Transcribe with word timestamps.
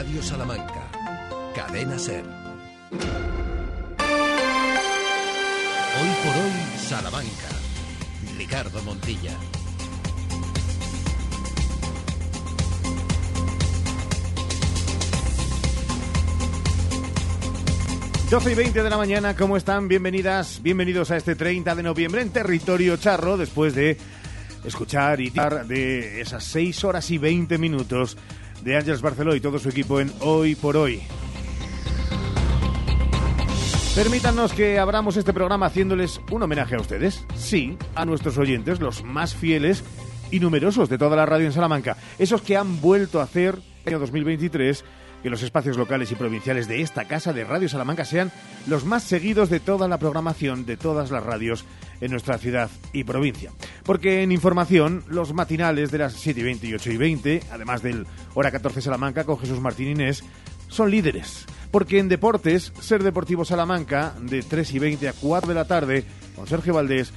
Radio 0.00 0.22
Salamanca. 0.22 0.90
Cadena 1.54 1.98
Ser. 1.98 2.24
Hoy 2.24 2.30
por 6.24 6.36
hoy, 6.36 6.52
Salamanca. 6.78 7.48
Ricardo 8.38 8.82
Montilla. 8.82 9.32
12 18.30 18.52
y 18.52 18.54
20 18.54 18.82
de 18.82 18.88
la 18.88 18.96
mañana, 18.96 19.36
¿cómo 19.36 19.58
están? 19.58 19.86
Bienvenidas, 19.86 20.62
bienvenidos 20.62 21.10
a 21.10 21.18
este 21.18 21.34
30 21.34 21.74
de 21.74 21.82
noviembre 21.82 22.22
en 22.22 22.30
territorio 22.30 22.96
charro, 22.96 23.36
después 23.36 23.74
de 23.74 23.98
escuchar 24.64 25.20
y 25.20 25.28
de 25.28 26.22
esas 26.22 26.42
6 26.44 26.84
horas 26.84 27.10
y 27.10 27.18
20 27.18 27.58
minutos 27.58 28.16
de 28.62 28.76
Ángeles 28.76 29.02
Barceló 29.02 29.34
y 29.34 29.40
todo 29.40 29.58
su 29.58 29.68
equipo 29.68 30.00
en 30.00 30.12
Hoy 30.20 30.54
por 30.54 30.76
Hoy. 30.76 31.02
Permítanos 33.94 34.52
que 34.52 34.78
abramos 34.78 35.16
este 35.16 35.32
programa 35.32 35.66
haciéndoles 35.66 36.20
un 36.30 36.42
homenaje 36.42 36.76
a 36.76 36.80
ustedes, 36.80 37.26
sí, 37.34 37.76
a 37.94 38.04
nuestros 38.04 38.38
oyentes, 38.38 38.80
los 38.80 39.02
más 39.02 39.34
fieles 39.34 39.82
y 40.30 40.38
numerosos 40.38 40.88
de 40.88 40.96
toda 40.96 41.16
la 41.16 41.26
radio 41.26 41.46
en 41.46 41.52
Salamanca, 41.52 41.96
esos 42.18 42.40
que 42.40 42.56
han 42.56 42.80
vuelto 42.80 43.20
a 43.20 43.24
hacer 43.24 43.58
el 43.84 43.94
año 43.94 43.98
2023 43.98 44.84
que 45.22 45.30
los 45.30 45.42
espacios 45.42 45.76
locales 45.76 46.10
y 46.12 46.14
provinciales 46.14 46.68
de 46.68 46.80
esta 46.80 47.06
casa 47.06 47.32
de 47.32 47.44
Radio 47.44 47.68
Salamanca 47.68 48.04
sean 48.04 48.30
los 48.66 48.84
más 48.84 49.02
seguidos 49.02 49.50
de 49.50 49.60
toda 49.60 49.88
la 49.88 49.98
programación 49.98 50.66
de 50.66 50.76
todas 50.76 51.10
las 51.10 51.22
radios 51.22 51.64
en 52.00 52.10
nuestra 52.10 52.38
ciudad 52.38 52.70
y 52.92 53.04
provincia. 53.04 53.52
Porque 53.84 54.22
en 54.22 54.32
información, 54.32 55.04
los 55.08 55.34
matinales 55.34 55.90
de 55.90 55.98
las 55.98 56.14
7 56.14 56.40
y 56.40 56.42
20 56.42 56.66
y 56.66 56.74
8 56.74 56.92
y 56.92 56.96
20, 56.96 57.42
además 57.52 57.82
del 57.82 58.06
Hora 58.34 58.50
14 58.50 58.80
Salamanca 58.80 59.24
con 59.24 59.38
Jesús 59.38 59.60
Martín 59.60 59.88
Inés, 59.88 60.24
son 60.68 60.90
líderes. 60.90 61.46
Porque 61.70 61.98
en 61.98 62.08
deportes, 62.08 62.72
Ser 62.80 63.02
Deportivo 63.02 63.44
Salamanca, 63.44 64.14
de 64.20 64.42
3 64.42 64.74
y 64.74 64.78
20 64.78 65.08
a 65.08 65.12
4 65.12 65.48
de 65.48 65.54
la 65.54 65.66
tarde, 65.66 66.04
con 66.34 66.46
Sergio 66.46 66.74
Valdés, 66.74 67.12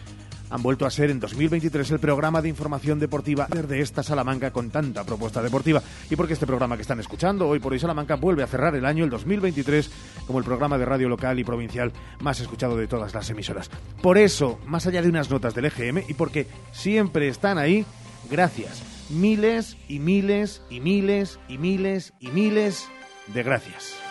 han 0.53 0.61
vuelto 0.61 0.85
a 0.85 0.91
ser 0.91 1.09
en 1.09 1.19
2023 1.19 1.89
el 1.89 1.99
programa 1.99 2.39
de 2.39 2.47
información 2.47 2.99
deportiva 2.99 3.47
de 3.47 3.81
esta 3.81 4.03
Salamanca 4.03 4.51
con 4.51 4.69
tanta 4.69 5.03
propuesta 5.03 5.41
deportiva. 5.41 5.81
Y 6.11 6.15
porque 6.15 6.33
este 6.33 6.45
programa 6.45 6.75
que 6.75 6.83
están 6.83 6.99
escuchando 6.99 7.47
hoy 7.47 7.57
por 7.57 7.73
hoy 7.73 7.79
Salamanca 7.79 8.17
vuelve 8.17 8.43
a 8.43 8.47
cerrar 8.47 8.75
el 8.75 8.85
año, 8.85 9.03
el 9.03 9.09
2023, 9.09 9.89
como 10.27 10.37
el 10.37 10.45
programa 10.45 10.77
de 10.77 10.85
radio 10.85 11.09
local 11.09 11.39
y 11.39 11.43
provincial 11.43 11.91
más 12.19 12.39
escuchado 12.39 12.77
de 12.77 12.85
todas 12.85 13.15
las 13.15 13.27
emisoras. 13.31 13.71
Por 14.03 14.19
eso, 14.19 14.59
más 14.67 14.85
allá 14.85 15.01
de 15.01 15.09
unas 15.09 15.31
notas 15.31 15.55
del 15.55 15.65
EGM 15.65 16.03
y 16.07 16.13
porque 16.13 16.45
siempre 16.71 17.29
están 17.29 17.57
ahí, 17.57 17.83
gracias. 18.29 18.83
Miles 19.09 19.75
y 19.88 19.97
miles 19.97 20.61
y 20.69 20.81
miles 20.81 21.39
y 21.47 21.57
miles 21.57 22.13
y 22.19 22.27
miles 22.27 22.88
de 23.33 23.41
gracias. 23.41 24.02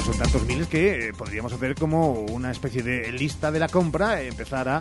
Son 0.00 0.18
tantos 0.18 0.44
miles 0.44 0.66
que 0.66 1.08
eh, 1.08 1.12
podríamos 1.12 1.52
hacer 1.52 1.76
como 1.76 2.12
una 2.12 2.50
especie 2.50 2.82
de 2.82 3.12
lista 3.12 3.52
de 3.52 3.60
la 3.60 3.68
compra, 3.68 4.22
empezar 4.22 4.68
a 4.68 4.80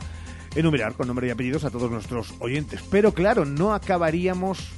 enumerar 0.55 0.93
con 0.93 1.07
nombre 1.07 1.27
y 1.27 1.29
apellidos 1.29 1.65
a 1.65 1.69
todos 1.69 1.91
nuestros 1.91 2.33
oyentes. 2.39 2.81
Pero 2.89 3.13
claro, 3.13 3.45
no 3.45 3.73
acabaríamos 3.73 4.71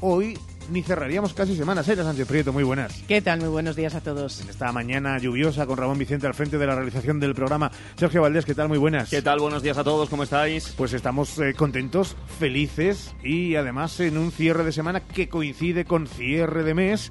hoy 0.00 0.38
ni 0.70 0.82
cerraríamos 0.82 1.32
casi 1.32 1.56
semanas. 1.56 1.86
Sera 1.86 2.04
Sánchez 2.04 2.28
Prieto, 2.28 2.52
muy 2.52 2.64
buenas. 2.64 3.02
¿Qué 3.08 3.22
tal? 3.22 3.40
Muy 3.40 3.48
buenos 3.48 3.76
días 3.76 3.94
a 3.94 4.02
todos. 4.02 4.42
En 4.42 4.50
esta 4.50 4.70
mañana 4.72 5.18
lluviosa 5.18 5.64
con 5.64 5.78
Ramón 5.78 5.96
Vicente 5.96 6.26
al 6.26 6.34
frente 6.34 6.58
de 6.58 6.66
la 6.66 6.74
realización 6.74 7.18
del 7.18 7.34
programa. 7.34 7.70
Sergio 7.96 8.20
Valdés, 8.20 8.44
¿qué 8.44 8.54
tal? 8.54 8.68
Muy 8.68 8.78
buenas. 8.78 9.08
¿Qué 9.08 9.22
tal? 9.22 9.38
Buenos 9.38 9.62
días 9.62 9.78
a 9.78 9.84
todos, 9.84 10.10
¿cómo 10.10 10.24
estáis? 10.24 10.74
Pues 10.76 10.92
estamos 10.92 11.38
eh, 11.38 11.54
contentos, 11.54 12.14
felices 12.38 13.14
y 13.24 13.56
además 13.56 13.98
en 14.00 14.18
un 14.18 14.32
cierre 14.32 14.64
de 14.64 14.72
semana 14.72 15.00
que 15.00 15.30
coincide 15.30 15.86
con 15.86 16.06
cierre 16.06 16.62
de 16.62 16.74
mes 16.74 17.10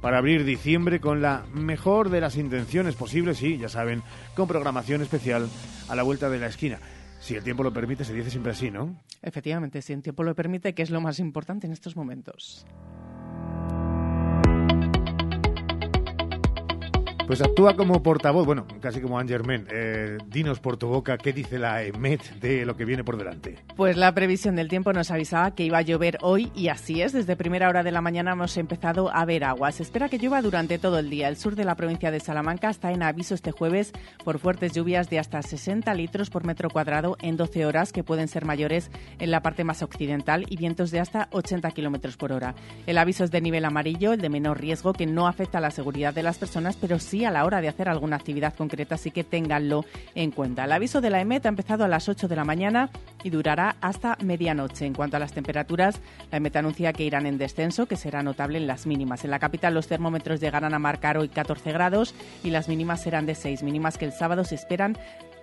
para 0.00 0.18
abrir 0.18 0.44
diciembre 0.44 1.00
con 1.00 1.22
la 1.22 1.44
mejor 1.52 2.10
de 2.10 2.20
las 2.20 2.36
intenciones 2.36 2.94
posibles 2.94 3.42
y, 3.42 3.58
ya 3.58 3.68
saben, 3.68 4.02
con 4.34 4.48
programación 4.48 5.02
especial 5.02 5.48
a 5.88 5.94
la 5.94 6.02
vuelta 6.02 6.30
de 6.30 6.38
la 6.38 6.46
esquina. 6.46 6.78
Si 7.20 7.34
el 7.34 7.42
tiempo 7.42 7.62
lo 7.62 7.72
permite, 7.72 8.04
se 8.04 8.14
dice 8.14 8.30
siempre 8.30 8.52
así, 8.52 8.70
¿no? 8.70 8.96
Efectivamente, 9.22 9.82
si 9.82 9.92
el 9.92 10.02
tiempo 10.02 10.22
lo 10.22 10.34
permite, 10.34 10.74
que 10.74 10.82
es 10.82 10.90
lo 10.90 11.00
más 11.00 11.18
importante 11.18 11.66
en 11.66 11.72
estos 11.72 11.96
momentos. 11.96 12.64
Pues 17.28 17.42
actúa 17.42 17.76
como 17.76 18.02
portavoz, 18.02 18.46
bueno, 18.46 18.66
casi 18.80 19.02
como 19.02 19.18
Angermen. 19.18 19.66
Eh, 19.70 20.16
dinos 20.28 20.60
por 20.60 20.78
tu 20.78 20.88
boca 20.88 21.18
qué 21.18 21.34
dice 21.34 21.58
la 21.58 21.82
EMET 21.82 22.22
de 22.40 22.64
lo 22.64 22.74
que 22.74 22.86
viene 22.86 23.04
por 23.04 23.18
delante. 23.18 23.58
Pues 23.76 23.98
la 23.98 24.14
previsión 24.14 24.56
del 24.56 24.68
tiempo 24.68 24.94
nos 24.94 25.10
avisaba 25.10 25.54
que 25.54 25.62
iba 25.62 25.76
a 25.76 25.82
llover 25.82 26.16
hoy 26.22 26.50
y 26.54 26.68
así 26.68 27.02
es. 27.02 27.12
Desde 27.12 27.36
primera 27.36 27.68
hora 27.68 27.82
de 27.82 27.92
la 27.92 28.00
mañana 28.00 28.32
hemos 28.32 28.56
empezado 28.56 29.14
a 29.14 29.26
ver 29.26 29.44
agua. 29.44 29.72
Se 29.72 29.82
espera 29.82 30.08
que 30.08 30.16
llueva 30.16 30.40
durante 30.40 30.78
todo 30.78 30.98
el 30.98 31.10
día. 31.10 31.28
El 31.28 31.36
sur 31.36 31.54
de 31.54 31.66
la 31.66 31.74
provincia 31.74 32.10
de 32.10 32.18
Salamanca 32.18 32.70
está 32.70 32.92
en 32.92 33.02
aviso 33.02 33.34
este 33.34 33.52
jueves 33.52 33.92
por 34.24 34.38
fuertes 34.38 34.72
lluvias 34.72 35.10
de 35.10 35.18
hasta 35.18 35.42
60 35.42 35.92
litros 35.92 36.30
por 36.30 36.46
metro 36.46 36.70
cuadrado 36.70 37.18
en 37.20 37.36
12 37.36 37.66
horas, 37.66 37.92
que 37.92 38.04
pueden 38.04 38.28
ser 38.28 38.46
mayores 38.46 38.90
en 39.18 39.30
la 39.30 39.42
parte 39.42 39.64
más 39.64 39.82
occidental 39.82 40.46
y 40.48 40.56
vientos 40.56 40.90
de 40.90 41.00
hasta 41.00 41.28
80 41.32 41.72
kilómetros 41.72 42.16
por 42.16 42.32
hora. 42.32 42.54
El 42.86 42.96
aviso 42.96 43.22
es 43.22 43.30
de 43.30 43.42
nivel 43.42 43.66
amarillo, 43.66 44.14
el 44.14 44.22
de 44.22 44.30
menor 44.30 44.62
riesgo, 44.62 44.94
que 44.94 45.04
no 45.04 45.28
afecta 45.28 45.58
a 45.58 45.60
la 45.60 45.70
seguridad 45.70 46.14
de 46.14 46.22
las 46.22 46.38
personas, 46.38 46.78
pero 46.78 46.98
sí 46.98 47.17
a 47.24 47.30
la 47.30 47.44
hora 47.44 47.60
de 47.60 47.68
hacer 47.68 47.88
alguna 47.88 48.16
actividad 48.16 48.54
concreta, 48.54 48.96
así 48.96 49.10
que 49.10 49.24
ténganlo 49.24 49.84
en 50.14 50.30
cuenta. 50.30 50.64
El 50.64 50.72
aviso 50.72 51.00
de 51.00 51.10
la 51.10 51.20
EMET 51.20 51.46
ha 51.46 51.48
empezado 51.48 51.84
a 51.84 51.88
las 51.88 52.08
8 52.08 52.28
de 52.28 52.36
la 52.36 52.44
mañana 52.44 52.90
y 53.22 53.30
durará 53.30 53.76
hasta 53.80 54.16
medianoche. 54.22 54.86
En 54.86 54.94
cuanto 54.94 55.16
a 55.16 55.20
las 55.20 55.32
temperaturas, 55.32 56.00
la 56.30 56.38
EMET 56.38 56.56
anuncia 56.56 56.92
que 56.92 57.04
irán 57.04 57.26
en 57.26 57.38
descenso, 57.38 57.86
que 57.86 57.96
será 57.96 58.22
notable 58.22 58.58
en 58.58 58.66
las 58.66 58.86
mínimas. 58.86 59.24
En 59.24 59.30
la 59.30 59.38
capital 59.38 59.74
los 59.74 59.88
termómetros 59.88 60.40
llegarán 60.40 60.74
a 60.74 60.78
marcar 60.78 61.18
hoy 61.18 61.28
14 61.28 61.72
grados 61.72 62.14
y 62.42 62.50
las 62.50 62.68
mínimas 62.68 63.02
serán 63.02 63.26
de 63.26 63.34
6, 63.34 63.62
mínimas 63.62 63.98
que 63.98 64.04
el 64.04 64.12
sábado 64.12 64.44
se 64.44 64.54
esperan 64.54 64.96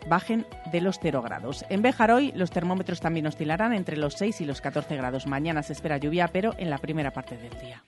bajen 0.07 0.45
de 0.71 0.81
los 0.81 0.99
0 1.01 1.21
grados. 1.21 1.65
En 1.69 1.81
Béjar 1.81 2.11
hoy 2.11 2.31
los 2.35 2.51
termómetros 2.51 3.01
también 3.01 3.27
oscilarán 3.27 3.73
entre 3.73 3.97
los 3.97 4.15
6 4.15 4.41
y 4.41 4.45
los 4.45 4.61
14 4.61 4.95
grados. 4.95 5.27
Mañana 5.27 5.63
se 5.63 5.73
espera 5.73 5.97
lluvia, 5.97 6.27
pero 6.27 6.53
en 6.57 6.69
la 6.69 6.77
primera 6.77 7.11
parte 7.11 7.37
del 7.37 7.57
día. 7.59 7.81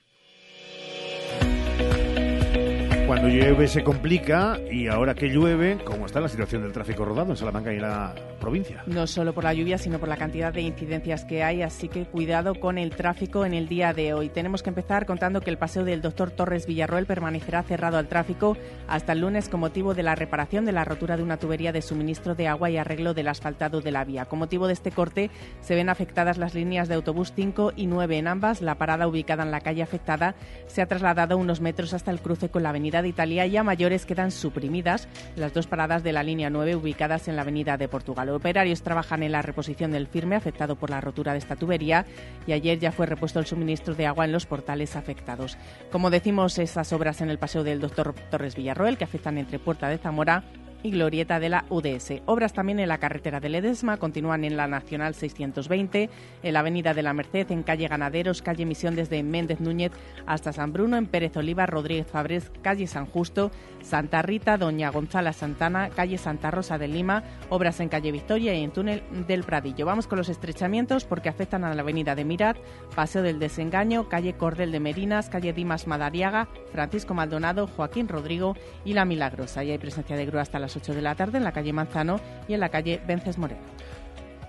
Cuando 3.20 3.36
llueve 3.36 3.68
se 3.68 3.84
complica 3.84 4.60
y 4.70 4.88
ahora 4.90 5.16
que 5.16 5.30
llueve, 5.30 5.80
¿cómo 5.84 6.06
está 6.06 6.20
la 6.20 6.30
situación 6.30 6.62
del 6.62 6.72
tráfico 6.72 7.04
rodado 7.04 7.32
en 7.32 7.36
Salamanca 7.36 7.74
y 7.74 7.80
la 7.80 8.14
provincia? 8.40 8.84
No 8.86 9.08
solo 9.08 9.34
por 9.34 9.44
la 9.44 9.56
lluvia, 9.56 9.80
sino 9.80 9.98
por 9.98 10.08
la 10.08 10.18
cantidad 10.18 10.54
de 10.54 10.62
incidencias 10.62 11.26
que 11.26 11.42
hay, 11.44 11.64
así 11.64 11.88
que 11.88 12.06
cuidado 12.06 12.54
con 12.54 12.78
el 12.78 12.92
tráfico 12.92 13.44
en 13.44 13.56
el 13.56 13.68
día 13.68 13.92
de 13.94 14.14
hoy. 14.14 14.30
Tenemos 14.30 14.62
que 14.62 14.70
empezar 14.70 15.08
contando 15.08 15.42
que 15.42 15.50
el 15.50 15.58
paseo 15.58 15.84
del 15.84 16.04
doctor 16.04 16.30
Torres 16.30 16.68
Villarroel 16.68 17.08
permanecerá 17.08 17.64
cerrado 17.64 17.98
al 17.98 18.08
tráfico 18.08 18.56
hasta 18.88 19.14
el 19.14 19.22
lunes 19.22 19.50
con 19.50 19.62
motivo 19.62 19.96
de 19.96 20.04
la 20.04 20.14
reparación 20.14 20.64
de 20.66 20.74
la 20.74 20.86
rotura 20.86 21.18
de 21.18 21.24
una 21.24 21.38
tubería 21.38 21.72
de 21.72 21.82
suministro 21.82 22.36
de 22.36 22.48
agua 22.48 22.70
y 22.70 22.78
arreglo 22.78 23.16
del 23.16 23.30
asfaltado 23.30 23.82
de 23.82 23.92
la 23.92 24.06
vía. 24.06 24.26
Con 24.26 24.38
motivo 24.38 24.68
de 24.68 24.74
este 24.74 24.92
corte 24.92 25.32
se 25.62 25.74
ven 25.74 25.90
afectadas 25.90 26.38
las 26.38 26.54
líneas 26.54 26.88
de 26.88 26.94
autobús 26.94 27.34
5 27.36 27.74
y 27.76 27.88
9 27.88 28.20
en 28.20 28.28
ambas. 28.28 28.62
La 28.62 28.76
parada 28.76 29.08
ubicada 29.08 29.42
en 29.42 29.50
la 29.50 29.62
calle 29.62 29.82
afectada 29.82 30.36
se 30.68 30.84
ha 30.84 30.86
trasladado 30.86 31.36
unos 31.36 31.62
metros 31.62 31.96
hasta 31.96 32.12
el 32.12 32.22
cruce 32.22 32.50
con 32.50 32.62
la 32.62 32.70
avenida 32.70 33.02
de 33.02 33.07
Italia 33.08 33.46
y 33.46 33.58
a 33.58 33.64
mayores 33.64 34.06
quedan 34.06 34.32
suprimidas 34.32 35.08
las 35.36 35.54
dos 35.54 35.68
paradas 35.68 36.04
de 36.04 36.14
la 36.14 36.24
línea 36.24 36.50
9 36.50 36.76
ubicadas 36.76 37.28
en 37.28 37.36
la 37.36 37.42
avenida 37.42 37.78
de 37.78 37.88
Portugal. 37.88 38.30
Operarios 38.30 38.84
trabajan 38.84 39.24
en 39.24 39.32
la 39.32 39.42
reposición 39.42 39.92
del 39.92 40.08
firme 40.08 40.36
afectado 40.36 40.76
por 40.76 40.90
la 40.90 41.02
rotura 41.02 41.32
de 41.32 41.40
esta 41.40 41.56
tubería 41.56 42.06
y 42.46 42.52
ayer 42.52 42.80
ya 42.80 42.92
fue 42.92 43.06
repuesto 43.06 43.40
el 43.40 43.46
suministro 43.46 43.96
de 43.96 44.08
agua 44.08 44.26
en 44.26 44.32
los 44.32 44.46
portales 44.46 44.96
afectados. 44.96 45.58
Como 45.92 46.10
decimos, 46.10 46.58
esas 46.58 46.94
obras 46.94 47.22
en 47.22 47.30
el 47.30 47.40
paseo 47.40 47.64
del 47.64 47.80
doctor 47.80 48.14
Torres 48.30 48.56
Villarroel 48.56 48.98
que 48.98 49.04
afectan 49.04 49.38
entre 49.38 49.60
Puerta 49.60 49.90
de 49.90 49.98
Zamora 49.98 50.44
y 50.84 50.92
Glorieta 50.92 51.40
de 51.40 51.50
la 51.50 51.66
UDS. 51.70 52.22
Obras 52.26 52.54
también 52.54 52.80
en 52.80 52.88
la 52.88 52.98
carretera 52.98 53.40
de 53.40 53.50
Ledesma, 53.50 53.98
continúan 53.98 54.44
en 54.44 54.58
la 54.58 54.68
Nacional 54.68 55.16
620, 55.16 56.10
en 56.44 56.54
la 56.54 56.60
Avenida 56.60 56.94
de 56.94 57.04
la 57.04 57.14
Merced, 57.14 57.52
en 57.52 57.64
calle 57.64 57.88
Ganaderos, 57.88 58.42
calle 58.42 58.66
Misión 58.66 58.96
desde 58.96 59.24
Méndez 59.24 59.60
Núñez 59.60 59.92
hasta 60.26 60.54
San 60.54 60.74
Bruno, 60.74 60.98
en 60.98 61.08
Pérez 61.08 61.36
Oliva, 61.38 61.66
Rodríguez 61.66 62.08
Fabrés, 62.08 62.52
calle 62.62 62.88
San 62.88 63.06
Justo, 63.06 63.52
Santa 63.82 64.22
Rita, 64.22 64.58
Doña 64.58 64.90
Gonzala 64.90 65.34
Santana, 65.34 65.90
calle 65.90 66.18
Santa 66.18 66.52
Rosa 66.52 66.78
de 66.78 66.88
Lima, 66.88 67.24
obras 67.50 67.80
en 67.80 67.90
calle 67.90 68.12
Victoria 68.12 68.54
y 68.54 68.64
en 68.64 68.72
túnel 68.72 69.04
del 69.28 69.44
Pradillo. 69.44 69.86
Vamos 69.86 70.08
con 70.08 70.18
los 70.18 70.30
estrechamientos 70.30 71.06
porque 71.06 71.30
afectan 71.30 71.64
a 71.64 71.74
la 71.74 71.82
Avenida 71.82 72.16
de 72.16 72.26
Mirat, 72.26 72.58
Paseo 72.96 73.22
del 73.22 73.40
Desengaño, 73.40 74.10
calle 74.10 74.34
Cordel 74.34 74.72
de 74.72 74.80
Merinas, 74.80 75.30
calle 75.30 75.54
Dimas 75.54 75.88
Madariaga, 75.88 76.48
Francisco 76.72 77.14
Maldonado, 77.14 77.68
Joaquín 77.68 78.08
Rodrigo 78.08 78.56
y 78.84 78.94
La 78.94 79.06
Milagrosa. 79.06 79.64
Y 79.64 79.72
hay 79.72 79.78
presencia 79.78 80.16
de 80.16 80.26
grúa 80.26 80.42
hasta 80.42 80.60
las 80.68 80.76
8 80.76 80.94
de 80.94 81.02
la 81.02 81.16
tarde 81.16 81.38
en 81.38 81.46
la 81.46 81.54
calle 81.54 81.72
Manzano 81.72 82.20
y 82.48 82.54
en 82.54 82.60
la 82.60 82.68
calle 82.68 83.00
Vences 83.08 83.38
Moreno. 83.38 83.62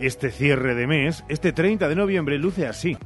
Este 0.00 0.30
cierre 0.30 0.74
de 0.74 0.88
mes, 0.88 1.24
este 1.28 1.52
30 1.52 1.88
de 1.88 1.94
noviembre, 1.94 2.38
luce 2.38 2.66
así. 2.66 2.96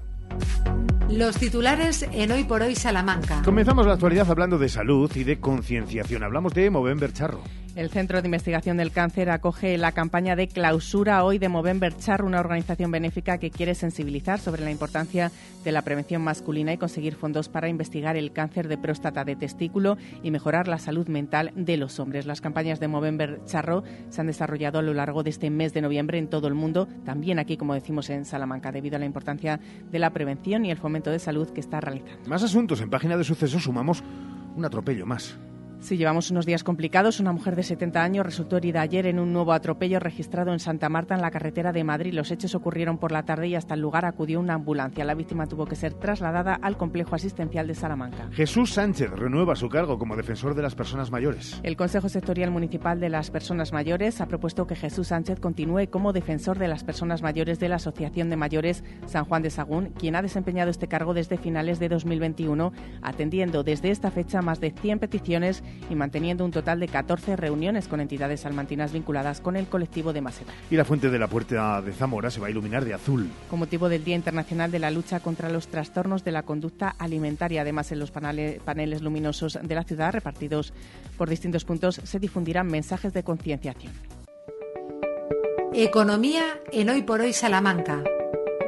Los 1.10 1.36
titulares 1.36 2.06
en 2.10 2.32
Hoy 2.32 2.44
por 2.44 2.62
Hoy 2.62 2.74
Salamanca. 2.74 3.42
Comenzamos 3.44 3.86
la 3.86 3.92
actualidad 3.92 4.30
hablando 4.30 4.56
de 4.56 4.70
salud 4.70 5.10
y 5.14 5.24
de 5.24 5.38
concienciación. 5.38 6.22
Hablamos 6.22 6.54
de 6.54 6.70
Movember 6.70 7.12
Charro. 7.12 7.42
El 7.74 7.88
Centro 7.88 8.20
de 8.20 8.28
Investigación 8.28 8.76
del 8.76 8.92
Cáncer 8.92 9.30
acoge 9.30 9.78
la 9.78 9.92
campaña 9.92 10.36
de 10.36 10.46
clausura 10.46 11.24
hoy 11.24 11.38
de 11.38 11.48
Movember 11.48 11.96
Char, 11.96 12.22
una 12.22 12.38
organización 12.38 12.90
benéfica 12.90 13.38
que 13.38 13.50
quiere 13.50 13.74
sensibilizar 13.74 14.38
sobre 14.38 14.62
la 14.62 14.70
importancia 14.70 15.32
de 15.64 15.72
la 15.72 15.80
prevención 15.80 16.20
masculina 16.20 16.74
y 16.74 16.76
conseguir 16.76 17.14
fondos 17.14 17.48
para 17.48 17.70
investigar 17.70 18.18
el 18.18 18.32
cáncer 18.32 18.68
de 18.68 18.76
próstata 18.76 19.24
de 19.24 19.36
testículo 19.36 19.96
y 20.22 20.30
mejorar 20.30 20.68
la 20.68 20.78
salud 20.78 21.08
mental 21.08 21.50
de 21.56 21.78
los 21.78 21.98
hombres. 21.98 22.26
Las 22.26 22.42
campañas 22.42 22.78
de 22.78 22.88
Movember 22.88 23.40
Charro 23.46 23.84
se 24.10 24.20
han 24.20 24.26
desarrollado 24.26 24.78
a 24.78 24.82
lo 24.82 24.92
largo 24.92 25.22
de 25.22 25.30
este 25.30 25.48
mes 25.48 25.72
de 25.72 25.80
noviembre 25.80 26.18
en 26.18 26.28
todo 26.28 26.48
el 26.48 26.54
mundo, 26.54 26.88
también 27.06 27.38
aquí, 27.38 27.56
como 27.56 27.72
decimos, 27.72 28.10
en 28.10 28.26
Salamanca, 28.26 28.70
debido 28.70 28.96
a 28.96 28.98
la 28.98 29.06
importancia 29.06 29.60
de 29.90 29.98
la 29.98 30.10
prevención 30.10 30.66
y 30.66 30.70
el 30.70 30.76
fomento 30.76 31.10
de 31.10 31.18
salud 31.18 31.48
que 31.48 31.60
está 31.60 31.80
realizando. 31.80 32.28
Más 32.28 32.42
asuntos. 32.42 32.82
En 32.82 32.90
página 32.90 33.16
de 33.16 33.24
sucesos 33.24 33.62
sumamos 33.62 34.04
un 34.56 34.64
atropello 34.66 35.06
más. 35.06 35.38
Sí, 35.82 35.96
llevamos 35.96 36.30
unos 36.30 36.46
días 36.46 36.62
complicados. 36.62 37.18
Una 37.18 37.32
mujer 37.32 37.56
de 37.56 37.64
70 37.64 38.04
años 38.04 38.24
resultó 38.24 38.56
herida 38.56 38.82
ayer 38.82 39.04
en 39.06 39.18
un 39.18 39.32
nuevo 39.32 39.52
atropello 39.52 39.98
registrado 39.98 40.52
en 40.52 40.60
Santa 40.60 40.88
Marta, 40.88 41.16
en 41.16 41.20
la 41.20 41.32
carretera 41.32 41.72
de 41.72 41.82
Madrid. 41.82 42.14
Los 42.14 42.30
hechos 42.30 42.54
ocurrieron 42.54 42.98
por 42.98 43.10
la 43.10 43.24
tarde 43.24 43.48
y 43.48 43.56
hasta 43.56 43.74
el 43.74 43.80
lugar 43.80 44.04
acudió 44.04 44.38
una 44.38 44.54
ambulancia. 44.54 45.04
La 45.04 45.16
víctima 45.16 45.48
tuvo 45.48 45.66
que 45.66 45.74
ser 45.74 45.94
trasladada 45.94 46.54
al 46.54 46.76
complejo 46.76 47.16
asistencial 47.16 47.66
de 47.66 47.74
Salamanca. 47.74 48.28
Jesús 48.30 48.74
Sánchez 48.74 49.10
renueva 49.10 49.56
su 49.56 49.68
cargo 49.68 49.98
como 49.98 50.14
defensor 50.14 50.54
de 50.54 50.62
las 50.62 50.76
personas 50.76 51.10
mayores. 51.10 51.58
El 51.64 51.76
Consejo 51.76 52.08
Sectorial 52.08 52.52
Municipal 52.52 53.00
de 53.00 53.08
las 53.08 53.32
Personas 53.32 53.72
Mayores 53.72 54.20
ha 54.20 54.28
propuesto 54.28 54.68
que 54.68 54.76
Jesús 54.76 55.08
Sánchez 55.08 55.40
continúe 55.40 55.88
como 55.90 56.12
defensor 56.12 56.60
de 56.60 56.68
las 56.68 56.84
personas 56.84 57.22
mayores 57.22 57.58
de 57.58 57.68
la 57.68 57.76
Asociación 57.76 58.30
de 58.30 58.36
Mayores 58.36 58.84
San 59.06 59.24
Juan 59.24 59.42
de 59.42 59.50
Sagún, 59.50 59.86
quien 59.98 60.14
ha 60.14 60.22
desempeñado 60.22 60.70
este 60.70 60.86
cargo 60.86 61.12
desde 61.12 61.38
finales 61.38 61.80
de 61.80 61.88
2021, 61.88 62.72
atendiendo 63.02 63.64
desde 63.64 63.90
esta 63.90 64.12
fecha 64.12 64.42
más 64.42 64.60
de 64.60 64.70
100 64.70 65.00
peticiones 65.00 65.64
y 65.90 65.94
manteniendo 65.94 66.44
un 66.44 66.50
total 66.50 66.80
de 66.80 66.88
14 66.88 67.36
reuniones 67.36 67.88
con 67.88 68.00
entidades 68.00 68.40
salmantinas 68.40 68.92
vinculadas 68.92 69.40
con 69.40 69.56
el 69.56 69.66
colectivo 69.66 70.12
de 70.12 70.20
Masera. 70.20 70.52
Y 70.70 70.76
la 70.76 70.84
fuente 70.84 71.10
de 71.10 71.18
la 71.18 71.28
Puerta 71.28 71.82
de 71.82 71.92
Zamora 71.92 72.30
se 72.30 72.40
va 72.40 72.46
a 72.46 72.50
iluminar 72.50 72.84
de 72.84 72.94
azul. 72.94 73.28
Con 73.50 73.58
motivo 73.58 73.88
del 73.88 74.04
Día 74.04 74.16
Internacional 74.16 74.70
de 74.70 74.78
la 74.78 74.90
Lucha 74.90 75.20
contra 75.20 75.48
los 75.48 75.68
Trastornos 75.68 76.24
de 76.24 76.32
la 76.32 76.42
Conducta 76.42 76.94
Alimentaria, 76.98 77.62
además 77.62 77.92
en 77.92 77.98
los 77.98 78.10
paneles, 78.10 78.60
paneles 78.60 79.02
luminosos 79.02 79.58
de 79.62 79.74
la 79.74 79.84
ciudad 79.84 80.12
repartidos 80.12 80.72
por 81.16 81.28
distintos 81.28 81.64
puntos 81.64 82.00
se 82.02 82.18
difundirán 82.18 82.66
mensajes 82.66 83.12
de 83.12 83.22
concienciación. 83.22 83.92
Economía 85.74 86.44
en 86.70 86.90
Hoy 86.90 87.02
por 87.02 87.20
Hoy 87.20 87.32
Salamanca. 87.32 88.02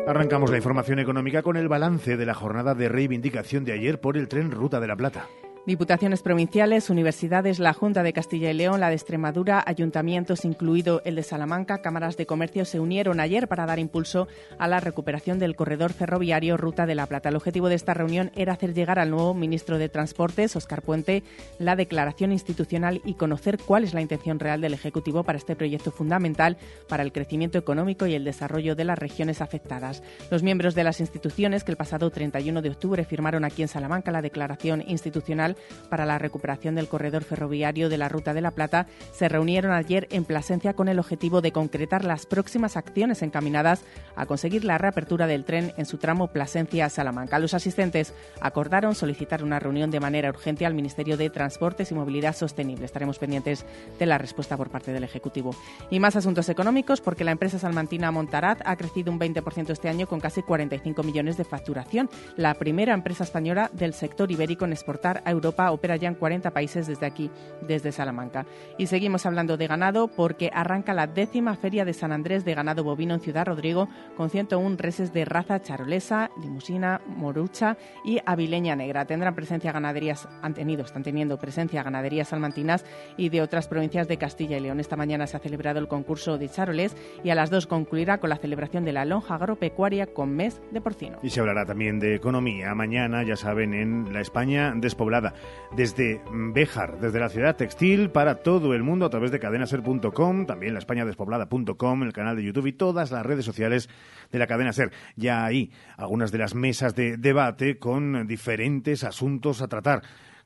Arrancamos 0.07 0.51
la 0.51 0.57
información 0.57 0.99
económica 0.99 1.43
con 1.43 1.57
el 1.57 1.69
balance 1.69 2.17
de 2.17 2.27
la 2.27 2.35
jornada 2.35 2.75
de 2.75 2.89
reivindicación 2.89 3.65
de 3.65 3.73
ayer 3.73 4.01
por 4.01 4.17
el 4.17 4.29
tren 4.29 4.51
Ruta 4.51 4.81
de 4.81 4.87
la 4.87 4.97
Plata. 4.97 5.27
Diputaciones 5.67 6.21
provinciales, 6.21 6.91
universidades, 6.91 7.59
la 7.59 7.73
Junta 7.73 8.03
de 8.03 8.13
Castilla 8.13 8.51
y 8.51 8.55
León, 8.55 8.81
la 8.81 8.91
de 8.91 8.97
Extremadura, 8.97 9.65
ayuntamientos, 9.67 10.45
incluido 10.45 11.01
el 11.07 11.15
de 11.15 11.23
Salamanca, 11.23 11.81
cámaras 11.81 12.19
de 12.19 12.27
comercio, 12.27 12.67
se 12.67 12.81
unieron 12.81 13.19
ayer 13.19 13.49
para 13.49 13.65
dar 13.65 13.79
impulso 13.79 14.29
a 14.59 14.69
la 14.69 14.81
recuperación 14.81 15.39
del 15.39 15.57
corredor 15.57 15.95
ferroviario 15.95 16.59
Ruta 16.59 16.85
de 16.85 16.95
la 16.95 17.07
Plata. 17.07 17.31
El 17.31 17.37
objetivo 17.37 17.71
de 17.71 17.77
esta 17.77 17.95
reunión 17.95 18.31
era 18.37 18.53
hacer 18.53 18.75
llegar 18.75 18.99
al 18.99 19.09
nuevo 19.09 19.33
ministro 19.33 19.79
de 19.79 19.89
Transportes, 19.89 20.55
Óscar 20.55 20.83
Puente, 20.83 21.23
la 21.59 21.77
declaración 21.77 22.33
institucional 22.33 23.01
y 23.03 23.15
conocer 23.15 23.57
cuál 23.57 23.85
es 23.85 23.95
la 23.95 24.03
intención 24.03 24.41
real 24.41 24.61
del 24.61 24.75
Ejecutivo 24.75 25.23
para 25.23 25.39
este 25.39 25.57
proyecto 25.57 25.91
fundamental 25.91 26.59
para 26.91 27.03
el 27.03 27.13
crecimiento 27.13 27.57
económico 27.57 28.07
y 28.07 28.15
el 28.15 28.25
desarrollo 28.25 28.77
de 28.77 28.85
las 28.85 28.99
regiones 28.99 29.41
afectadas. 29.41 30.03
Los 30.31 30.43
miembros 30.43 30.75
de 30.75 30.85
las 30.85 31.01
instituciones 31.01 31.65
que 31.65 31.71
el 31.71 31.79
pasado 31.79 32.11
31 32.11 32.61
de 32.61 32.69
octubre 32.69 33.03
firmaron 33.07 33.47
aquí 33.47 33.63
en 33.63 33.69
Salamanca 33.69 34.13
la 34.13 34.21
declaración 34.21 34.85
institucional 34.87 35.54
para 35.89 36.07
la 36.07 36.19
recuperación 36.19 36.75
del 36.75 36.89
corredor 36.89 37.25
ferroviario 37.25 37.89
de 37.89 37.99
la 37.99 38.09
Ruta 38.09 38.35
de 38.35 38.41
la 38.41 38.51
Plata 38.51 38.87
se 39.13 39.29
reunieron 39.29 39.73
ayer 39.73 40.09
en 40.11 40.25
Plasencia 40.25 40.75
con 40.75 40.89
el 40.89 40.99
objetivo 40.99 41.41
de 41.41 41.53
concretar 41.53 42.05
las 42.05 42.27
próximas 42.27 42.77
acciones 42.77 43.23
encaminadas 43.23 43.83
a 44.17 44.27
conseguir 44.27 44.65
la 44.65 44.79
reapertura 44.79 45.27
del 45.27 45.45
tren 45.45 45.73
en 45.77 45.87
su 45.87 45.99
tramo 45.99 46.29
Plasencia-Salamanca. 46.29 47.39
Los 47.39 47.55
asistentes 47.55 48.15
acordaron 48.41 48.95
solicitar 48.95 49.43
una 49.43 49.59
reunión 49.59 49.91
de 49.91 50.01
manera 50.01 50.31
urgente 50.31 50.67
al 50.67 50.75
Ministerio 50.75 51.17
de 51.17 51.31
Transportes 51.31 51.91
y 51.91 51.95
Movilidad 51.95 52.37
Sostenible. 52.37 52.85
Estaremos 52.85 53.19
pendientes 53.19 53.65
de 53.99 54.07
la 54.07 54.19
respuesta 54.19 54.57
por 54.57 54.71
parte 54.71 54.93
del 54.93 55.05
Ejecutivo. 55.05 55.55
Y 55.91 56.01
más 56.01 56.17
asuntos 56.17 56.49
económicos 56.49 57.01
porque 57.01 57.25
la 57.25 57.33
empresa 57.33 57.59
salmantina 57.59 58.11
Montarat 58.11 58.61
ha 58.65 58.77
crecido 58.77 59.13
un 59.13 59.21
20% 59.21 59.71
este 59.71 59.89
año 59.89 60.07
con 60.07 60.21
casi 60.21 60.43
45 60.43 61.03
millones 61.03 61.37
de 61.37 61.45
facturación. 61.45 62.09
La 62.37 62.55
primera 62.55 62.95
empresa 62.95 63.25
española 63.25 63.71
del 63.73 63.95
sector 63.95 64.31
ibérico 64.31 64.65
en 64.65 64.73
exportar 64.73 65.23
a 65.25 65.31
Europa 65.31 65.44
Europa 65.45 65.71
opera 65.71 65.97
ya 65.97 66.09
en 66.09 66.15
40 66.15 66.51
países 66.53 66.87
desde 66.87 67.07
aquí, 67.07 67.31
desde 67.61 67.93
Salamanca. 67.93 68.47
Y 68.79 68.87
seguimos 68.87 69.27
hablando 69.27 69.57
de 69.57 69.67
ganado 69.67 70.09
porque 70.09 70.51
arranca 70.53 70.95
la 70.95 71.07
décima 71.07 71.55
feria 71.55 71.85
de 71.85 71.93
San 71.93 72.13
Andrés 72.13 72.45
de 72.45 72.55
ganado 72.55 72.83
bovino 72.83 73.15
en 73.15 73.21
Ciudad 73.21 73.47
Rodrigo 73.47 73.89
con 74.17 74.31
101 74.31 74.77
reses 74.79 75.13
de 75.13 75.25
raza 75.25 75.61
charolesa, 75.61 76.31
limusina, 76.41 77.03
morucha 77.07 77.77
y 78.05 78.21
avileña 78.25 78.75
negra. 78.75 79.05
Tendrán 79.05 79.35
presencia 79.35 79.73
ganaderías, 79.73 80.29
han 80.41 80.55
tenido, 80.55 80.83
están 80.83 81.03
teniendo 81.03 81.39
presencia 81.39 81.83
ganaderías 81.83 82.29
salmantinas 82.29 82.85
y 83.17 83.29
de 83.29 83.43
otras 83.43 83.69
provincias 83.69 84.09
de 84.09 84.17
Castilla 84.17 84.57
y 84.57 84.61
León. 84.61 84.81
Esta 84.81 84.97
mañana 84.97 85.27
se 85.27 85.37
ha 85.37 85.41
celebrado 85.41 85.79
el 85.79 85.89
concurso 85.89 86.39
de 86.39 86.49
charoles 86.49 86.97
y 87.23 87.31
a 87.31 87.35
las 87.35 87.51
dos 87.51 87.67
concluirá 87.67 88.19
con 88.19 88.31
la 88.31 88.37
celebración 88.37 88.85
de 88.85 88.93
la 88.93 89.05
lonja 89.05 89.35
agropecuaria 89.35 90.07
con 90.07 90.35
mes 90.35 90.63
de 90.71 90.81
porcino. 90.81 91.19
Y 91.23 91.31
se 91.31 91.41
hablará 91.41 91.67
también 91.67 91.99
de 92.01 92.15
economía 92.15 92.75
mañana, 92.75 93.23
ya 93.23 93.37
saben, 93.37 93.75
en 93.75 94.13
la 94.13 94.21
España 94.21 94.73
despoblada 94.77 95.34
desde 95.77 96.23
Béjar, 96.33 97.01
desde 97.01 97.21
la 97.21 97.29
ciudad 97.29 97.57
textil 97.57 98.11
para 98.11 98.37
todo 98.37 98.75
el 98.75 98.83
mundo 98.83 99.07
a 99.07 99.11
través 99.11 99.31
de 99.31 99.41
cadenaser.com, 99.41 100.47
también 100.47 100.75
la 100.75 100.79
españadespoblada.com, 100.79 102.03
el 102.03 102.13
canal 102.13 102.37
de 102.37 102.45
YouTube 102.45 102.67
y 102.67 102.73
todas 102.73 103.11
las 103.11 103.25
redes 103.25 103.45
sociales 103.45 103.89
de 104.31 104.39
la 104.39 104.47
cadena 104.47 104.73
Ser. 104.73 104.93
Ya 105.17 105.45
hay 105.45 105.73
algunas 105.97 106.33
de 106.33 106.39
las 106.39 106.55
mesas 106.55 106.95
de 106.95 107.17
debate 107.17 107.79
con 107.79 108.27
diferentes 108.27 109.05
asuntos 109.05 109.63
a 109.63 109.69
tratar 109.69 110.03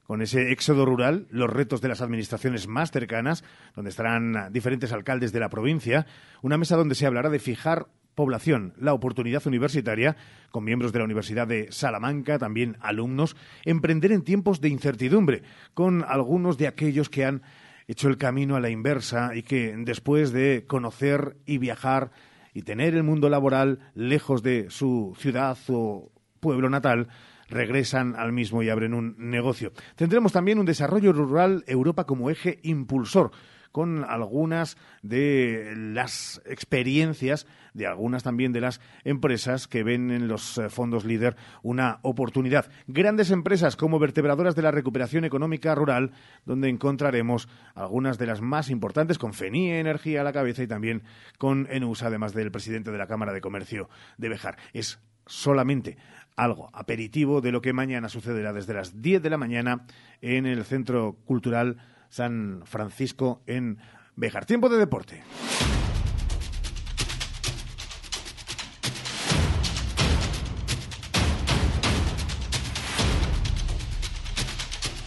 con 0.08 0.22
ese 0.22 0.52
éxodo 0.52 0.86
rural, 0.86 1.26
los 1.30 1.50
retos 1.50 1.82
de 1.82 1.88
las 1.88 2.00
administraciones 2.00 2.66
más 2.66 2.90
cercanas, 2.90 3.44
donde 3.76 3.90
estarán 3.90 4.50
diferentes 4.50 4.90
alcaldes 4.90 5.32
de 5.32 5.40
la 5.40 5.50
provincia, 5.50 6.06
una 6.40 6.56
mesa 6.56 6.76
donde 6.76 6.94
se 6.94 7.04
hablará 7.04 7.28
de 7.28 7.38
fijar 7.38 7.88
población, 8.18 8.74
la 8.80 8.94
oportunidad 8.94 9.46
universitaria, 9.46 10.16
con 10.50 10.64
miembros 10.64 10.92
de 10.92 10.98
la 10.98 11.04
Universidad 11.04 11.46
de 11.46 11.70
Salamanca, 11.70 12.36
también 12.36 12.76
alumnos, 12.80 13.36
emprender 13.64 14.10
en 14.10 14.24
tiempos 14.24 14.60
de 14.60 14.70
incertidumbre, 14.70 15.42
con 15.72 16.02
algunos 16.02 16.58
de 16.58 16.66
aquellos 16.66 17.10
que 17.10 17.24
han 17.24 17.42
hecho 17.86 18.08
el 18.08 18.16
camino 18.16 18.56
a 18.56 18.60
la 18.60 18.70
inversa 18.70 19.36
y 19.36 19.44
que 19.44 19.72
después 19.78 20.32
de 20.32 20.64
conocer 20.66 21.36
y 21.46 21.58
viajar 21.58 22.10
y 22.54 22.62
tener 22.62 22.96
el 22.96 23.04
mundo 23.04 23.28
laboral 23.28 23.78
lejos 23.94 24.42
de 24.42 24.68
su 24.68 25.14
ciudad 25.16 25.56
o 25.68 26.10
pueblo 26.40 26.68
natal, 26.68 27.06
regresan 27.48 28.16
al 28.16 28.32
mismo 28.32 28.64
y 28.64 28.68
abren 28.68 28.94
un 28.94 29.14
negocio. 29.16 29.70
Tendremos 29.94 30.32
también 30.32 30.58
un 30.58 30.66
desarrollo 30.66 31.12
rural 31.12 31.62
Europa 31.68 32.02
como 32.02 32.30
eje 32.30 32.58
impulsor 32.64 33.30
con 33.72 34.04
algunas 34.04 34.76
de 35.02 35.74
las 35.76 36.40
experiencias 36.46 37.46
de 37.74 37.86
algunas 37.86 38.22
también 38.22 38.52
de 38.52 38.60
las 38.60 38.80
empresas 39.04 39.68
que 39.68 39.82
ven 39.82 40.10
en 40.10 40.28
los 40.28 40.58
eh, 40.58 40.68
fondos 40.68 41.04
líder 41.04 41.36
una 41.62 42.00
oportunidad. 42.02 42.70
Grandes 42.86 43.30
empresas 43.30 43.76
como 43.76 43.98
vertebradoras 43.98 44.54
de 44.54 44.62
la 44.62 44.70
recuperación 44.70 45.24
económica 45.24 45.74
rural, 45.74 46.12
donde 46.44 46.68
encontraremos 46.68 47.48
algunas 47.74 48.18
de 48.18 48.26
las 48.26 48.40
más 48.40 48.70
importantes, 48.70 49.18
con 49.18 49.32
FENIE 49.32 49.78
Energía 49.78 50.20
a 50.20 50.24
la 50.24 50.32
cabeza 50.32 50.62
y 50.62 50.66
también 50.66 51.02
con 51.38 51.68
ENUS, 51.70 52.02
además 52.02 52.34
del 52.34 52.50
presidente 52.50 52.90
de 52.90 52.98
la 52.98 53.06
Cámara 53.06 53.32
de 53.32 53.40
Comercio 53.40 53.88
de 54.16 54.28
Bejar. 54.28 54.56
Es 54.72 55.00
solamente 55.26 55.96
algo 56.36 56.70
aperitivo 56.72 57.40
de 57.40 57.52
lo 57.52 57.60
que 57.60 57.72
mañana 57.72 58.08
sucederá 58.08 58.52
desde 58.52 58.74
las 58.74 59.02
10 59.02 59.22
de 59.22 59.30
la 59.30 59.38
mañana 59.38 59.86
en 60.20 60.46
el 60.46 60.64
Centro 60.64 61.16
Cultural 61.24 61.76
San 62.08 62.62
Francisco 62.64 63.42
en 63.46 63.78
Bejar. 64.16 64.46
Tiempo 64.46 64.68
de 64.68 64.78
deporte. 64.78 65.22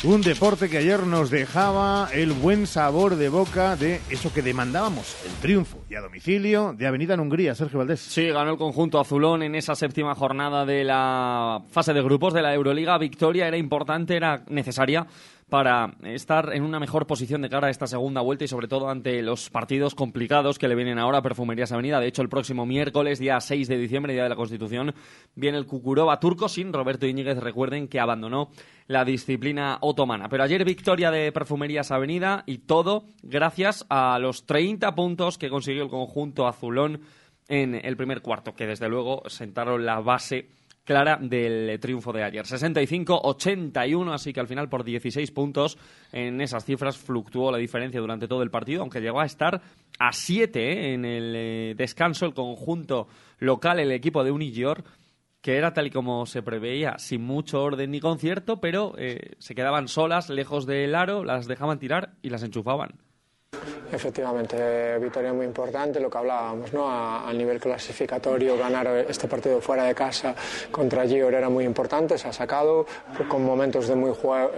Un 0.04 0.24
deporte 0.24 0.68
que 0.68 0.80
ayer 0.80 1.06
nos 1.06 1.30
dejaba 1.30 2.10
el 2.12 2.32
buen 2.34 2.66
sabor 2.66 3.18
de 3.18 3.30
boca 3.30 3.76
de 3.76 4.02
eso 4.10 4.34
que 4.34 4.42
demandábamos, 4.42 5.16
el 5.24 5.32
triunfo 5.34 5.78
y 5.92 5.94
a 5.94 6.02
domicilio 6.02 6.74
de 6.76 6.88
Avenida 6.88 7.14
en 7.14 7.20
Hungría, 7.20 7.54
Sergio 7.54 7.78
Valdés. 7.78 8.00
Sí, 8.00 8.26
ganó 8.30 8.50
el 8.50 8.58
conjunto 8.58 9.00
azulón 9.00 9.44
en 9.44 9.54
esa 9.54 9.76
séptima 9.76 10.16
jornada 10.16 10.66
de 10.66 10.84
la 10.84 11.62
fase 11.70 11.94
de 11.94 12.02
grupos 12.02 12.34
de 12.34 12.42
la 12.42 12.52
Euroliga. 12.52 12.98
Victoria 12.98 13.48
era 13.48 13.58
importante, 13.58 14.16
era 14.16 14.44
necesaria 14.50 15.06
para 15.52 15.96
estar 16.06 16.54
en 16.54 16.64
una 16.64 16.80
mejor 16.80 17.06
posición 17.06 17.42
de 17.42 17.50
cara 17.50 17.68
a 17.68 17.70
esta 17.70 17.86
segunda 17.86 18.22
vuelta 18.22 18.46
y 18.46 18.48
sobre 18.48 18.70
todo 18.70 18.88
ante 18.90 19.22
los 19.22 19.50
partidos 19.50 19.96
complicados 19.96 20.58
que 20.58 20.70
le 20.70 20.76
vienen 20.76 20.98
ahora 20.98 21.18
a 21.18 21.22
Perfumerías 21.22 21.74
Avenida. 21.74 22.00
De 22.00 22.08
hecho, 22.08 22.22
el 22.22 22.30
próximo 22.30 22.66
miércoles, 22.66 23.20
día 23.20 23.38
6 23.38 23.68
de 23.68 23.78
diciembre, 23.78 24.14
día 24.14 24.24
de 24.24 24.30
la 24.30 24.38
Constitución, 24.38 24.96
viene 25.36 25.58
el 25.58 25.66
Cucuroba 25.66 26.22
turco 26.22 26.48
sin 26.48 26.72
Roberto 26.72 27.06
Iñiguez. 27.06 27.38
Recuerden 27.38 27.90
que 27.90 28.00
abandonó 28.00 28.52
la 28.88 29.04
disciplina 29.04 29.78
otomana. 29.82 30.30
Pero 30.30 30.44
ayer 30.44 30.64
victoria 30.64 31.12
de 31.12 31.34
Perfumerías 31.34 31.92
Avenida 31.92 32.46
y 32.48 32.60
todo 32.60 33.04
gracias 33.22 33.86
a 33.90 34.20
los 34.20 34.46
30 34.46 34.96
puntos 34.96 35.38
que 35.38 35.50
consiguió 35.50 35.84
el 35.84 35.90
conjunto 35.90 36.48
azulón 36.48 37.02
en 37.50 37.76
el 37.76 37.98
primer 37.98 38.22
cuarto, 38.22 38.56
que 38.56 38.68
desde 38.68 38.88
luego 38.88 39.24
sentaron 39.28 39.86
la 39.86 40.00
base 40.00 40.48
clara 40.92 41.18
del 41.22 41.80
triunfo 41.80 42.12
de 42.12 42.22
ayer. 42.22 42.44
65-81, 42.44 44.14
así 44.14 44.34
que 44.34 44.42
al 44.42 44.48
final 44.48 44.68
por 44.68 44.84
16 44.84 45.32
puntos 45.32 45.78
en 46.12 46.42
esas 46.42 46.66
cifras 46.66 46.98
fluctuó 46.98 47.50
la 47.50 47.58
diferencia 47.58 48.02
durante 48.02 48.28
todo 48.28 48.44
el 48.44 48.52
partido, 48.52 48.82
aunque 48.82 49.00
llegó 49.00 49.22
a 49.22 49.26
estar 49.26 49.62
a 50.00 50.12
7 50.12 50.60
¿eh? 50.60 50.94
en 50.94 51.06
el 51.06 51.34
eh, 51.34 51.76
descanso 51.78 52.26
el 52.26 52.34
conjunto 52.34 53.08
local, 53.40 53.80
el 53.80 53.94
equipo 53.94 54.26
de 54.26 54.32
Unigior, 54.32 54.84
que 55.42 55.56
era 55.56 55.72
tal 55.74 55.88
y 55.88 55.92
como 55.92 56.26
se 56.26 56.44
preveía, 56.44 56.98
sin 56.98 57.22
mucho 57.22 57.64
orden 57.64 57.92
ni 57.92 58.02
concierto, 58.02 58.60
pero 58.60 58.94
eh, 58.98 59.36
se 59.40 59.56
quedaban 59.56 59.88
solas, 59.88 60.30
lejos 60.30 60.66
del 60.66 60.94
aro, 60.94 61.24
las 61.24 61.48
dejaban 61.48 61.80
tirar 61.80 62.16
y 62.22 62.32
las 62.32 62.44
enchufaban. 62.44 63.00
Efectivamente, 63.92 64.98
victoria 65.00 65.34
muy 65.34 65.46
importante, 65.46 66.00
lo 66.00 66.10
que 66.10 66.18
hablábamos, 66.18 66.72
¿no? 66.72 66.90
A, 66.90 67.32
nivel 67.34 67.60
clasificatorio, 67.60 68.58
ganar 68.58 68.88
este 69.10 69.28
partido 69.28 69.60
fuera 69.60 69.84
de 69.84 69.94
casa 69.94 70.34
contra 70.72 71.06
Gior 71.06 71.34
era 71.34 71.50
muy 71.50 71.66
importante, 71.66 72.18
se 72.18 72.28
ha 72.28 72.34
sacado 72.34 72.86
con 73.28 73.44
momentos 73.44 73.88
de 73.88 73.96
muy, 73.96 74.12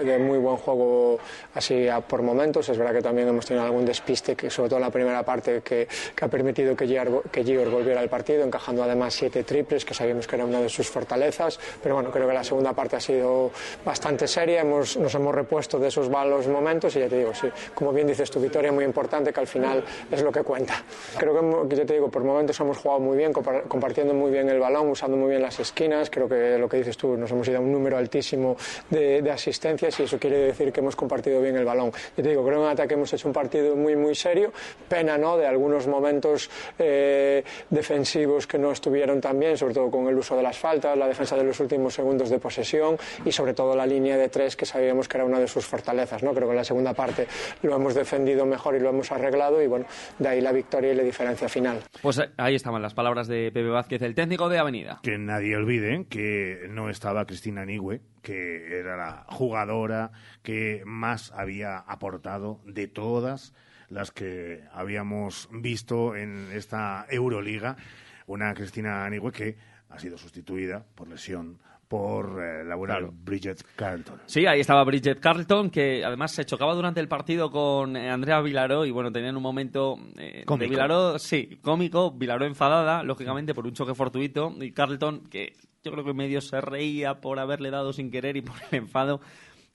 de 0.03 0.19
muy 0.19 0.37
buen 0.37 0.57
juego 0.57 1.17
así 1.55 1.87
por 2.07 2.21
momentos. 2.21 2.69
Es 2.69 2.77
verdad 2.77 2.93
que 2.93 3.01
también 3.01 3.27
hemos 3.27 3.45
tenido 3.45 3.65
algún 3.65 3.85
despiste, 3.85 4.35
que 4.35 4.49
sobre 4.49 4.69
todo 4.69 4.77
en 4.77 4.85
la 4.85 4.91
primera 4.91 5.23
parte, 5.23 5.61
que, 5.61 5.87
que 6.15 6.25
ha 6.25 6.27
permitido 6.27 6.75
que 6.75 6.85
Gior, 6.85 7.23
que 7.31 7.43
Gior 7.43 7.69
volviera 7.69 8.01
al 8.01 8.09
partido, 8.09 8.43
encajando 8.43 8.83
además 8.83 9.13
siete 9.15 9.43
triples, 9.43 9.85
que 9.85 9.93
sabíamos 9.93 10.27
que 10.27 10.35
era 10.35 10.45
una 10.45 10.61
de 10.61 10.69
sus 10.69 10.87
fortalezas. 10.89 11.59
Pero 11.81 11.95
bueno, 11.95 12.11
creo 12.11 12.27
que 12.27 12.33
la 12.33 12.43
segunda 12.43 12.73
parte 12.73 12.97
ha 12.97 13.01
sido 13.01 13.51
bastante 13.83 14.27
seria, 14.27 14.61
hemos, 14.61 14.97
nos 14.97 15.15
hemos 15.15 15.33
repuesto 15.33 15.79
de 15.79 15.87
esos 15.87 16.09
malos 16.09 16.47
momentos 16.47 16.95
y 16.95 16.99
ya 16.99 17.09
te 17.09 17.17
digo, 17.17 17.33
sí, 17.33 17.47
como 17.73 17.91
bien 17.91 18.05
dices, 18.07 18.29
tu 18.29 18.39
victoria 18.39 18.71
muy 18.71 18.82
importante 18.85 19.31
que 19.33 19.39
al 19.39 19.47
final 19.47 19.83
es 20.11 20.21
lo 20.21 20.31
que 20.31 20.43
cuenta. 20.43 20.83
Creo 21.17 21.67
que, 21.67 21.75
yo 21.75 21.85
te 21.85 21.93
digo, 21.93 22.09
por 22.09 22.23
momentos 22.23 22.59
hemos 22.59 22.77
jugado 22.77 22.99
muy 22.99 23.17
bien, 23.17 23.33
compartiendo 23.33 24.13
muy 24.13 24.31
bien 24.31 24.49
el 24.49 24.59
balón, 24.59 24.89
usando 24.89 25.17
muy 25.17 25.29
bien 25.29 25.41
las 25.41 25.59
esquinas. 25.59 26.09
Creo 26.09 26.27
que 26.27 26.57
lo 26.57 26.67
que 26.69 26.77
dices 26.77 26.97
tú, 26.97 27.17
nos 27.17 27.31
hemos 27.31 27.47
ido 27.47 27.57
a 27.57 27.61
un 27.61 27.71
número 27.71 27.97
altísimo 27.97 28.55
de, 28.89 29.23
asistencias 29.33 29.99
y 29.99 30.03
eso 30.03 30.19
quiere 30.19 30.37
decir 30.37 30.71
que 30.71 30.79
hemos 30.79 30.95
compartido 30.95 31.41
bien 31.41 31.55
el 31.55 31.65
balón. 31.65 31.91
Yo 32.15 32.23
te 32.23 32.29
digo, 32.29 32.45
creo 32.45 32.59
que 32.59 32.65
en 32.65 32.71
ataque 32.71 32.93
hemos 32.93 33.11
hecho 33.13 33.27
un 33.27 33.33
partido 33.33 33.75
muy, 33.75 33.95
muy 33.95 34.13
serio. 34.15 34.51
Pena, 34.87 35.17
¿no?, 35.17 35.37
de 35.37 35.47
algunos 35.47 35.87
momentos 35.87 36.49
eh, 36.77 37.43
defensivos 37.69 38.45
que 38.45 38.57
no 38.57 38.71
estuvieron 38.71 39.19
tan 39.19 39.39
bien, 39.39 39.57
sobre 39.57 39.73
todo 39.73 39.89
con 39.89 40.07
el 40.07 40.17
uso 40.17 40.35
de 40.35 40.43
las 40.43 40.57
faltas, 40.57 40.97
la 40.97 41.07
defensa 41.07 41.35
de 41.35 41.43
los 41.43 41.59
últimos 41.59 41.93
segundos 41.93 42.29
de 42.29 42.39
posesión 42.39 42.97
y 43.25 43.31
sobre 43.31 43.53
todo 43.53 43.75
la 43.75 43.85
línea 43.85 44.17
de 44.17 44.29
tres 44.29 44.55
que 44.55 44.65
sabíamos 44.65 45.07
que 45.07 45.17
era 45.17 45.25
una 45.25 45.39
de 45.39 45.47
sus 45.47 45.65
fortalezas, 45.65 46.23
¿no? 46.23 46.33
Creo 46.33 46.47
que 46.47 46.51
en 46.51 46.57
la 46.57 46.63
segunda 46.63 46.93
parte 46.93 47.27
lo 47.61 47.75
hemos 47.75 47.93
defendido 47.93 48.45
mejor 48.45 48.72
y 48.75 48.79
lo 48.79 48.89
hemos 48.89 49.11
arreglado 49.11 49.61
y 49.61 49.67
bueno, 49.67 49.85
de 50.19 50.27
ahí 50.27 50.41
la 50.41 50.51
victoria 50.51 50.93
y 50.93 50.95
la 50.95 51.03
diferencia 51.03 51.49
final. 51.49 51.79
Pues 52.01 52.19
eh, 52.19 52.29
ahí 52.37 52.55
estaban 52.55 52.81
las 52.81 52.93
palabras 52.93 53.27
de 53.27 53.51
Pepe 53.51 53.69
Vázquez, 53.69 54.01
el 54.01 54.15
técnico 54.15 54.49
de 54.49 54.59
Avenida. 54.59 54.99
Que 55.03 55.17
nadie 55.17 55.55
olvide 55.55 56.05
que 56.09 56.67
no 56.69 56.89
estaba 56.89 57.25
Cristina 57.25 57.65
Nigüe, 57.65 58.01
que 58.21 58.79
era 58.79 58.97
la 58.97 59.25
jugadora 59.29 60.11
que 60.41 60.81
más 60.85 61.31
había 61.31 61.77
aportado 61.77 62.61
de 62.65 62.87
todas 62.87 63.53
las 63.89 64.11
que 64.11 64.63
habíamos 64.71 65.49
visto 65.51 66.15
en 66.15 66.49
esta 66.51 67.05
Euroliga. 67.09 67.77
Una 68.25 68.53
Cristina 68.53 69.09
Nigüe 69.09 69.31
que 69.31 69.57
ha 69.89 69.99
sido 69.99 70.17
sustituida 70.17 70.85
por 70.95 71.07
lesión 71.07 71.59
por 71.93 72.41
eh, 72.43 72.63
la 72.65 72.73
buena 72.73 72.97
Bridget 73.23 73.63
Carlton. 73.75 74.19
Sí, 74.25 74.47
ahí 74.47 74.61
estaba 74.61 74.83
Bridget 74.83 75.19
Carlton, 75.19 75.69
que 75.69 76.03
además 76.03 76.31
se 76.31 76.43
chocaba 76.43 76.73
durante 76.73 76.99
el 76.99 77.07
partido 77.07 77.51
con 77.51 77.95
eh, 77.95 78.09
Andrea 78.09 78.41
Vilaró 78.41 78.83
y 78.83 78.89
bueno, 78.89 79.11
tenían 79.11 79.37
un 79.37 79.43
momento 79.43 79.99
eh, 80.17 80.43
de 80.43 80.67
Vilaró, 80.67 81.19
sí, 81.19 81.59
cómico, 81.61 82.09
Vilaró 82.09 82.47
enfadada, 82.47 83.03
lógicamente, 83.03 83.53
por 83.53 83.67
un 83.67 83.73
choque 83.73 83.93
fortuito, 83.93 84.55
y 84.59 84.71
Carlton, 84.71 85.27
que 85.29 85.53
yo 85.83 85.91
creo 85.91 86.03
que 86.03 86.15
medio 86.15 86.41
se 86.41 86.59
reía 86.61 87.21
por 87.21 87.37
haberle 87.37 87.69
dado 87.69 87.93
sin 87.93 88.09
querer 88.09 88.37
y 88.37 88.41
por 88.41 88.55
el 88.71 88.79
enfado 88.79 89.21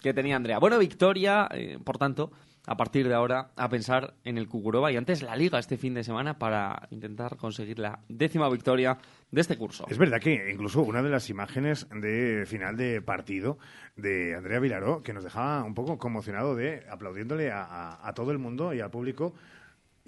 que 0.02 0.12
tenía 0.12 0.34
Andrea. 0.34 0.58
Bueno, 0.58 0.76
victoria, 0.80 1.48
por 1.84 1.98
tanto, 1.98 2.32
a 2.68 2.76
partir 2.76 3.08
de 3.08 3.14
ahora 3.14 3.50
a 3.56 3.68
pensar 3.70 4.14
en 4.24 4.36
el 4.36 4.46
Kukurova 4.46 4.92
y 4.92 4.96
antes 4.96 5.22
la 5.22 5.34
Liga 5.36 5.58
este 5.58 5.78
fin 5.78 5.94
de 5.94 6.04
semana 6.04 6.38
para 6.38 6.86
intentar 6.90 7.38
conseguir 7.38 7.78
la 7.78 8.00
décima 8.10 8.48
victoria 8.50 8.98
de 9.30 9.40
este 9.40 9.56
curso. 9.56 9.86
Es 9.88 9.96
verdad 9.96 10.20
que 10.20 10.50
incluso 10.52 10.82
una 10.82 11.02
de 11.02 11.08
las 11.08 11.30
imágenes 11.30 11.88
de 11.90 12.44
final 12.46 12.76
de 12.76 13.00
partido 13.00 13.58
de 13.96 14.34
Andrea 14.34 14.60
Vilaró 14.60 15.02
que 15.02 15.14
nos 15.14 15.24
dejaba 15.24 15.64
un 15.64 15.74
poco 15.74 15.96
conmocionado 15.96 16.54
de 16.54 16.84
aplaudiéndole 16.90 17.50
a 17.50 18.12
todo 18.14 18.32
el 18.32 18.38
mundo 18.38 18.74
y 18.74 18.80
al 18.80 18.90
público 18.90 19.32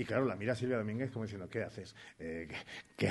y 0.01 0.05
claro, 0.07 0.25
la 0.25 0.35
mira 0.35 0.55
Silvia 0.55 0.79
Domínguez 0.79 1.11
como 1.11 1.27
diciendo, 1.27 1.47
¿qué 1.51 1.63
haces? 1.63 1.95
Eh, 2.19 2.49
¿qué, 2.97 3.11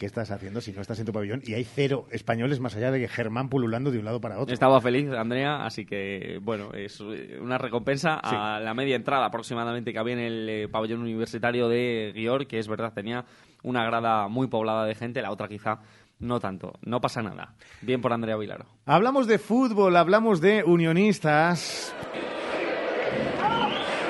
estás 0.00 0.30
haciendo 0.30 0.60
si 0.60 0.72
no 0.72 0.82
estás 0.82 1.00
en 1.00 1.06
tu 1.06 1.12
pabellón? 1.12 1.40
Y 1.42 1.54
hay 1.54 1.64
cero 1.64 2.06
españoles 2.10 2.60
más 2.60 2.76
allá 2.76 2.90
de 2.90 3.00
que 3.00 3.08
Germán 3.08 3.48
pululando 3.48 3.90
de 3.90 3.98
un 3.98 4.04
lado 4.04 4.20
para 4.20 4.38
otro. 4.38 4.52
Estaba 4.52 4.78
feliz, 4.82 5.10
Andrea, 5.10 5.64
así 5.64 5.86
que, 5.86 6.38
bueno, 6.42 6.74
es 6.74 7.00
una 7.00 7.56
recompensa 7.56 8.20
a 8.22 8.60
la 8.60 8.74
media 8.74 8.94
entrada 8.94 9.24
aproximadamente 9.24 9.90
que 9.90 9.98
había 9.98 10.12
en 10.12 10.20
el 10.20 10.48
eh, 10.50 10.68
pabellón 10.68 11.00
universitario 11.00 11.66
de 11.66 12.12
Guior, 12.14 12.46
que 12.46 12.58
es 12.58 12.68
verdad, 12.68 12.92
tenía 12.92 13.24
una 13.62 13.86
grada 13.86 14.28
muy 14.28 14.48
poblada 14.48 14.84
de 14.84 14.94
gente, 14.94 15.22
la 15.22 15.30
otra 15.30 15.48
quizá 15.48 15.80
no 16.18 16.40
tanto, 16.40 16.74
no 16.82 17.00
pasa 17.00 17.22
nada. 17.22 17.54
Bien 17.80 18.02
por 18.02 18.12
Andrea 18.12 18.36
Vilaro. 18.36 18.66
Hablamos 18.84 19.26
de 19.26 19.38
fútbol, 19.38 19.96
hablamos 19.96 20.42
de 20.42 20.62
unionistas. 20.62 21.94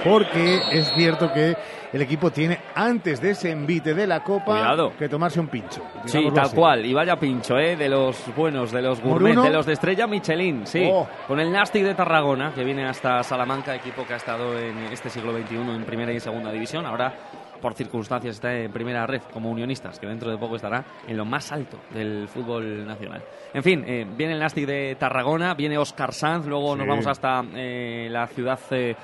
Porque 0.04 0.60
es 0.72 0.90
cierto 0.94 1.32
que 1.32 1.56
el 1.92 2.02
equipo 2.02 2.30
tiene 2.30 2.58
antes 2.74 3.20
de 3.20 3.30
ese 3.30 3.50
envite 3.50 3.94
de 3.94 4.06
la 4.06 4.22
Copa 4.22 4.76
que 4.98 5.08
tomarse 5.08 5.40
un 5.40 5.48
pincho. 5.48 5.82
Sí, 6.04 6.28
tal 6.34 6.50
cual. 6.52 6.84
Y 6.84 6.92
vaya 6.92 7.16
pincho, 7.16 7.58
¿eh? 7.58 7.76
De 7.76 7.88
los 7.88 8.34
buenos, 8.34 8.72
de 8.72 8.82
los 8.82 9.00
gourmet, 9.00 9.36
de 9.36 9.50
los 9.50 9.66
de 9.66 9.72
estrella 9.72 10.06
Michelin, 10.06 10.66
sí. 10.66 10.88
Oh. 10.90 11.06
Con 11.26 11.40
el 11.40 11.50
Nastic 11.50 11.84
de 11.84 11.94
Tarragona, 11.94 12.52
que 12.54 12.64
viene 12.64 12.86
hasta 12.86 13.22
Salamanca, 13.22 13.74
equipo 13.74 14.06
que 14.06 14.14
ha 14.14 14.16
estado 14.16 14.58
en 14.58 14.78
este 14.92 15.10
siglo 15.10 15.32
XXI 15.32 15.56
en 15.56 15.84
primera 15.84 16.12
y 16.12 16.20
segunda 16.20 16.52
división. 16.52 16.86
Ahora 16.86 17.14
por 17.60 17.74
circunstancias 17.74 18.36
está 18.36 18.54
en 18.54 18.72
primera 18.72 19.06
red 19.06 19.22
como 19.32 19.50
unionistas, 19.50 19.98
que 19.98 20.06
dentro 20.06 20.30
de 20.30 20.38
poco 20.38 20.56
estará 20.56 20.84
en 21.06 21.16
lo 21.16 21.24
más 21.24 21.50
alto 21.52 21.78
del 21.92 22.28
fútbol 22.28 22.86
nacional. 22.86 23.22
En 23.52 23.62
fin, 23.62 23.84
eh, 23.86 24.06
viene 24.16 24.34
el 24.34 24.38
Nastic 24.38 24.66
de 24.66 24.96
Tarragona, 24.98 25.54
viene 25.54 25.78
Oscar 25.78 26.12
Sanz, 26.12 26.46
luego 26.46 26.76
nos 26.76 26.86
vamos 26.86 27.06
hasta 27.06 27.42
eh, 27.54 28.08
la 28.10 28.26
ciudad 28.26 28.58
eh, 28.70 28.94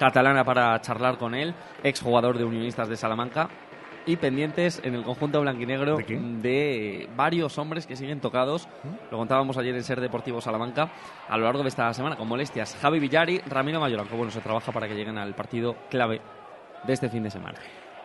catalana 0.00 0.44
para 0.44 0.80
charlar 0.80 1.18
con 1.18 1.34
él, 1.34 1.54
exjugador 1.84 2.38
de 2.38 2.44
Unionistas 2.44 2.88
de 2.88 2.96
Salamanca. 2.96 3.50
Y 4.06 4.16
pendientes 4.16 4.80
en 4.82 4.94
el 4.94 5.04
conjunto 5.04 5.42
blanquinegro 5.42 5.98
¿De, 5.98 7.06
varios 7.14 7.58
hombres 7.58 7.86
que 7.86 7.96
siguen 7.96 8.18
tocados. 8.18 8.66
Lo 9.10 9.18
contábamos 9.18 9.58
ayer 9.58 9.74
en 9.74 9.84
Ser 9.84 10.00
Deportivo 10.00 10.40
Salamanca 10.40 10.90
a 11.28 11.36
lo 11.36 11.44
largo 11.44 11.62
de 11.62 11.68
esta 11.68 11.92
semana 11.92 12.16
con 12.16 12.26
molestias. 12.26 12.78
Javi 12.80 12.98
Villari, 12.98 13.40
Ramiro 13.40 13.78
Mayor, 13.78 14.08
que 14.08 14.16
bueno, 14.16 14.32
se 14.32 14.40
trabaja 14.40 14.72
para 14.72 14.88
que 14.88 14.94
lleguen 14.94 15.18
al 15.18 15.34
partido 15.34 15.76
clave 15.90 16.22
de 16.82 16.92
este 16.94 17.10
fin 17.10 17.22
de 17.22 17.30
semana. 17.30 17.58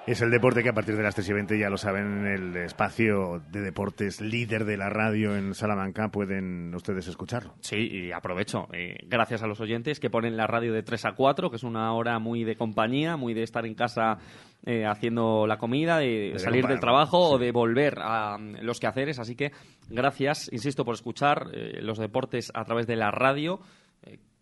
Es 0.07 0.21
el 0.21 0.29
deporte 0.29 0.62
que 0.62 0.69
a 0.69 0.74
partir 0.74 0.95
de 0.95 1.01
las 1.01 1.15
3 1.15 1.29
y 1.29 1.33
20, 1.33 1.59
ya 1.59 1.67
lo 1.67 1.77
saben, 1.77 2.27
el 2.27 2.55
espacio 2.57 3.41
de 3.51 3.62
deportes 3.62 4.21
líder 4.21 4.63
de 4.63 4.77
la 4.77 4.88
radio 4.88 5.35
en 5.35 5.55
Salamanca, 5.55 6.09
pueden 6.09 6.71
ustedes 6.75 7.07
escucharlo. 7.07 7.55
Sí, 7.62 7.77
y 7.77 8.12
aprovecho, 8.12 8.67
eh, 8.71 8.97
gracias 9.07 9.41
a 9.41 9.47
los 9.47 9.59
oyentes 9.62 10.00
que 10.00 10.12
ponen 10.12 10.38
la 10.38 10.45
radio 10.45 10.74
de 10.74 10.83
3 10.83 11.05
a 11.05 11.12
4, 11.13 11.50
que 11.50 11.55
es 11.55 11.63
una 11.63 11.91
hora 11.93 12.19
muy 12.19 12.43
de 12.43 12.55
compañía, 12.55 13.17
muy 13.17 13.33
de 13.33 13.41
estar 13.41 13.65
en 13.65 13.74
casa 13.74 14.19
eh, 14.63 14.85
haciendo 14.85 15.47
la 15.47 15.57
comida, 15.57 15.97
de, 15.97 16.35
salir 16.38 16.67
del 16.67 16.79
trabajo 16.79 17.31
o 17.31 17.38
de 17.39 17.51
volver 17.51 17.97
a 18.00 18.38
mm, 18.38 18.57
los 18.62 18.79
quehaceres. 18.79 19.17
Así 19.17 19.35
que 19.35 19.53
gracias, 19.89 20.53
insisto, 20.53 20.85
por 20.85 20.93
escuchar 20.93 21.47
eh, 21.51 21.81
los 21.81 21.97
deportes 21.97 22.51
a 22.53 22.63
través 22.63 22.85
de 22.85 22.95
la 22.95 23.09
radio 23.09 23.59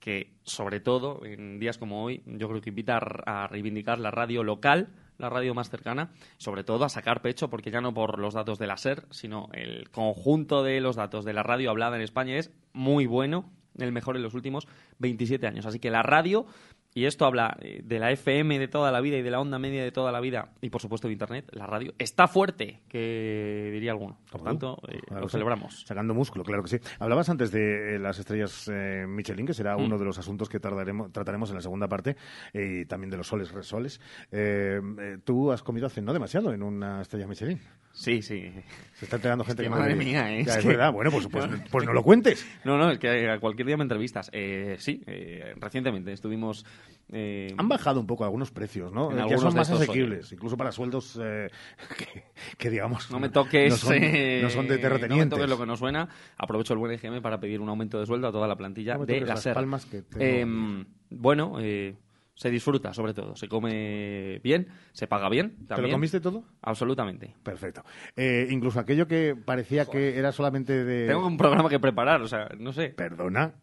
que 0.01 0.33
sobre 0.43 0.81
todo 0.81 1.23
en 1.23 1.59
días 1.59 1.77
como 1.77 2.03
hoy 2.03 2.21
yo 2.25 2.49
creo 2.49 2.59
que 2.59 2.71
invita 2.71 2.99
a 3.25 3.47
reivindicar 3.47 3.99
la 3.99 4.11
radio 4.11 4.43
local 4.43 4.89
la 5.17 5.29
radio 5.29 5.53
más 5.53 5.69
cercana, 5.69 6.11
sobre 6.37 6.63
todo 6.63 6.85
a 6.85 6.89
sacar 6.89 7.21
pecho, 7.21 7.49
porque 7.49 7.71
ya 7.71 7.81
no 7.81 7.93
por 7.93 8.19
los 8.19 8.33
datos 8.33 8.59
de 8.59 8.67
la 8.67 8.77
SER, 8.77 9.05
sino 9.11 9.49
el 9.53 9.89
conjunto 9.89 10.63
de 10.63 10.81
los 10.81 10.95
datos 10.95 11.25
de 11.25 11.33
la 11.33 11.43
radio 11.43 11.69
hablada 11.69 11.95
en 11.95 12.01
España 12.01 12.37
es 12.37 12.51
muy 12.73 13.05
bueno, 13.05 13.51
el 13.77 13.91
mejor 13.91 14.15
en 14.15 14.23
los 14.23 14.33
últimos 14.33 14.67
27 14.99 15.47
años. 15.47 15.65
Así 15.65 15.79
que 15.79 15.91
la 15.91 16.03
radio 16.03 16.45
y 16.93 17.05
esto 17.05 17.25
habla 17.25 17.57
eh, 17.61 17.81
de 17.83 17.99
la 17.99 18.11
FM 18.11 18.59
de 18.59 18.67
toda 18.67 18.91
la 18.91 19.01
vida 19.01 19.17
y 19.17 19.21
de 19.21 19.31
la 19.31 19.39
onda 19.39 19.59
media 19.59 19.83
de 19.83 19.91
toda 19.91 20.11
la 20.11 20.19
vida, 20.19 20.49
y 20.61 20.69
por 20.69 20.81
supuesto 20.81 21.07
de 21.07 21.13
Internet, 21.13 21.49
la 21.51 21.65
radio, 21.65 21.93
está 21.97 22.27
fuerte, 22.27 22.81
que 22.89 23.69
diría 23.73 23.91
alguno. 23.91 24.19
Por 24.31 24.43
tanto, 24.43 24.77
eh, 24.87 24.99
Claro 25.07 25.21
lo 25.21 25.27
que 25.27 25.29
sí. 25.29 25.31
celebramos. 25.33 25.83
Sacando 25.85 26.13
músculo, 26.13 26.43
claro 26.43 26.63
que 26.63 26.69
sí. 26.69 26.77
Hablabas 26.99 27.29
antes 27.29 27.51
de 27.51 27.95
eh, 27.95 27.99
las 27.99 28.19
estrellas 28.19 28.69
eh, 28.71 29.05
Michelin, 29.07 29.45
que 29.45 29.53
será 29.53 29.77
Mm. 29.77 29.85
uno 29.85 29.97
de 29.97 30.05
los 30.05 30.17
asuntos 30.19 30.49
que 30.49 30.59
tardaremos, 30.59 31.11
trataremos 31.11 31.49
en 31.49 31.55
la 31.55 31.61
segunda 31.61 31.87
parte, 31.87 32.15
eh, 32.53 32.81
y 32.81 32.85
también 32.85 33.09
de 33.09 33.17
los 33.17 33.27
soles 33.27 33.51
resoles. 33.51 33.99
Eh, 34.31 34.79
eh, 34.99 35.17
tú 35.23 35.51
has 35.51 35.63
comido 35.63 35.87
hace 35.87 36.01
no 36.01 36.13
demasiado 36.13 36.53
en 36.53 36.63
una 36.63 37.01
estrella 37.01 37.27
Michelin. 37.27 37.59
Sí, 37.91 38.21
sí. 38.23 38.51
Se 38.93 39.05
está 39.05 39.17
enterando 39.17 39.43
gente 39.43 39.61
que 39.61 39.69
madre 39.69 39.89
debería. 39.93 40.23
mía, 40.23 40.31
¿eh? 40.39 40.43
Ya, 40.45 40.51
Es 40.53 40.57
es 40.57 40.63
que- 40.63 40.69
verdad. 40.69 40.91
Bueno, 40.91 41.11
pues, 41.11 41.27
pues, 41.27 41.45
pues 41.71 41.85
no 41.85 41.93
lo 41.93 42.01
cuentes. 42.03 42.43
No, 42.65 42.77
no, 42.77 42.89
es 42.91 42.97
que 42.97 43.29
a 43.29 43.39
cualquier 43.39 43.67
día 43.67 43.77
me 43.77 43.83
entrevistas. 43.83 44.29
Eh, 44.33 44.77
sí, 44.79 45.01
eh, 45.05 45.53
recientemente 45.59 46.11
estuvimos... 46.11 46.65
eh, 47.11 47.53
Han 47.57 47.67
bajado 47.69 47.99
un 47.99 48.07
poco 48.07 48.23
algunos 48.23 48.51
precios, 48.51 48.91
¿no? 48.91 49.11
En 49.11 49.17
Eh, 49.17 49.21
algunos 49.21 49.41
son 49.41 49.53
más 49.55 49.69
asequibles, 49.69 50.31
incluso 50.31 50.57
para 50.57 50.71
sueldos 50.71 51.19
eh, 51.21 51.49
que, 51.97 52.23
que, 52.57 52.69
digamos... 52.69 53.11
No 53.11 53.19
me 53.19 53.29
toques, 53.29 53.71
No 53.71 53.77
son, 53.77 53.93
eh, 53.95 54.39
no 54.43 54.49
son 54.49 54.63
de 54.67 54.69
no 54.69 54.75
me 54.75 54.81
terratenientes. 54.81 55.29
toques 55.29 55.49
lo 55.49 55.57
que 55.59 55.65
no 55.65 55.77
suena. 55.77 56.09
Aprovecho 56.37 56.73
el 56.73 56.79
buen 56.79 56.91
EGM 56.93 57.21
para 57.21 57.39
pedir 57.39 57.59
un 57.61 57.69
aumento 57.69 57.99
de 57.99 58.05
sueldo 58.05 58.27
a 58.27 58.31
toda 58.31 58.47
la 58.47 58.55
plantilla 58.55 58.97
No 58.97 59.05
de 59.05 59.19
la 59.21 59.27
las 59.27 59.41
SER. 59.43 59.53
palmas 59.53 59.85
que 59.85 60.01
tengo. 60.01 60.23
Eh, 60.23 60.85
bueno, 61.11 61.57
eh, 61.59 61.95
se 62.35 62.49
disfruta 62.49 62.93
sobre 62.95 63.13
todo. 63.13 63.35
Se 63.35 63.47
come 63.47 64.39
bien, 64.43 64.67
se 64.91 65.05
paga 65.05 65.29
bien 65.29 65.51
¿Te 65.55 65.61
lo 65.61 65.67
también. 65.67 65.91
comiste 65.93 66.19
todo? 66.19 66.43
Absolutamente. 66.63 67.35
Perfecto. 67.43 67.83
Eh, 68.15 68.47
incluso 68.49 68.79
aquello 68.79 69.07
que 69.07 69.35
parecía 69.35 69.85
que 69.85 70.17
era 70.17 70.31
solamente 70.31 70.83
de... 70.83 71.05
Tengo 71.07 71.27
un 71.27 71.37
programa 71.37 71.69
que 71.69 71.79
preparar, 71.79 72.23
o 72.23 72.27
sea, 72.27 72.49
no 72.57 72.73
sé. 72.73 72.89
Perdona. 72.89 73.53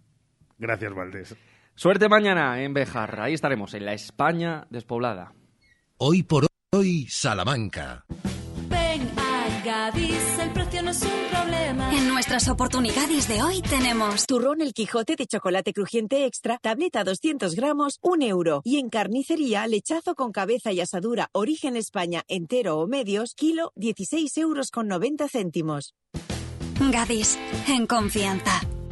Gracias, 0.59 0.95
Valdés. 0.95 1.35
Suerte 1.81 2.11
mañana 2.11 2.63
en 2.63 2.75
Bejar. 2.75 3.23
Ahí 3.23 3.33
estaremos, 3.33 3.73
en 3.73 3.87
la 3.87 3.95
España 3.95 4.67
despoblada. 4.69 5.33
Hoy 5.97 6.23
por 6.23 6.47
hoy, 6.75 7.07
Salamanca. 7.09 8.05
Ven 8.69 9.11
a 9.17 9.63
Gadis, 9.65 10.39
el 10.43 10.51
precio 10.53 10.83
no 10.83 10.91
es 10.91 11.03
un 11.03 11.31
problema. 11.31 11.91
En 11.97 12.07
nuestras 12.07 12.51
oportunidades 12.51 13.29
de 13.29 13.43
hoy 13.43 13.63
tenemos 13.63 14.27
Turrón 14.27 14.61
El 14.61 14.75
Quijote 14.75 15.17
de 15.17 15.27
chocolate 15.27 15.73
crujiente 15.73 16.27
extra, 16.27 16.59
tableta 16.61 17.03
200 17.03 17.55
gramos, 17.55 17.99
1 18.03 18.27
euro. 18.27 18.61
Y 18.63 18.77
en 18.77 18.91
carnicería, 18.91 19.67
lechazo 19.67 20.15
con 20.15 20.33
cabeza 20.33 20.73
y 20.73 20.81
asadura, 20.81 21.31
origen 21.33 21.79
España, 21.79 22.25
entero 22.29 22.77
o 22.77 22.89
medios, 22.89 23.35
kilo, 23.35 23.73
16 23.77 24.37
euros 24.37 24.71
con 24.71 24.87
90 24.87 25.29
céntimos. 25.29 25.95
Gadis, 26.93 27.39
en 27.69 27.87
confianza. 27.87 28.61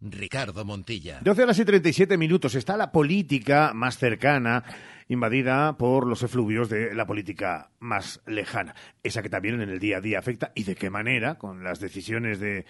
Ricardo 0.00 0.64
Montilla. 0.64 1.20
12 1.22 1.42
horas 1.42 1.58
y 1.58 1.64
37 1.64 2.16
minutos. 2.16 2.54
Está 2.54 2.76
la 2.76 2.92
política 2.92 3.72
más 3.74 3.98
cercana, 3.98 4.64
invadida 5.08 5.76
por 5.76 6.06
los 6.06 6.22
efluvios 6.22 6.68
de 6.68 6.94
la 6.94 7.06
política 7.06 7.70
más 7.80 8.20
lejana. 8.26 8.74
Esa 9.02 9.22
que 9.22 9.28
también 9.28 9.60
en 9.60 9.68
el 9.68 9.78
día 9.78 9.98
a 9.98 10.00
día 10.00 10.18
afecta 10.18 10.52
y 10.54 10.64
de 10.64 10.76
qué 10.76 10.90
manera, 10.90 11.36
con 11.36 11.64
las 11.64 11.80
decisiones 11.80 12.38
del 12.40 12.64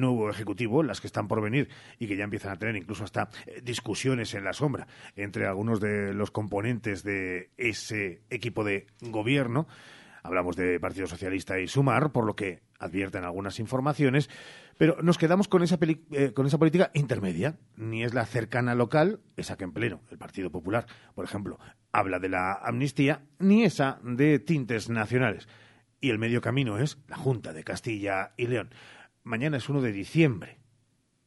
nuevo 0.00 0.30
Ejecutivo, 0.30 0.82
las 0.82 1.00
que 1.00 1.08
están 1.08 1.28
por 1.28 1.42
venir 1.42 1.68
y 1.98 2.06
que 2.06 2.16
ya 2.16 2.24
empiezan 2.24 2.52
a 2.52 2.56
tener 2.56 2.76
incluso 2.76 3.04
hasta 3.04 3.28
eh, 3.46 3.60
discusiones 3.62 4.34
en 4.34 4.44
la 4.44 4.52
sombra 4.52 4.86
entre 5.16 5.46
algunos 5.46 5.80
de 5.80 6.14
los 6.14 6.30
componentes 6.30 7.02
de 7.02 7.50
ese 7.56 8.22
equipo 8.30 8.64
de 8.64 8.86
gobierno. 9.00 9.66
Hablamos 10.22 10.56
de 10.56 10.80
Partido 10.80 11.06
Socialista 11.06 11.60
y 11.60 11.68
Sumar, 11.68 12.10
por 12.10 12.24
lo 12.24 12.34
que 12.34 12.60
advierten 12.78 13.24
algunas 13.24 13.60
informaciones, 13.60 14.28
pero 14.78 15.00
nos 15.02 15.18
quedamos 15.18 15.48
con 15.48 15.62
esa, 15.62 15.78
eh, 16.12 16.32
con 16.32 16.46
esa 16.46 16.58
política 16.58 16.90
intermedia. 16.94 17.58
Ni 17.76 18.04
es 18.04 18.14
la 18.14 18.26
cercana 18.26 18.74
local, 18.74 19.20
esa 19.36 19.56
que 19.56 19.64
en 19.64 19.72
pleno 19.72 20.00
el 20.10 20.18
Partido 20.18 20.50
Popular, 20.50 20.86
por 21.14 21.24
ejemplo, 21.24 21.58
habla 21.92 22.18
de 22.18 22.28
la 22.28 22.52
amnistía, 22.52 23.22
ni 23.38 23.64
esa 23.64 23.98
de 24.02 24.38
tintes 24.38 24.88
nacionales. 24.90 25.48
Y 26.00 26.10
el 26.10 26.18
medio 26.18 26.40
camino 26.40 26.78
es 26.78 26.98
la 27.08 27.16
Junta 27.16 27.52
de 27.52 27.64
Castilla 27.64 28.32
y 28.36 28.46
León. 28.46 28.70
Mañana 29.24 29.56
es 29.56 29.68
1 29.68 29.80
de 29.80 29.92
diciembre. 29.92 30.58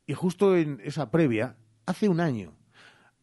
Y 0.06 0.14
justo 0.14 0.56
en 0.56 0.80
esa 0.84 1.12
previa, 1.12 1.58
hace 1.86 2.08
un 2.08 2.20
año, 2.20 2.56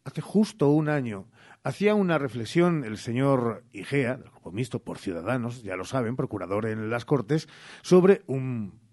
hace 0.04 0.20
justo 0.20 0.68
un 0.68 0.88
año, 0.88 1.28
hacía 1.62 1.94
una 1.94 2.18
reflexión 2.18 2.84
el 2.84 2.98
señor 2.98 3.64
Igea, 3.72 4.16
del 4.16 4.30
Grupo 4.30 4.78
por 4.84 4.98
Ciudadanos, 4.98 5.62
ya 5.62 5.76
lo 5.76 5.84
saben, 5.84 6.14
procurador 6.14 6.66
en 6.66 6.90
las 6.90 7.04
Cortes, 7.04 7.48
sobre 7.82 8.22
un 8.26 8.85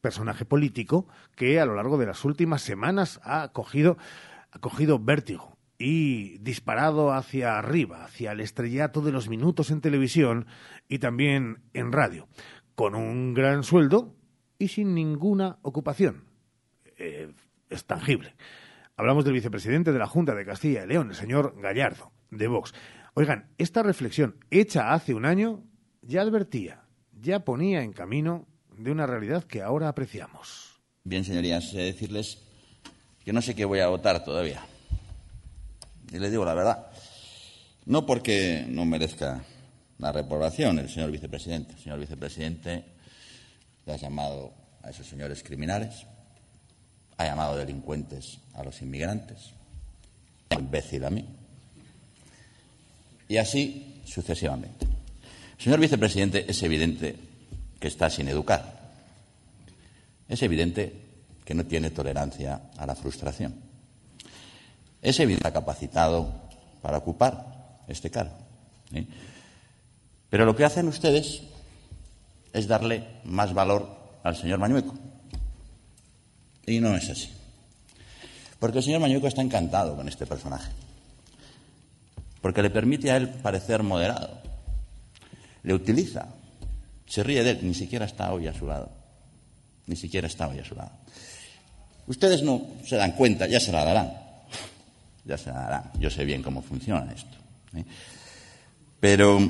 personaje 0.00 0.44
político 0.44 1.06
que 1.36 1.60
a 1.60 1.66
lo 1.66 1.74
largo 1.74 1.98
de 1.98 2.06
las 2.06 2.24
últimas 2.24 2.62
semanas 2.62 3.20
ha 3.22 3.52
cogido, 3.52 3.98
ha 4.50 4.58
cogido 4.58 4.98
vértigo 4.98 5.56
y 5.78 6.38
disparado 6.38 7.12
hacia 7.12 7.58
arriba, 7.58 8.04
hacia 8.04 8.32
el 8.32 8.40
estrellato 8.40 9.00
de 9.00 9.12
los 9.12 9.28
minutos 9.28 9.70
en 9.70 9.80
televisión 9.80 10.46
y 10.88 10.98
también 10.98 11.62
en 11.72 11.90
radio, 11.90 12.28
con 12.74 12.94
un 12.94 13.32
gran 13.32 13.62
sueldo 13.62 14.14
y 14.58 14.68
sin 14.68 14.94
ninguna 14.94 15.58
ocupación. 15.62 16.24
Eh, 16.98 17.32
es 17.70 17.86
tangible. 17.86 18.34
Hablamos 18.96 19.24
del 19.24 19.32
vicepresidente 19.32 19.92
de 19.92 19.98
la 19.98 20.06
Junta 20.06 20.34
de 20.34 20.44
Castilla 20.44 20.84
y 20.84 20.88
León, 20.88 21.08
el 21.08 21.14
señor 21.14 21.54
Gallardo, 21.58 22.12
de 22.30 22.46
Vox. 22.46 22.74
Oigan, 23.14 23.48
esta 23.56 23.82
reflexión 23.82 24.36
hecha 24.50 24.92
hace 24.92 25.14
un 25.14 25.24
año 25.24 25.64
ya 26.02 26.20
advertía, 26.20 26.84
ya 27.12 27.44
ponía 27.44 27.82
en 27.82 27.94
camino 27.94 28.46
de 28.80 28.90
una 28.90 29.06
realidad 29.06 29.44
que 29.44 29.62
ahora 29.62 29.88
apreciamos. 29.88 30.70
Bien, 31.04 31.24
señorías, 31.24 31.72
eh, 31.74 31.92
decirles 31.92 32.38
que 33.24 33.32
no 33.32 33.42
sé 33.42 33.54
qué 33.54 33.64
voy 33.64 33.80
a 33.80 33.88
votar 33.88 34.24
todavía. 34.24 34.62
Y 36.10 36.18
les 36.18 36.30
digo 36.30 36.44
la 36.44 36.54
verdad. 36.54 36.86
No 37.84 38.06
porque 38.06 38.64
no 38.68 38.84
merezca 38.86 39.42
la 39.98 40.12
reprobación 40.12 40.78
el 40.78 40.88
señor 40.88 41.10
vicepresidente. 41.10 41.74
El 41.74 41.78
señor 41.78 41.98
vicepresidente 42.00 42.84
le 43.84 43.92
ha 43.92 43.96
llamado 43.96 44.52
a 44.82 44.90
esos 44.90 45.06
señores 45.06 45.42
criminales, 45.42 46.06
ha 47.18 47.24
llamado 47.24 47.56
delincuentes 47.56 48.38
a 48.54 48.64
los 48.64 48.80
inmigrantes, 48.80 49.50
imbécil 50.58 51.04
a 51.04 51.10
mí. 51.10 51.24
Y 53.28 53.36
así 53.36 54.00
sucesivamente. 54.06 54.86
Señor 55.58 55.78
vicepresidente, 55.80 56.50
es 56.50 56.62
evidente 56.62 57.29
que 57.80 57.88
está 57.88 58.10
sin 58.10 58.28
educar. 58.28 58.78
Es 60.28 60.42
evidente 60.42 60.94
que 61.44 61.54
no 61.54 61.64
tiene 61.64 61.90
tolerancia 61.90 62.60
a 62.76 62.86
la 62.86 62.94
frustración. 62.94 63.54
Es 65.02 65.18
evidente 65.18 65.42
que 65.42 65.48
está 65.48 65.60
capacitado 65.60 66.30
para 66.82 66.98
ocupar 66.98 67.80
este 67.88 68.10
cargo. 68.10 68.36
¿sí? 68.92 69.08
Pero 70.28 70.44
lo 70.44 70.54
que 70.54 70.64
hacen 70.64 70.86
ustedes 70.86 71.42
es 72.52 72.68
darle 72.68 73.04
más 73.24 73.52
valor 73.52 73.88
al 74.22 74.36
señor 74.36 74.58
Mañueco. 74.58 74.94
Y 76.66 76.78
no 76.78 76.94
es 76.94 77.10
así. 77.10 77.30
Porque 78.60 78.78
el 78.78 78.84
señor 78.84 79.00
Mañueco 79.00 79.26
está 79.26 79.42
encantado 79.42 79.96
con 79.96 80.06
este 80.06 80.26
personaje. 80.26 80.70
Porque 82.40 82.62
le 82.62 82.70
permite 82.70 83.10
a 83.10 83.16
él 83.16 83.28
parecer 83.28 83.82
moderado. 83.82 84.38
Le 85.62 85.74
utiliza. 85.74 86.28
Se 87.10 87.24
ríe 87.24 87.42
de 87.42 87.50
él. 87.50 87.58
Ni 87.62 87.74
siquiera 87.74 88.06
está 88.06 88.32
hoy 88.32 88.46
a 88.46 88.54
su 88.54 88.66
lado. 88.68 88.88
Ni 89.86 89.96
siquiera 89.96 90.28
está 90.28 90.46
hoy 90.46 90.60
a 90.60 90.64
su 90.64 90.76
lado. 90.76 90.92
Ustedes 92.06 92.42
no 92.44 92.62
se 92.86 92.96
dan 92.96 93.12
cuenta, 93.12 93.48
ya 93.48 93.58
se 93.58 93.72
la 93.72 93.84
darán. 93.84 94.12
Ya 95.24 95.36
se 95.36 95.50
la 95.50 95.60
darán. 95.60 95.90
Yo 95.98 96.08
sé 96.08 96.24
bien 96.24 96.40
cómo 96.40 96.62
funciona 96.62 97.12
esto. 97.12 97.36
¿eh? 97.74 97.84
Pero 99.00 99.40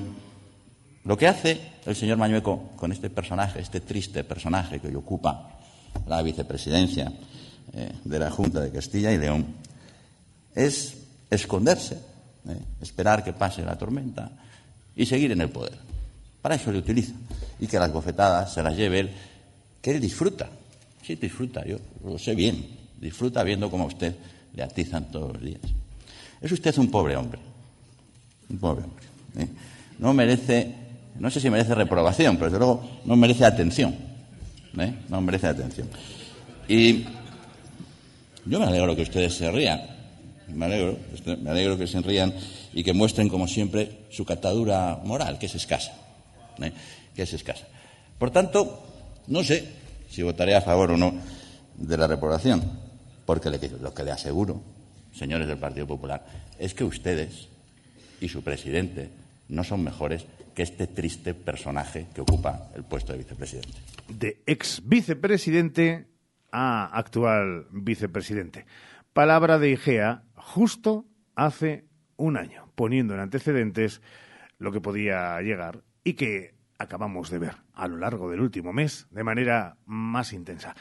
lo 1.05 1.17
que 1.19 1.29
hace 1.29 1.61
el 1.85 1.95
señor 1.95 2.17
Mañueco 2.17 2.71
con 2.77 2.93
este 2.93 3.11
personaje, 3.11 3.61
este 3.61 3.81
triste 3.81 4.25
personaje 4.25 4.81
que 4.81 4.89
hoy 4.89 4.95
ocupa 4.95 5.59
la 6.07 6.23
vicepresidencia 6.23 7.13
eh, 7.75 7.93
de 8.03 8.19
la 8.19 8.31
Junta 8.31 8.61
de 8.61 8.73
Castilla 8.73 9.13
y 9.13 9.19
León 9.19 9.47
es 10.55 10.97
esconderse, 11.29 11.99
eh, 12.49 12.59
esperar 12.81 13.23
que 13.23 13.35
pase 13.35 13.63
la 13.63 13.77
tormenta 13.77 14.31
y 14.97 15.05
seguir 15.05 15.33
en 15.33 15.43
el 15.43 15.51
poder. 15.51 15.90
Para 16.43 16.55
eso 16.55 16.73
le 16.73 16.79
utiliza. 16.79 17.13
Y 17.59 17.67
que 17.67 17.79
las 17.79 17.93
bofetadas 17.93 18.53
se 18.53 18.63
las 18.63 18.77
lleve 18.77 19.01
él, 19.01 19.11
que 19.83 19.91
él 19.93 20.01
disfruta. 20.01 20.49
Sí, 21.03 21.15
disfruta, 21.17 21.65
yo 21.65 21.79
lo 22.05 22.19
sé 22.19 22.35
bien. 22.35 22.79
Disfruta 23.01 23.43
viendo 23.43 23.71
cómo 23.71 23.85
a 23.85 23.87
usted 23.89 24.15
le 24.55 24.63
atizan 24.63 25.11
todos 25.11 25.35
los 25.35 25.43
días. 25.43 25.61
Es 26.41 26.53
usted 26.53 26.77
un 26.79 26.91
pobre 26.91 27.17
hombre. 27.17 27.41
Un 28.49 28.59
pobre 28.59 28.85
hombre. 28.85 29.05
¿eh? 29.39 29.49
No 29.99 30.13
merece, 30.15 30.75
no 31.19 31.31
sé 31.31 31.41
si 31.41 31.51
merece 31.51 31.75
reprobación, 31.75 32.37
pero 32.37 32.47
desde 32.47 32.59
luego 32.59 32.89
no 33.05 33.17
merece 33.17 33.45
atención. 33.45 33.95
¿eh? 34.79 34.95
No 35.09 35.21
merece 35.21 35.47
atención. 35.47 35.89
Y 36.69 37.05
yo 38.47 38.59
me 38.59 38.67
alegro 38.67 38.97
que 38.97 39.03
ustedes 39.03 39.35
se 39.35 39.51
rían. 39.51 39.81
Me 40.49 40.67
alegro, 40.67 40.99
me 41.43 41.51
alegro 41.51 41.79
que 41.79 41.87
se 41.87 42.01
rían 42.01 42.35
y 42.73 42.83
que 42.83 42.93
muestren, 42.93 43.29
como 43.29 43.47
siempre, 43.47 43.99
su 44.11 44.25
catadura 44.25 44.99
moral, 45.05 45.39
que 45.39 45.47
es 45.47 45.55
escasa. 45.55 45.93
Que 47.15 47.23
es 47.23 47.33
escasa. 47.33 47.67
Por 48.19 48.31
tanto, 48.31 48.87
no 49.29 49.43
sé 49.43 49.69
si 50.09 50.23
votaré 50.23 50.55
a 50.55 50.61
favor 50.61 50.93
o 50.93 50.97
no 50.97 51.15
de 51.77 51.97
la 51.97 52.07
reprobación, 52.07 52.63
porque 53.25 53.49
lo 53.49 53.95
que 53.95 54.05
le 54.05 54.11
aseguro, 54.11 54.61
señores 55.15 55.49
del 55.49 55.59
Partido 55.59 55.87
Popular, 55.87 56.25
es 56.59 56.75
que 56.75 56.85
ustedes 56.85 57.49
y 58.21 58.29
su 58.29 58.43
presidente 58.43 59.09
no 59.49 59.65
son 59.65 59.83
mejores 59.83 60.27
que 60.55 60.63
este 60.63 60.87
triste 60.87 61.35
personaje 61.35 62.09
que 62.15 62.21
ocupa 62.21 62.71
el 62.75 62.85
puesto 62.85 63.13
de 63.13 63.19
vicepresidente. 63.19 63.79
De 64.09 64.43
ex 64.47 64.83
vicepresidente 64.85 66.07
a 66.53 66.87
actual 66.87 67.67
vicepresidente. 67.71 68.67
Palabra 69.13 69.59
de 69.59 69.71
Igea 69.71 70.25
justo 70.35 71.07
hace 71.35 71.87
un 72.17 72.37
año, 72.37 72.71
poniendo 72.75 73.15
en 73.15 73.21
antecedentes 73.21 74.03
lo 74.59 74.73
que 74.73 74.81
podía 74.81 75.41
llegar 75.41 75.83
y 76.05 76.15
que 76.15 76.55
acabamos 76.79 77.31
de 77.31 77.39
ver 77.39 77.57
a 77.75 77.89
lo 77.89 77.97
largo 77.97 78.31
del 78.31 78.41
último 78.41 78.73
mes 78.73 79.07
de 79.11 79.25
manera 79.25 79.77
más 79.85 80.33
intensa. 80.33 80.75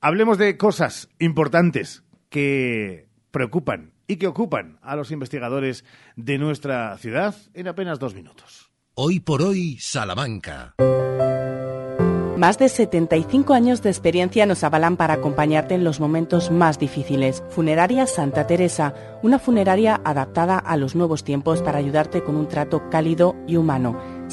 Hablemos 0.00 0.38
de 0.38 0.56
cosas 0.56 1.08
importantes 1.18 2.04
que 2.28 3.08
preocupan 3.30 3.92
y 4.06 4.16
que 4.16 4.26
ocupan 4.26 4.78
a 4.82 4.96
los 4.96 5.10
investigadores 5.10 5.84
de 6.16 6.38
nuestra 6.38 6.96
ciudad 6.98 7.34
en 7.54 7.68
apenas 7.68 7.98
dos 7.98 8.14
minutos. 8.14 8.70
Hoy 8.94 9.20
por 9.20 9.42
hoy, 9.42 9.78
Salamanca. 9.80 10.74
Más 12.36 12.58
de 12.58 12.68
75 12.68 13.54
años 13.54 13.80
de 13.82 13.90
experiencia 13.90 14.44
nos 14.44 14.64
avalan 14.64 14.96
para 14.96 15.14
acompañarte 15.14 15.74
en 15.74 15.84
los 15.84 16.00
momentos 16.00 16.50
más 16.50 16.78
difíciles. 16.78 17.42
Funeraria 17.48 18.06
Santa 18.06 18.46
Teresa, 18.46 18.92
una 19.22 19.38
funeraria 19.38 20.00
adaptada 20.04 20.58
a 20.58 20.76
los 20.76 20.96
nuevos 20.96 21.22
tiempos 21.22 21.62
para 21.62 21.78
ayudarte 21.78 22.22
con 22.22 22.36
un 22.36 22.48
trato 22.48 22.90
cálido 22.90 23.36
y 23.46 23.56
humano. 23.56 23.96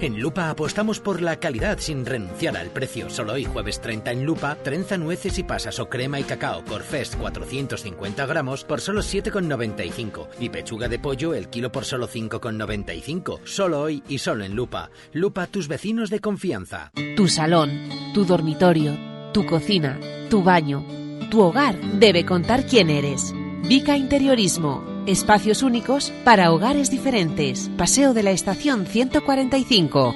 En 0.00 0.18
Lupa 0.18 0.48
apostamos 0.48 0.98
por 0.98 1.20
la 1.20 1.36
calidad 1.36 1.78
sin 1.78 2.06
renunciar 2.06 2.56
al 2.56 2.70
precio. 2.70 3.10
Solo 3.10 3.34
hoy 3.34 3.44
jueves 3.44 3.82
30 3.82 4.12
en 4.12 4.24
Lupa, 4.24 4.54
trenza 4.54 4.96
nueces 4.96 5.38
y 5.38 5.42
pasas 5.42 5.78
o 5.78 5.90
crema 5.90 6.18
y 6.18 6.22
cacao 6.22 6.64
Corfest 6.64 7.16
450 7.16 8.24
gramos 8.24 8.64
por 8.64 8.80
solo 8.80 9.02
7,95 9.02 10.28
y 10.40 10.48
pechuga 10.48 10.88
de 10.88 10.98
pollo 10.98 11.34
el 11.34 11.50
kilo 11.50 11.70
por 11.70 11.84
solo 11.84 12.08
5,95. 12.08 13.40
Solo 13.44 13.82
hoy 13.82 14.02
y 14.08 14.16
solo 14.18 14.44
en 14.44 14.56
Lupa. 14.56 14.90
Lupa, 15.12 15.46
tus 15.46 15.68
vecinos 15.68 16.08
de 16.08 16.20
confianza. 16.20 16.92
Tu 17.14 17.28
salón, 17.28 17.90
tu 18.14 18.24
dormitorio, 18.24 18.96
tu 19.34 19.44
cocina, 19.44 20.00
tu 20.30 20.42
baño, 20.42 20.82
tu 21.30 21.42
hogar 21.42 21.78
debe 21.78 22.24
contar 22.24 22.64
quién 22.64 22.88
eres. 22.88 23.34
Vica 23.68 23.98
Interiorismo. 23.98 24.89
Espacios 25.06 25.62
únicos 25.62 26.12
para 26.24 26.52
hogares 26.52 26.90
diferentes. 26.90 27.70
Paseo 27.78 28.12
de 28.12 28.22
la 28.22 28.32
Estación 28.32 28.84
145. 28.84 30.14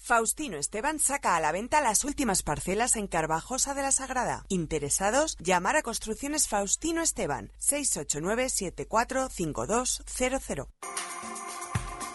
Faustino 0.06 0.56
Esteban 0.56 1.00
saca 1.00 1.34
a 1.34 1.40
la 1.40 1.50
venta 1.50 1.80
las 1.80 2.04
últimas 2.04 2.44
parcelas 2.44 2.94
en 2.94 3.08
Carvajosa 3.08 3.74
de 3.74 3.82
la 3.82 3.90
Sagrada. 3.90 4.44
Interesados, 4.48 5.36
llamar 5.40 5.74
a 5.74 5.82
Construcciones 5.82 6.46
Faustino 6.46 7.02
Esteban 7.02 7.50
689 7.58 8.48
745200. 8.48 10.68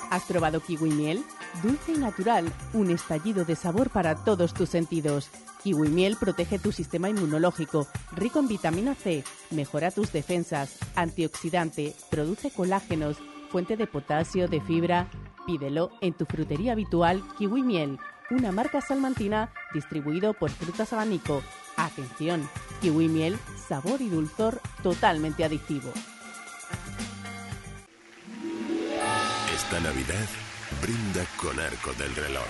¿Has 0.10 0.24
probado 0.24 0.62
kiwi 0.62 0.90
miel? 0.90 1.26
Dulce 1.62 1.92
y 1.92 1.98
natural, 1.98 2.54
un 2.72 2.92
estallido 2.92 3.44
de 3.44 3.58
sabor 3.58 3.90
para 3.90 4.24
todos 4.24 4.54
tus 4.54 4.70
sentidos. 4.70 5.30
Kiwi 5.62 5.90
miel 5.90 6.16
protege 6.16 6.60
tu 6.60 6.72
sistema 6.72 7.10
inmunológico, 7.10 7.90
rico 8.14 8.40
en 8.40 8.48
vitamina 8.48 8.96
C, 8.96 9.26
mejora 9.50 9.92
tus 9.92 10.14
defensas, 10.14 10.78
antioxidante, 10.96 11.94
produce 12.10 12.52
colágenos, 12.52 13.18
fuente 13.50 13.76
de 13.76 13.86
potasio, 13.86 14.48
de 14.48 14.62
fibra, 14.62 15.10
Pídelo 15.46 15.92
en 16.02 16.14
tu 16.14 16.26
frutería 16.26 16.74
habitual 16.74 17.24
Kiwi 17.38 17.64
Miel, 17.64 18.00
una 18.30 18.52
marca 18.52 18.82
salmantina 18.82 19.52
distribuido 19.74 20.34
por 20.34 20.52
Frutas 20.52 20.94
Abanico. 20.94 21.42
Atención, 21.78 22.48
Kiwi 22.82 23.08
Miel, 23.08 23.38
sabor 23.68 24.02
y 24.02 24.10
dulzor 24.10 24.62
totalmente 24.84 25.44
adictivo. 25.44 25.92
Esta 29.54 29.80
Navidad 29.80 30.28
brinda 30.82 31.26
con 31.38 31.60
Arco 31.60 31.94
del 31.94 32.16
Reloj, 32.16 32.48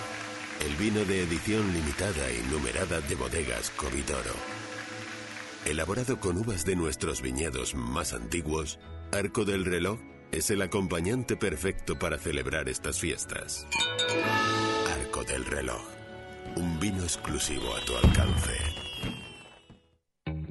el 0.66 0.76
vino 0.76 1.04
de 1.04 1.22
edición 1.22 1.72
limitada 1.72 2.30
y 2.30 2.42
numerada 2.52 3.00
de 3.00 3.14
bodegas 3.14 3.70
Corritoro. 3.70 4.34
Elaborado 5.64 6.18
con 6.18 6.36
uvas 6.38 6.64
de 6.64 6.74
nuestros 6.74 7.22
viñedos 7.22 7.74
más 7.74 8.12
antiguos, 8.12 8.80
Arco 9.12 9.44
del 9.44 9.64
Reloj 9.64 9.98
es 10.32 10.50
el 10.50 10.62
acompañante 10.62 11.36
perfecto 11.36 11.98
para 11.98 12.18
celebrar 12.18 12.68
estas 12.68 12.98
fiestas. 12.98 13.66
Arco 14.90 15.22
del 15.24 15.44
reloj. 15.44 15.82
Un 16.56 16.80
vino 16.80 17.02
exclusivo 17.02 17.74
a 17.74 17.84
tu 17.84 17.96
alcance. 17.96 18.52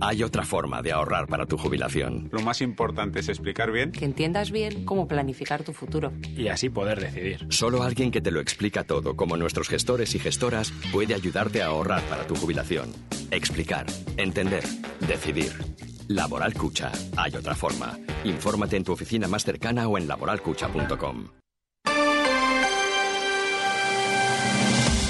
Hay 0.04 0.24
otra 0.24 0.44
forma 0.44 0.82
de 0.82 0.92
ahorrar 0.92 1.28
para 1.28 1.46
tu 1.46 1.58
jubilación. 1.58 2.28
Lo 2.32 2.42
más 2.42 2.62
importante 2.62 3.20
es 3.20 3.30
explicar 3.30 3.72
bien. 3.72 3.92
Que 3.92 4.06
entiendas 4.06 4.50
bien 4.50 4.84
cómo 4.84 5.08
planificar 5.08 5.64
tu 5.64 5.74
futuro. 5.74 6.12
Y 6.36 6.48
así 6.48 6.70
poder 6.70 7.00
decidir. 7.00 7.46
Solo 7.50 7.84
alguien 7.84 8.10
que 8.10 8.22
te 8.22 8.32
lo 8.32 8.40
explica 8.40 8.84
todo, 8.84 9.16
como 9.16 9.38
nuestros 9.38 9.70
gestores 9.70 10.16
y 10.16 10.20
gestoras, 10.20 10.74
puede 10.92 11.14
ayudarte 11.14 11.62
a 11.62 11.68
ahorrar 11.68 12.02
para 12.04 12.26
tu 12.26 12.36
jubilación. 12.36 12.92
Explicar, 13.30 13.86
entender, 14.18 14.64
decidir. 15.08 15.54
Laboral 16.16 16.54
Cucha. 16.54 16.92
Hay 17.18 17.36
otra 17.36 17.56
forma. 17.56 17.98
Infórmate 18.24 18.78
en 18.78 18.84
tu 18.84 18.92
oficina 18.92 19.28
más 19.28 19.44
cercana 19.44 19.88
o 19.88 19.98
en 19.98 20.08
laboralcucha.com. 20.08 21.41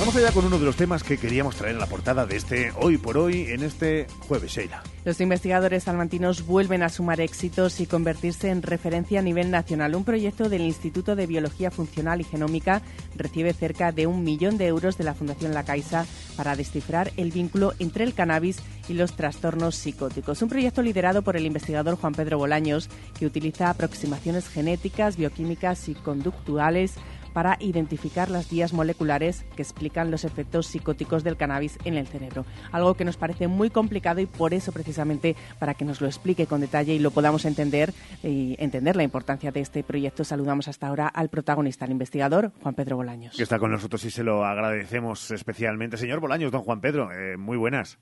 Vamos 0.01 0.15
allá 0.15 0.31
con 0.31 0.45
uno 0.45 0.57
de 0.57 0.65
los 0.65 0.77
temas 0.77 1.03
que 1.03 1.19
queríamos 1.19 1.55
traer 1.55 1.75
en 1.75 1.79
la 1.79 1.85
portada 1.85 2.25
de 2.25 2.35
este 2.35 2.71
Hoy 2.75 2.97
por 2.97 3.19
Hoy 3.19 3.45
en 3.49 3.61
este 3.61 4.07
jueves, 4.27 4.51
Sheila. 4.51 4.81
Los 5.05 5.21
investigadores 5.21 5.83
salmantinos 5.83 6.47
vuelven 6.47 6.81
a 6.81 6.89
sumar 6.89 7.21
éxitos 7.21 7.79
y 7.79 7.85
convertirse 7.85 8.49
en 8.49 8.63
referencia 8.63 9.19
a 9.19 9.21
nivel 9.21 9.51
nacional. 9.51 9.95
Un 9.95 10.03
proyecto 10.03 10.49
del 10.49 10.61
Instituto 10.61 11.15
de 11.15 11.27
Biología 11.27 11.69
Funcional 11.69 12.19
y 12.19 12.23
Genómica 12.23 12.81
recibe 13.15 13.53
cerca 13.53 13.91
de 13.91 14.07
un 14.07 14.23
millón 14.23 14.57
de 14.57 14.65
euros 14.65 14.97
de 14.97 15.03
la 15.03 15.13
Fundación 15.13 15.53
La 15.53 15.65
Caixa 15.65 16.07
para 16.35 16.55
descifrar 16.55 17.11
el 17.15 17.31
vínculo 17.31 17.73
entre 17.77 18.03
el 18.03 18.15
cannabis 18.15 18.57
y 18.89 18.93
los 18.93 19.15
trastornos 19.15 19.75
psicóticos. 19.75 20.41
Un 20.41 20.49
proyecto 20.49 20.81
liderado 20.81 21.21
por 21.21 21.37
el 21.37 21.45
investigador 21.45 21.95
Juan 21.95 22.13
Pedro 22.13 22.39
Bolaños 22.39 22.89
que 23.19 23.27
utiliza 23.27 23.69
aproximaciones 23.69 24.49
genéticas, 24.49 25.15
bioquímicas 25.15 25.89
y 25.89 25.93
conductuales 25.93 26.95
para 27.33 27.57
identificar 27.59 28.29
las 28.29 28.49
vías 28.49 28.73
moleculares 28.73 29.43
que 29.55 29.61
explican 29.61 30.11
los 30.11 30.25
efectos 30.25 30.67
psicóticos 30.67 31.23
del 31.23 31.37
cannabis 31.37 31.77
en 31.85 31.95
el 31.95 32.07
cerebro. 32.07 32.45
Algo 32.71 32.95
que 32.95 33.05
nos 33.05 33.17
parece 33.17 33.47
muy 33.47 33.69
complicado 33.69 34.19
y 34.21 34.25
por 34.25 34.53
eso 34.53 34.71
precisamente 34.71 35.35
para 35.59 35.73
que 35.73 35.85
nos 35.85 36.01
lo 36.01 36.07
explique 36.07 36.47
con 36.47 36.61
detalle 36.61 36.93
y 36.93 36.99
lo 36.99 37.11
podamos 37.11 37.45
entender 37.45 37.93
y 38.23 38.55
entender 38.59 38.95
la 38.95 39.03
importancia 39.03 39.51
de 39.51 39.61
este 39.61 39.83
proyecto, 39.83 40.23
saludamos 40.23 40.67
hasta 40.67 40.87
ahora 40.87 41.07
al 41.07 41.29
protagonista, 41.29 41.85
al 41.85 41.91
investigador 41.91 42.51
Juan 42.61 42.75
Pedro 42.75 42.97
Bolaños. 42.97 43.35
Que 43.35 43.43
está 43.43 43.59
con 43.59 43.71
nosotros 43.71 44.03
y 44.05 44.11
se 44.11 44.23
lo 44.23 44.45
agradecemos 44.45 45.31
especialmente. 45.31 45.97
Señor 45.97 46.19
Bolaños, 46.19 46.51
don 46.51 46.61
Juan 46.61 46.81
Pedro, 46.81 47.11
eh, 47.11 47.37
muy 47.37 47.57
buenas. 47.57 47.99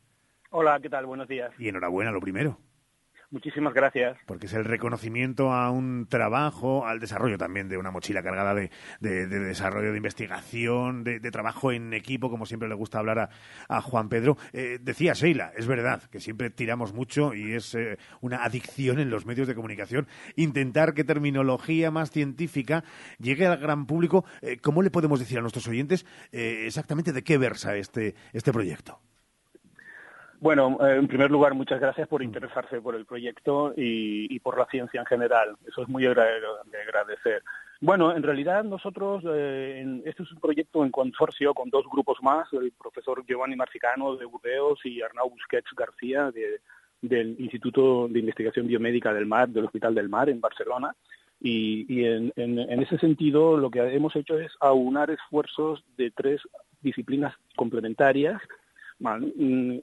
Hola, 0.51 0.79
¿qué 0.81 0.89
tal? 0.89 1.05
Buenos 1.05 1.27
días. 1.27 1.51
Y 1.59 1.69
enhorabuena, 1.69 2.11
lo 2.11 2.19
primero. 2.19 2.57
Muchísimas 3.31 3.75
gracias. 3.75 4.17
Porque 4.25 4.47
es 4.47 4.53
el 4.53 4.65
reconocimiento 4.65 5.53
a 5.53 5.69
un 5.69 6.07
trabajo, 6.07 6.87
al 6.87 6.99
desarrollo 6.99 7.37
también 7.37 7.69
de 7.69 7.77
una 7.77 7.91
mochila 7.91 8.23
cargada 8.23 8.55
de, 8.55 8.69
desarrollo 8.99 9.91
de 9.91 9.97
investigación, 9.97 11.03
de, 11.03 11.19
trabajo 11.29 11.71
en 11.71 11.93
equipo, 11.93 12.31
como 12.31 12.47
siempre 12.47 12.67
le 12.67 12.73
gusta 12.73 12.97
hablar 12.97 13.29
a, 13.67 13.81
Juan 13.81 14.09
Pedro. 14.09 14.37
Eh, 14.51 14.79
decía 14.81 15.13
Sheila, 15.13 15.51
es 15.55 15.67
verdad 15.67 16.01
que 16.09 16.19
siempre 16.19 16.49
tiramos 16.49 16.93
mucho 16.93 17.35
y 17.35 17.53
es 17.53 17.75
eh, 17.75 17.99
una 18.21 18.43
adicción 18.43 18.99
en 18.99 19.11
los 19.11 19.27
medios 19.27 19.47
de 19.47 19.53
comunicación 19.53 20.07
intentar 20.35 20.95
que 20.95 21.03
terminología 21.03 21.91
más 21.91 22.09
científica 22.09 22.83
llegue 23.19 23.45
al 23.45 23.57
gran 23.57 23.85
público. 23.85 24.25
Eh, 24.41 24.57
¿Cómo 24.57 24.81
le 24.81 24.89
podemos 24.89 25.19
decir 25.19 25.37
a 25.37 25.41
nuestros 25.41 25.67
oyentes 25.67 26.05
exactamente 26.31 27.13
de 27.13 27.23
qué 27.23 27.37
versa 27.37 27.75
este, 27.75 28.15
este 28.33 28.51
proyecto? 28.51 28.99
Bueno, 30.41 30.77
eh, 30.79 30.95
en 30.95 31.07
primer 31.07 31.29
lugar, 31.29 31.53
muchas 31.53 31.81
gracias 31.81 32.07
por 32.07 32.23
interesarse 32.23 32.79
por 32.81 32.95
el 32.95 33.05
proyecto 33.05 33.73
y, 33.75 34.39
por 34.39 34.57
la 34.57 34.65
ciencia 34.67 35.01
en 35.01 35.05
general. 35.05 35.57
Eso 35.67 35.81
es 35.81 35.89
muy 35.89 36.03
de 36.03 36.11
agradecer. 36.11 37.43
Bueno, 37.81 38.15
en 38.15 38.23
realidad 38.23 38.63
nosotros, 38.63 39.23
eh, 39.27 40.01
este 40.05 40.23
es 40.23 40.31
un 40.31 40.39
proyecto 40.39 40.85
en 40.85 40.91
consorcio 40.91 41.53
con 41.53 41.69
dos 41.69 41.85
grupos 41.91 42.19
más, 42.21 42.47
el 42.53 42.71
profesor 42.71 43.23
Giovanni 43.25 43.57
Marcicano 43.57 44.15
de 44.15 44.25
Burdeos 44.25 44.79
y 44.85 45.01
Arnau 45.01 45.29
Busquets 45.29 45.71
García 45.75 46.31
del 47.01 47.35
Instituto 47.39 48.07
de 48.07 48.19
Investigación 48.19 48.67
Biomédica 48.67 49.13
del 49.13 49.25
Mar, 49.25 49.49
del 49.49 49.65
Hospital 49.65 49.93
del 49.93 50.07
Mar 50.07 50.29
en 50.29 50.39
Barcelona. 50.39 50.95
Y, 51.41 52.03
en, 52.05 52.33
en 52.35 52.81
ese 52.81 52.97
sentido 52.97 53.57
lo 53.57 53.69
que 53.71 53.79
hemos 53.79 54.15
hecho 54.15 54.37
es 54.39 54.51
aunar 54.61 55.09
esfuerzos 55.09 55.83
de 55.97 56.11
tres 56.11 56.41
disciplinas 56.81 57.33
complementarias 57.55 58.41
Mm, 58.99 59.77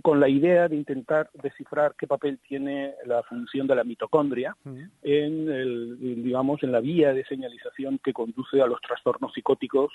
con 0.00 0.18
la 0.18 0.28
idea 0.28 0.68
de 0.68 0.76
intentar 0.76 1.28
descifrar 1.34 1.94
qué 1.98 2.06
papel 2.06 2.38
tiene 2.48 2.94
la 3.04 3.22
función 3.24 3.66
de 3.66 3.74
la 3.74 3.84
mitocondria 3.84 4.56
en, 5.02 5.50
el, 5.50 6.22
digamos, 6.22 6.62
en 6.62 6.72
la 6.72 6.80
vía 6.80 7.12
de 7.12 7.26
señalización 7.26 7.98
que 8.02 8.14
conduce 8.14 8.62
a 8.62 8.66
los 8.66 8.80
trastornos 8.80 9.34
psicóticos 9.34 9.92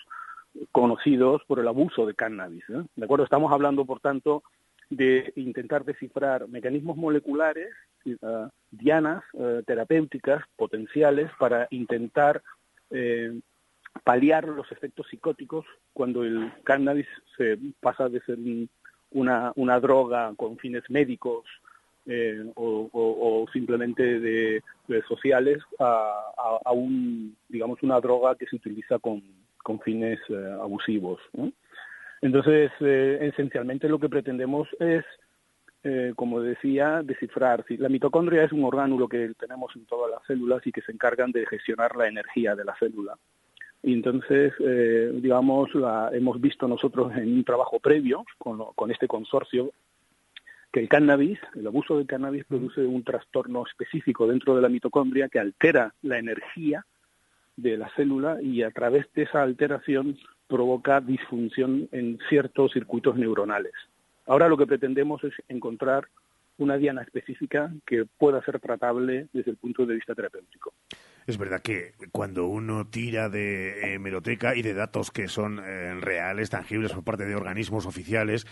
conocidos 0.71 1.41
por 1.47 1.59
el 1.59 1.67
abuso 1.67 2.05
de 2.05 2.13
cannabis. 2.13 2.63
¿De 2.67 3.05
acuerdo? 3.05 3.23
Estamos 3.23 3.51
hablando, 3.51 3.85
por 3.85 3.99
tanto, 4.01 4.43
de 4.91 5.33
intentar 5.35 5.83
descifrar 5.83 6.47
mecanismos 6.47 6.95
moleculares, 6.95 7.69
uh, 8.05 8.47
dianas 8.69 9.23
uh, 9.33 9.61
terapéuticas 9.63 10.43
potenciales 10.55 11.31
para 11.39 11.67
intentar 11.71 12.41
eh, 12.91 13.39
paliar 14.03 14.47
los 14.47 14.71
efectos 14.71 15.07
psicóticos 15.09 15.65
cuando 15.93 16.23
el 16.23 16.51
cannabis 16.63 17.07
se 17.37 17.57
pasa 17.79 18.09
de 18.09 18.21
ser 18.21 18.37
una, 19.11 19.51
una 19.55 19.79
droga 19.79 20.33
con 20.35 20.57
fines 20.57 20.83
médicos 20.89 21.45
eh, 22.05 22.43
o, 22.55 23.45
simplemente 23.53 24.19
de, 24.19 24.63
sociales 25.07 25.59
a, 25.79 26.31
a, 26.65 26.71
un 26.71 27.35
digamos 27.47 27.83
una 27.83 27.99
droga 27.99 28.35
que 28.35 28.47
se 28.47 28.55
utiliza 28.55 28.97
con, 28.99 29.21
con 29.61 29.79
fines 29.81 30.19
eh, 30.29 30.57
abusivos 30.59 31.19
entonces 32.21 32.71
eh, 32.79 33.19
esencialmente 33.21 33.89
lo 33.89 33.99
que 33.99 34.09
pretendemos 34.09 34.67
es 34.79 35.05
como 36.17 36.41
decía, 36.41 37.01
descifrar. 37.03 37.63
Si 37.65 37.77
la 37.77 37.87
mitocondria 37.87 38.43
es 38.43 38.51
un 38.51 38.65
orgánulo 38.65 39.07
que 39.07 39.33
tenemos 39.39 39.73
en 39.77 39.85
todas 39.85 40.11
las 40.11 40.19
células 40.27 40.61
y 40.67 40.73
que 40.73 40.81
se 40.81 40.91
encargan 40.91 41.31
de 41.31 41.45
gestionar 41.45 41.95
la 41.95 42.07
energía 42.09 42.53
de 42.53 42.65
la 42.65 42.75
célula. 42.77 43.17
Y 43.81 43.93
entonces, 43.93 44.53
eh, 44.59 45.11
digamos, 45.15 45.73
la, 45.73 46.09
hemos 46.13 46.39
visto 46.41 46.67
nosotros 46.67 47.15
en 47.15 47.33
un 47.33 47.43
trabajo 47.43 47.79
previo 47.79 48.25
con, 48.37 48.59
con 48.75 48.91
este 48.91 49.07
consorcio 49.07 49.71
que 50.71 50.81
el 50.81 50.89
cannabis, 50.89 51.39
el 51.55 51.65
abuso 51.65 51.97
del 51.97 52.05
cannabis 52.05 52.45
produce 52.45 52.81
un 52.81 53.03
trastorno 53.03 53.65
específico 53.65 54.27
dentro 54.27 54.55
de 54.55 54.61
la 54.61 54.69
mitocondria 54.69 55.29
que 55.29 55.39
altera 55.39 55.93
la 56.01 56.19
energía 56.19 56.85
de 57.55 57.77
la 57.77 57.89
célula 57.95 58.41
y 58.41 58.63
a 58.63 58.71
través 58.71 59.11
de 59.13 59.23
esa 59.23 59.41
alteración 59.41 60.17
provoca 60.47 61.01
disfunción 61.01 61.89
en 61.91 62.19
ciertos 62.29 62.71
circuitos 62.73 63.15
neuronales. 63.17 63.73
Ahora 64.25 64.47
lo 64.47 64.57
que 64.57 64.67
pretendemos 64.67 65.23
es 65.23 65.33
encontrar 65.47 66.07
una 66.59 66.77
diana 66.77 67.01
específica 67.01 67.73
que 67.85 68.05
pueda 68.05 68.43
ser 68.43 68.59
tratable 68.59 69.27
desde 69.33 69.51
el 69.51 69.57
punto 69.57 69.85
de 69.85 69.95
vista 69.95 70.13
terapéutico. 70.13 70.73
Es 71.29 71.37
verdad 71.37 71.61
que 71.61 71.93
cuando 72.11 72.47
uno 72.47 72.87
tira 72.87 73.29
de 73.29 73.93
hemeroteca 73.93 74.55
y 74.55 74.63
de 74.63 74.73
datos 74.73 75.11
que 75.11 75.27
son 75.27 75.59
eh, 75.59 75.93
reales, 75.93 76.49
tangibles 76.49 76.91
por 76.91 77.03
parte 77.03 77.25
de 77.25 77.35
organismos 77.35 77.85
oficiales, 77.85 78.47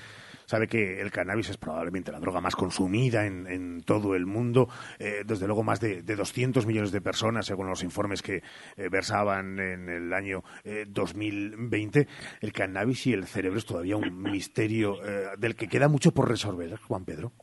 sabe 0.45 0.67
que 0.67 1.01
el 1.01 1.09
cannabis 1.09 1.49
es 1.49 1.57
probablemente 1.57 2.11
la 2.11 2.19
droga 2.19 2.39
más 2.39 2.55
consumida 2.55 3.25
en, 3.25 3.81
todo 3.81 4.15
el 4.15 4.27
mundo. 4.27 4.69
Eh, 4.99 5.23
desde 5.25 5.47
luego, 5.47 5.63
más 5.63 5.79
de, 5.79 6.03
200 6.03 6.67
millones 6.67 6.91
de 6.91 7.01
personas, 7.01 7.47
según 7.47 7.67
los 7.67 7.81
informes 7.81 8.21
que 8.21 8.43
eh, 8.75 8.89
versaban 8.91 9.59
en 9.59 9.89
el 9.89 10.13
año 10.13 10.43
2020. 10.87 12.07
El 12.41 12.53
cannabis 12.53 13.07
y 13.07 13.13
el 13.13 13.25
cerebro 13.25 13.57
es 13.57 13.65
todavía 13.65 13.97
un 13.97 14.21
misterio 14.21 14.97
del 15.39 15.55
que 15.55 15.67
queda 15.67 15.87
mucho 15.87 16.11
por 16.13 16.29
resolver, 16.29 16.75
Juan 16.77 17.05
Pedro. 17.05 17.33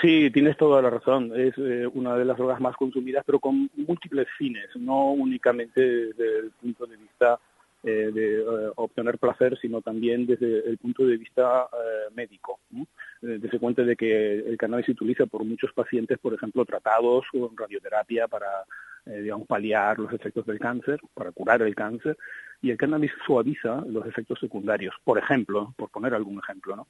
Sí, 0.00 0.30
tienes 0.30 0.56
toda 0.56 0.82
la 0.82 0.90
razón. 0.90 1.32
Es 1.34 1.54
eh, 1.56 1.86
una 1.94 2.16
de 2.16 2.24
las 2.24 2.36
drogas 2.36 2.60
más 2.60 2.76
consumidas, 2.76 3.24
pero 3.24 3.40
con 3.40 3.70
múltiples 3.76 4.26
fines, 4.36 4.68
no 4.76 5.12
únicamente 5.12 5.80
desde 5.80 6.38
el 6.40 6.50
punto 6.50 6.86
de 6.86 6.96
vista 6.96 7.38
eh, 7.82 8.10
de 8.12 8.40
eh, 8.40 8.72
obtener 8.76 9.18
placer, 9.18 9.56
sino 9.60 9.80
también 9.80 10.26
desde 10.26 10.68
el 10.68 10.76
punto 10.78 11.06
de 11.06 11.16
vista 11.16 11.68
médico. 12.14 12.60
Desde 13.20 13.58
cuenta 13.58 13.82
de 13.82 13.96
que 13.96 14.38
el 14.40 14.56
cannabis 14.58 14.86
se 14.86 14.92
utiliza 14.92 15.26
por 15.26 15.44
muchos 15.44 15.72
pacientes, 15.72 16.18
por 16.18 16.34
ejemplo, 16.34 16.64
tratados 16.64 17.24
con 17.32 17.56
radioterapia 17.56 18.28
para, 18.28 18.64
digamos, 19.04 19.46
paliar 19.46 19.98
los 19.98 20.12
efectos 20.12 20.44
del 20.46 20.58
cáncer, 20.58 21.00
para 21.14 21.32
curar 21.32 21.62
el 21.62 21.74
cáncer, 21.74 22.16
y 22.60 22.70
el 22.70 22.76
cannabis 22.76 23.12
suaviza 23.26 23.82
los 23.86 24.06
efectos 24.06 24.38
secundarios, 24.40 24.94
por 25.04 25.18
ejemplo, 25.18 25.74
por 25.76 25.90
poner 25.90 26.14
algún 26.14 26.38
ejemplo, 26.38 26.76
¿no? 26.76 26.86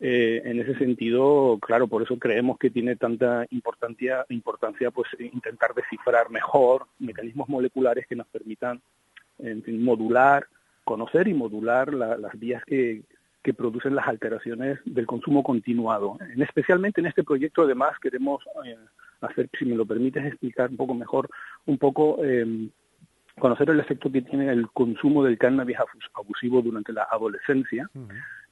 Eh, 0.00 0.42
en 0.44 0.60
ese 0.60 0.76
sentido, 0.76 1.58
claro, 1.60 1.88
por 1.88 2.02
eso 2.02 2.18
creemos 2.18 2.56
que 2.58 2.70
tiene 2.70 2.94
tanta 2.94 3.46
importancia, 3.50 4.24
importancia 4.28 4.92
pues 4.92 5.08
intentar 5.18 5.74
descifrar 5.74 6.30
mejor 6.30 6.86
mecanismos 7.00 7.48
moleculares 7.48 8.06
que 8.06 8.14
nos 8.14 8.28
permitan 8.28 8.80
modular, 9.66 10.46
conocer 10.84 11.28
y 11.28 11.34
modular 11.34 11.92
las 11.94 12.38
vías 12.38 12.64
que, 12.64 13.02
que 13.42 13.54
producen 13.54 13.94
las 13.94 14.06
alteraciones 14.06 14.78
del 14.84 15.06
consumo 15.06 15.42
continuado. 15.42 16.16
En, 16.32 16.42
especialmente 16.42 17.00
en 17.00 17.06
este 17.06 17.24
proyecto, 17.24 17.62
además, 17.62 17.98
queremos 18.00 18.42
eh, 18.64 18.76
hacer, 19.20 19.48
si 19.58 19.64
me 19.64 19.76
lo 19.76 19.86
permites 19.86 20.24
explicar 20.24 20.70
un 20.70 20.76
poco 20.76 20.94
mejor, 20.94 21.28
un 21.66 21.78
poco 21.78 22.18
eh, 22.22 22.68
conocer 23.38 23.70
el 23.70 23.80
efecto 23.80 24.10
que 24.10 24.22
tiene 24.22 24.50
el 24.52 24.68
consumo 24.68 25.24
del 25.24 25.38
cannabis 25.38 25.76
abusivo 26.14 26.62
durante 26.62 26.92
la 26.92 27.06
adolescencia 27.10 27.88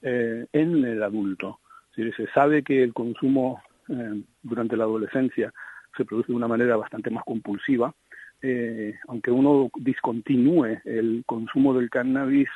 eh, 0.01 0.45
en 0.53 0.85
el 0.85 1.03
adulto. 1.03 1.59
Se 1.95 2.27
sabe 2.33 2.61
que 2.63 2.83
el 2.83 2.93
consumo 2.93 3.61
eh, 3.89 4.21
durante 4.43 4.77
la 4.77 4.83
adolescencia 4.83 5.51
se 5.95 6.05
produce 6.05 6.31
de 6.31 6.35
una 6.35 6.47
manera 6.47 6.75
bastante 6.75 7.09
más 7.09 7.23
compulsiva. 7.23 7.93
Eh, 8.39 8.93
aunque 9.07 9.31
uno 9.31 9.71
discontinúe 9.75 10.79
el 10.85 11.23
consumo 11.25 11.73
del 11.73 11.89
cannabis, 11.89 12.49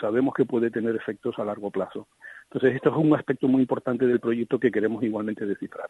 sabemos 0.00 0.32
que 0.32 0.46
puede 0.46 0.70
tener 0.70 0.96
efectos 0.96 1.38
a 1.38 1.44
largo 1.44 1.70
plazo. 1.70 2.08
Entonces, 2.52 2.76
esto 2.76 2.90
es 2.90 2.96
un 2.96 3.14
aspecto 3.14 3.48
muy 3.48 3.62
importante 3.62 4.06
del 4.06 4.20
proyecto 4.20 4.58
que 4.60 4.70
queremos 4.70 5.02
igualmente 5.02 5.46
descifrar. 5.46 5.86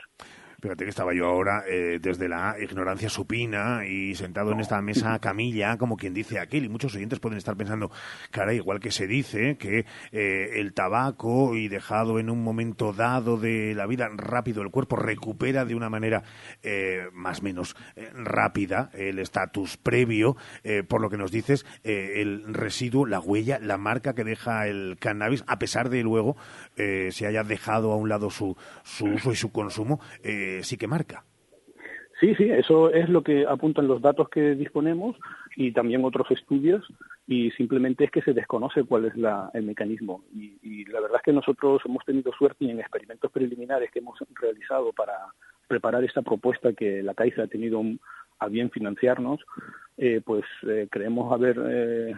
Fíjate 0.60 0.84
que 0.84 0.90
estaba 0.90 1.12
yo 1.12 1.26
ahora 1.26 1.64
eh, 1.68 1.98
desde 2.00 2.28
la 2.28 2.54
ignorancia 2.62 3.08
supina 3.08 3.84
y 3.84 4.14
sentado 4.14 4.52
en 4.52 4.60
esta 4.60 4.80
mesa 4.80 5.18
camilla, 5.20 5.76
como 5.76 5.96
quien 5.96 6.14
dice 6.14 6.38
aquel, 6.38 6.64
y 6.64 6.68
muchos 6.68 6.94
oyentes 6.94 7.18
pueden 7.18 7.36
estar 7.36 7.56
pensando, 7.56 7.90
cara, 8.30 8.54
igual 8.54 8.78
que 8.78 8.92
se 8.92 9.08
dice 9.08 9.56
que 9.56 9.86
eh, 10.12 10.60
el 10.60 10.72
tabaco 10.72 11.56
y 11.56 11.66
dejado 11.66 12.20
en 12.20 12.30
un 12.30 12.44
momento 12.44 12.92
dado 12.92 13.38
de 13.38 13.74
la 13.74 13.88
vida 13.88 14.08
rápido, 14.14 14.62
el 14.62 14.70
cuerpo 14.70 14.94
recupera 14.94 15.64
de 15.64 15.74
una 15.74 15.90
manera 15.90 16.22
eh, 16.62 17.08
más 17.12 17.40
o 17.40 17.42
menos 17.42 17.74
rápida 18.14 18.90
el 18.94 19.18
estatus 19.18 19.76
previo, 19.78 20.36
por 20.86 21.00
lo 21.00 21.10
que 21.10 21.16
nos 21.16 21.32
dices, 21.32 21.66
el 21.82 22.54
residuo, 22.54 23.04
la 23.04 23.18
huella, 23.18 23.58
la 23.58 23.78
marca 23.78 24.14
que 24.14 24.22
deja 24.22 24.68
el 24.68 24.96
cannabis, 25.00 25.42
a 25.48 25.58
pesar 25.58 25.88
de 25.88 26.02
luego 26.04 26.36
se 26.76 27.26
haya 27.26 27.42
dejado 27.42 27.92
a 27.92 27.96
un 27.96 28.08
lado 28.08 28.30
su, 28.30 28.56
su 28.82 29.06
uso 29.06 29.32
y 29.32 29.36
su 29.36 29.52
consumo, 29.52 30.00
sí 30.62 30.76
que 30.76 30.86
marca. 30.86 31.24
Sí, 32.22 32.36
sí, 32.36 32.48
eso 32.48 32.88
es 32.90 33.08
lo 33.08 33.24
que 33.24 33.44
apuntan 33.48 33.88
los 33.88 34.00
datos 34.00 34.28
que 34.28 34.54
disponemos 34.54 35.16
y 35.56 35.72
también 35.72 36.04
otros 36.04 36.30
estudios 36.30 36.86
y 37.26 37.50
simplemente 37.52 38.04
es 38.04 38.12
que 38.12 38.22
se 38.22 38.32
desconoce 38.32 38.84
cuál 38.84 39.06
es 39.06 39.16
la, 39.16 39.50
el 39.54 39.64
mecanismo. 39.64 40.22
Y, 40.32 40.84
la 40.84 41.00
verdad 41.00 41.16
es 41.16 41.22
que 41.22 41.32
nosotros 41.32 41.82
hemos 41.84 42.04
tenido 42.04 42.30
suerte 42.32 42.64
y 42.64 42.70
en 42.70 42.78
experimentos 42.78 43.32
preliminares 43.32 43.90
que 43.90 43.98
hemos 43.98 44.18
realizado 44.40 44.92
para 44.92 45.14
preparar 45.66 46.04
esta 46.04 46.22
propuesta 46.22 46.72
que 46.74 47.02
la 47.02 47.14
Caixa 47.14 47.42
ha 47.42 47.46
tenido 47.48 47.82
a 48.38 48.48
bien 48.48 48.70
financiarnos, 48.70 49.40
eh, 49.96 50.20
pues 50.24 50.44
eh, 50.68 50.86
creemos 50.90 51.32
haber 51.32 51.58
eh, 51.66 52.14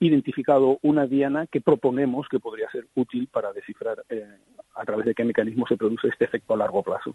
identificado 0.00 0.78
una 0.82 1.06
diana 1.06 1.46
que 1.46 1.60
proponemos 1.60 2.28
que 2.28 2.40
podría 2.40 2.70
ser 2.70 2.86
útil 2.94 3.28
para 3.28 3.52
descifrar 3.52 4.04
eh, 4.08 4.26
a 4.74 4.84
través 4.84 5.06
de 5.06 5.14
qué 5.14 5.24
mecanismo 5.24 5.66
se 5.66 5.76
produce 5.76 6.08
este 6.08 6.24
efecto 6.24 6.54
a 6.54 6.58
largo 6.58 6.82
plazo 6.82 7.14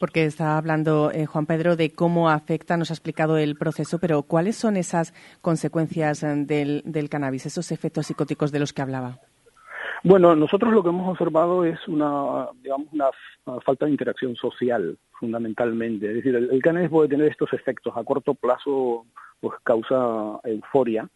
porque 0.00 0.24
está 0.24 0.56
hablando 0.56 1.10
eh, 1.12 1.26
Juan 1.26 1.44
Pedro 1.44 1.76
de 1.76 1.92
cómo 1.92 2.30
afecta, 2.30 2.78
nos 2.78 2.90
ha 2.90 2.94
explicado 2.94 3.36
el 3.36 3.54
proceso, 3.54 3.98
pero 3.98 4.22
¿cuáles 4.22 4.56
son 4.56 4.78
esas 4.78 5.12
consecuencias 5.42 6.22
eh, 6.22 6.34
del, 6.46 6.82
del, 6.86 7.10
cannabis, 7.10 7.44
esos 7.44 7.70
efectos 7.70 8.06
psicóticos 8.06 8.50
de 8.50 8.60
los 8.60 8.72
que 8.72 8.80
hablaba? 8.80 9.18
Bueno, 10.02 10.34
nosotros 10.34 10.72
lo 10.72 10.82
que 10.82 10.88
hemos 10.88 11.06
observado 11.06 11.66
es 11.66 11.86
una, 11.86 12.48
digamos, 12.62 12.88
una, 12.92 13.10
falta 13.60 13.84
de 13.84 13.90
interacción 13.90 14.34
social, 14.36 14.96
fundamentalmente. 15.18 16.08
Es 16.08 16.14
decir, 16.14 16.34
el, 16.34 16.50
el, 16.50 16.62
cannabis 16.62 16.88
puede 16.88 17.10
tener 17.10 17.26
estos 17.26 17.52
efectos 17.52 17.92
a 17.94 18.02
corto 18.02 18.32
plazo, 18.32 19.04
pues 19.38 19.52
causa 19.62 20.40
euforia, 20.44 21.06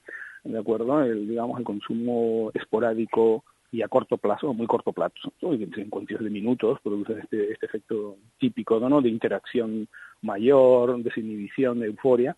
¿de 0.44 0.58
acuerdo? 0.58 1.02
El, 1.02 1.28
digamos, 1.28 1.58
el 1.58 1.64
consumo 1.64 2.50
esporádico 2.54 3.44
y 3.72 3.82
a 3.82 3.88
corto 3.88 4.18
plazo, 4.18 4.54
muy 4.54 4.68
corto 4.68 4.92
plazo, 4.92 5.32
en 5.42 5.90
cuantos 5.90 6.20
de 6.20 6.30
minutos, 6.30 6.78
produce 6.80 7.18
este, 7.18 7.52
este 7.52 7.66
efecto 7.66 8.16
típico 8.38 8.78
¿no? 8.78 9.02
de 9.02 9.08
interacción 9.08 9.88
mayor, 10.22 11.02
desinhibición, 11.02 11.80
de 11.80 11.86
euforia, 11.86 12.36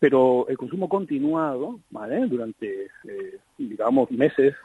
pero 0.00 0.48
el 0.48 0.58
consumo 0.58 0.88
continuado, 0.88 1.78
¿vale? 1.90 2.26
durante, 2.26 2.86
eh, 2.86 3.38
digamos, 3.58 4.10
meses, 4.10 4.56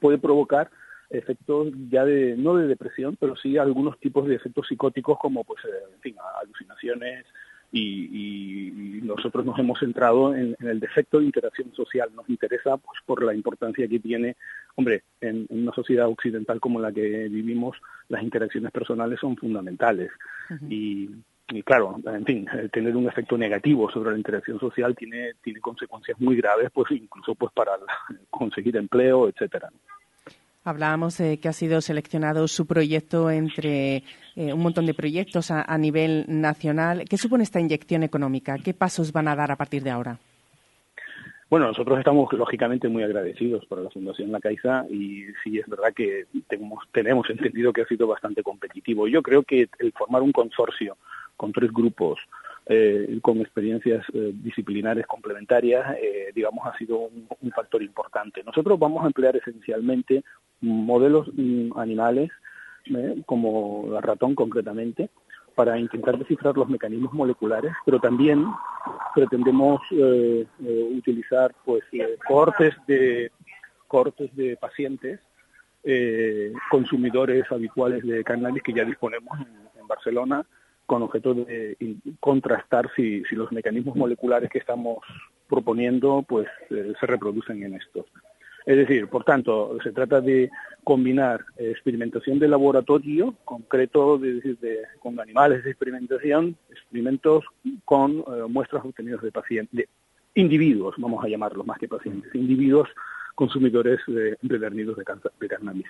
puede 0.00 0.18
provocar 0.18 0.70
efectos 1.10 1.72
ya 1.90 2.04
de, 2.04 2.36
no 2.36 2.56
de 2.56 2.68
depresión, 2.68 3.16
pero 3.18 3.34
sí 3.34 3.58
algunos 3.58 3.98
tipos 3.98 4.26
de 4.26 4.36
efectos 4.36 4.68
psicóticos 4.68 5.18
como, 5.18 5.42
pues, 5.42 5.60
en 5.64 6.00
fin, 6.00 6.16
alucinaciones, 6.40 7.26
y, 7.74 9.00
y, 9.00 9.00
nosotros 9.02 9.44
nos 9.44 9.58
hemos 9.58 9.78
centrado 9.80 10.34
en, 10.34 10.56
en, 10.60 10.68
el 10.68 10.80
defecto 10.80 11.18
de 11.18 11.26
interacción 11.26 11.72
social. 11.74 12.08
Nos 12.14 12.28
interesa 12.30 12.76
pues, 12.76 13.00
por 13.04 13.22
la 13.22 13.34
importancia 13.34 13.86
que 13.88 13.98
tiene, 13.98 14.36
hombre, 14.76 15.02
en, 15.20 15.46
en, 15.50 15.62
una 15.62 15.72
sociedad 15.72 16.08
occidental 16.08 16.60
como 16.60 16.80
la 16.80 16.92
que 16.92 17.28
vivimos, 17.28 17.76
las 18.08 18.22
interacciones 18.22 18.70
personales 18.70 19.18
son 19.20 19.36
fundamentales. 19.36 20.10
Uh 20.50 20.54
-huh. 20.54 20.70
y, 20.70 21.10
y, 21.48 21.62
claro, 21.62 21.96
en 22.06 22.24
fin, 22.24 22.46
tener 22.72 22.96
un 22.96 23.08
efecto 23.08 23.36
negativo 23.36 23.90
sobre 23.90 24.12
la 24.12 24.16
interacción 24.16 24.58
social 24.60 24.94
tiene, 24.94 25.32
tiene 25.42 25.60
consecuencias 25.60 26.18
muy 26.20 26.36
graves, 26.36 26.70
pues 26.72 26.90
incluso 26.92 27.34
pues 27.34 27.52
para 27.52 27.72
conseguir 28.30 28.76
empleo, 28.76 29.28
etcétera. 29.28 29.68
Hablábamos 30.66 31.18
de 31.18 31.38
que 31.38 31.48
ha 31.48 31.52
sido 31.52 31.82
seleccionado 31.82 32.48
su 32.48 32.66
proyecto 32.66 33.30
entre 33.30 34.02
eh, 34.34 34.52
un 34.54 34.60
montón 34.60 34.86
de 34.86 34.94
proyectos 34.94 35.50
a, 35.50 35.76
nivel 35.76 36.24
nacional. 36.26 37.04
¿Qué 37.08 37.18
supone 37.18 37.44
esta 37.44 37.60
inyección 37.60 38.02
económica? 38.02 38.56
¿Qué 38.56 38.72
pasos 38.72 39.12
van 39.12 39.28
a 39.28 39.36
dar 39.36 39.52
a 39.52 39.56
partir 39.56 39.82
de 39.82 39.90
ahora? 39.90 40.18
Bueno, 41.50 41.66
nosotros 41.66 41.98
estamos 41.98 42.32
lógicamente 42.32 42.88
muy 42.88 43.02
agradecidos 43.02 43.66
por 43.66 43.78
la 43.78 43.90
Fundación 43.90 44.32
La 44.32 44.40
Caixa 44.40 44.86
y 44.90 45.24
sí 45.44 45.58
es 45.58 45.68
verdad 45.68 45.92
que 45.94 46.24
tenemos, 46.92 47.28
entendido 47.28 47.70
que 47.70 47.82
ha 47.82 47.86
sido 47.86 48.06
bastante 48.06 48.42
competitivo. 48.42 49.06
Yo 49.06 49.22
creo 49.22 49.42
que 49.42 49.68
el 49.78 49.92
formar 49.92 50.22
un 50.22 50.32
consorcio 50.32 50.96
con 51.36 51.52
tres 51.52 51.70
grupos 51.70 52.18
eh, 52.66 53.18
con 53.20 53.38
experiencias 53.42 54.06
eh, 54.14 54.32
disciplinares 54.32 55.06
complementarias, 55.06 55.96
eh, 56.00 56.32
digamos, 56.34 56.66
ha 56.66 56.76
sido 56.78 56.96
un, 56.98 57.52
factor 57.54 57.82
importante. 57.82 58.42
Nosotros 58.42 58.78
vamos 58.78 59.04
a 59.04 59.08
emplear 59.08 59.36
esencialmente 59.36 60.24
modelos 60.64 61.28
mm, 61.34 61.78
animales, 61.78 62.30
¿eh? 62.86 63.22
como 63.26 63.96
el 63.96 64.02
ratón 64.02 64.34
concretamente, 64.34 65.10
para 65.54 65.78
intentar 65.78 66.18
descifrar 66.18 66.56
los 66.56 66.68
mecanismos 66.68 67.12
moleculares, 67.12 67.72
pero 67.84 68.00
también 68.00 68.44
pretendemos 69.14 69.80
eh, 69.92 70.46
eh, 70.64 70.88
utilizar 70.96 71.54
pues 71.64 71.84
cortes 72.26 72.74
de 72.88 73.30
cortes 73.86 74.34
de 74.34 74.56
pacientes 74.56 75.20
consumidores 76.70 77.44
habituales 77.52 78.02
de 78.04 78.24
cannabis 78.24 78.62
que 78.62 78.72
ya 78.72 78.86
disponemos 78.86 79.38
en, 79.38 79.86
Barcelona 79.86 80.46
con 80.86 81.02
objeto 81.02 81.34
de 81.34 81.76
contrastar 82.20 82.90
si, 82.96 83.22
si, 83.24 83.36
los 83.36 83.52
mecanismos 83.52 83.94
moleculares 83.94 84.48
que 84.48 84.58
estamos 84.58 85.04
proponiendo 85.48 86.24
pues 86.26 86.48
eh, 86.70 86.94
se 86.98 87.06
reproducen 87.06 87.62
en 87.62 87.74
estos. 87.74 88.06
Es 88.66 88.76
decir, 88.76 89.08
por 89.08 89.24
tanto, 89.24 89.76
se 89.82 89.92
trata 89.92 90.20
de 90.20 90.50
combinar 90.82 91.44
eh, 91.56 91.70
experimentación 91.70 92.38
de 92.38 92.48
laboratorio, 92.48 93.34
concreto, 93.44 94.18
de, 94.18 94.40
de, 94.60 94.82
con 95.00 95.18
animales 95.20 95.64
de 95.64 95.70
experimentación, 95.70 96.56
experimentos 96.70 97.44
con 97.84 98.18
eh, 98.18 98.22
muestras 98.48 98.84
obtenidas 98.84 99.22
de 99.22 99.32
pacientes, 99.32 99.76
de 99.76 99.88
individuos, 100.34 100.94
vamos 100.98 101.24
a 101.24 101.28
llamarlos 101.28 101.66
más 101.66 101.78
que 101.78 101.88
pacientes, 101.88 102.34
individuos 102.34 102.88
consumidores 103.34 104.00
de, 104.06 104.36
empedernidos 104.42 104.96
de, 104.96 105.04
de 105.40 105.48
cannabis. 105.48 105.86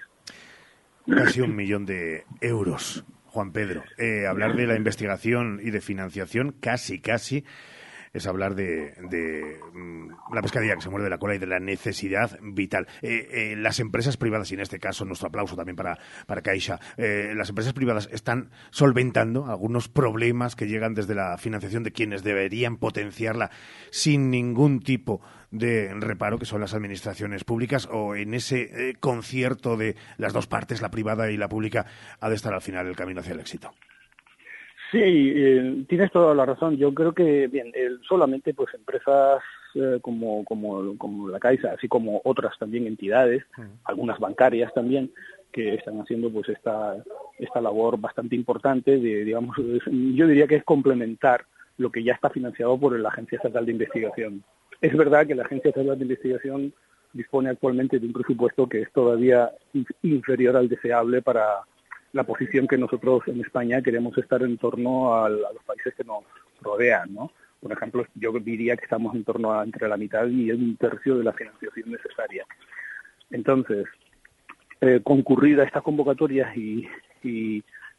Casi 1.06 1.40
un 1.40 1.54
millón 1.54 1.84
de 1.86 2.24
euros 2.40 3.04
Juan 3.34 3.52
Pedro. 3.52 3.82
Eh, 3.98 4.26
hablar 4.28 4.54
de 4.54 4.66
la 4.66 4.76
investigación 4.76 5.60
y 5.60 5.70
de 5.70 5.80
financiación 5.80 6.54
casi, 6.60 7.00
casi 7.00 7.44
es 8.14 8.26
hablar 8.28 8.54
de, 8.54 8.94
de 9.10 9.58
mm, 9.72 10.32
la 10.32 10.40
pescadilla 10.40 10.76
que 10.76 10.80
se 10.80 10.88
muerde 10.88 11.10
la 11.10 11.18
cola 11.18 11.34
y 11.34 11.38
de 11.38 11.48
la 11.48 11.58
necesidad 11.58 12.38
vital. 12.40 12.86
Eh, 13.02 13.28
eh, 13.30 13.56
las 13.56 13.80
empresas 13.80 14.16
privadas, 14.16 14.50
y 14.52 14.54
en 14.54 14.60
este 14.60 14.78
caso 14.78 15.04
nuestro 15.04 15.28
aplauso 15.28 15.56
también 15.56 15.76
para, 15.76 15.98
para 16.26 16.40
Caixa, 16.40 16.78
eh, 16.96 17.32
las 17.36 17.48
empresas 17.48 17.72
privadas 17.72 18.08
están 18.12 18.50
solventando 18.70 19.46
algunos 19.46 19.88
problemas 19.88 20.54
que 20.54 20.68
llegan 20.68 20.94
desde 20.94 21.16
la 21.16 21.36
financiación 21.36 21.82
de 21.82 21.90
quienes 21.90 22.22
deberían 22.22 22.76
potenciarla 22.76 23.50
sin 23.90 24.30
ningún 24.30 24.80
tipo 24.80 25.20
de 25.50 25.92
reparo, 25.94 26.38
que 26.38 26.46
son 26.46 26.60
las 26.60 26.74
administraciones 26.74 27.44
públicas, 27.44 27.88
o 27.90 28.14
en 28.14 28.34
ese 28.34 28.96
concierto 29.00 29.76
de 29.76 29.96
las 30.16 30.32
dos 30.32 30.46
partes, 30.46 30.82
la 30.82 30.90
privada 30.90 31.30
y 31.30 31.36
la 31.36 31.48
pública, 31.48 31.86
ha 32.20 32.28
de 32.28 32.34
estar 32.34 32.54
al 32.54 32.62
final 32.62 32.86
el 32.86 32.96
camino 32.96 33.20
hacia 33.20 33.34
el 33.34 33.40
éxito. 33.40 33.72
Sí, 34.94 35.00
eh, 35.02 35.84
tienes 35.88 36.12
toda 36.12 36.36
la 36.36 36.46
razón. 36.46 36.76
Yo 36.76 36.94
creo 36.94 37.12
que, 37.12 37.48
bien, 37.48 37.72
el, 37.74 38.00
solamente 38.08 38.54
pues 38.54 38.72
empresas 38.74 39.42
eh, 39.74 39.98
como, 40.00 40.44
como, 40.44 40.96
como 40.96 41.28
la 41.28 41.40
Caixa, 41.40 41.72
así 41.72 41.88
como 41.88 42.20
otras 42.22 42.56
también 42.60 42.86
entidades, 42.86 43.42
-huh. 43.56 43.66
algunas 43.86 44.20
bancarias 44.20 44.72
también, 44.72 45.10
que 45.50 45.74
están 45.74 46.00
haciendo 46.00 46.30
pues 46.30 46.48
esta, 46.48 46.94
esta 47.40 47.60
labor 47.60 47.98
bastante 47.98 48.36
importante 48.36 48.92
de, 49.00 49.24
digamos, 49.24 49.56
yo 49.56 50.28
diría 50.28 50.46
que 50.46 50.56
es 50.56 50.64
complementar 50.64 51.44
lo 51.76 51.90
que 51.90 52.04
ya 52.04 52.12
está 52.12 52.30
financiado 52.30 52.78
por 52.78 52.96
la 52.96 53.08
Agencia 53.08 53.36
Estatal 53.36 53.66
de 53.66 53.72
Investigación. 53.72 54.44
Es 54.80 54.96
verdad 54.96 55.26
que 55.26 55.34
la 55.34 55.42
Agencia 55.42 55.70
Estatal 55.70 55.98
de 55.98 56.04
Investigación 56.04 56.72
dispone 57.12 57.50
actualmente 57.50 57.98
de 57.98 58.06
un 58.06 58.12
presupuesto 58.12 58.68
que 58.68 58.82
es 58.82 58.92
todavía 58.92 59.50
inferior 60.02 60.56
al 60.56 60.68
deseable 60.68 61.20
para 61.20 61.64
la 62.14 62.24
posición 62.24 62.66
que 62.66 62.78
nosotros 62.78 63.22
en 63.26 63.40
España 63.40 63.82
queremos 63.82 64.16
estar 64.16 64.42
en 64.42 64.56
torno 64.56 65.14
a, 65.14 65.26
a 65.26 65.28
los 65.28 65.62
países 65.66 65.94
que 65.94 66.04
nos 66.04 66.24
rodean, 66.62 67.12
¿no? 67.12 67.30
Por 67.60 67.72
ejemplo, 67.72 68.06
yo 68.14 68.32
diría 68.32 68.76
que 68.76 68.84
estamos 68.84 69.14
en 69.14 69.24
torno 69.24 69.52
a 69.52 69.64
entre 69.64 69.88
la 69.88 69.96
mitad 69.96 70.26
y 70.26 70.50
un 70.52 70.76
tercio 70.76 71.16
de 71.16 71.24
la 71.24 71.32
financiación 71.32 71.90
necesaria. 71.90 72.46
Entonces, 73.30 73.86
eh, 74.80 75.00
concurrir 75.02 75.58
a 75.60 75.64
estas 75.64 75.82
convocatorias 75.82 76.54
y, 76.56 76.86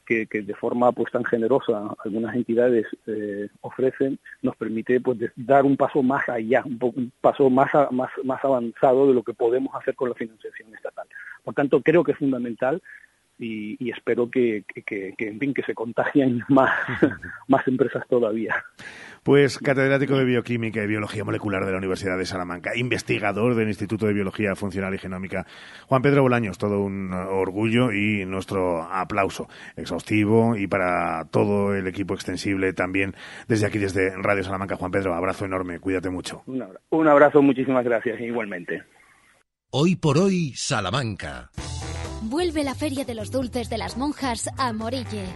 que, 0.06 0.28
de 0.32 0.54
forma 0.54 0.92
pues 0.92 1.12
tan 1.12 1.26
generosa 1.26 1.96
algunas 2.06 2.36
entidades 2.36 2.86
eh, 3.08 3.50
ofrecen 3.62 4.20
nos 4.44 4.56
permite 4.56 5.02
pues 5.02 5.18
dar 5.36 5.66
un 5.66 5.76
paso 5.76 6.04
más 6.04 6.30
allá, 6.30 6.62
un, 6.64 6.78
poco, 6.78 7.00
un 7.00 7.12
paso 7.20 7.50
más, 7.50 7.74
a, 7.74 7.90
más, 7.90 8.12
más 8.24 8.46
avanzado 8.46 9.08
de 9.08 9.16
lo 9.16 9.24
que 9.24 9.34
podemos 9.34 9.74
hacer 9.74 9.96
con 9.96 10.10
la 10.10 10.16
financiación 10.16 10.76
estatal. 10.76 11.08
Por 11.44 11.56
tanto, 11.56 11.82
creo 11.82 12.04
que 12.04 12.12
es 12.12 12.20
fundamental 12.20 12.84
y, 13.38 13.84
y 13.84 13.92
espero 13.92 14.30
que, 14.30 14.64
que, 14.86 15.14
que, 15.18 15.28
en 15.28 15.40
fin, 15.40 15.54
que 15.54 15.64
se 15.64 15.74
contagien 15.74 16.44
más, 16.50 16.72
más 17.48 17.68
empresas 17.68 18.04
todavía. 18.08 18.56
Pues 19.24 19.58
catedrático 19.58 20.18
de 20.18 20.26
Bioquímica 20.26 20.84
y 20.84 20.88
Biología 20.88 21.24
Molecular 21.24 21.66
de 21.66 21.72
la 21.72 21.80
Universidad 21.80 22.18
de 22.18 22.26
Salamanca, 22.26 22.76
investigador 22.76 23.56
del 23.56 23.68
Instituto 23.68 24.06
de 24.06 24.14
Biología 24.14 24.56
Funcional 24.56 24.94
y 24.94 25.00
Genómica, 25.00 25.46
Juan 25.88 26.02
Pedro 26.04 26.22
Bolaños, 26.22 26.60
todo 26.60 26.80
un 26.80 27.12
orgullo 27.12 27.92
y 27.92 28.26
nuestro 28.26 28.84
aplauso 28.84 29.48
exhaustivo 29.76 30.56
y 30.56 30.68
para 30.68 31.26
todo 31.32 31.76
el 31.76 31.88
equipo 31.88 32.14
extensible 32.14 32.74
también 32.74 33.16
desde 33.48 33.66
aquí, 33.66 33.80
desde 33.80 34.16
Radio 34.16 34.44
Salamanca. 34.44 34.76
Juan 34.76 34.92
Pedro, 34.92 35.16
abrazo 35.16 35.46
enorme, 35.46 35.80
cuídate 35.80 36.10
mucho. 36.10 36.44
Un 36.46 36.62
abrazo, 36.62 36.86
un 36.92 37.08
abrazo 37.08 37.42
muchísimas 37.42 37.84
gracias, 37.84 38.20
igualmente. 38.22 38.84
Hoy 39.72 39.96
por 39.96 40.18
hoy, 40.18 40.54
Salamanca. 40.56 41.50
Vuelve 42.28 42.64
la 42.64 42.74
Feria 42.74 43.06
de 43.06 43.14
los 43.14 43.30
Dulces 43.30 43.70
de 43.70 43.78
las 43.78 43.98
Monjas 43.98 44.50
a 44.58 44.74
Morille. 44.74 45.28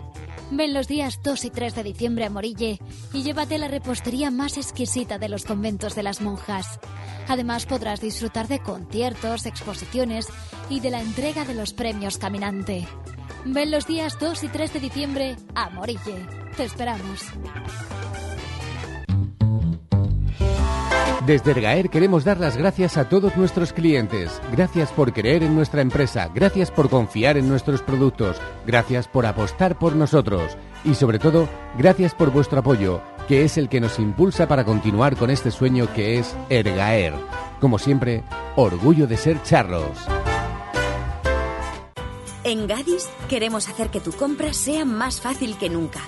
Ven 0.49 0.73
los 0.73 0.88
días 0.88 1.19
2 1.23 1.45
y 1.45 1.49
3 1.52 1.75
de 1.75 1.84
diciembre 1.84 2.25
a 2.25 2.32
Morille 2.32 2.80
y 3.13 3.21
llévate 3.21 3.60
la 3.60 3.67
repostería 3.67 4.32
más 4.32 4.58
exquisita 4.58 5.19
de 5.19 5.30
los 5.30 5.45
conventos 5.45 5.93
de 5.93 6.02
las 6.02 6.19
monjas. 6.19 6.80
Además 7.28 7.67
podrás 7.67 8.02
disfrutar 8.02 8.47
de 8.47 8.58
conciertos, 8.58 9.46
exposiciones 9.46 10.25
y 10.67 10.79
de 10.79 10.90
la 10.90 11.00
entrega 11.00 11.46
de 11.46 11.54
los 11.54 11.73
premios 11.73 12.17
Caminante. 12.17 12.87
Ven 13.46 13.69
los 13.69 13.85
días 13.85 14.17
2 14.19 14.46
y 14.46 14.48
3 14.48 14.73
de 14.73 14.79
diciembre 14.79 15.35
a 15.54 15.69
Morille. 15.69 16.25
Te 16.58 16.63
esperamos. 16.63 17.21
Desde 21.30 21.52
Ergaer 21.52 21.92
queremos 21.92 22.23
dar 22.23 22.40
las 22.40 22.58
gracias 22.58 22.98
a 22.98 23.08
todos 23.08 23.38
nuestros 23.38 23.71
clientes. 23.71 24.42
Gracias 24.52 24.92
por 24.92 25.13
creer 25.13 25.44
en 25.44 25.54
nuestra 25.54 25.84
empresa, 25.84 26.27
gracias 26.34 26.71
por 26.71 26.90
confiar 26.90 27.38
en 27.38 27.48
nuestros 27.48 27.84
productos, 27.84 28.38
gracias 28.65 29.08
por 29.08 29.27
apostar 29.27 29.77
por 29.77 29.96
nosotros 29.96 30.58
y 30.84 30.96
sobre 30.96 31.19
todo, 31.19 31.48
gracias 31.77 32.15
por 32.15 32.32
vuestro 32.32 32.62
apoyo, 32.62 33.04
que 33.27 33.44
es 33.44 33.60
el 33.60 33.69
que 33.69 33.80
nos 33.80 34.00
impulsa 34.00 34.48
para 34.48 34.65
continuar 34.65 35.15
con 35.17 35.30
este 35.30 35.52
sueño 35.52 35.94
que 35.94 36.17
es 36.17 36.36
Ergaer. 36.50 37.13
Como 37.62 37.77
siempre, 37.77 38.23
orgullo 38.56 39.06
de 39.06 39.17
ser 39.17 39.40
charros. 39.44 40.00
En 42.44 42.65
Gadis 42.65 43.08
queremos 43.30 43.69
hacer 43.69 43.90
que 43.90 44.00
tu 44.00 44.13
compra 44.13 44.52
sea 44.52 44.84
más 44.84 45.21
fácil 45.21 45.60
que 45.60 45.69
nunca. 45.69 46.02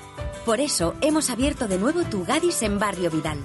Por 0.47 0.59
eso 0.59 0.95
hemos 0.99 1.29
abierto 1.29 1.67
de 1.67 1.77
nuevo 1.77 2.01
tu 2.05 2.25
Gadis 2.25 2.63
en 2.63 2.79
Barrio 2.79 3.11
Vidal. 3.11 3.37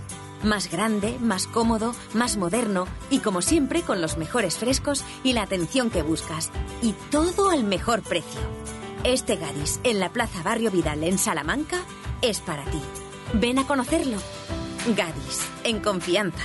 Más 0.47 0.71
grande, 0.71 1.19
más 1.21 1.49
cómodo, 1.49 1.93
más 2.15 2.37
moderno 2.37 2.87
y 3.11 3.19
como 3.19 3.43
siempre 3.43 3.83
con 3.83 4.01
los 4.01 4.17
mejores 4.17 4.59
frescos 4.59 5.05
y 5.25 5.33
la 5.33 5.43
atención 5.43 5.91
que 5.91 6.03
buscas. 6.03 6.53
Y 6.83 6.93
todo 7.11 7.51
al 7.51 7.65
mejor 7.65 8.01
precio. 8.03 8.41
Este 9.03 9.35
Gadis 9.35 9.81
en 9.83 9.99
la 9.99 10.11
Plaza 10.13 10.45
Barrio 10.45 10.71
Vidal 10.71 11.03
en 11.03 11.19
Salamanca 11.19 11.79
es 12.23 12.39
para 12.39 12.65
ti. 12.67 12.81
Ven 13.33 13.59
a 13.59 13.67
conocerlo. 13.67 14.19
Gadis, 14.95 15.49
en 15.65 15.81
confianza. 15.81 16.45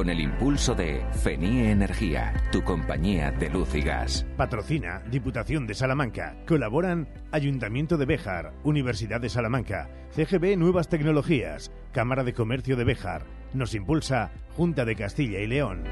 con 0.00 0.08
el 0.08 0.20
impulso 0.20 0.74
de 0.74 1.04
FENIE 1.22 1.72
Energía, 1.72 2.32
tu 2.52 2.64
compañía 2.64 3.32
de 3.32 3.50
luz 3.50 3.74
y 3.74 3.82
gas. 3.82 4.24
Patrocina 4.38 5.02
Diputación 5.10 5.66
de 5.66 5.74
Salamanca. 5.74 6.36
Colaboran 6.48 7.06
Ayuntamiento 7.32 7.98
de 7.98 8.06
Béjar, 8.06 8.54
Universidad 8.64 9.20
de 9.20 9.28
Salamanca, 9.28 9.90
CGB 10.16 10.56
Nuevas 10.56 10.88
Tecnologías, 10.88 11.70
Cámara 11.92 12.24
de 12.24 12.32
Comercio 12.32 12.76
de 12.76 12.84
Béjar. 12.84 13.26
Nos 13.52 13.74
impulsa 13.74 14.30
Junta 14.56 14.86
de 14.86 14.96
Castilla 14.96 15.40
y 15.40 15.46
León. 15.46 15.84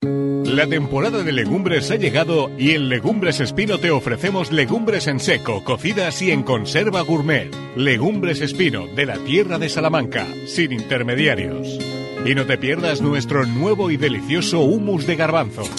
La 0.00 0.66
temporada 0.66 1.22
de 1.22 1.32
legumbres 1.32 1.90
ha 1.90 1.96
llegado 1.96 2.50
y 2.56 2.70
en 2.70 2.88
Legumbres 2.88 3.40
Espino 3.40 3.76
te 3.76 3.90
ofrecemos 3.90 4.52
legumbres 4.52 5.06
en 5.06 5.20
seco, 5.20 5.64
cocidas 5.64 6.22
y 6.22 6.30
en 6.30 6.44
conserva 6.44 7.02
gourmet. 7.02 7.54
Legumbres 7.76 8.40
Espino, 8.40 8.86
de 8.86 9.04
la 9.04 9.18
tierra 9.18 9.58
de 9.58 9.68
Salamanca, 9.68 10.26
sin 10.46 10.72
intermediarios. 10.72 11.95
Y 12.26 12.34
no 12.34 12.44
te 12.44 12.58
pierdas 12.58 13.00
nuestro 13.00 13.46
nuevo 13.46 13.90
y 13.90 13.96
delicioso 13.96 14.60
humus 14.60 15.06
de 15.06 15.14
garbanzos. 15.14 15.70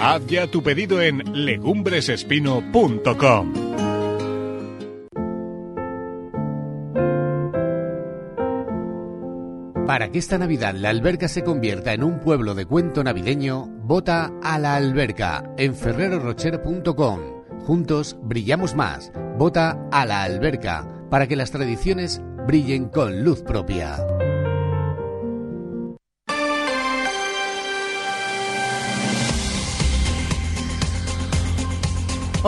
Haz 0.00 0.26
ya 0.26 0.48
tu 0.48 0.60
pedido 0.62 1.00
en 1.00 1.22
legumbresespino.com. 1.44 3.52
Para 9.86 10.10
que 10.10 10.18
esta 10.18 10.38
Navidad 10.38 10.74
la 10.74 10.90
alberca 10.90 11.28
se 11.28 11.44
convierta 11.44 11.92
en 11.92 12.02
un 12.02 12.18
pueblo 12.18 12.56
de 12.56 12.66
cuento 12.66 13.04
navideño, 13.04 13.68
vota 13.84 14.32
a 14.42 14.58
la 14.58 14.74
alberca 14.74 15.44
en 15.56 15.76
ferrerorocher.com. 15.76 17.20
Juntos 17.64 18.16
brillamos 18.20 18.74
más. 18.74 19.12
Vota 19.38 19.78
a 19.92 20.04
la 20.04 20.24
alberca 20.24 20.88
para 21.08 21.28
que 21.28 21.36
las 21.36 21.52
tradiciones 21.52 22.20
brillen 22.46 22.88
con 22.88 23.22
luz 23.22 23.42
propia. 23.42 24.04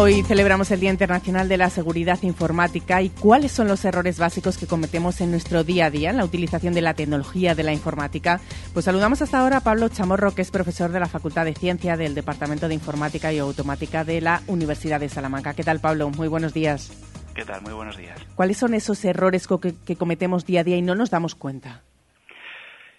Hoy 0.01 0.23
celebramos 0.23 0.71
el 0.71 0.79
Día 0.79 0.91
Internacional 0.91 1.49
de 1.49 1.57
la 1.57 1.71
Seguridad 1.71 2.23
Informática 2.23 3.03
y 3.03 3.11
cuáles 3.11 3.51
son 3.51 3.67
los 3.67 3.85
errores 3.85 4.21
básicos 4.21 4.57
que 4.57 4.69
cometemos 4.69 5.21
en 5.21 5.33
nuestro 5.33 5.65
día 5.65 5.87
a 5.87 5.91
día 5.91 6.11
en 6.11 6.19
la 6.19 6.25
utilización 6.25 6.73
de 6.73 6.83
la 6.83 6.95
tecnología 6.95 7.57
de 7.57 7.65
la 7.65 7.73
informática. 7.73 8.39
Pues 8.73 8.85
saludamos 8.85 9.23
hasta 9.23 9.41
ahora 9.41 9.57
a 9.57 9.61
Pablo 9.61 9.89
Chamorro, 9.89 10.37
que 10.37 10.43
es 10.43 10.53
profesor 10.53 10.93
de 10.93 11.01
la 11.01 11.07
Facultad 11.07 11.47
de 11.47 11.55
Ciencia 11.55 11.97
del 11.97 12.15
Departamento 12.15 12.69
de 12.69 12.75
Informática 12.75 13.33
y 13.33 13.41
Automática 13.41 14.05
de 14.05 14.21
la 14.21 14.41
Universidad 14.47 15.01
de 15.01 15.09
Salamanca. 15.09 15.55
¿Qué 15.55 15.65
tal, 15.65 15.81
Pablo? 15.81 16.11
Muy 16.11 16.29
buenos 16.29 16.55
días. 16.55 16.93
¿Qué 17.35 17.45
tal? 17.45 17.63
Muy 17.63 17.73
buenos 17.73 17.97
días. 17.97 18.25
¿Cuáles 18.37 18.57
son 18.57 18.75
esos 18.75 19.05
errores 19.05 19.49
que, 19.49 19.75
que 19.85 19.97
cometemos 19.97 20.47
día 20.47 20.61
a 20.61 20.65
día 20.65 20.77
y 20.77 20.83
no 20.83 20.95
nos 20.95 21.11
damos 21.11 21.35
cuenta? 21.35 21.83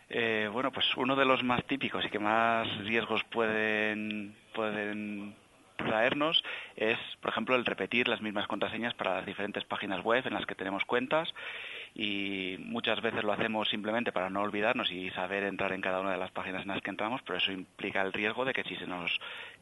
Eh, 0.09 0.49
bueno, 0.51 0.69
pues 0.73 0.85
uno 0.97 1.15
de 1.15 1.23
los 1.23 1.45
más 1.45 1.65
típicos 1.65 2.03
y 2.03 2.09
que 2.09 2.19
más 2.19 2.67
riesgos 2.79 3.21
pueden, 3.31 4.35
pueden 4.53 5.33
traernos 5.79 6.43
es, 6.79 6.97
por 7.19 7.31
ejemplo, 7.31 7.55
el 7.55 7.65
repetir 7.65 8.07
las 8.07 8.21
mismas 8.21 8.47
contraseñas 8.47 8.93
para 8.93 9.15
las 9.15 9.25
diferentes 9.25 9.65
páginas 9.65 10.01
web 10.01 10.25
en 10.25 10.33
las 10.33 10.45
que 10.45 10.55
tenemos 10.55 10.85
cuentas 10.85 11.27
y 11.93 12.55
muchas 12.59 13.01
veces 13.01 13.23
lo 13.23 13.33
hacemos 13.33 13.67
simplemente 13.67 14.13
para 14.13 14.29
no 14.29 14.41
olvidarnos 14.41 14.89
y 14.89 15.09
saber 15.09 15.43
entrar 15.43 15.73
en 15.73 15.81
cada 15.81 15.99
una 15.99 16.13
de 16.13 16.17
las 16.17 16.31
páginas 16.31 16.61
en 16.61 16.69
las 16.69 16.81
que 16.81 16.89
entramos, 16.89 17.21
pero 17.25 17.37
eso 17.37 17.51
implica 17.51 18.01
el 18.01 18.13
riesgo 18.13 18.45
de 18.45 18.53
que 18.53 18.63
si 18.63 18.77
se 18.77 18.87
nos 18.87 19.19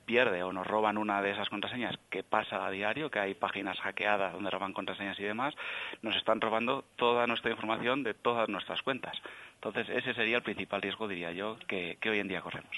pierde 0.08 0.41
o 0.41 0.53
nos 0.53 0.66
roban 0.66 0.97
una 0.97 1.22
de 1.22 1.32
esas 1.32 1.49
contraseñas, 1.49 1.99
que 2.10 2.24
pasa 2.24 2.66
a 2.66 2.72
diario, 2.72 3.12
que 3.12 3.20
hay 3.20 3.36
páginas 3.36 3.78
hackeadas 3.80 4.34
donde 4.34 4.49
roban 4.49 4.74
contraseñas 4.74 5.20
y 5.20 5.24
demás, 5.24 5.53
nos 6.01 6.16
están 6.16 6.41
robando 6.41 6.86
toda 6.95 7.28
nuestra 7.28 7.51
información 7.51 8.03
de 8.03 8.14
todas 8.14 8.47
nuestras 8.49 8.82
cuentas. 8.82 9.18
Entonces, 9.55 9.89
ese 9.89 10.14
sería 10.14 10.38
el 10.38 10.43
principal 10.43 10.82
riesgo, 10.82 11.08
diría 11.08 11.32
yo, 11.34 11.58
que, 11.68 11.97
hoy 12.10 12.20
en 12.20 12.28
día 12.28 12.41
corremos. 12.41 12.72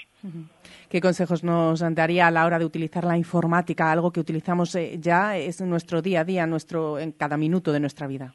¿Qué 0.88 1.00
consejos 1.00 1.44
nos 1.44 1.80
daría 1.94 2.26
a 2.26 2.30
la 2.30 2.44
hora 2.46 2.58
de 2.58 2.64
utilizar 2.64 3.04
la 3.04 3.16
informática, 3.16 3.92
algo 3.92 4.10
que 4.10 4.20
utilizamos 4.20 4.74
eh, 4.74 4.96
ya 4.98 5.36
es 5.36 5.60
nuestro 5.60 6.02
día 6.02 6.20
a 6.20 6.24
día, 6.24 6.46
nuestro, 6.46 6.98
en 6.98 7.12
cada 7.12 7.36
minuto 7.36 7.70
de 7.70 7.80
nuestra 7.80 8.06
vida? 8.06 8.34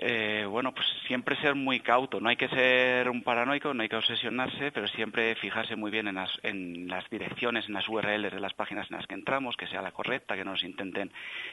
Eh, 0.00 0.46
bueno, 0.48 0.72
pues 0.72 0.86
siempre 1.08 1.36
ser 1.40 1.56
muy 1.56 1.80
cauto. 1.80 2.20
No 2.20 2.28
hay 2.28 2.36
que 2.36 2.48
ser 2.48 3.08
un 3.08 3.22
paranoico, 3.22 3.74
no 3.74 3.82
hay 3.82 3.88
que 3.88 3.96
obsesionarse, 3.96 4.70
pero 4.70 4.86
siempre 4.86 5.34
fijarse 5.34 5.74
muy 5.74 5.90
bien 5.90 6.06
en 6.06 6.14
las, 6.14 6.30
en 6.44 6.86
las 6.86 7.08
direcciones, 7.10 7.66
en 7.66 7.74
las 7.74 7.88
URLs 7.88 8.32
de 8.32 8.40
las 8.40 8.54
páginas 8.54 8.88
en 8.90 8.96
las 8.96 9.06
que 9.08 9.14
entramos, 9.14 9.56
que 9.56 9.66
sea 9.66 9.82
la 9.82 9.90
correcta, 9.90 10.36
que 10.36 10.44
no 10.44 10.52
nos 10.52 10.62
intenten 10.62 11.10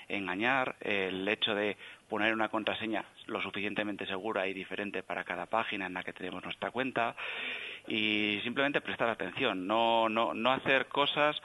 engañar. 0.07 0.75
El 0.79 1.27
hecho 1.27 1.55
de 1.55 1.75
poner 2.07 2.33
una 2.33 2.49
contraseña 2.49 3.03
lo 3.25 3.41
suficientemente 3.41 4.05
segura 4.05 4.47
y 4.47 4.53
diferente 4.53 5.01
para 5.01 5.23
cada 5.23 5.47
página 5.47 5.87
en 5.87 5.95
la 5.95 6.03
que 6.03 6.13
tenemos 6.13 6.43
nuestra 6.43 6.69
cuenta 6.69 7.15
y 7.87 8.39
simplemente 8.43 8.81
prestar 8.81 9.09
atención, 9.09 9.65
no, 9.65 10.07
no, 10.09 10.33
no 10.33 10.51
hacer 10.51 10.87
cosas 10.87 11.39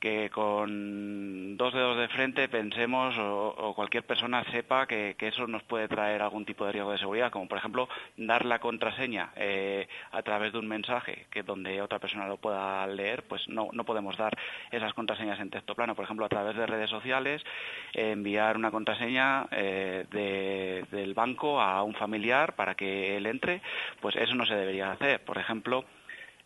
que 0.00 0.30
con 0.30 1.56
dos 1.56 1.72
dedos 1.72 1.96
de 1.96 2.08
frente 2.08 2.48
pensemos 2.48 3.16
o, 3.18 3.48
o 3.48 3.74
cualquier 3.74 4.04
persona 4.04 4.44
sepa 4.50 4.86
que, 4.86 5.16
eso 5.18 5.46
nos 5.46 5.62
puede 5.64 5.88
traer 5.88 6.22
algún 6.22 6.44
tipo 6.44 6.64
de 6.64 6.72
riesgo 6.72 6.92
de 6.92 6.98
seguridad, 6.98 7.32
como 7.32 7.48
por 7.48 7.58
ejemplo 7.58 7.88
dar 8.16 8.44
la 8.44 8.60
contraseña 8.60 9.32
eh, 9.34 9.88
a 10.12 10.22
través 10.22 10.52
de 10.52 10.58
un 10.58 10.68
mensaje 10.68 11.26
que 11.30 11.42
donde 11.42 11.82
otra 11.82 11.98
persona 11.98 12.28
lo 12.28 12.36
pueda 12.36 12.86
leer, 12.86 13.24
pues 13.24 13.48
no, 13.48 13.68
no 13.72 13.84
podemos 13.84 14.16
dar 14.16 14.38
esas 14.70 14.94
contraseñas 14.94 15.40
en 15.40 15.50
texto 15.50 15.74
plano. 15.74 15.94
Por 15.94 16.04
ejemplo, 16.04 16.24
a 16.26 16.28
través 16.28 16.56
de 16.56 16.66
redes 16.66 16.90
sociales, 16.90 17.42
eh, 17.92 18.12
enviar 18.12 18.56
una 18.56 18.70
contraseña 18.70 19.46
eh, 19.50 20.06
de, 20.10 20.84
del 20.96 21.14
banco 21.14 21.60
a 21.60 21.82
un 21.82 21.94
familiar 21.94 22.54
para 22.54 22.74
que 22.74 23.16
él 23.16 23.26
entre, 23.26 23.62
pues 24.00 24.14
eso 24.16 24.34
no 24.34 24.46
se 24.46 24.54
debería 24.54 24.92
hacer. 24.92 25.24
Por 25.24 25.38
ejemplo, 25.38 25.84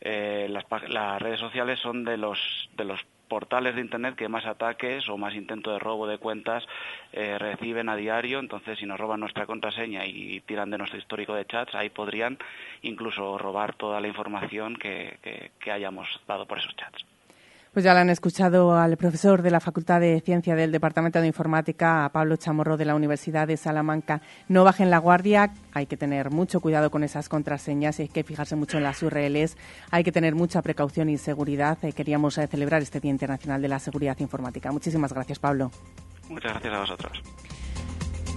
eh, 0.00 0.48
las, 0.48 1.20
redes 1.20 1.40
sociales 1.40 1.78
son 1.80 2.04
de 2.04 2.16
los, 2.16 2.38
de 2.76 2.84
los 2.84 3.00
portales 3.28 3.74
de 3.74 3.80
Internet 3.80 4.16
que 4.16 4.28
más 4.28 4.46
ataques 4.46 5.08
o 5.08 5.16
más 5.16 5.34
intento 5.34 5.72
de 5.72 5.78
robo 5.78 6.06
de 6.06 6.18
cuentas 6.18 6.64
eh, 7.12 7.38
reciben 7.38 7.88
a 7.88 7.96
diario. 7.96 8.38
Entonces, 8.38 8.78
si 8.78 8.86
nos 8.86 8.98
roban 8.98 9.20
nuestra 9.20 9.46
contraseña 9.46 10.06
y 10.06 10.40
tiran 10.40 10.70
de 10.70 10.78
nuestro 10.78 10.98
histórico 10.98 11.34
de 11.34 11.46
chats, 11.46 11.74
ahí 11.74 11.90
podrían 11.90 12.38
incluso 12.82 13.38
robar 13.38 13.74
toda 13.74 14.00
la 14.00 14.08
información 14.08 14.76
que 14.76 15.50
hayamos 15.70 16.20
dado 16.26 16.46
por 16.46 16.58
esos 16.58 16.74
chats. 16.76 17.04
Pues 17.72 17.84
ya 17.84 17.94
lo 17.94 18.00
han 18.00 18.10
escuchado 18.10 18.76
al 18.76 18.96
profesor 18.96 19.42
de 19.42 19.50
la 19.52 19.60
Facultad 19.60 20.00
de 20.00 20.20
Ciencia 20.22 20.56
del 20.56 20.72
Departamento 20.72 21.20
de 21.20 21.28
Informática, 21.28 22.04
a 22.04 22.08
Pablo 22.08 22.34
Chamorro 22.36 22.76
de 22.76 22.84
la 22.84 22.96
Universidad 22.96 23.46
de 23.46 23.56
Salamanca. 23.56 24.22
No 24.48 24.64
bajen 24.64 24.90
la 24.90 24.98
guardia, 24.98 25.52
hay 25.72 25.86
que 25.86 25.96
tener 25.96 26.32
mucho 26.32 26.60
cuidado 26.60 26.90
con 26.90 27.04
esas 27.04 27.28
contraseñas, 27.28 28.00
hay 28.00 28.08
que 28.08 28.24
fijarse 28.24 28.56
mucho 28.56 28.78
en 28.78 28.82
las 28.82 29.00
URLs, 29.04 29.56
hay 29.92 30.02
que 30.02 30.10
tener 30.10 30.34
mucha 30.34 30.62
precaución 30.62 31.10
y 31.10 31.16
seguridad. 31.16 31.78
Eh, 31.82 31.92
queríamos 31.92 32.38
eh, 32.38 32.48
celebrar 32.48 32.82
este 32.82 32.98
Día 32.98 33.12
Internacional 33.12 33.62
de 33.62 33.68
la 33.68 33.78
Seguridad 33.78 34.18
Informática. 34.18 34.72
Muchísimas 34.72 35.12
gracias, 35.12 35.38
Pablo. 35.38 35.70
Muchas 36.28 36.50
gracias 36.54 36.74
a 36.74 36.80
vosotros. 36.80 37.22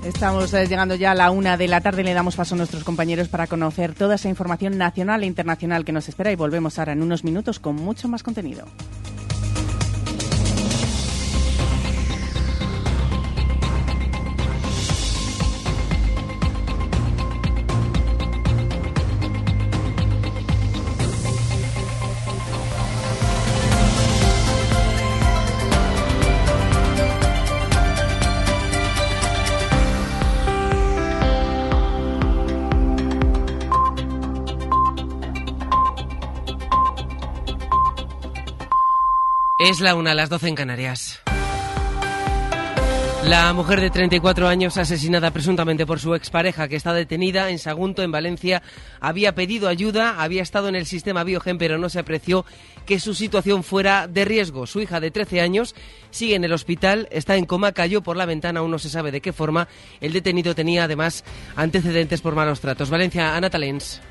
Estamos 0.05 0.53
eh, 0.53 0.67
llegando 0.67 0.93
ya 0.93 1.09
a 1.09 1.15
la 1.15 1.31
una 1.31 1.57
de 1.57 1.67
la 1.67 1.81
tarde. 1.81 2.03
Le 2.03 2.13
damos 2.13 2.36
paso 2.36 2.53
a 2.53 2.57
nuestros 2.59 2.84
compañeros 2.84 3.29
para 3.29 3.47
conocer 3.47 3.95
toda 3.95 4.13
esa 4.13 4.29
información 4.29 4.77
nacional 4.77 5.23
e 5.23 5.25
internacional 5.25 5.86
que 5.86 5.91
nos 5.91 6.07
espera 6.07 6.31
y 6.31 6.36
volvemos 6.36 6.77
ahora 6.77 6.91
en 6.91 7.01
unos 7.01 7.23
minutos 7.23 7.59
con 7.59 7.77
mucho 7.77 8.07
más 8.07 8.21
contenido. 8.21 8.65
Es 39.74 39.82
la 39.82 39.95
una, 39.95 40.13
las 40.13 40.30
doce 40.30 40.49
en 40.49 40.53
Canarias. 40.53 41.19
La 43.26 43.51
mujer 43.53 43.82
de 43.82 43.89
34 43.89 44.47
años, 44.47 44.78
asesinada 44.78 45.32
presuntamente 45.32 45.88
por 45.88 45.99
su 45.99 46.13
expareja, 46.13 46.67
que 46.67 46.76
está 46.76 46.93
detenida 46.93 47.49
en 47.49 47.57
Sagunto, 47.57 48.03
en 48.03 48.11
Valencia, 48.11 48.61
había 48.99 49.34
pedido 49.34 49.67
ayuda, 49.67 50.21
había 50.21 50.43
estado 50.43 50.67
en 50.67 50.76
el 50.76 50.86
sistema 50.86 51.24
Biogen, 51.24 51.57
pero 51.57 51.80
no 51.80 51.89
se 51.89 51.97
apreció 51.97 52.45
que 52.86 52.99
su 52.99 53.15
situación 53.15 53.63
fuera 53.63 54.07
de 54.07 54.26
riesgo. 54.26 54.67
Su 54.67 54.80
hija 54.80 54.99
de 54.99 55.09
13 55.09 55.41
años 55.41 55.74
sigue 56.11 56.36
en 56.36 56.43
el 56.43 56.53
hospital, 56.53 57.07
está 57.09 57.36
en 57.36 57.45
coma, 57.45 57.71
cayó 57.71 58.03
por 58.03 58.15
la 58.15 58.28
ventana, 58.28 58.59
aún 58.59 58.69
no 58.69 58.78
se 58.78 58.91
sabe 58.91 59.11
de 59.11 59.21
qué 59.21 59.34
forma. 59.34 59.67
El 60.01 60.13
detenido 60.13 60.53
tenía 60.53 60.84
además 60.84 61.24
antecedentes 61.55 62.21
por 62.21 62.36
malos 62.36 62.61
tratos. 62.61 62.91
Valencia, 62.91 63.36
Ana 63.36 63.49
Talens. 63.49 64.01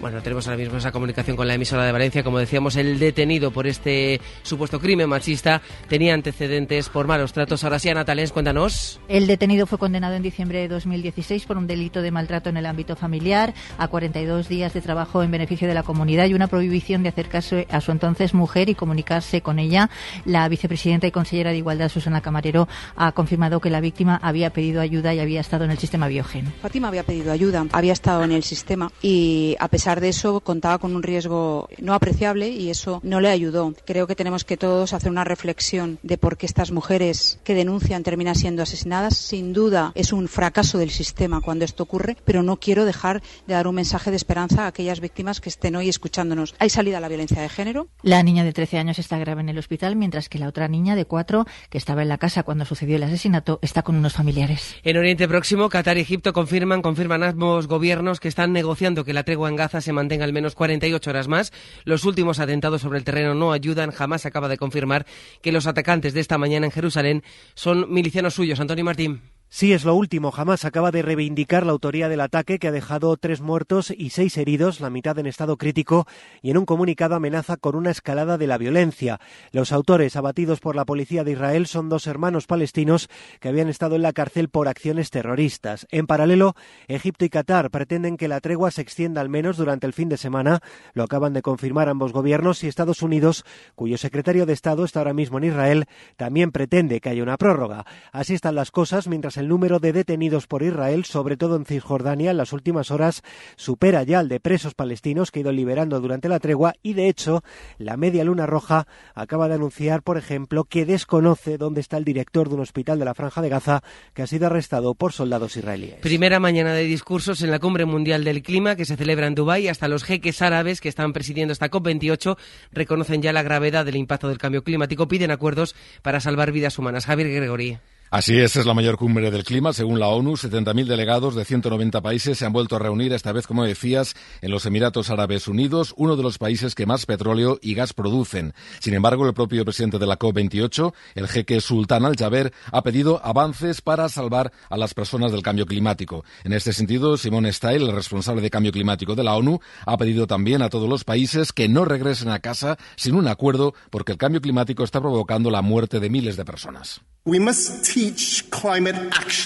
Bueno, 0.00 0.20
tenemos 0.20 0.46
ahora 0.46 0.58
mismo 0.58 0.76
esa 0.76 0.92
comunicación 0.92 1.36
con 1.36 1.48
la 1.48 1.54
emisora 1.54 1.84
de 1.84 1.92
Valencia. 1.92 2.22
Como 2.22 2.38
decíamos, 2.38 2.76
el 2.76 2.98
detenido 2.98 3.50
por 3.50 3.66
este 3.66 4.20
supuesto 4.42 4.78
crimen 4.78 5.08
machista 5.08 5.62
tenía 5.88 6.12
antecedentes 6.12 6.90
por 6.90 7.06
malos 7.06 7.32
tratos. 7.32 7.64
Ahora 7.64 7.78
sí, 7.78 7.88
Ana 7.88 8.04
Talens, 8.04 8.32
cuéntanos. 8.32 9.00
El 9.08 9.26
detenido 9.26 9.66
fue 9.66 9.78
condenado 9.78 10.14
en 10.14 10.22
diciembre 10.22 10.60
de 10.60 10.68
2016 10.68 11.46
por 11.46 11.56
un 11.56 11.66
delito 11.66 12.02
de 12.02 12.10
maltrato 12.10 12.50
en 12.50 12.58
el 12.58 12.66
ámbito 12.66 12.94
familiar, 12.94 13.54
a 13.78 13.88
42 13.88 14.48
días 14.48 14.74
de 14.74 14.82
trabajo 14.82 15.22
en 15.22 15.30
beneficio 15.30 15.66
de 15.66 15.74
la 15.74 15.82
comunidad 15.82 16.26
y 16.26 16.34
una 16.34 16.48
prohibición 16.48 17.02
de 17.02 17.08
acercarse 17.08 17.66
a 17.70 17.80
su 17.80 17.90
entonces 17.90 18.34
mujer 18.34 18.68
y 18.68 18.74
comunicarse 18.74 19.40
con 19.40 19.58
ella. 19.58 19.88
La 20.24 20.48
vicepresidenta 20.48 21.06
y 21.06 21.10
consellera 21.10 21.52
de 21.52 21.58
Igualdad, 21.58 21.88
Susana 21.88 22.20
Camarero, 22.20 22.68
ha 22.96 23.12
confirmado 23.12 23.60
que 23.60 23.70
la 23.70 23.80
víctima 23.80 24.20
había 24.22 24.50
pedido 24.50 24.82
ayuda 24.82 25.14
y 25.14 25.20
había 25.20 25.40
estado 25.40 25.64
en 25.64 25.70
el 25.70 25.78
sistema 25.78 26.08
Biogen. 26.08 26.52
Fátima 26.60 26.88
había 26.88 27.02
pedido 27.02 27.32
ayuda, 27.32 27.64
había 27.72 27.92
estado 27.94 28.24
en 28.24 28.32
el 28.32 28.42
sistema 28.42 28.90
y 29.00 29.56
a 29.58 29.68
pesar 29.68 29.85
de 29.94 30.08
eso 30.08 30.40
contaba 30.40 30.78
con 30.78 30.96
un 30.96 31.02
riesgo 31.02 31.68
no 31.78 31.94
apreciable 31.94 32.48
y 32.48 32.70
eso 32.70 33.00
no 33.04 33.20
le 33.20 33.28
ayudó. 33.28 33.72
Creo 33.84 34.06
que 34.06 34.16
tenemos 34.16 34.44
que 34.44 34.56
todos 34.56 34.92
hacer 34.92 35.10
una 35.10 35.22
reflexión 35.22 35.98
de 36.02 36.18
por 36.18 36.36
qué 36.36 36.46
estas 36.46 36.72
mujeres 36.72 37.38
que 37.44 37.54
denuncian 37.54 38.02
terminan 38.02 38.34
siendo 38.34 38.62
asesinadas. 38.62 39.16
Sin 39.16 39.52
duda 39.52 39.92
es 39.94 40.12
un 40.12 40.26
fracaso 40.28 40.78
del 40.78 40.90
sistema 40.90 41.40
cuando 41.40 41.64
esto 41.64 41.84
ocurre, 41.84 42.16
pero 42.24 42.42
no 42.42 42.56
quiero 42.56 42.84
dejar 42.84 43.22
de 43.46 43.54
dar 43.54 43.68
un 43.68 43.76
mensaje 43.76 44.10
de 44.10 44.16
esperanza 44.16 44.64
a 44.64 44.66
aquellas 44.68 45.00
víctimas 45.00 45.40
que 45.40 45.48
estén 45.48 45.76
hoy 45.76 45.88
escuchándonos. 45.88 46.54
Hay 46.58 46.70
salida 46.70 46.98
a 46.98 47.00
la 47.00 47.08
violencia 47.08 47.40
de 47.40 47.48
género. 47.48 47.86
La 48.02 48.22
niña 48.22 48.42
de 48.42 48.52
13 48.52 48.78
años 48.78 48.98
está 48.98 49.18
grave 49.18 49.42
en 49.42 49.48
el 49.48 49.58
hospital, 49.58 49.94
mientras 49.94 50.28
que 50.28 50.38
la 50.38 50.48
otra 50.48 50.66
niña 50.66 50.96
de 50.96 51.04
4, 51.04 51.46
que 51.70 51.78
estaba 51.78 52.02
en 52.02 52.08
la 52.08 52.18
casa 52.18 52.42
cuando 52.42 52.64
sucedió 52.64 52.96
el 52.96 53.02
asesinato, 53.04 53.60
está 53.62 53.82
con 53.82 53.94
unos 53.94 54.14
familiares. 54.14 54.74
En 54.82 54.96
Oriente 54.96 55.28
Próximo, 55.28 55.68
Qatar 55.68 55.98
y 55.98 56.00
Egipto 56.00 56.32
confirman, 56.32 56.82
confirman 56.82 57.22
ambos 57.22 57.68
gobiernos 57.68 58.18
que 58.18 58.28
están 58.28 58.52
negociando 58.52 59.04
que 59.04 59.12
la 59.12 59.22
tregua 59.22 59.48
en 59.48 59.56
Gaza 59.56 59.75
se 59.80 59.92
mantenga 59.92 60.24
al 60.24 60.32
menos 60.32 60.54
48 60.54 61.10
horas 61.10 61.28
más. 61.28 61.52
Los 61.84 62.04
últimos 62.04 62.38
atentados 62.38 62.82
sobre 62.82 62.98
el 62.98 63.04
terreno 63.04 63.34
no 63.34 63.52
ayudan. 63.52 63.90
Jamás 63.90 64.26
acaba 64.26 64.48
de 64.48 64.58
confirmar 64.58 65.06
que 65.42 65.52
los 65.52 65.66
atacantes 65.66 66.14
de 66.14 66.20
esta 66.20 66.38
mañana 66.38 66.66
en 66.66 66.72
Jerusalén 66.72 67.22
son 67.54 67.92
milicianos 67.92 68.34
suyos. 68.34 68.60
Antonio 68.60 68.84
Martín. 68.84 69.35
Sí, 69.48 69.72
es 69.72 69.84
lo 69.84 69.94
último. 69.94 70.32
Jamás 70.32 70.64
acaba 70.64 70.90
de 70.90 71.02
reivindicar 71.02 71.64
la 71.64 71.70
autoría 71.70 72.08
del 72.08 72.20
ataque 72.20 72.58
que 72.58 72.66
ha 72.66 72.72
dejado 72.72 73.16
tres 73.16 73.40
muertos 73.40 73.92
y 73.96 74.10
seis 74.10 74.36
heridos, 74.38 74.80
la 74.80 74.90
mitad 74.90 75.16
en 75.20 75.26
estado 75.26 75.56
crítico, 75.56 76.06
y 76.42 76.50
en 76.50 76.58
un 76.58 76.66
comunicado 76.66 77.14
amenaza 77.14 77.56
con 77.56 77.76
una 77.76 77.92
escalada 77.92 78.38
de 78.38 78.48
la 78.48 78.58
violencia. 78.58 79.20
Los 79.52 79.70
autores 79.70 80.16
abatidos 80.16 80.58
por 80.58 80.74
la 80.74 80.84
policía 80.84 81.22
de 81.22 81.32
Israel 81.32 81.68
son 81.68 81.88
dos 81.88 82.08
hermanos 82.08 82.46
palestinos 82.46 83.08
que 83.38 83.48
habían 83.48 83.68
estado 83.68 83.94
en 83.94 84.02
la 84.02 84.12
cárcel 84.12 84.48
por 84.48 84.66
acciones 84.66 85.10
terroristas. 85.10 85.86
En 85.90 86.08
paralelo, 86.08 86.56
Egipto 86.88 87.24
y 87.24 87.30
Qatar 87.30 87.70
pretenden 87.70 88.16
que 88.16 88.28
la 88.28 88.40
tregua 88.40 88.72
se 88.72 88.82
extienda 88.82 89.20
al 89.20 89.28
menos 89.28 89.56
durante 89.56 89.86
el 89.86 89.92
fin 89.92 90.08
de 90.08 90.16
semana. 90.16 90.60
Lo 90.92 91.04
acaban 91.04 91.32
de 91.32 91.42
confirmar 91.42 91.88
ambos 91.88 92.12
gobiernos 92.12 92.64
y 92.64 92.68
Estados 92.68 93.00
Unidos, 93.00 93.44
cuyo 93.76 93.96
secretario 93.96 94.44
de 94.44 94.52
Estado 94.52 94.84
está 94.84 95.00
ahora 95.00 95.14
mismo 95.14 95.38
en 95.38 95.44
Israel, 95.44 95.84
también 96.16 96.50
pretende 96.50 97.00
que 97.00 97.10
haya 97.10 97.22
una 97.22 97.36
prórroga. 97.36 97.86
Así 98.10 98.34
están 98.34 98.56
las 98.56 98.72
cosas 98.72 99.06
mientras 99.06 99.35
el 99.36 99.48
número 99.48 99.78
de 99.78 99.92
detenidos 99.92 100.46
por 100.46 100.62
Israel, 100.62 101.04
sobre 101.04 101.36
todo 101.36 101.56
en 101.56 101.64
Cisjordania, 101.64 102.30
en 102.30 102.36
las 102.36 102.52
últimas 102.52 102.90
horas 102.90 103.22
supera 103.56 104.02
ya 104.02 104.18
al 104.18 104.28
de 104.28 104.40
presos 104.40 104.74
palestinos 104.74 105.30
que 105.30 105.40
ha 105.40 105.42
ido 105.42 105.52
liberando 105.52 106.00
durante 106.00 106.28
la 106.28 106.40
tregua 106.40 106.74
y, 106.82 106.94
de 106.94 107.08
hecho, 107.08 107.42
la 107.78 107.96
Media 107.96 108.24
Luna 108.24 108.46
Roja 108.46 108.86
acaba 109.14 109.48
de 109.48 109.54
anunciar, 109.54 110.02
por 110.02 110.18
ejemplo, 110.18 110.64
que 110.64 110.86
desconoce 110.86 111.58
dónde 111.58 111.80
está 111.80 111.96
el 111.96 112.04
director 112.04 112.48
de 112.48 112.54
un 112.54 112.60
hospital 112.60 112.98
de 112.98 113.04
la 113.04 113.14
Franja 113.14 113.42
de 113.42 113.48
Gaza 113.48 113.82
que 114.14 114.22
ha 114.22 114.26
sido 114.26 114.46
arrestado 114.46 114.94
por 114.94 115.12
soldados 115.12 115.56
israelíes. 115.56 116.00
Primera 116.00 116.40
mañana 116.40 116.72
de 116.72 116.84
discursos 116.84 117.42
en 117.42 117.50
la 117.50 117.58
Cumbre 117.58 117.84
Mundial 117.84 118.24
del 118.24 118.42
Clima 118.42 118.76
que 118.76 118.84
se 118.84 118.96
celebra 118.96 119.26
en 119.26 119.34
Dubái. 119.34 119.68
Hasta 119.68 119.88
los 119.88 120.04
jeques 120.04 120.42
árabes 120.42 120.80
que 120.80 120.88
están 120.88 121.12
presidiendo 121.12 121.52
esta 121.52 121.70
COP28 121.70 122.36
reconocen 122.72 123.22
ya 123.22 123.32
la 123.32 123.42
gravedad 123.42 123.84
del 123.84 123.96
impacto 123.96 124.28
del 124.28 124.38
cambio 124.38 124.62
climático, 124.62 125.08
piden 125.08 125.30
acuerdos 125.30 125.74
para 126.02 126.20
salvar 126.20 126.52
vidas 126.52 126.78
humanas. 126.78 127.06
Javier 127.06 127.30
Gregory. 127.30 127.78
Así 128.08 128.38
es, 128.38 128.54
es 128.54 128.66
la 128.66 128.72
mayor 128.72 128.98
cumbre 128.98 129.32
del 129.32 129.42
clima, 129.42 129.72
según 129.72 129.98
la 129.98 130.06
ONU. 130.06 130.36
70.000 130.36 130.86
delegados 130.86 131.34
de 131.34 131.44
190 131.44 132.00
países 132.02 132.38
se 132.38 132.46
han 132.46 132.52
vuelto 132.52 132.76
a 132.76 132.78
reunir, 132.78 133.12
esta 133.12 133.32
vez, 133.32 133.48
como 133.48 133.64
decías, 133.64 134.14
en 134.42 134.52
los 134.52 134.64
Emiratos 134.64 135.10
Árabes 135.10 135.48
Unidos, 135.48 135.92
uno 135.96 136.14
de 136.14 136.22
los 136.22 136.38
países 136.38 136.76
que 136.76 136.86
más 136.86 137.04
petróleo 137.04 137.58
y 137.60 137.74
gas 137.74 137.94
producen. 137.94 138.54
Sin 138.78 138.94
embargo, 138.94 139.26
el 139.26 139.34
propio 139.34 139.64
presidente 139.64 139.98
de 139.98 140.06
la 140.06 140.20
COP28, 140.20 140.94
el 141.16 141.26
jeque 141.26 141.60
Sultán 141.60 142.04
Al-Jaber, 142.04 142.52
ha 142.70 142.82
pedido 142.82 143.20
avances 143.24 143.80
para 143.80 144.08
salvar 144.08 144.52
a 144.70 144.76
las 144.76 144.94
personas 144.94 145.32
del 145.32 145.42
cambio 145.42 145.66
climático. 145.66 146.24
En 146.44 146.52
este 146.52 146.72
sentido, 146.72 147.16
Simone 147.16 147.52
Steil, 147.52 147.82
el 147.82 147.92
responsable 147.92 148.40
de 148.40 148.50
cambio 148.50 148.70
climático 148.70 149.16
de 149.16 149.24
la 149.24 149.34
ONU, 149.34 149.58
ha 149.84 149.96
pedido 149.96 150.28
también 150.28 150.62
a 150.62 150.68
todos 150.68 150.88
los 150.88 151.02
países 151.02 151.52
que 151.52 151.68
no 151.68 151.84
regresen 151.84 152.28
a 152.28 152.38
casa 152.38 152.78
sin 152.94 153.16
un 153.16 153.26
acuerdo, 153.26 153.74
porque 153.90 154.12
el 154.12 154.18
cambio 154.18 154.40
climático 154.40 154.84
está 154.84 155.00
provocando 155.00 155.50
la 155.50 155.60
muerte 155.60 155.98
de 155.98 156.08
miles 156.08 156.36
de 156.36 156.44
personas. 156.44 157.00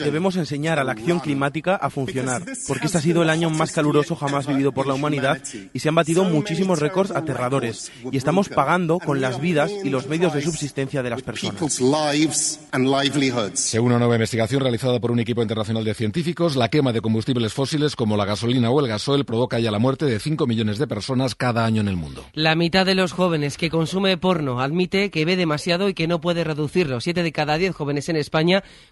Debemos 0.01 0.35
enseñar 0.35 0.81
a 0.81 0.85
la 0.85 0.93
acción 0.93 1.21
climática 1.21 1.77
a 1.77 1.89
funcionar, 1.89 2.43
porque 2.67 2.87
este 2.87 2.99
ha 2.99 3.01
sido 3.01 3.23
el 3.23 3.31
año 3.31 3.49
más 3.49 3.71
caluroso 3.71 4.17
jamás 4.17 4.49
vivido 4.49 4.73
por 4.73 4.89
la 4.89 4.95
humanidad 4.95 5.41
y 5.73 5.79
se 5.79 5.89
han 5.89 5.95
batido 5.95 6.25
muchísimos 6.25 6.81
récords 6.81 7.13
aterradores 7.13 7.93
y 8.11 8.17
estamos 8.17 8.49
pagando 8.49 8.99
con 8.99 9.21
las 9.21 9.41
vidas 9.41 9.71
y 9.85 9.91
los 9.91 10.09
medios 10.09 10.35
de 10.35 10.43
subsistencia 10.43 11.03
de 11.03 11.11
las 11.11 11.23
personas. 11.23 11.81
Según 13.55 13.87
una 13.87 13.99
nueva 13.99 14.15
investigación 14.17 14.63
realizada 14.63 14.99
por 14.99 15.13
un 15.13 15.21
equipo 15.21 15.43
internacional 15.43 15.85
de 15.85 15.95
científicos, 15.95 16.57
la 16.57 16.69
quema 16.69 16.93
de 16.93 17.01
combustibles 17.01 17.53
fósiles 17.53 17.95
como 17.95 18.17
la 18.17 18.25
gasolina 18.25 18.71
o 18.71 18.81
el 18.81 18.89
gasoil 18.89 19.25
provoca 19.25 19.61
ya 19.61 19.71
la 19.71 19.79
muerte 19.79 20.07
de 20.07 20.19
5 20.19 20.49
millones 20.49 20.79
de 20.79 20.89
personas 20.89 21.37
cada 21.37 21.65
año 21.65 21.83
en 21.83 21.89
el 21.89 21.97
mundo. 21.97 22.25
La 22.33 22.57
mitad 22.57 22.85
de 22.85 22.97
los 22.97 23.13
jóvenes 23.13 23.57
que 23.57 23.71
consume 23.71 24.17
porno 24.17 24.61
admite 24.61 25.11
que 25.11 25.25
ve 25.25 25.37
demasiado 25.37 25.89
y 25.89 25.95
que 25.95 26.09
no 26.09 26.21
puede 26.21 26.43
reducirlo. 26.43 27.01
Siete 27.01 27.23
de 27.23 27.33
cada 27.33 27.57
diez 27.57 27.77
jóvenes 27.77 28.09
en 28.09 28.17
España 28.17 28.40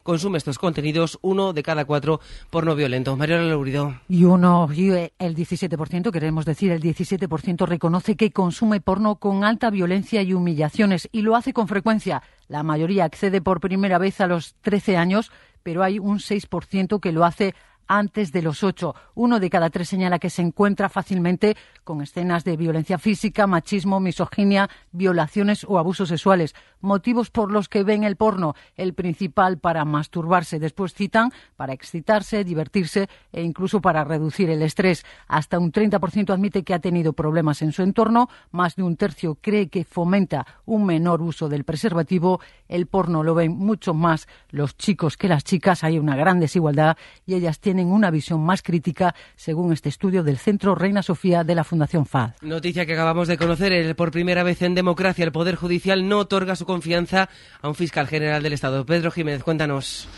consume 0.02 0.38
estos 0.38 0.58
contenidos, 0.58 1.18
uno 1.22 1.52
de 1.52 1.62
cada 1.62 1.84
cuatro 1.84 2.20
porno 2.50 2.74
violento. 2.74 3.16
María 3.16 3.38
Laurido. 3.38 3.94
Y 4.08 4.24
uno, 4.24 4.68
y 4.72 4.90
el 4.90 5.36
17%, 5.36 6.10
queremos 6.10 6.44
decir, 6.44 6.72
el 6.72 6.82
17% 6.82 7.66
reconoce 7.66 8.16
que 8.16 8.30
consume 8.30 8.80
porno 8.80 9.16
con 9.16 9.44
alta 9.44 9.70
violencia 9.70 10.22
y 10.22 10.32
humillaciones 10.32 11.08
y 11.12 11.22
lo 11.22 11.36
hace 11.36 11.52
con 11.52 11.68
frecuencia. 11.68 12.22
La 12.48 12.62
mayoría 12.62 13.04
accede 13.04 13.40
por 13.40 13.60
primera 13.60 13.98
vez 13.98 14.20
a 14.20 14.26
los 14.26 14.54
13 14.62 14.96
años, 14.96 15.30
pero 15.62 15.82
hay 15.82 15.98
un 15.98 16.18
6% 16.18 17.00
que 17.00 17.12
lo 17.12 17.24
hace 17.24 17.54
antes 17.88 18.30
de 18.30 18.42
los 18.42 18.62
ocho. 18.62 18.94
Uno 19.14 19.40
de 19.40 19.50
cada 19.50 19.70
tres 19.70 19.88
señala 19.88 20.18
que 20.18 20.30
se 20.30 20.42
encuentra 20.42 20.88
fácilmente 20.88 21.56
con 21.82 22.02
escenas 22.02 22.44
de 22.44 22.56
violencia 22.56 22.98
física, 22.98 23.46
machismo, 23.46 23.98
misoginia, 23.98 24.68
violaciones 24.92 25.64
o 25.64 25.78
abusos 25.78 26.10
sexuales. 26.10 26.54
Motivos 26.80 27.30
por 27.30 27.50
los 27.50 27.68
que 27.68 27.82
ven 27.82 28.04
el 28.04 28.16
porno. 28.16 28.54
El 28.76 28.94
principal 28.94 29.58
para 29.58 29.84
masturbarse. 29.84 30.58
Después 30.58 30.94
citan 30.94 31.32
para 31.56 31.72
excitarse, 31.72 32.44
divertirse 32.44 33.08
e 33.32 33.42
incluso 33.42 33.80
para 33.80 34.04
reducir 34.04 34.50
el 34.50 34.62
estrés. 34.62 35.04
Hasta 35.26 35.58
un 35.58 35.72
30% 35.72 36.32
admite 36.32 36.62
que 36.62 36.74
ha 36.74 36.78
tenido 36.78 37.14
problemas 37.14 37.62
en 37.62 37.72
su 37.72 37.82
entorno. 37.82 38.28
Más 38.50 38.76
de 38.76 38.82
un 38.82 38.96
tercio 38.96 39.36
cree 39.40 39.68
que 39.68 39.84
fomenta 39.84 40.46
un 40.66 40.84
menor 40.84 41.22
uso 41.22 41.48
del 41.48 41.64
preservativo. 41.64 42.40
El 42.68 42.86
porno 42.86 43.22
lo 43.22 43.34
ven 43.34 43.56
mucho 43.56 43.94
más 43.94 44.28
los 44.50 44.76
chicos 44.76 45.16
que 45.16 45.28
las 45.28 45.44
chicas. 45.44 45.84
Hay 45.84 45.98
una 45.98 46.16
gran 46.16 46.38
desigualdad 46.38 46.98
y 47.24 47.34
ellas 47.34 47.60
tienen 47.60 47.77
una 47.86 48.10
visión 48.10 48.44
más 48.44 48.62
crítica, 48.62 49.14
según 49.36 49.72
este 49.72 49.88
estudio 49.88 50.22
del 50.22 50.38
Centro 50.38 50.74
Reina 50.74 51.02
Sofía 51.02 51.44
de 51.44 51.54
la 51.54 51.64
Fundación 51.64 52.04
FAD. 52.04 52.32
Noticia 52.42 52.84
que 52.84 52.94
acabamos 52.94 53.28
de 53.28 53.38
conocer. 53.38 53.94
por 53.94 54.10
primera 54.10 54.42
vez 54.42 54.62
en 54.62 54.74
democracia, 54.74 55.24
el 55.24 55.32
Poder 55.32 55.54
Judicial 55.54 56.08
no 56.08 56.18
otorga 56.18 56.56
su 56.56 56.66
confianza 56.66 57.28
a 57.62 57.68
un 57.68 57.74
fiscal 57.74 58.06
general 58.08 58.42
del 58.42 58.52
Estado. 58.52 58.84
Pedro 58.84 59.10
Jiménez, 59.10 59.42
cuéntanos. 59.42 60.08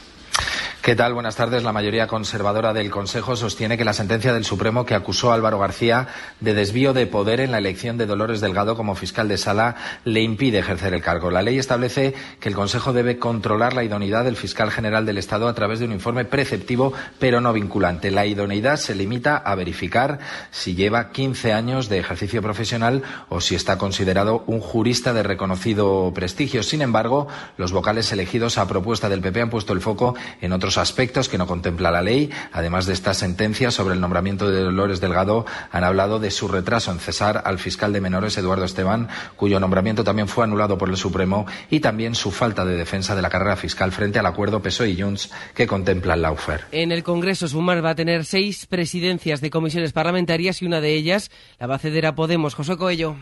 ¿Qué 0.83 0.97
tal? 0.97 1.12
Buenas 1.12 1.37
tardes. 1.37 1.62
La 1.62 1.74
mayoría 1.74 2.07
conservadora 2.07 2.72
del 2.72 2.91
Consejo 2.91 3.37
sostiene 3.37 3.76
que 3.76 3.85
la 3.85 3.93
sentencia 3.93 4.33
del 4.33 4.47
Supremo 4.47 4.87
que 4.87 4.95
acusó 4.95 5.31
a 5.31 5.35
Álvaro 5.35 5.59
García 5.59 6.09
de 6.41 6.55
desvío 6.55 6.95
de 6.95 7.07
poder 7.07 7.41
en 7.41 7.51
la 7.51 7.59
elección 7.59 7.99
de 7.99 8.07
Dolores 8.07 8.41
Delgado 8.41 8.74
como 8.76 8.95
fiscal 8.95 9.28
de 9.28 9.37
sala 9.37 9.76
le 10.07 10.22
impide 10.22 10.61
ejercer 10.61 10.95
el 10.95 11.03
cargo. 11.03 11.31
La 11.31 11.43
ley 11.43 11.59
establece 11.59 12.14
que 12.41 12.49
el 12.49 12.55
Consejo 12.55 12.95
debe 12.95 13.18
controlar 13.18 13.74
la 13.74 13.85
idoneidad 13.85 14.24
del 14.24 14.37
fiscal 14.37 14.70
general 14.70 15.05
del 15.05 15.18
Estado 15.18 15.49
a 15.49 15.55
través 15.55 15.81
de 15.81 15.85
un 15.85 15.93
informe 15.93 16.24
preceptivo 16.24 16.95
pero 17.18 17.43
no 17.43 17.53
vinculante. 17.53 18.11
La 18.11 18.24
idoneidad 18.24 18.76
se 18.76 18.95
limita 18.95 19.37
a 19.37 19.55
verificar 19.57 20.18
si 20.51 20.76
lleva 20.76 21.11
15 21.11 21.53
años 21.53 21.91
de 21.91 21.99
ejercicio 21.99 22.41
profesional 22.41 23.03
o 23.28 23.43
si 23.43 23.55
está 23.55 23.76
considerado 23.76 24.45
un 24.47 24.61
jurista 24.61 25.12
de 25.12 25.24
reconocido 25.24 26.11
prestigio. 26.14 26.62
Sin 26.62 26.81
embargo, 26.81 27.28
los 27.59 27.70
vocales 27.70 28.11
elegidos 28.12 28.57
a 28.57 28.66
propuesta 28.66 29.11
del 29.11 29.20
PP 29.20 29.43
han 29.43 29.51
puesto 29.51 29.74
el 29.74 29.83
foco 29.83 30.14
en 30.41 30.55
otros 30.55 30.69
aspectos 30.78 31.28
que 31.28 31.38
no 31.38 31.46
contempla 31.46 31.90
la 31.90 32.02
ley. 32.02 32.30
Además 32.52 32.86
de 32.86 32.92
esta 32.92 33.14
sentencia 33.14 33.70
sobre 33.70 33.94
el 33.94 34.00
nombramiento 34.00 34.50
de 34.50 34.62
Dolores 34.62 35.00
Delgado, 35.00 35.46
han 35.70 35.84
hablado 35.84 36.18
de 36.18 36.30
su 36.30 36.48
retraso 36.48 36.92
en 36.92 36.98
cesar 36.98 37.42
al 37.44 37.58
fiscal 37.58 37.92
de 37.92 38.00
menores 38.00 38.36
Eduardo 38.38 38.64
Esteban, 38.64 39.08
cuyo 39.36 39.60
nombramiento 39.60 40.04
también 40.04 40.28
fue 40.28 40.44
anulado 40.44 40.78
por 40.78 40.88
el 40.88 40.96
Supremo, 40.96 41.46
y 41.70 41.80
también 41.80 42.14
su 42.14 42.30
falta 42.30 42.64
de 42.64 42.76
defensa 42.76 43.14
de 43.14 43.22
la 43.22 43.30
carrera 43.30 43.56
fiscal 43.56 43.92
frente 43.92 44.18
al 44.18 44.26
acuerdo 44.26 44.62
PSOE 44.62 44.90
y 44.90 45.00
Junts 45.00 45.30
que 45.54 45.66
contempla 45.66 46.14
el 46.14 46.22
Laufer. 46.22 46.66
En 46.72 46.92
el 46.92 47.02
Congreso, 47.02 47.48
Sumar 47.48 47.84
va 47.84 47.90
a 47.90 47.94
tener 47.94 48.24
seis 48.24 48.66
presidencias 48.66 49.40
de 49.40 49.50
comisiones 49.50 49.92
parlamentarias 49.92 50.62
y 50.62 50.66
una 50.66 50.80
de 50.80 50.94
ellas 50.94 51.30
la 51.58 51.66
va 51.66 51.76
a 51.76 51.78
ceder 51.78 52.06
a 52.06 52.14
Podemos. 52.14 52.54
José 52.54 52.76
Coello. 52.76 53.16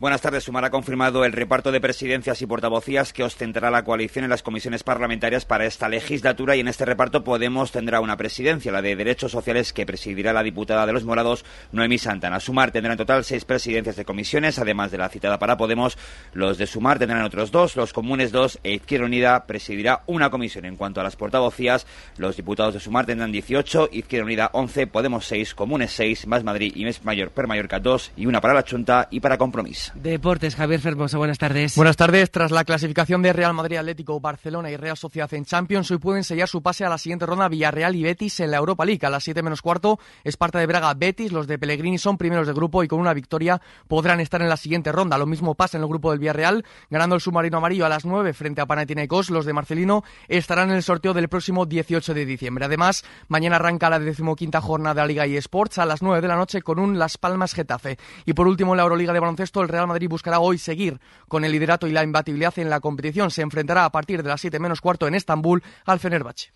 Buenas 0.00 0.22
tardes. 0.22 0.42
Sumar 0.42 0.64
ha 0.64 0.70
confirmado 0.70 1.24
el 1.24 1.32
reparto 1.32 1.70
de 1.70 1.80
presidencias 1.80 2.42
y 2.42 2.46
portavocías 2.46 3.12
que 3.12 3.22
ostentará 3.22 3.70
la 3.70 3.84
coalición 3.84 4.24
en 4.24 4.30
las 4.30 4.42
comisiones 4.42 4.82
parlamentarias 4.82 5.44
para 5.44 5.66
esta 5.66 5.88
legislatura 5.88 6.56
y 6.56 6.60
en 6.60 6.66
este 6.66 6.84
reparto 6.84 7.22
Podemos 7.22 7.70
tendrá 7.70 8.00
una 8.00 8.16
presidencia, 8.16 8.72
la 8.72 8.82
de 8.82 8.96
Derechos 8.96 9.30
Sociales, 9.30 9.72
que 9.72 9.86
presidirá 9.86 10.32
la 10.32 10.42
diputada 10.42 10.84
de 10.84 10.92
los 10.92 11.04
Morados, 11.04 11.44
Noemí 11.70 11.98
Santana. 11.98 12.40
Sumar 12.40 12.72
tendrá 12.72 12.94
en 12.94 12.98
total 12.98 13.24
seis 13.24 13.44
presidencias 13.44 13.94
de 13.94 14.04
comisiones, 14.04 14.58
además 14.58 14.90
de 14.90 14.98
la 14.98 15.08
citada 15.08 15.38
para 15.38 15.56
Podemos. 15.56 15.96
Los 16.32 16.58
de 16.58 16.66
Sumar 16.66 16.98
tendrán 16.98 17.22
otros 17.22 17.52
dos, 17.52 17.76
los 17.76 17.92
comunes 17.92 18.32
dos 18.32 18.58
e 18.64 18.72
Izquierda 18.72 19.06
Unida 19.06 19.46
presidirá 19.46 20.02
una 20.06 20.28
comisión. 20.28 20.64
En 20.64 20.74
cuanto 20.74 21.00
a 21.00 21.04
las 21.04 21.14
portavocías, 21.14 21.86
los 22.18 22.36
diputados 22.36 22.74
de 22.74 22.80
Sumar 22.80 23.06
tendrán 23.06 23.30
18, 23.30 23.90
Izquierda 23.92 24.26
Unida 24.26 24.50
11, 24.54 24.88
Podemos 24.88 25.24
6, 25.26 25.54
Comunes 25.54 25.92
6, 25.92 26.26
Más 26.26 26.42
Madrid 26.42 26.72
y 26.74 26.84
Mes 26.84 27.04
Mayor 27.04 27.30
per 27.30 27.46
Mallorca 27.46 27.78
2 27.78 28.12
y 28.16 28.26
una 28.26 28.40
para 28.40 28.54
la 28.54 28.64
Chunta 28.64 29.06
y 29.12 29.20
para 29.20 29.38
Compromís. 29.38 29.83
Deportes, 29.94 30.56
Javier 30.56 30.80
Fermoso, 30.80 31.18
buenas 31.18 31.38
tardes. 31.38 31.76
Buenas 31.76 31.96
tardes. 31.96 32.30
Tras 32.30 32.50
la 32.50 32.64
clasificación 32.64 33.22
de 33.22 33.32
Real 33.32 33.52
Madrid 33.54 33.76
Atlético, 33.76 34.20
Barcelona 34.20 34.70
y 34.70 34.76
Real 34.76 34.96
Sociedad 34.96 35.32
en 35.34 35.44
Champions, 35.44 35.90
hoy 35.90 35.98
pueden 35.98 36.24
sellar 36.24 36.48
su 36.48 36.62
pase 36.62 36.84
a 36.84 36.88
la 36.88 36.98
siguiente 36.98 37.26
ronda 37.26 37.48
Villarreal 37.48 37.94
y 37.96 38.02
Betis 38.02 38.40
en 38.40 38.50
la 38.50 38.56
Europa 38.56 38.84
League. 38.84 39.04
A 39.06 39.10
las 39.10 39.24
7 39.24 39.42
menos 39.42 39.62
cuarto, 39.62 39.98
Esparta 40.22 40.58
de 40.58 40.66
Braga, 40.66 40.94
Betis. 40.94 41.32
Los 41.32 41.46
de 41.46 41.58
Pellegrini 41.58 41.98
son 41.98 42.16
primeros 42.16 42.46
de 42.46 42.52
grupo 42.52 42.82
y 42.82 42.88
con 42.88 43.00
una 43.00 43.12
victoria 43.12 43.60
podrán 43.88 44.20
estar 44.20 44.40
en 44.40 44.48
la 44.48 44.56
siguiente 44.56 44.92
ronda. 44.92 45.18
Lo 45.18 45.26
mismo 45.26 45.54
pasa 45.54 45.76
en 45.76 45.82
el 45.82 45.88
grupo 45.88 46.10
del 46.10 46.20
Villarreal, 46.20 46.64
ganando 46.90 47.14
el 47.16 47.20
submarino 47.20 47.58
amarillo 47.58 47.86
a 47.86 47.88
las 47.88 48.04
9 48.04 48.32
frente 48.32 48.60
a 48.60 48.66
Panathinaikos. 48.66 49.30
Los 49.30 49.44
de 49.44 49.52
Marcelino 49.52 50.04
estarán 50.28 50.70
en 50.70 50.76
el 50.76 50.82
sorteo 50.82 51.12
del 51.12 51.28
próximo 51.28 51.66
18 51.66 52.14
de 52.14 52.24
diciembre. 52.24 52.64
Además, 52.64 53.04
mañana 53.28 53.56
arranca 53.56 53.90
la 53.90 53.98
decimoquinta 53.98 54.60
jornada 54.60 54.94
de 54.94 55.00
la 55.00 55.06
Liga 55.06 55.26
y 55.26 55.36
Sports 55.36 55.78
a 55.78 55.86
las 55.86 56.02
9 56.02 56.20
de 56.20 56.28
la 56.28 56.36
noche 56.36 56.62
con 56.62 56.78
un 56.78 56.98
Las 56.98 57.18
Palmas 57.18 57.54
Getafe. 57.54 57.98
Y 58.24 58.32
por 58.32 58.46
último, 58.46 58.72
en 58.72 58.78
la 58.78 58.84
Euroliga 58.84 59.12
de 59.12 59.20
baloncesto, 59.20 59.60
el 59.60 59.68
Real 59.74 59.86
Madrid 59.86 60.08
buscará 60.08 60.40
hoy 60.40 60.58
seguir 60.58 61.00
con 61.28 61.44
el 61.44 61.52
liderato 61.52 61.86
y 61.86 61.92
la 61.92 62.02
imbatibilidad 62.02 62.56
en 62.58 62.70
la 62.70 62.80
competición. 62.80 63.30
Se 63.30 63.42
enfrentará 63.42 63.84
a 63.84 63.90
partir 63.90 64.22
de 64.22 64.28
las 64.28 64.40
7 64.40 64.58
menos 64.58 64.80
cuarto 64.80 65.06
en 65.08 65.14
Estambul 65.14 65.62
al 65.84 66.00
Fenerbahce. 66.00 66.52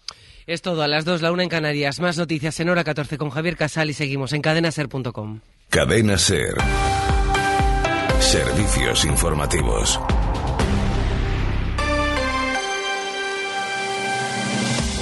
Es 0.46 0.62
todo, 0.62 0.82
a 0.82 0.88
las 0.88 1.04
2, 1.04 1.20
la 1.20 1.32
1 1.32 1.42
en 1.42 1.48
Canarias. 1.48 2.00
Más 2.00 2.16
noticias 2.16 2.58
en 2.60 2.70
hora 2.70 2.84
14 2.84 3.18
con 3.18 3.30
Javier 3.30 3.56
Casal 3.56 3.90
y 3.90 3.92
seguimos 3.92 4.32
en 4.32 4.40
cadenaser.com. 4.40 5.40
Cadena 5.68 6.16
Ser. 6.16 6.54
Servicios 8.20 9.04
informativos. 9.04 10.00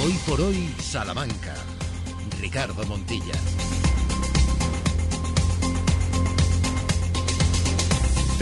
Hoy 0.03 0.13
por 0.27 0.41
hoy, 0.41 0.73
Salamanca. 0.79 1.53
Ricardo 2.39 2.85
Montilla. 2.85 3.33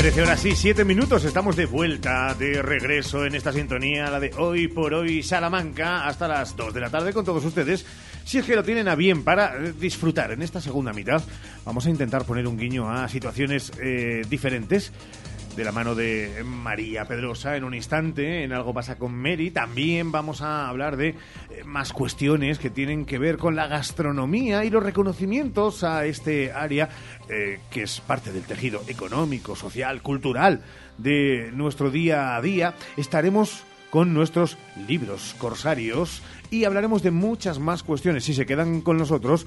13 0.06 0.22
horas 0.22 0.46
y 0.46 0.56
7 0.56 0.86
minutos, 0.86 1.26
estamos 1.26 1.56
de 1.56 1.66
vuelta, 1.66 2.36
de 2.36 2.62
regreso 2.62 3.26
en 3.26 3.34
esta 3.34 3.52
sintonía, 3.52 4.12
la 4.12 4.20
de 4.20 4.32
hoy 4.38 4.68
por 4.68 4.94
hoy 4.94 5.24
Salamanca, 5.24 6.06
hasta 6.06 6.28
las 6.28 6.56
2 6.56 6.76
de 6.76 6.80
la 6.80 6.92
tarde 6.92 7.12
con 7.12 7.26
todos 7.26 7.44
ustedes. 7.44 7.84
Si 8.24 8.38
es 8.38 8.46
que 8.46 8.56
lo 8.56 8.64
tienen 8.64 8.88
a 8.88 8.94
bien 8.94 9.24
para 9.24 9.58
disfrutar 9.58 10.32
en 10.32 10.44
esta 10.44 10.62
segunda 10.62 10.94
mitad, 10.94 11.24
vamos 11.66 11.88
a 11.88 11.90
intentar 11.90 12.24
poner 12.24 12.46
un 12.46 12.56
guiño 12.56 12.88
a 12.88 13.10
situaciones 13.10 13.72
eh, 13.82 14.22
diferentes 14.30 14.92
de 15.56 15.64
la 15.64 15.72
mano 15.72 15.96
de 15.96 16.44
María 16.44 17.06
Pedrosa 17.06 17.56
en 17.56 17.64
un 17.64 17.74
instante, 17.74 18.44
en 18.44 18.52
Algo 18.52 18.74
pasa 18.74 18.98
con 18.98 19.16
Mary. 19.16 19.52
También 19.52 20.12
vamos 20.12 20.42
a 20.42 20.68
hablar 20.68 20.98
de 20.98 21.10
eh, 21.10 21.64
más 21.64 21.94
cuestiones 21.94 22.60
que 22.60 22.70
tienen 22.70 23.06
que 23.06 23.20
ver 23.20 23.38
con 23.38 23.56
la 23.56 23.68
gastronomía 23.68 24.66
y 24.66 24.70
los 24.70 24.84
reconocimientos 24.84 25.84
a 25.84 26.06
este 26.06 26.52
área 26.52 26.90
eh, 27.30 27.60
que 27.70 27.84
es 27.84 28.02
parte 28.02 28.34
del 28.34 28.44
tejido 28.44 28.82
económico, 28.88 29.56
social, 29.56 30.02
cultural 30.02 30.62
de 30.98 31.52
nuestro 31.54 31.90
día 31.90 32.36
a 32.36 32.42
día. 32.42 32.74
Estaremos 32.98 33.64
con 33.90 34.14
nuestros 34.14 34.58
libros 34.90 35.36
corsarios 35.38 36.22
y 36.52 36.66
hablaremos 36.66 37.02
de 37.02 37.12
muchas 37.12 37.60
más 37.60 37.82
cuestiones. 37.82 38.26
Si 38.26 38.34
se 38.34 38.46
quedan 38.46 38.82
con 38.82 38.98
nosotros, 38.98 39.46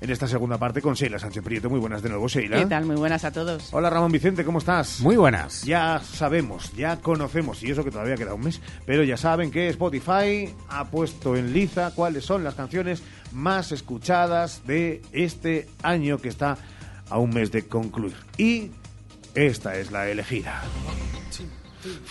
en 0.00 0.10
esta 0.10 0.28
segunda 0.28 0.58
parte 0.58 0.80
con 0.80 0.94
Sheila 0.94 1.18
Sánchez 1.18 1.42
Prieto. 1.42 1.68
Muy 1.68 1.80
buenas 1.80 2.02
de 2.02 2.08
nuevo, 2.08 2.28
Sheila. 2.28 2.58
¿Qué 2.58 2.66
tal? 2.66 2.84
Muy 2.86 2.96
buenas 2.96 3.24
a 3.24 3.32
todos. 3.32 3.72
Hola, 3.72 3.90
Ramón 3.90 4.12
Vicente, 4.12 4.44
¿cómo 4.44 4.58
estás? 4.58 5.00
Muy 5.00 5.16
buenas. 5.16 5.62
Ya 5.64 6.00
sabemos, 6.00 6.72
ya 6.76 7.00
conocemos, 7.00 7.62
y 7.62 7.70
eso 7.70 7.84
que 7.84 7.90
todavía 7.90 8.16
queda 8.16 8.34
un 8.34 8.42
mes, 8.42 8.60
pero 8.86 9.02
ya 9.02 9.16
saben 9.16 9.50
que 9.50 9.68
Spotify 9.68 10.54
ha 10.68 10.84
puesto 10.86 11.36
en 11.36 11.52
liza 11.52 11.92
cuáles 11.94 12.24
son 12.24 12.44
las 12.44 12.54
canciones 12.54 13.02
más 13.32 13.72
escuchadas 13.72 14.62
de 14.66 15.02
este 15.12 15.68
año 15.82 16.18
que 16.18 16.28
está 16.28 16.58
a 17.10 17.18
un 17.18 17.30
mes 17.30 17.50
de 17.50 17.66
concluir. 17.66 18.16
Y 18.36 18.70
esta 19.34 19.76
es 19.76 19.90
la 19.90 20.08
elegida. 20.08 20.62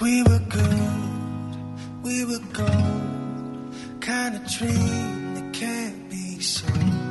We 0.01 0.23
were 0.23 0.39
good, 0.39 2.03
we 2.03 2.25
were 2.25 2.39
gold, 2.53 3.73
kind 3.99 4.35
of 4.35 4.43
dream 4.47 5.35
that 5.35 5.53
can't 5.53 6.09
be 6.09 6.41
sold. 6.41 7.06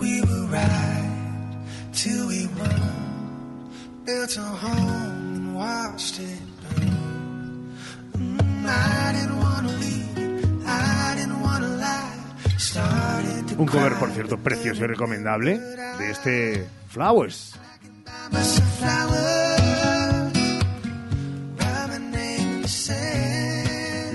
We 0.00 0.20
were 0.22 0.46
right 0.50 1.56
till 1.92 2.28
we 2.28 2.46
won, 2.58 3.70
built 4.04 4.36
a 4.36 4.40
home 4.42 5.34
and 5.36 5.54
watched 5.54 6.18
it 6.20 6.40
burn. 6.60 7.76
Mm, 8.12 8.66
I 8.66 9.12
didn't 9.12 9.38
wanna 9.38 9.72
leave, 9.84 10.66
I 10.66 11.14
didn't 11.16 11.40
wanna 11.40 11.68
lie. 11.68 12.58
Started 12.58 13.48
to 13.48 13.60
Un 13.60 13.66
cover, 13.66 13.94
por 13.98 14.10
cierto, 14.10 14.36
precioso 14.38 14.84
y 14.84 14.86
recomendable 14.88 15.58
de 15.98 16.10
este 16.10 16.68
Flowers. 16.88 17.54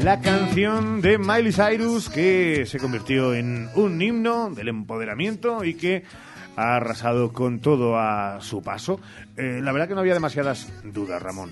La 0.04 0.22
canción 0.22 1.02
de 1.02 1.18
Miley 1.18 1.52
Cyrus 1.52 2.10
que 2.10 2.66
se 2.66 2.80
convirtió 2.80 3.34
en 3.34 3.70
un 3.76 4.02
himno 4.02 4.50
del 4.50 4.70
empoderamiento 4.70 5.64
y 5.66 5.74
que 5.74 6.04
ha 6.56 6.78
arrasado 6.78 7.34
con 7.34 7.60
todo 7.60 7.97
a 7.97 8.39
su 8.41 8.62
paso. 8.62 9.02
Eh, 9.36 9.60
la 9.62 9.74
verdad 9.74 9.89
que 9.89 9.95
no 9.95 10.00
había 10.00 10.14
demasiadas 10.14 10.72
dudas, 10.86 11.22
Ramón. 11.22 11.52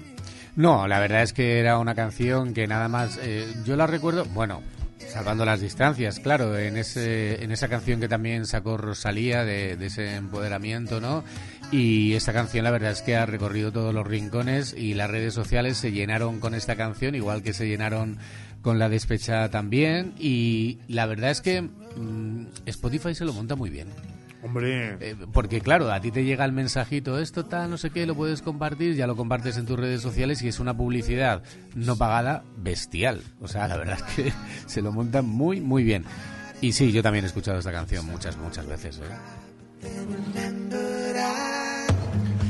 No, 0.55 0.87
la 0.87 0.99
verdad 0.99 1.23
es 1.23 1.33
que 1.33 1.59
era 1.59 1.77
una 1.77 1.93
canción 1.93 2.53
que 2.53 2.67
nada 2.67 2.87
más, 2.87 3.19
eh, 3.21 3.45
yo 3.65 3.75
la 3.75 3.85
recuerdo, 3.85 4.23
bueno, 4.25 4.63
salvando 4.97 5.45
las 5.45 5.59
distancias, 5.59 6.19
claro, 6.19 6.57
en 6.57 6.77
ese 6.77 7.43
en 7.43 7.51
esa 7.51 7.67
canción 7.67 7.99
que 7.99 8.07
también 8.07 8.45
sacó 8.45 8.77
Rosalía 8.77 9.43
de, 9.43 9.75
de 9.75 9.85
ese 9.85 10.15
empoderamiento, 10.15 10.99
¿no? 10.99 11.23
Y 11.71 12.13
esta 12.13 12.31
canción 12.31 12.63
la 12.63 12.71
verdad 12.71 12.91
es 12.91 13.01
que 13.01 13.17
ha 13.17 13.25
recorrido 13.25 13.73
todos 13.73 13.93
los 13.93 14.07
rincones 14.07 14.73
y 14.77 14.93
las 14.93 15.09
redes 15.09 15.33
sociales 15.33 15.77
se 15.77 15.91
llenaron 15.91 16.39
con 16.39 16.55
esta 16.55 16.77
canción, 16.77 17.13
igual 17.13 17.43
que 17.43 17.53
se 17.53 17.67
llenaron 17.67 18.17
con 18.61 18.79
la 18.79 18.87
despecha 18.87 19.49
también. 19.49 20.13
Y 20.17 20.79
la 20.87 21.05
verdad 21.05 21.31
es 21.31 21.41
que 21.41 21.61
mm, 21.61 22.47
Spotify 22.65 23.13
se 23.13 23.25
lo 23.25 23.33
monta 23.33 23.55
muy 23.55 23.69
bien. 23.69 23.89
Hombre. 24.43 24.97
Eh, 25.01 25.15
porque 25.33 25.59
claro, 25.59 25.91
a 25.91 25.99
ti 25.99 26.11
te 26.11 26.23
llega 26.23 26.45
el 26.45 26.53
mensajito, 26.53 27.19
esto 27.19 27.45
tal, 27.45 27.69
no 27.69 27.77
sé 27.77 27.89
qué, 27.89 28.05
lo 28.05 28.15
puedes 28.15 28.41
compartir, 28.41 28.95
ya 28.95 29.07
lo 29.07 29.17
compartes 29.17 29.57
en 29.57 29.65
tus 29.65 29.77
redes 29.77 30.01
sociales 30.01 30.41
y 30.43 30.47
es 30.47 30.59
una 30.59 30.77
publicidad 30.77 31.43
no 31.75 31.97
pagada 31.97 32.43
bestial. 32.55 33.21
O 33.41 33.47
sea, 33.49 33.67
la 33.67 33.75
verdad 33.75 33.97
es 33.97 34.15
que 34.15 34.33
se 34.67 34.81
lo 34.81 34.93
montan 34.93 35.25
muy, 35.25 35.59
muy 35.59 35.83
bien. 35.83 36.05
Y 36.61 36.71
sí, 36.71 36.93
yo 36.93 37.03
también 37.03 37.25
he 37.25 37.27
escuchado 37.27 37.59
esta 37.59 37.73
canción 37.73 38.05
muchas, 38.05 38.37
muchas 38.37 38.65
veces. 38.67 38.99
¿eh? 38.99 40.56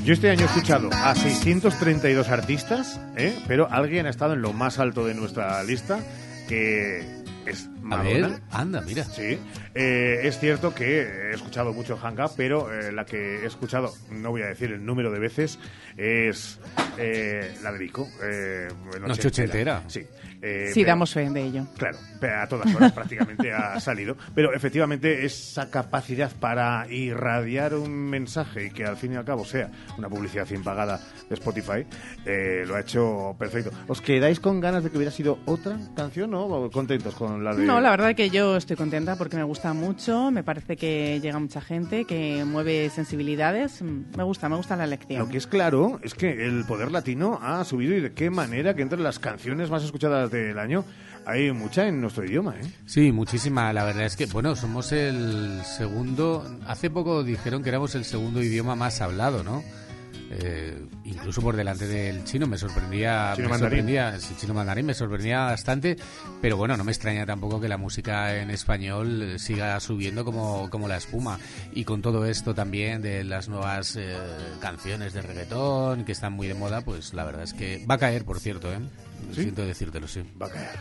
Yo 0.07 0.13
este 0.13 0.29
año 0.29 0.43
he 0.43 0.45
escuchado 0.45 0.89
a 0.93 1.13
632 1.15 2.29
artistas, 2.29 2.97
¿eh? 3.17 3.37
pero 3.45 3.69
alguien 3.69 4.05
ha 4.05 4.09
estado 4.09 4.35
en 4.35 4.41
lo 4.41 4.53
más 4.53 4.79
alto 4.79 5.05
de 5.05 5.13
nuestra 5.13 5.61
lista, 5.65 5.99
que 6.47 6.99
es 7.45 7.69
A 7.91 8.03
ver, 8.03 8.21
Madonna. 8.21 8.39
anda, 8.51 8.81
mira. 8.83 9.03
Sí, 9.03 9.37
Eh, 9.75 10.21
es 10.23 10.39
cierto 10.39 10.73
que 10.73 11.01
he 11.01 11.31
escuchado 11.33 11.73
mucho 11.73 11.97
Hang 11.97 12.21
Up, 12.21 12.31
pero 12.37 12.73
eh, 12.73 12.93
la 12.93 13.03
que 13.05 13.41
he 13.43 13.45
escuchado, 13.47 13.93
no 14.09 14.29
voy 14.29 14.43
a 14.43 14.45
decir 14.45 14.71
el 14.71 14.85
número 14.85 15.11
de 15.11 15.19
veces, 15.19 15.59
es 15.97 16.57
eh, 16.97 17.55
la 17.63 17.71
de 17.71 17.79
Vico. 17.79 18.07
Eh, 18.23 18.67
Noche 19.05 19.27
ochentera. 19.27 19.83
Sí. 19.87 20.01
Eh, 20.41 20.67
Sí, 20.67 20.81
pero- 20.81 20.87
damos 20.89 21.13
fe 21.13 21.27
de 21.29 21.41
ello. 21.43 21.65
Claro, 21.77 21.97
a 22.39 22.47
todas 22.47 22.73
horas 22.75 22.91
prácticamente 22.91 23.51
ha 23.51 23.79
salido. 23.79 24.15
Pero 24.35 24.53
efectivamente 24.53 25.25
esa 25.25 25.69
capacidad 25.71 26.31
para 26.39 26.85
irradiar 26.91 27.73
un 27.73 27.91
mensaje 27.91 28.67
y 28.67 28.69
que 28.71 28.85
al 28.85 28.97
fin 28.97 29.13
y 29.13 29.15
al 29.15 29.25
cabo 29.25 29.45
sea 29.45 29.71
una 29.97 30.07
publicidad 30.09 30.47
impagada 30.51 30.99
de 31.27 31.33
Spotify, 31.35 31.85
eh, 32.25 32.63
lo 32.67 32.75
ha 32.75 32.81
hecho 32.81 33.35
perfecto. 33.39 33.71
¿Os 33.87 34.01
quedáis 34.01 34.39
con 34.39 34.59
ganas 34.59 34.83
de 34.83 34.91
que 34.91 34.97
hubiera 34.97 35.11
sido 35.11 35.39
otra 35.45 35.77
canción 35.95 36.33
o 36.35 36.69
contentos 36.71 37.15
con 37.15 37.43
la 37.43 37.55
de...? 37.55 37.65
No, 37.65 37.81
la 37.81 37.89
verdad 37.89 38.15
que 38.15 38.29
yo 38.29 38.57
estoy 38.57 38.75
contenta 38.75 39.15
porque 39.15 39.37
me 39.37 39.43
gusta 39.43 39.73
mucho, 39.73 40.29
me 40.31 40.43
parece 40.43 40.75
que 40.77 41.19
llega 41.19 41.39
mucha 41.39 41.61
gente, 41.61 42.05
que 42.05 42.43
mueve 42.45 42.89
sensibilidades, 42.91 43.81
me 43.81 44.23
gusta, 44.23 44.49
me 44.49 44.55
gusta 44.55 44.75
la 44.75 44.83
elección. 44.83 45.19
Lo 45.19 45.29
que 45.29 45.37
es 45.37 45.47
claro 45.47 45.99
es 46.03 46.13
que 46.13 46.45
el 46.45 46.63
poder 46.65 46.86
latino 46.91 47.39
ha 47.41 47.63
subido 47.63 47.95
y 47.95 48.01
de 48.01 48.13
qué 48.13 48.29
manera 48.29 48.75
que 48.75 48.81
entre 48.81 48.99
las 48.99 49.19
canciones 49.19 49.69
más 49.69 49.83
escuchadas 49.83 50.31
del 50.31 50.57
año 50.59 50.83
hay 51.25 51.51
mucha 51.51 51.87
en 51.87 51.99
nuestro 51.99 52.23
idioma, 52.23 52.55
¿eh? 52.55 52.71
Sí, 52.85 53.11
muchísima. 53.11 53.73
La 53.73 53.83
verdad 53.83 54.05
es 54.05 54.15
que, 54.15 54.27
bueno, 54.27 54.55
somos 54.55 54.93
el 54.93 55.61
segundo. 55.65 56.49
Hace 56.65 56.89
poco 56.89 57.21
dijeron 57.21 57.63
que 57.63 57.69
éramos 57.69 57.95
el 57.95 58.05
segundo 58.05 58.41
idioma 58.41 58.75
más 58.75 59.01
hablado, 59.01 59.43
¿no? 59.43 59.61
Eh, 60.29 60.77
incluso 61.05 61.41
por 61.41 61.55
delante 61.55 61.87
del 61.87 62.23
chino 62.25 62.47
me 62.47 62.57
sorprendía 62.57 63.31
Chino 63.33 63.47
me 63.47 63.51
mandarín. 63.51 63.79
sorprendía 63.79 64.19
sí, 64.19 64.35
chino 64.37 64.53
mandarín 64.53 64.85
me 64.85 64.93
sorprendía 64.93 65.45
bastante 65.45 65.95
pero 66.41 66.57
bueno 66.57 66.75
no 66.75 66.83
me 66.83 66.91
extraña 66.91 67.25
tampoco 67.25 67.61
que 67.61 67.69
la 67.69 67.77
música 67.77 68.35
en 68.35 68.49
español 68.51 69.21
eh, 69.21 69.39
siga 69.39 69.79
subiendo 69.79 70.25
como, 70.25 70.69
como 70.69 70.87
la 70.87 70.97
espuma. 70.97 71.39
Y 71.73 71.85
con 71.85 72.01
todo 72.01 72.25
esto 72.25 72.53
también 72.53 73.01
de 73.01 73.23
las 73.23 73.47
nuevas 73.47 73.95
eh, 73.95 74.17
canciones 74.59 75.13
de 75.13 75.21
reggaetón 75.21 76.03
que 76.03 76.11
están 76.11 76.33
muy 76.33 76.47
de 76.47 76.55
moda 76.55 76.81
pues 76.81 77.13
la 77.13 77.23
verdad 77.23 77.43
es 77.43 77.53
que 77.53 77.85
va 77.89 77.95
a 77.95 77.99
caer 77.99 78.25
por 78.25 78.39
cierto 78.39 78.71
eh 78.71 78.79
¿Sí? 79.33 79.43
siento 79.43 79.65
decírtelo 79.65 80.07
sí. 80.07 80.23
Va 80.41 80.47
a 80.47 80.49
caer 80.49 80.77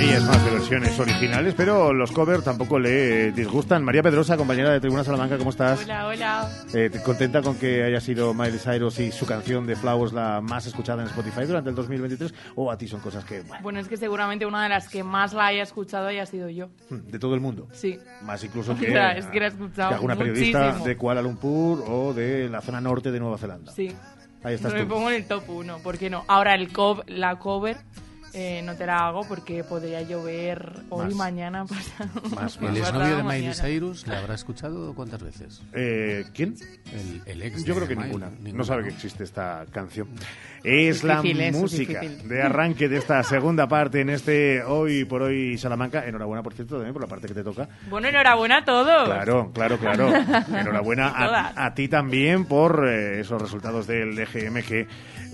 Ellas 0.00 0.24
más 0.24 0.42
de 0.44 0.50
versiones 0.52 0.98
originales, 0.98 1.54
pero 1.54 1.92
los 1.92 2.10
covers 2.10 2.42
tampoco 2.42 2.78
le 2.78 3.32
disgustan. 3.32 3.84
María 3.84 4.02
Pedrosa, 4.02 4.36
compañera 4.38 4.70
de 4.70 4.80
Tribuna 4.80 5.04
Salamanca, 5.04 5.36
¿cómo 5.36 5.50
estás? 5.50 5.82
Hola, 5.84 6.06
hola. 6.06 6.50
Eh, 6.72 6.88
¿te- 6.90 7.02
¿Contenta 7.02 7.42
con 7.42 7.56
que 7.56 7.84
haya 7.84 8.00
sido 8.00 8.32
Miley 8.32 8.58
Cyrus 8.58 8.98
y 8.98 9.12
su 9.12 9.26
canción 9.26 9.66
de 9.66 9.76
Flowers 9.76 10.14
la 10.14 10.40
más 10.40 10.66
escuchada 10.66 11.02
en 11.02 11.08
Spotify 11.08 11.44
durante 11.44 11.68
el 11.70 11.76
2023? 11.76 12.32
¿O 12.56 12.70
a 12.72 12.78
ti 12.78 12.88
son 12.88 13.00
cosas 13.00 13.24
que, 13.26 13.42
bueno, 13.42 13.62
Bueno, 13.62 13.80
es 13.80 13.88
que 13.88 13.98
seguramente 13.98 14.46
una 14.46 14.62
de 14.62 14.70
las 14.70 14.88
que 14.88 15.04
más 15.04 15.34
la 15.34 15.46
haya 15.46 15.62
escuchado 15.62 16.06
haya 16.08 16.24
sido 16.24 16.48
yo. 16.48 16.70
de 16.88 17.18
todo 17.18 17.34
el 17.34 17.40
mundo? 17.40 17.68
Sí. 17.72 17.98
Más 18.22 18.42
incluso 18.42 18.74
que, 18.78 18.86
sea, 18.90 19.12
es 19.12 19.26
que 19.26 19.38
la 19.38 19.46
he 19.46 19.48
escuchado 19.50 19.90
que 19.90 19.94
alguna 19.96 20.16
periodista 20.16 20.60
muchísimo. 20.62 20.86
de 20.86 20.96
Kuala 20.96 21.20
Lumpur 21.22 21.84
o 21.86 22.14
de 22.14 22.48
la 22.48 22.62
zona 22.62 22.80
norte 22.80 23.10
de 23.10 23.20
Nueva 23.20 23.36
Zelanda. 23.36 23.70
Sí. 23.72 23.94
Ahí 24.42 24.54
estás 24.54 24.72
me 24.72 24.82
tú. 24.84 24.88
pongo 24.88 25.10
en 25.10 25.16
el 25.16 25.26
top 25.26 25.42
1, 25.50 25.78
¿por 25.82 25.98
qué 25.98 26.08
no? 26.08 26.24
Ahora 26.26 26.54
el 26.54 26.72
cov- 26.72 27.04
la 27.06 27.38
cover 27.38 27.76
eh, 28.34 28.62
no 28.64 28.74
te 28.76 28.86
la 28.86 29.06
hago 29.08 29.22
porque 29.28 29.64
podría 29.64 30.02
llover 30.02 30.72
hoy, 30.88 31.06
Más. 31.06 31.14
mañana, 31.14 31.64
pasado. 31.66 32.10
el 32.68 32.76
exnovio 32.76 33.16
de 33.16 33.22
Miley 33.22 33.24
mañana. 33.46 33.54
Cyrus 33.54 34.06
la 34.06 34.18
habrá 34.18 34.34
escuchado 34.34 34.94
cuántas 34.94 35.22
veces 35.22 35.62
Eh, 35.72 36.24
¿Quién? 36.34 36.54
el, 36.92 37.22
el 37.26 37.42
ex 37.42 37.64
Yo 37.64 37.74
de 37.74 37.80
creo 37.80 37.88
que 37.88 37.96
Miley, 37.96 38.08
ninguna. 38.10 38.30
ninguna, 38.30 38.58
No 38.58 38.64
sabe 38.64 38.82
que 38.84 38.90
existe 38.90 39.24
esta 39.24 39.64
canción. 39.72 40.08
Es 40.62 41.02
la 41.04 41.20
es 41.24 41.56
música 41.56 42.00
difícil. 42.00 42.28
de 42.28 42.42
arranque 42.42 42.88
de 42.88 42.98
esta 42.98 43.22
segunda 43.22 43.66
parte 43.66 44.00
en 44.02 44.10
este 44.10 44.62
Hoy 44.62 45.04
por 45.06 45.22
Hoy 45.22 45.56
Salamanca. 45.56 46.06
Enhorabuena, 46.06 46.42
por 46.42 46.52
cierto, 46.54 46.74
también 46.76 46.92
por 46.92 47.02
la 47.02 47.08
parte 47.08 47.28
que 47.28 47.34
te 47.34 47.42
toca. 47.44 47.68
Bueno, 47.88 48.08
enhorabuena 48.08 48.58
a 48.58 48.64
todos. 48.64 49.04
Claro, 49.06 49.50
claro, 49.54 49.78
claro. 49.78 50.08
Enhorabuena 50.58 51.12
a 51.56 51.74
ti 51.74 51.88
también 51.88 52.44
por 52.44 52.86
eh, 52.86 53.20
esos 53.20 53.40
resultados 53.40 53.86
del 53.86 54.18
EGM 54.18 54.62
que 54.62 54.86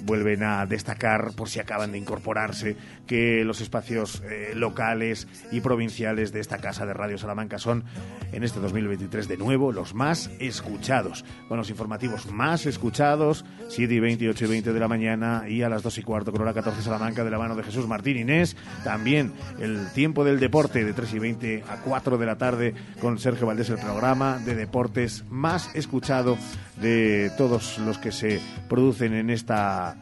vuelven 0.06 0.42
a 0.44 0.64
destacar 0.66 1.32
por 1.34 1.48
si 1.48 1.60
acaban 1.60 1.92
de 1.92 1.98
incorporarse 1.98 2.76
que 3.06 3.44
los 3.44 3.60
espacios 3.60 4.22
eh, 4.24 4.52
locales 4.54 5.26
y 5.50 5.60
provinciales 5.60 6.32
de 6.32 6.40
esta 6.40 6.58
casa 6.58 6.86
de 6.86 6.94
Radio 6.94 7.18
Salamanca 7.18 7.58
son 7.58 7.84
en 8.32 8.44
este 8.44 8.60
2023 8.60 9.28
de 9.28 9.36
nuevo 9.36 9.72
los 9.72 9.94
más 9.94 10.30
escuchados, 10.38 11.24
con 11.48 11.58
los 11.58 11.70
informativos 11.70 12.30
más 12.30 12.66
escuchados, 12.66 13.44
7 13.68 13.92
y 13.92 14.00
20 14.00 14.24
y 14.24 14.28
8 14.28 14.44
y 14.44 14.48
20 14.48 14.72
de 14.72 14.80
la 14.80 14.88
mañana 14.88 15.44
y 15.48 15.62
a 15.62 15.68
las 15.68 15.82
2 15.82 15.98
y 15.98 16.02
cuarto 16.02 16.32
con 16.32 16.40
hora 16.40 16.54
14 16.54 16.82
Salamanca 16.82 17.24
de 17.24 17.30
la 17.30 17.38
mano 17.38 17.56
de 17.56 17.64
Jesús 17.64 17.86
Martín 17.86 18.16
Inés, 18.16 18.56
también 18.84 19.32
el 19.58 19.90
tiempo 19.92 20.24
del 20.24 20.38
deporte 20.38 20.84
de 20.84 20.92
3 20.92 21.14
y 21.14 21.18
20 21.18 21.64
a 21.68 21.76
4 21.82 22.18
de 22.18 22.26
la 22.26 22.38
tarde 22.38 22.74
con 23.00 23.18
Sergio 23.18 23.46
Valdés, 23.46 23.70
el 23.70 23.78
programa 23.78 24.38
de 24.38 24.54
deportes 24.54 25.24
más 25.30 25.74
escuchado 25.74 26.38
de 26.80 27.30
todos 27.36 27.78
los 27.78 27.98
que 27.98 28.12
se 28.12 28.40
producen 28.68 29.14
en 29.14 29.30
esta 29.30 29.96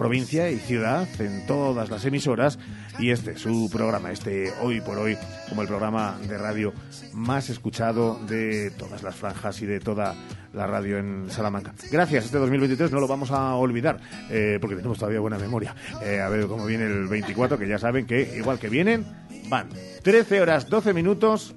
provincia 0.00 0.50
y 0.50 0.56
ciudad, 0.56 1.06
en 1.20 1.46
todas 1.46 1.90
las 1.90 2.06
emisoras, 2.06 2.58
y 2.98 3.10
este, 3.10 3.36
su 3.36 3.68
programa, 3.70 4.10
este 4.10 4.50
Hoy 4.62 4.80
por 4.80 4.96
Hoy, 4.96 5.18
como 5.46 5.60
el 5.60 5.68
programa 5.68 6.18
de 6.26 6.38
radio 6.38 6.72
más 7.12 7.50
escuchado 7.50 8.18
de 8.26 8.70
todas 8.70 9.02
las 9.02 9.14
franjas 9.14 9.60
y 9.60 9.66
de 9.66 9.78
toda 9.78 10.14
la 10.54 10.66
radio 10.66 10.98
en 10.98 11.28
Salamanca. 11.28 11.74
Gracias, 11.92 12.24
este 12.24 12.38
2023 12.38 12.90
no 12.90 13.00
lo 13.00 13.08
vamos 13.08 13.30
a 13.30 13.54
olvidar, 13.56 14.00
eh, 14.30 14.56
porque 14.58 14.76
tenemos 14.76 14.98
todavía 14.98 15.20
buena 15.20 15.36
memoria. 15.36 15.74
Eh, 16.02 16.18
a 16.20 16.30
ver 16.30 16.46
cómo 16.46 16.64
viene 16.64 16.86
el 16.86 17.06
24, 17.06 17.58
que 17.58 17.68
ya 17.68 17.78
saben 17.78 18.06
que 18.06 18.38
igual 18.38 18.58
que 18.58 18.70
vienen, 18.70 19.04
van 19.50 19.68
13 20.02 20.40
horas 20.40 20.70
12 20.70 20.94
minutos 20.94 21.54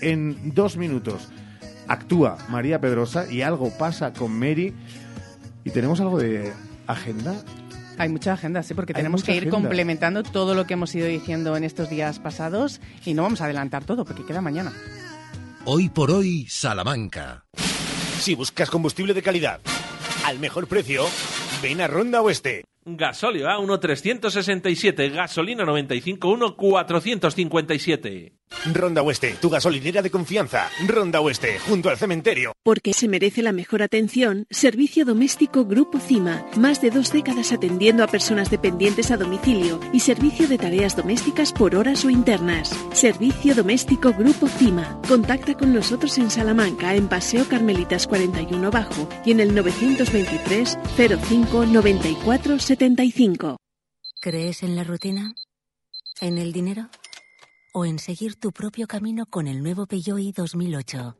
en 0.00 0.54
dos 0.54 0.76
minutos. 0.76 1.28
Actúa 1.88 2.38
María 2.48 2.80
Pedrosa 2.80 3.30
y 3.30 3.42
algo 3.42 3.70
pasa 3.76 4.12
con 4.12 4.38
Mary. 4.38 4.74
Y 5.64 5.70
tenemos 5.70 6.00
algo 6.00 6.18
de 6.18 6.52
agenda. 6.86 7.34
Hay 7.98 8.08
mucha 8.08 8.34
agenda, 8.34 8.62
sí, 8.62 8.74
porque 8.74 8.92
Hay 8.92 8.98
tenemos 8.98 9.24
que 9.24 9.32
ir 9.32 9.38
agenda. 9.38 9.56
complementando 9.56 10.22
todo 10.22 10.54
lo 10.54 10.66
que 10.66 10.74
hemos 10.74 10.94
ido 10.94 11.06
diciendo 11.06 11.56
en 11.56 11.64
estos 11.64 11.90
días 11.90 12.20
pasados 12.20 12.80
y 13.04 13.14
no 13.14 13.22
vamos 13.22 13.40
a 13.40 13.46
adelantar 13.46 13.84
todo 13.84 14.04
porque 14.04 14.24
queda 14.24 14.40
mañana. 14.40 14.72
Hoy 15.64 15.88
por 15.88 16.10
hoy, 16.10 16.46
Salamanca. 16.48 17.44
Si 18.20 18.34
buscas 18.34 18.70
combustible 18.70 19.14
de 19.14 19.22
calidad 19.22 19.60
al 20.24 20.38
mejor 20.38 20.66
precio, 20.68 21.04
ven 21.62 21.80
a 21.80 21.86
Ronda 21.88 22.22
Oeste. 22.22 22.64
Gasóleo 22.84 23.48
A1 23.48 23.80
367, 23.80 25.10
gasolina 25.10 25.64
95 25.64 26.56
457. 26.56 28.37
Ronda 28.72 29.02
Oeste, 29.02 29.36
tu 29.40 29.50
gasolinera 29.50 30.02
de 30.02 30.10
confianza. 30.10 30.68
Ronda 30.86 31.20
Oeste, 31.20 31.58
junto 31.60 31.88
al 31.90 31.96
cementerio. 31.96 32.52
Porque 32.62 32.92
se 32.92 33.08
merece 33.08 33.42
la 33.42 33.52
mejor 33.52 33.82
atención, 33.82 34.46
Servicio 34.50 35.04
Doméstico 35.04 35.64
Grupo 35.64 35.98
CIMA. 35.98 36.46
Más 36.56 36.80
de 36.80 36.90
dos 36.90 37.12
décadas 37.12 37.52
atendiendo 37.52 38.04
a 38.04 38.06
personas 38.06 38.50
dependientes 38.50 39.10
a 39.10 39.16
domicilio 39.16 39.80
y 39.92 40.00
servicio 40.00 40.48
de 40.48 40.58
tareas 40.58 40.96
domésticas 40.96 41.52
por 41.52 41.74
horas 41.74 42.04
o 42.04 42.10
internas. 42.10 42.70
Servicio 42.92 43.54
Doméstico 43.54 44.12
Grupo 44.12 44.48
CIMA. 44.48 45.00
Contacta 45.08 45.54
con 45.54 45.72
nosotros 45.72 46.18
en 46.18 46.30
Salamanca, 46.30 46.94
en 46.94 47.08
Paseo 47.08 47.46
Carmelitas 47.48 48.06
41 48.06 48.70
Bajo 48.70 49.08
y 49.24 49.32
en 49.32 49.40
el 49.40 49.54
923 49.54 50.78
05 51.28 51.66
94 51.66 52.58
75. 52.58 53.56
¿Crees 54.20 54.62
en 54.62 54.74
la 54.74 54.84
rutina? 54.84 55.34
¿En 56.20 56.38
el 56.38 56.52
dinero? 56.52 56.88
¿O 57.78 57.84
en 57.84 58.00
seguir 58.00 58.34
tu 58.34 58.50
propio 58.50 58.88
camino 58.88 59.26
con 59.26 59.46
el 59.46 59.62
nuevo 59.62 59.86
Peugeot 59.86 60.18
i 60.18 60.32
2008? 60.32 61.14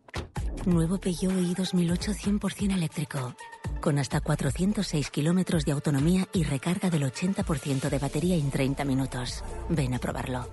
Nuevo 0.67 0.99
Peugeot 0.99 1.39
i 1.39 1.55
2008 1.55 2.15
100% 2.15 2.75
eléctrico. 2.75 3.37
con 3.81 3.97
hasta 3.97 4.21
406 4.21 5.09
kilómetros 5.11 5.65
de 5.65 5.71
autonomía 5.71 6.27
y 6.33 6.43
recarga 6.43 6.91
del 6.91 7.05
80% 7.05 7.89
de 7.89 7.99
batería 8.01 8.35
en 8.35 8.51
30 8.51 8.85
minutos. 8.85 9.45
Ven 9.69 9.95
a 9.95 10.01
probarlo. 10.01 10.49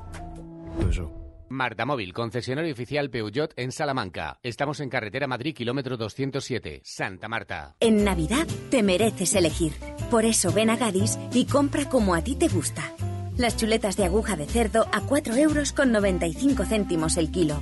Marta 1.50 1.88
Móvil, 1.88 2.14
concesionario 2.14 2.72
oficial 2.72 3.10
Peugeot 3.10 3.54
en 3.56 3.72
Salamanca. 3.72 4.38
Estamos 4.44 4.82
en 4.82 4.90
carretera 4.90 5.26
Madrid, 5.26 5.56
kilómetro 5.56 5.98
207, 5.98 6.82
Santa 6.84 7.28
Marta. 7.28 7.78
En 7.80 8.04
Navidad 8.04 8.46
te 8.70 8.84
mereces 8.84 9.34
elegir. 9.34 9.74
Por 10.12 10.24
eso 10.26 10.52
ven 10.52 10.70
a 10.70 10.76
Gadis 10.76 11.18
y 11.34 11.46
compra 11.46 11.90
como 11.90 12.14
a 12.14 12.22
ti 12.22 12.36
te 12.36 12.48
gusta. 12.48 12.94
Las 13.38 13.58
chuletas 13.58 13.98
de 13.98 14.06
aguja 14.06 14.38
de 14.38 14.46
cerdo 14.46 14.88
a 14.94 15.02
4 15.02 15.36
euros 15.36 15.74
con 15.74 15.92
95 15.92 16.64
céntimos 16.66 17.18
el 17.18 17.32
kilo. 17.32 17.62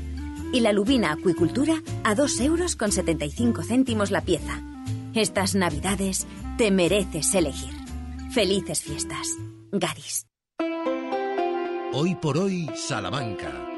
Y 0.52 0.60
la 0.60 0.72
lubina 0.72 1.12
acuicultura 1.12 1.82
a 2.04 2.14
2 2.14 2.42
euros 2.42 2.76
con 2.76 2.92
75 2.92 3.64
céntimos 3.64 4.12
la 4.12 4.22
pieza. 4.22 4.62
Estas 5.16 5.56
Navidades 5.56 6.28
te 6.58 6.70
mereces 6.70 7.34
elegir. 7.34 7.74
Felices 8.32 8.82
fiestas. 8.82 9.28
Gadis. 9.72 10.28
Hoy 11.92 12.16
por 12.16 12.38
hoy, 12.38 12.70
Salamanca. 12.76 13.73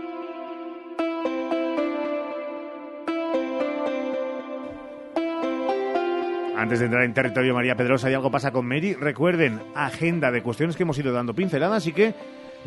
Antes 6.57 6.79
de 6.79 6.85
entrar 6.85 7.03
en 7.03 7.13
territorio 7.13 7.53
María 7.53 7.75
Pedrosa 7.75 8.09
y 8.09 8.13
algo 8.13 8.31
pasa 8.31 8.51
con 8.51 8.65
Mary, 8.65 8.93
recuerden, 8.93 9.61
agenda 9.75 10.31
de 10.31 10.41
cuestiones 10.41 10.77
que 10.77 10.83
hemos 10.83 10.97
ido 10.97 11.11
dando 11.11 11.33
pinceladas, 11.33 11.77
así 11.77 11.91
que 11.91 12.13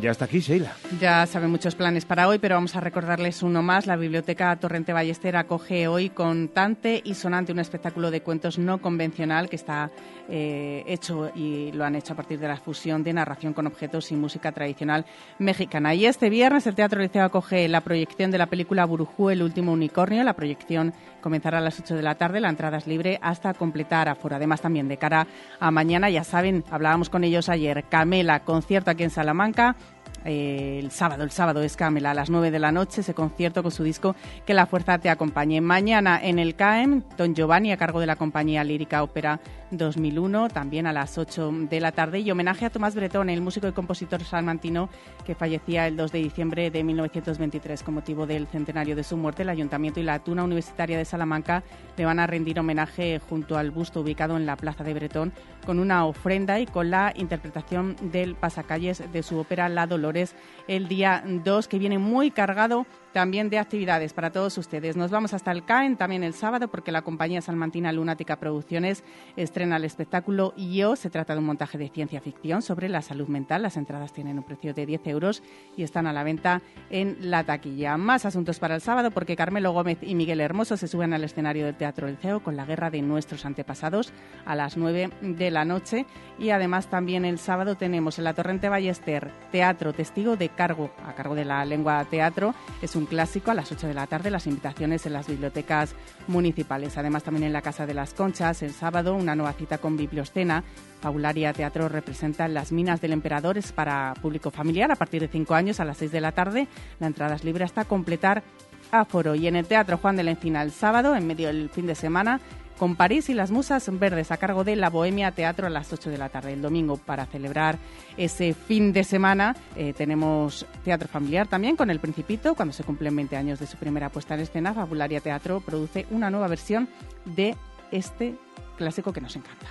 ya 0.01 0.12
está 0.12 0.26
aquí 0.26 0.39
Sheila. 0.39 0.72
Ya 1.01 1.26
saben 1.26 1.51
muchos 1.51 1.74
planes 1.74 2.05
para 2.05 2.28
hoy, 2.28 2.39
pero 2.39 2.55
vamos 2.55 2.76
a 2.76 2.80
recordarles 2.80 3.43
uno 3.43 3.62
más. 3.62 3.86
La 3.86 3.97
Biblioteca 3.97 4.55
Torrente 4.55 4.93
Ballester 4.93 5.36
acoge 5.36 5.89
hoy 5.89 6.11
Contante 6.11 7.01
y 7.03 7.14
Sonante, 7.14 7.51
un 7.51 7.59
espectáculo 7.59 8.12
de 8.12 8.20
cuentos 8.20 8.59
no 8.59 8.80
convencional 8.80 9.49
que 9.49 9.57
está 9.57 9.91
eh, 10.28 10.84
hecho 10.86 11.32
y 11.34 11.72
lo 11.72 11.84
han 11.84 11.97
hecho 11.97 12.12
a 12.12 12.16
partir 12.16 12.39
de 12.39 12.47
la 12.47 12.59
fusión 12.59 13.03
de 13.03 13.12
narración 13.12 13.55
con 13.55 13.66
objetos 13.66 14.12
y 14.12 14.16
música 14.16 14.53
tradicional 14.53 15.05
mexicana. 15.41 15.95
Y 15.95 16.07
este 16.07 16.30
viernes 16.30 16.68
el 16.68 16.76
Teatro 16.76 17.01
Liceo 17.01 17.24
acoge 17.24 17.66
la 17.66 17.80
proyección 17.80 18.30
de 18.30 18.39
la 18.39 18.47
película 18.47 18.84
Burujú, 18.84 19.30
el 19.30 19.43
último 19.43 19.72
unicornio. 19.72 20.22
La 20.22 20.34
proyección 20.34 20.95
comenzará 21.21 21.59
a 21.59 21.61
las 21.61 21.79
8 21.79 21.95
de 21.95 22.03
la 22.03 22.14
tarde, 22.14 22.41
la 22.41 22.49
entrada 22.49 22.79
es 22.79 22.87
libre 22.87 23.19
hasta 23.23 23.55
completar 23.55 24.09
aforo. 24.09 24.37
Además 24.37 24.61
también 24.61 24.89
de 24.89 24.97
cara 24.97 25.27
a 25.61 25.71
mañana, 25.71 26.11
ya 26.11 26.25
saben, 26.25 26.64
hablábamos 26.71 27.11
con 27.11 27.25
ellos 27.25 27.49
ayer, 27.49 27.85
Camela, 27.89 28.41
concierto 28.41 28.91
aquí 28.91 29.05
en 29.05 29.11
Salamanca, 29.11 29.77
eh, 30.25 30.79
el 30.83 30.91
sábado. 30.91 31.25
El 31.25 31.31
sábado 31.31 31.62
es 31.62 31.77
Camela 31.77 32.11
a 32.11 32.14
las 32.14 32.31
9 32.31 32.51
de 32.51 32.59
la 32.59 32.73
noche, 32.73 33.01
ese 33.01 33.14
concierto 33.14 33.62
con 33.62 33.73
su 33.73 33.85
disco 33.85 34.16
Que 34.45 34.55
la 34.55 34.66
Fuerza 34.66 34.99
te 34.99 35.11
acompañe. 35.11 35.61
Mañana 35.61 36.21
en 36.23 36.39
el 36.39 36.55
CAEM, 36.55 37.03
Don 37.16 37.35
Giovanni 37.35 37.73
a 37.73 37.77
cargo 37.77 38.01
de 38.01 38.07
la 38.07 38.16
compañía 38.16 38.64
lírica 38.64 39.03
Ópera 39.03 39.41
2001, 39.71 40.49
también 40.49 40.87
a 40.87 40.93
las 40.93 41.19
8 41.19 41.53
de 41.71 41.81
la 41.81 41.93
tarde. 41.93 42.21
Y 42.21 42.31
homenaje 42.31 42.66
a 42.66 42.71
Tomás 42.71 42.95
Bretón, 42.95 43.31
el 43.31 43.41
músico 43.41 43.69
y 43.69 43.73
compositor 43.73 44.23
salmantino 44.25 44.89
que 45.25 45.35
fallecía 45.35 45.87
el 45.87 45.97
2 45.97 46.12
de 46.12 46.19
diciembre 46.19 46.71
de 46.71 46.85
1923 46.85 47.83
con 47.83 47.95
motivo 47.95 48.27
del 48.27 48.47
centenario 48.47 48.97
de 48.97 49.05
su 49.05 49.16
muerte. 49.16 49.43
El 49.43 49.49
Ayuntamiento 49.49 50.01
y 50.01 50.05
la 50.05 50.19
Tuna 50.19 50.45
Universitaria 50.45 50.99
de 50.99 51.05
Salamanca 51.05 51.62
le 51.97 52.05
van 52.05 52.19
a 52.19 52.27
rendir 52.27 52.59
homenaje 52.59 53.21
junto 53.29 53.59
al 53.59 53.71
busto 53.71 54.01
ubicado 54.01 54.37
en 54.37 54.47
la 54.47 54.57
Plaza 54.57 54.85
de 54.85 54.95
Bretón 54.95 55.33
con 55.66 55.79
una 55.79 56.07
ofrenda 56.07 56.61
y 56.61 56.66
con 56.66 56.91
la 56.91 57.12
interpretación 57.14 57.97
del 58.01 58.35
pasacalles 58.35 59.03
de 59.12 59.23
su 59.23 59.39
ópera 59.39 59.69
La 59.69 59.87
Dolores 59.87 60.35
el 60.66 60.89
día 60.89 61.23
2, 61.27 61.69
que 61.69 61.79
viene 61.79 61.99
muy 61.99 62.31
cargado 62.31 62.87
también 63.12 63.50
de 63.50 63.59
actividades 63.59 64.12
para 64.12 64.30
todos 64.30 64.59
ustedes. 64.59 64.96
Nos 64.96 65.11
vamos 65.11 65.34
hasta 65.34 65.52
el 65.52 65.64
CAEN 65.64 65.96
también 65.96 66.22
el 66.22 66.34
sábado 66.34 66.68
porque 66.68 66.92
la 66.92 67.02
compañía 67.02 67.40
salmantina 67.40 67.92
Lunática 67.92 68.36
Producciones 68.36 69.04
estrena 69.36 69.76
el 69.76 69.84
espectáculo 69.84 70.54
Yo. 70.56 70.96
Se 70.96 71.11
trata 71.11 71.34
de 71.34 71.40
un 71.40 71.46
montaje 71.46 71.78
de 71.78 71.88
ciencia 71.88 72.20
ficción 72.20 72.62
sobre 72.62 72.88
la 72.88 73.02
salud 73.02 73.28
mental. 73.28 73.62
Las 73.62 73.76
entradas 73.76 74.12
tienen 74.12 74.38
un 74.38 74.44
precio 74.44 74.74
de 74.74 74.86
10 74.86 75.06
euros 75.06 75.42
y 75.76 75.82
están 75.82 76.06
a 76.06 76.12
la 76.12 76.24
venta 76.24 76.62
en 76.90 77.16
la 77.20 77.44
taquilla. 77.44 77.96
Más 77.96 78.24
asuntos 78.24 78.59
para 78.59 78.74
el 78.74 78.80
sábado 78.80 79.11
porque 79.11 79.36
Carmelo 79.36 79.72
Gómez 79.72 79.98
y 80.02 80.14
Miguel 80.14 80.40
Hermoso 80.40 80.76
se 80.76 80.88
suben 80.88 81.12
al 81.12 81.24
escenario 81.24 81.66
del 81.66 81.76
Teatro 81.76 82.06
del 82.06 82.16
CEO 82.16 82.40
con 82.40 82.56
la 82.56 82.66
guerra 82.66 82.90
de 82.90 83.02
nuestros 83.02 83.44
antepasados 83.44 84.12
a 84.44 84.54
las 84.54 84.76
9 84.76 85.11
de 85.22 85.50
la 85.50 85.64
noche. 85.64 86.06
Y 86.38 86.50
además 86.50 86.88
también 86.88 87.24
el 87.24 87.38
sábado 87.38 87.74
tenemos 87.74 88.18
en 88.18 88.24
la 88.24 88.34
Torrente 88.34 88.68
Ballester 88.68 89.30
Teatro 89.50 89.92
Testigo 89.92 90.36
de 90.36 90.48
Cargo, 90.50 90.90
a 91.06 91.14
cargo 91.14 91.34
de 91.34 91.44
la 91.44 91.64
lengua 91.64 92.04
teatro. 92.04 92.54
Es 92.82 92.96
un 92.99 93.07
clásico 93.07 93.51
a 93.51 93.55
las 93.55 93.72
8 93.72 93.86
de 93.86 93.94
la 93.94 94.07
tarde, 94.07 94.30
las 94.30 94.46
invitaciones 94.46 95.07
en 95.07 95.14
las 95.14 95.26
bibliotecas 95.26 95.94
municipales. 96.26 96.99
Además, 96.99 97.22
también 97.22 97.44
en 97.44 97.53
la 97.53 97.62
Casa 97.62 97.86
de 97.86 97.94
las 97.94 98.12
Conchas, 98.12 98.62
el 98.62 98.72
sábado, 98.72 99.14
una 99.14 99.34
nueva 99.34 99.53
cita 99.55 99.78
con 99.78 99.96
Biblioscena. 99.96 100.64
Fabularia 101.01 101.53
Teatro 101.53 101.88
representa 101.88 102.49
Las 102.49 102.72
Minas 102.72 103.01
del 103.01 103.12
Emperador, 103.12 103.57
es 103.57 103.72
para 103.72 104.14
público 104.20 104.51
familiar 104.51 104.90
a 104.90 104.96
partir 104.96 105.22
de 105.22 105.28
5 105.28 105.55
años 105.55 105.80
a 105.80 105.84
las 105.84 105.96
6 105.99 106.12
de 106.12 106.20
la 106.20 106.32
tarde. 106.32 106.68
La 107.01 107.07
entrada 107.07 107.36
es 107.36 107.44
libre 107.44 107.64
hasta 107.64 107.84
completar 107.84 108.42
aforo. 108.90 109.34
Y 109.34 109.46
en 109.46 109.57
el 109.57 109.66
Teatro 109.66 109.99
Juan 109.99 110.16
de 110.16 110.24
la 110.24 110.32
Encina 110.32 110.62
el 110.62 110.72
sábado, 110.72 111.14
en 111.14 111.26
medio 111.26 111.49
del 111.49 111.70
fin 111.70 111.86
de 111.86 111.94
semana, 111.94 112.40
con 112.79 112.97
París 112.97 113.29
y 113.29 113.35
las 113.35 113.51
Musas 113.51 113.91
Verdes 113.99 114.31
a 114.31 114.37
cargo 114.37 114.64
de 114.64 114.76
la 114.76 114.89
Bohemia 114.89 115.33
Teatro 115.33 115.66
a 115.66 115.70
las 115.70 115.93
8 115.93 116.11
de 116.11 116.18
la 116.18 116.29
tarde. 116.29 116.53
El 116.53 116.62
domingo, 116.62 116.97
para 116.97 117.26
celebrar 117.26 117.79
ese 118.16 118.55
fin 118.55 118.93
de 118.93 119.05
semana, 119.05 119.57
eh, 119.76 119.93
tenemos 119.93 120.64
teatro 120.85 121.09
familiar 121.09 121.49
también 121.49 121.76
con 121.76 121.91
El 121.91 122.01
Principito. 122.01 122.55
Cuando 122.55 122.72
se 122.72 122.85
cumplen 122.85 123.14
20 123.14 123.37
años 123.37 123.59
de 123.59 123.66
su 123.66 123.76
primera 123.76 124.09
puesta 124.09 124.35
en 124.35 124.41
escena, 124.41 124.72
Fabularia 124.72 125.20
Teatro 125.20 125.61
produce 125.61 126.07
una 126.11 126.31
nueva 126.31 126.49
versión 126.49 126.89
de 127.24 127.57
este 127.91 128.37
clásico 128.76 129.12
que 129.12 129.20
nos 129.20 129.35
encanta. 129.37 129.66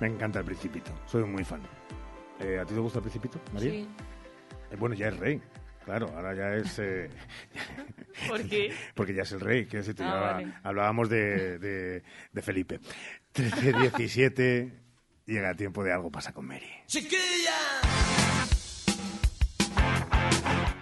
Me 0.00 0.06
encanta 0.06 0.38
El 0.38 0.44
Principito, 0.44 0.92
soy 1.06 1.24
muy 1.24 1.44
fan. 1.44 1.60
Eh, 2.40 2.58
¿A 2.60 2.64
ti 2.64 2.74
te 2.74 2.80
gusta 2.80 2.98
El 2.98 3.02
Principito, 3.02 3.40
María? 3.52 3.70
Sí. 3.70 3.88
Eh, 4.70 4.76
bueno, 4.78 4.94
ya 4.94 5.08
es 5.08 5.18
rey. 5.18 5.40
Claro, 5.86 6.12
ahora 6.16 6.34
ya 6.34 6.52
es... 6.56 6.80
Eh, 6.80 7.08
¿Por 8.28 8.42
qué? 8.48 8.74
Porque 8.94 9.14
ya 9.14 9.22
es 9.22 9.30
el 9.30 9.40
rey. 9.40 9.66
quiero 9.66 9.78
decirte, 9.78 10.02
Ah, 10.02 10.16
vale. 10.16 10.52
Hablábamos 10.64 11.08
de, 11.08 11.58
de, 11.60 12.02
de 12.32 12.42
Felipe. 12.42 12.80
13, 13.30 13.72
17, 13.72 14.72
llega 15.26 15.50
el 15.50 15.56
tiempo 15.56 15.84
de 15.84 15.92
algo 15.92 16.10
pasa 16.10 16.32
con 16.32 16.44
Mary. 16.44 16.66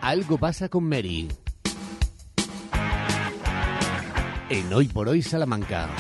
Algo 0.01 0.39
pasa 0.39 0.71
con 0.71 0.85
Mary. 0.89 1.29
En 4.49 4.73
Hoy 4.73 4.89
por 4.89 5.09
Hoy 5.11 5.21
Salamanca. 5.21 5.91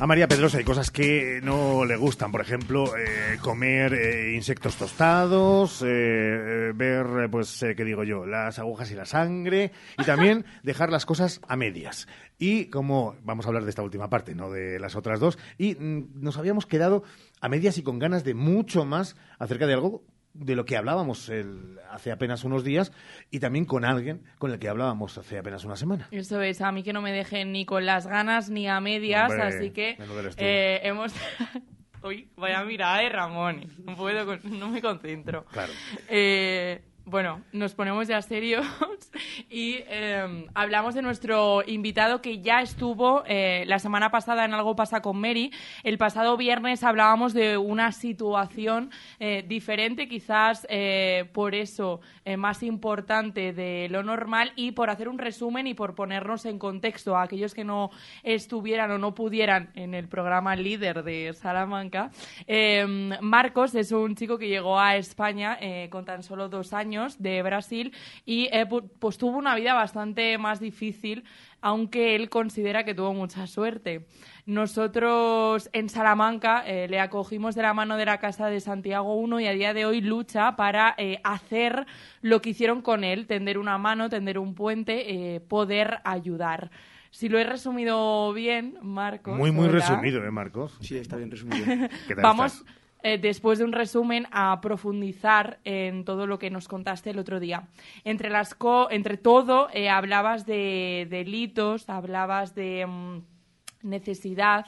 A 0.00 0.06
María 0.06 0.28
Pedrosa 0.28 0.58
hay 0.58 0.64
cosas 0.64 0.92
que 0.92 1.40
no 1.42 1.84
le 1.84 1.96
gustan, 1.96 2.30
por 2.30 2.40
ejemplo, 2.40 2.96
eh, 2.96 3.36
comer 3.42 3.94
eh, 3.94 4.32
insectos 4.36 4.76
tostados, 4.76 5.82
eh, 5.84 6.70
ver, 6.72 7.28
pues, 7.28 7.64
¿qué 7.76 7.84
digo 7.84 8.04
yo?, 8.04 8.24
las 8.24 8.60
agujas 8.60 8.92
y 8.92 8.94
la 8.94 9.06
sangre, 9.06 9.72
y 9.98 10.04
también 10.04 10.44
dejar 10.62 10.92
las 10.92 11.04
cosas 11.04 11.40
a 11.48 11.56
medias. 11.56 12.06
Y 12.38 12.66
como 12.66 13.16
vamos 13.24 13.44
a 13.44 13.48
hablar 13.48 13.64
de 13.64 13.70
esta 13.70 13.82
última 13.82 14.08
parte, 14.08 14.36
no 14.36 14.52
de 14.52 14.78
las 14.78 14.94
otras 14.94 15.18
dos, 15.18 15.36
y 15.58 15.74
mm, 15.74 16.22
nos 16.22 16.38
habíamos 16.38 16.66
quedado 16.66 17.02
a 17.40 17.48
medias 17.48 17.76
y 17.76 17.82
con 17.82 17.98
ganas 17.98 18.22
de 18.22 18.34
mucho 18.34 18.84
más 18.84 19.16
acerca 19.40 19.66
de 19.66 19.74
algo 19.74 20.04
de 20.34 20.54
lo 20.56 20.64
que 20.64 20.76
hablábamos 20.76 21.28
el- 21.28 21.78
hace 21.90 22.12
apenas 22.12 22.44
unos 22.44 22.64
días 22.64 22.92
y 23.30 23.40
también 23.40 23.64
con 23.64 23.84
alguien 23.84 24.22
con 24.38 24.52
el 24.52 24.58
que 24.58 24.68
hablábamos 24.68 25.18
hace 25.18 25.38
apenas 25.38 25.64
una 25.64 25.76
semana. 25.76 26.08
Eso 26.10 26.40
es, 26.42 26.60
a 26.60 26.70
mí 26.72 26.82
que 26.82 26.92
no 26.92 27.02
me 27.02 27.12
dejen 27.12 27.52
ni 27.52 27.64
con 27.64 27.86
las 27.86 28.06
ganas 28.06 28.50
ni 28.50 28.68
a 28.68 28.80
medias, 28.80 29.30
Hombre, 29.30 29.46
así 29.46 29.70
que 29.70 29.96
eh, 30.36 30.80
hemos... 30.84 31.12
Uy, 32.02 32.30
vaya 32.36 32.62
mirada 32.62 32.98
de 33.00 33.08
Ramón, 33.08 33.66
no 33.84 33.96
puedo, 33.96 34.36
no 34.44 34.68
me 34.68 34.80
concentro. 34.80 35.44
Claro. 35.46 35.72
Eh, 36.08 36.80
bueno, 37.10 37.42
nos 37.52 37.74
ponemos 37.74 38.06
ya 38.06 38.20
serios 38.20 38.66
y 39.50 39.76
eh, 39.86 40.46
hablamos 40.54 40.94
de 40.94 41.00
nuestro 41.00 41.62
invitado 41.66 42.20
que 42.20 42.40
ya 42.40 42.60
estuvo 42.60 43.22
eh, 43.26 43.64
la 43.66 43.78
semana 43.78 44.10
pasada 44.10 44.44
en 44.44 44.52
Algo 44.52 44.76
pasa 44.76 45.00
con 45.00 45.18
Mary. 45.18 45.50
El 45.84 45.96
pasado 45.96 46.36
viernes 46.36 46.84
hablábamos 46.84 47.32
de 47.32 47.56
una 47.56 47.92
situación 47.92 48.90
eh, 49.20 49.42
diferente, 49.46 50.06
quizás 50.08 50.66
eh, 50.68 51.30
por 51.32 51.54
eso 51.54 52.00
más 52.36 52.62
importante 52.62 53.54
de 53.54 53.88
lo 53.90 54.02
normal 54.02 54.52
y 54.54 54.72
por 54.72 54.90
hacer 54.90 55.08
un 55.08 55.16
resumen 55.16 55.66
y 55.66 55.72
por 55.72 55.94
ponernos 55.94 56.44
en 56.44 56.58
contexto 56.58 57.16
a 57.16 57.22
aquellos 57.22 57.54
que 57.54 57.64
no 57.64 57.90
estuvieran 58.22 58.90
o 58.90 58.98
no 58.98 59.14
pudieran 59.14 59.70
en 59.74 59.94
el 59.94 60.08
programa 60.08 60.54
líder 60.54 61.04
de 61.04 61.32
Salamanca. 61.32 62.10
Eh, 62.46 62.84
Marcos 63.22 63.74
es 63.74 63.92
un 63.92 64.14
chico 64.14 64.36
que 64.36 64.48
llegó 64.48 64.78
a 64.78 64.96
España 64.96 65.58
con 65.88 66.04
tan 66.04 66.22
solo 66.22 66.50
dos 66.50 66.74
años 66.74 66.97
años 66.98 67.22
de 67.22 67.42
Brasil 67.42 67.92
y 68.24 68.48
eh, 68.52 68.66
pues 68.98 69.18
tuvo 69.18 69.38
una 69.38 69.54
vida 69.54 69.74
bastante 69.74 70.36
más 70.38 70.60
difícil, 70.60 71.24
aunque 71.60 72.14
él 72.14 72.28
considera 72.28 72.84
que 72.84 72.94
tuvo 72.94 73.14
mucha 73.14 73.46
suerte. 73.46 74.06
Nosotros 74.46 75.68
en 75.72 75.88
Salamanca 75.88 76.62
eh, 76.66 76.88
le 76.88 77.00
acogimos 77.00 77.54
de 77.54 77.62
la 77.62 77.74
mano 77.74 77.96
de 77.96 78.06
la 78.06 78.18
Casa 78.18 78.46
de 78.46 78.60
Santiago 78.60 79.14
I 79.26 79.44
y 79.44 79.46
a 79.46 79.52
día 79.52 79.74
de 79.74 79.84
hoy 79.86 80.00
lucha 80.00 80.56
para 80.56 80.94
eh, 80.98 81.20
hacer 81.24 81.86
lo 82.22 82.40
que 82.40 82.50
hicieron 82.50 82.82
con 82.82 83.04
él, 83.04 83.26
tender 83.26 83.58
una 83.58 83.78
mano, 83.78 84.08
tender 84.08 84.38
un 84.38 84.54
puente, 84.54 85.34
eh, 85.34 85.40
poder 85.40 85.98
ayudar. 86.04 86.70
Si 87.10 87.28
lo 87.28 87.38
he 87.38 87.44
resumido 87.44 88.32
bien, 88.32 88.78
Marcos. 88.82 89.36
Muy, 89.36 89.50
muy 89.50 89.68
resumido, 89.68 90.24
¿eh, 90.24 90.30
Marcos? 90.30 90.76
Sí, 90.80 90.96
está 90.96 91.16
bien 91.16 91.30
resumido. 91.30 91.64
Vamos, 92.22 92.64
después 93.02 93.58
de 93.58 93.64
un 93.64 93.72
resumen, 93.72 94.26
a 94.30 94.60
profundizar 94.60 95.60
en 95.64 96.04
todo 96.04 96.26
lo 96.26 96.38
que 96.38 96.50
nos 96.50 96.68
contaste 96.68 97.10
el 97.10 97.18
otro 97.18 97.40
día. 97.40 97.68
Entre, 98.04 98.30
las 98.30 98.56
entre 98.90 99.16
todo, 99.16 99.68
hablabas 99.90 100.46
de 100.46 101.06
delitos, 101.10 101.88
hablabas 101.88 102.54
de... 102.54 102.86
Mm, 102.86 103.38
necesidad. 103.82 104.66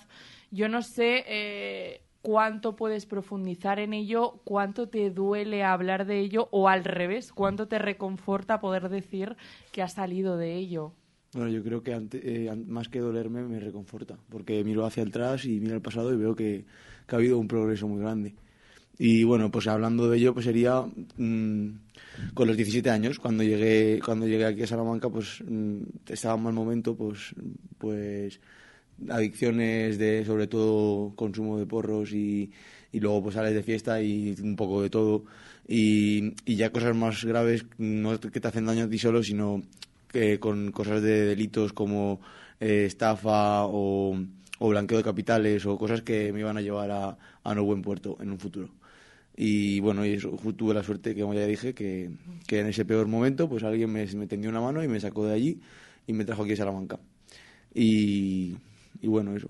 Yo 0.51 0.69
no 0.69 0.83
sé 0.83 1.25
eh, 1.27 2.03
cuánto 2.23 2.77
puedes 2.77 3.07
profundizar 3.07 3.79
en 3.79 3.93
ello, 3.93 4.41
cuánto 4.45 4.89
te 4.89 5.11
duele 5.11 5.63
hablar 5.65 6.07
de 6.07 6.21
ello 6.21 6.49
o 6.51 6.69
al 6.69 6.85
revés, 6.85 7.33
cuánto 7.33 7.69
te 7.69 7.79
reconforta 7.79 8.61
poder 8.61 8.89
decir 8.89 9.37
que 9.73 9.83
has 9.83 9.95
salido 9.95 10.37
de 10.37 10.57
ello. 10.57 10.93
Bueno, 11.33 11.49
yo 11.51 11.63
creo 11.63 11.83
que 11.83 11.93
eh, 12.13 12.53
más 12.67 12.89
que 12.89 12.99
dolerme 12.99 13.43
me 13.45 13.61
reconforta, 13.61 14.19
porque 14.29 14.65
miro 14.65 14.85
hacia 14.85 15.05
atrás 15.05 15.45
y 15.45 15.61
miro 15.61 15.77
al 15.77 15.83
pasado 15.83 16.13
y 16.13 16.17
veo 16.17 16.35
que, 16.35 16.65
ha 17.15 17.19
habido 17.19 17.39
un 17.39 17.49
progreso 17.49 17.89
muy 17.89 18.01
grande. 18.01 18.35
Y 18.99 19.25
bueno, 19.25 19.51
pues 19.51 19.67
hablando 19.67 20.11
de 20.11 20.19
ello, 20.19 20.35
pues 20.35 20.45
sería 20.45 20.83
mm, 20.83 21.69
con 22.35 22.49
los 22.49 22.57
17 22.57 22.91
años, 22.91 23.19
cuando 23.19 23.43
llegué, 23.43 24.01
cuando 24.05 24.27
llegué 24.27 24.45
aquí 24.45 24.63
a 24.63 24.67
Salamanca, 24.67 25.09
pues 25.09 25.43
mm, 25.47 25.79
estaba 26.09 26.35
en 26.35 26.43
mal 26.43 26.53
momento, 26.53 26.95
pues, 26.95 27.35
pues 27.79 28.41
adicciones 29.09 29.99
de 29.99 30.25
sobre 30.27 30.47
todo 30.47 31.15
consumo 31.17 31.59
de 31.59 31.67
porros 31.67 32.13
y, 32.13 32.51
luego 32.93 33.23
pues 33.23 33.37
sales 33.37 33.55
de 33.55 33.63
fiesta 33.63 34.03
y 34.03 34.35
un 34.43 34.57
poco 34.57 34.83
de 34.83 34.91
todo 34.91 35.25
y, 35.67 36.35
y, 36.45 36.57
ya 36.57 36.71
cosas 36.71 36.95
más 36.95 37.25
graves 37.25 37.65
no 37.79 38.19
que 38.21 38.41
te 38.41 38.49
hacen 38.49 38.67
daño 38.67 38.85
a 38.85 38.89
ti 38.89 38.99
solo 38.99 39.23
sino 39.23 39.63
que 40.09 40.41
con 40.41 40.73
cosas 40.73 41.01
de 41.03 41.25
delitos 41.27 41.73
como 41.73 42.21
eh, 42.59 42.85
estafa 42.87 43.65
o, 43.65 44.19
o, 44.61 44.69
blanqueo 44.69 44.99
de 44.99 45.05
capitales 45.05 45.67
o 45.67 45.77
cosas 45.77 46.03
que 46.03 46.33
me 46.33 46.41
iban 46.41 46.57
a 46.57 46.61
llevar 46.61 46.93
a, 46.93 47.19
a 47.43 47.55
no 47.55 47.65
buen 47.65 47.83
puerto 47.83 48.17
en 48.21 48.31
un 48.31 48.39
futuro 48.39 48.69
y 49.37 49.81
bueno 49.81 50.05
y 50.05 50.13
eso, 50.13 50.37
tuve 50.57 50.75
la 50.75 50.83
suerte 50.83 51.15
que 51.15 51.23
como 51.23 51.35
ya 51.35 51.47
dije 51.47 51.75
que, 51.75 52.11
que 52.47 52.61
en 52.61 52.69
ese 52.69 52.85
peor 52.85 53.09
momento 53.09 53.49
pues 53.49 53.65
alguien 53.65 53.91
me, 53.91 54.07
me 54.15 54.27
tendió 54.27 54.51
una 54.51 54.61
mano 54.61 54.85
y 54.85 54.89
me 54.89 55.01
sacó 55.01 55.27
de 55.27 55.35
allí 55.35 55.61
y 56.07 56.13
me 56.13 56.25
trajo 56.25 56.45
aquí 56.45 56.53
a 56.53 56.57
Salamanca 56.57 57.01
y 57.75 58.57
y 59.03 59.09
bueno, 59.09 59.35
eso. 59.35 59.49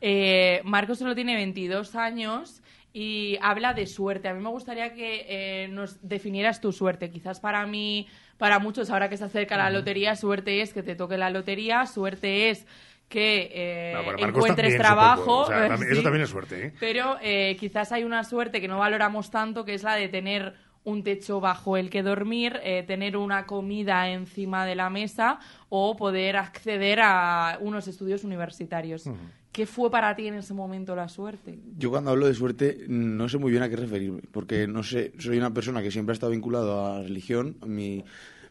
Eh, 0.00 0.60
Marcos 0.64 0.98
solo 0.98 1.14
tiene 1.14 1.34
22 1.36 1.94
años 1.94 2.62
y 2.92 3.38
habla 3.40 3.74
de 3.74 3.86
suerte. 3.86 4.28
A 4.28 4.34
mí 4.34 4.42
me 4.42 4.50
gustaría 4.50 4.94
que 4.94 5.26
eh, 5.28 5.68
nos 5.68 6.06
definieras 6.06 6.60
tu 6.60 6.72
suerte. 6.72 7.10
Quizás 7.10 7.40
para 7.40 7.64
mí, 7.66 8.08
para 8.38 8.58
muchos, 8.58 8.90
ahora 8.90 9.08
que 9.08 9.16
se 9.16 9.24
acerca 9.24 9.56
la 9.56 9.70
lotería, 9.70 10.16
suerte 10.16 10.60
es 10.60 10.74
que 10.74 10.82
te 10.82 10.96
toque 10.96 11.16
la 11.16 11.30
lotería, 11.30 11.86
suerte 11.86 12.50
es 12.50 12.66
que 13.12 13.50
eh, 13.52 13.94
encuentres 14.16 14.78
trabajo. 14.78 15.46
Eso 15.90 16.02
también 16.02 16.24
es 16.24 16.30
suerte. 16.30 16.66
¿eh? 16.66 16.72
Pero 16.80 17.18
eh, 17.20 17.58
quizás 17.60 17.92
hay 17.92 18.04
una 18.04 18.24
suerte 18.24 18.58
que 18.58 18.68
no 18.68 18.78
valoramos 18.78 19.30
tanto, 19.30 19.66
que 19.66 19.74
es 19.74 19.82
la 19.82 19.96
de 19.96 20.08
tener 20.08 20.54
un 20.84 21.04
techo 21.04 21.38
bajo 21.38 21.76
el 21.76 21.90
que 21.90 22.02
dormir, 22.02 22.58
eh, 22.64 22.84
tener 22.84 23.18
una 23.18 23.44
comida 23.44 24.08
encima 24.08 24.64
de 24.64 24.76
la 24.76 24.88
mesa 24.88 25.40
o 25.68 25.94
poder 25.94 26.38
acceder 26.38 27.00
a 27.02 27.58
unos 27.60 27.86
estudios 27.86 28.24
universitarios. 28.24 29.04
¿Qué 29.52 29.66
fue 29.66 29.90
para 29.90 30.16
ti 30.16 30.28
en 30.28 30.34
ese 30.34 30.54
momento 30.54 30.96
la 30.96 31.08
suerte? 31.10 31.58
Yo 31.76 31.90
cuando 31.90 32.10
hablo 32.10 32.26
de 32.26 32.32
suerte 32.32 32.86
no 32.88 33.28
sé 33.28 33.36
muy 33.36 33.50
bien 33.50 33.62
a 33.62 33.68
qué 33.68 33.76
referirme, 33.76 34.22
porque 34.32 34.66
no 34.66 34.82
sé, 34.82 35.12
soy 35.18 35.36
una 35.36 35.52
persona 35.52 35.82
que 35.82 35.90
siempre 35.90 36.12
ha 36.12 36.14
estado 36.14 36.32
vinculado 36.32 36.86
a 36.86 36.98
la 36.98 37.02
religión. 37.02 37.56
Mi, 37.66 38.02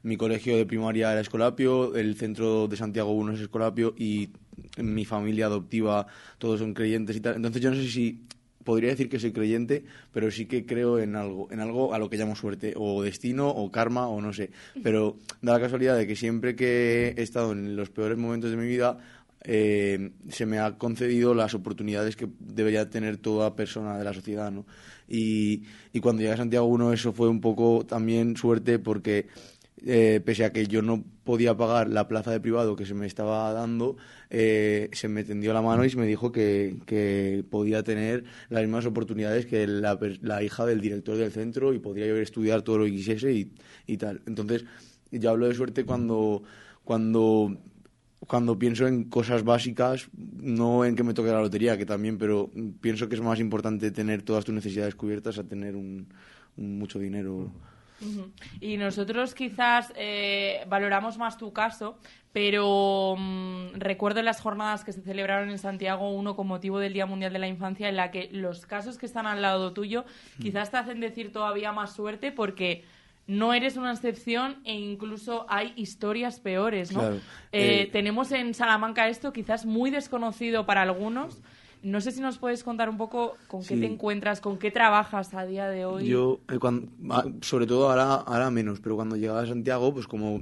mi 0.04 0.18
colegio 0.18 0.58
de 0.58 0.66
primaria 0.66 1.12
era 1.12 1.22
Escolapio, 1.22 1.95
el 1.95 2.16
centro 2.16 2.68
de 2.68 2.78
Santiago 2.78 3.30
I 3.30 3.36
es 3.36 3.41
Escolapio 3.41 3.93
y 3.97 4.30
mi 4.78 5.06
familia 5.06 5.45
adoptiva 5.45 6.08
todos 6.38 6.60
son 6.60 6.74
creyentes 6.74 7.16
y 7.16 7.22
tal. 7.22 7.36
Entonces 7.36 7.62
yo 7.62 7.70
no 7.70 7.76
sé 7.76 7.88
si 7.88 8.26
podría 8.64 8.91
decir 8.91 9.10
que 9.10 9.20
soy 9.20 9.32
creyente, 9.32 9.84
pero 10.12 10.32
sí 10.32 10.45
que 10.45 10.66
creo 10.66 10.99
en 10.99 11.16
algo, 11.16 11.52
en 11.52 11.60
algo 11.60 11.93
a 11.93 11.99
lo 11.99 12.10
que 12.10 12.18
llamo 12.18 12.36
suerte, 12.36 12.74
o 12.76 13.04
destino, 13.04 13.49
o 13.49 13.72
karma, 13.72 14.08
o 14.08 14.22
no 14.22 14.34
sé. 14.34 14.52
Pero 14.84 15.18
da 15.41 15.54
la 15.54 15.60
casualidad 15.60 15.97
de 15.97 16.08
que 16.08 16.16
siempre 16.16 16.56
que 16.56 17.14
he 17.18 17.22
estado 17.22 17.52
en 17.54 17.76
los 17.76 17.89
peores 17.89 18.18
momentos 18.18 18.52
de 18.52 18.58
mi 18.58 18.68
vida, 18.68 18.99
eh, 19.43 20.12
se 20.30 20.45
me 20.45 20.60
ha 20.60 20.78
concedido 20.78 21.34
las 21.34 21.56
oportunidades 21.56 22.16
que 22.16 22.28
debería 22.39 22.89
tener 22.89 23.18
toda 23.18 23.56
persona 23.56 23.97
de 23.97 24.04
la 24.04 24.14
sociedad, 24.14 24.52
¿no? 24.52 24.66
Y, 25.08 25.64
y 25.91 25.99
cuando 25.99 26.22
llegué 26.22 26.34
a 26.34 26.38
Santiago 26.38 26.68
1 26.68 26.93
eso 26.93 27.12
fue 27.12 27.28
un 27.28 27.41
poco 27.41 27.86
también 27.86 28.38
suerte 28.38 28.78
porque 28.78 29.28
eh, 29.86 30.21
pese 30.23 30.45
a 30.45 30.53
que 30.53 30.67
yo 30.67 30.82
no 30.82 31.03
podía 31.23 31.55
pagar 31.55 31.89
la 31.89 32.07
plaza 32.07 32.32
de 32.32 32.39
privado 32.39 32.75
que 32.75 32.86
se 32.86 32.93
me 32.93 33.07
estaba 33.07 33.51
dando, 33.53 33.97
eh, 34.29 34.89
se 34.93 35.07
me 35.07 35.23
tendió 35.23 35.53
la 35.53 35.61
mano 35.61 35.84
y 35.86 35.89
se 35.89 35.97
me 35.97 36.05
dijo 36.05 36.32
que, 36.32 36.77
que 36.86 37.43
podía 37.49 37.84
tener 37.84 38.23
las 38.49 38.61
mismas 38.61 38.86
oportunidades 38.86 39.45
que 39.45 39.65
la, 39.67 39.97
la, 40.21 40.43
hija 40.43 40.65
del 40.65 40.82
director 40.82 41.17
del 41.17 41.32
centro 41.32 41.73
y 41.73 41.79
podría 41.79 42.07
yo 42.07 42.17
estudiar 42.17 42.61
todo 42.61 42.79
lo 42.79 42.86
que 42.86 42.91
quisiese 42.91 43.34
y, 43.34 43.53
y 43.88 43.97
tal. 43.97 44.21
Entonces, 44.25 44.65
yo 45.11 45.29
hablo 45.29 45.47
de 45.47 45.55
suerte 45.55 45.84
cuando, 45.84 46.43
cuando 46.84 47.57
cuando 48.27 48.57
pienso 48.57 48.88
en 48.88 49.05
cosas 49.05 49.43
básicas, 49.43 50.09
no 50.13 50.86
en 50.86 50.95
que 50.95 51.03
me 51.03 51.13
toque 51.13 51.32
la 51.32 51.41
lotería, 51.41 51.77
que 51.77 51.88
también, 51.88 52.17
pero 52.17 52.51
pienso 52.79 53.09
que 53.09 53.15
es 53.15 53.21
más 53.21 53.39
importante 53.39 53.89
tener 53.91 54.21
todas 54.21 54.45
tus 54.45 54.53
necesidades 54.53 54.95
cubiertas 54.95 55.39
a 55.39 55.43
tener 55.43 55.75
un, 55.75 56.07
un 56.55 56.77
mucho 56.77 56.99
dinero. 56.99 57.51
Y 58.60 58.78
nosotros 58.78 59.34
quizás 59.34 59.93
eh, 59.95 60.64
valoramos 60.68 61.18
más 61.18 61.38
tu 61.38 61.54
caso, 61.54 61.97
pero 62.34 63.16
mm, 63.18 63.74
recuerdo 63.76 64.22
las 64.22 64.41
jornadas 64.41 64.84
que 64.84 64.93
se 64.93 65.02
celebraron 65.02 65.49
en 65.49 65.60
Santiago, 65.60 66.12
uno 66.12 66.36
con 66.36 66.47
motivo 66.47 66.80
del 66.80 66.93
Día 66.93 67.06
Mundial 67.06 67.34
de 67.34 67.39
la 67.39 67.47
Infancia, 67.47 67.89
en 67.89 67.97
la 67.97 68.12
que 68.12 68.30
los 68.32 68.66
casos 68.66 68.97
que 68.97 69.06
están 69.06 69.28
al 69.28 69.41
lado 69.41 69.74
tuyo 69.74 70.06
quizás 70.41 70.72
te 70.72 70.78
hacen 70.78 70.99
decir 70.99 71.32
todavía 71.32 71.72
más 71.72 71.93
suerte 71.93 72.32
porque 72.32 72.84
no 73.28 73.54
eres 73.54 73.78
una 73.78 73.91
excepción 73.93 74.58
e 74.66 74.74
incluso 74.74 75.45
hay 75.47 75.74
historias 75.76 76.39
peores, 76.39 76.91
¿no? 76.91 77.12
Eh, 77.12 77.22
eh, 77.52 77.89
tenemos 77.91 78.32
en 78.32 78.54
Salamanca 78.54 79.08
esto 79.08 79.32
quizás 79.32 79.66
muy 79.66 79.91
desconocido 79.91 80.66
para 80.66 80.82
algunos, 80.82 81.41
no 81.84 82.01
sé 82.01 82.11
si 82.11 82.21
nos 82.21 82.38
puedes 82.38 82.63
contar 82.63 82.89
un 82.89 82.97
poco 82.97 83.38
con 83.47 83.63
qué 83.63 83.77
te 83.77 83.86
encuentras, 83.86 84.41
con 84.41 84.57
qué 84.57 84.71
trabajas 84.71 85.34
a 85.34 85.45
día 85.45 85.67
de 85.67 85.86
hoy. 85.86 86.07
Yo, 86.07 86.39
eh, 86.51 86.59
ah, 87.09 87.25
sobre 87.41 87.65
todo 87.65 87.89
ahora, 87.89 88.15
ahora 88.15 88.51
menos, 88.51 88.79
pero 88.79 88.95
cuando 88.95 89.15
llegaba 89.15 89.41
a 89.41 89.47
Santiago, 89.47 89.93
pues 89.93 90.07
como, 90.07 90.41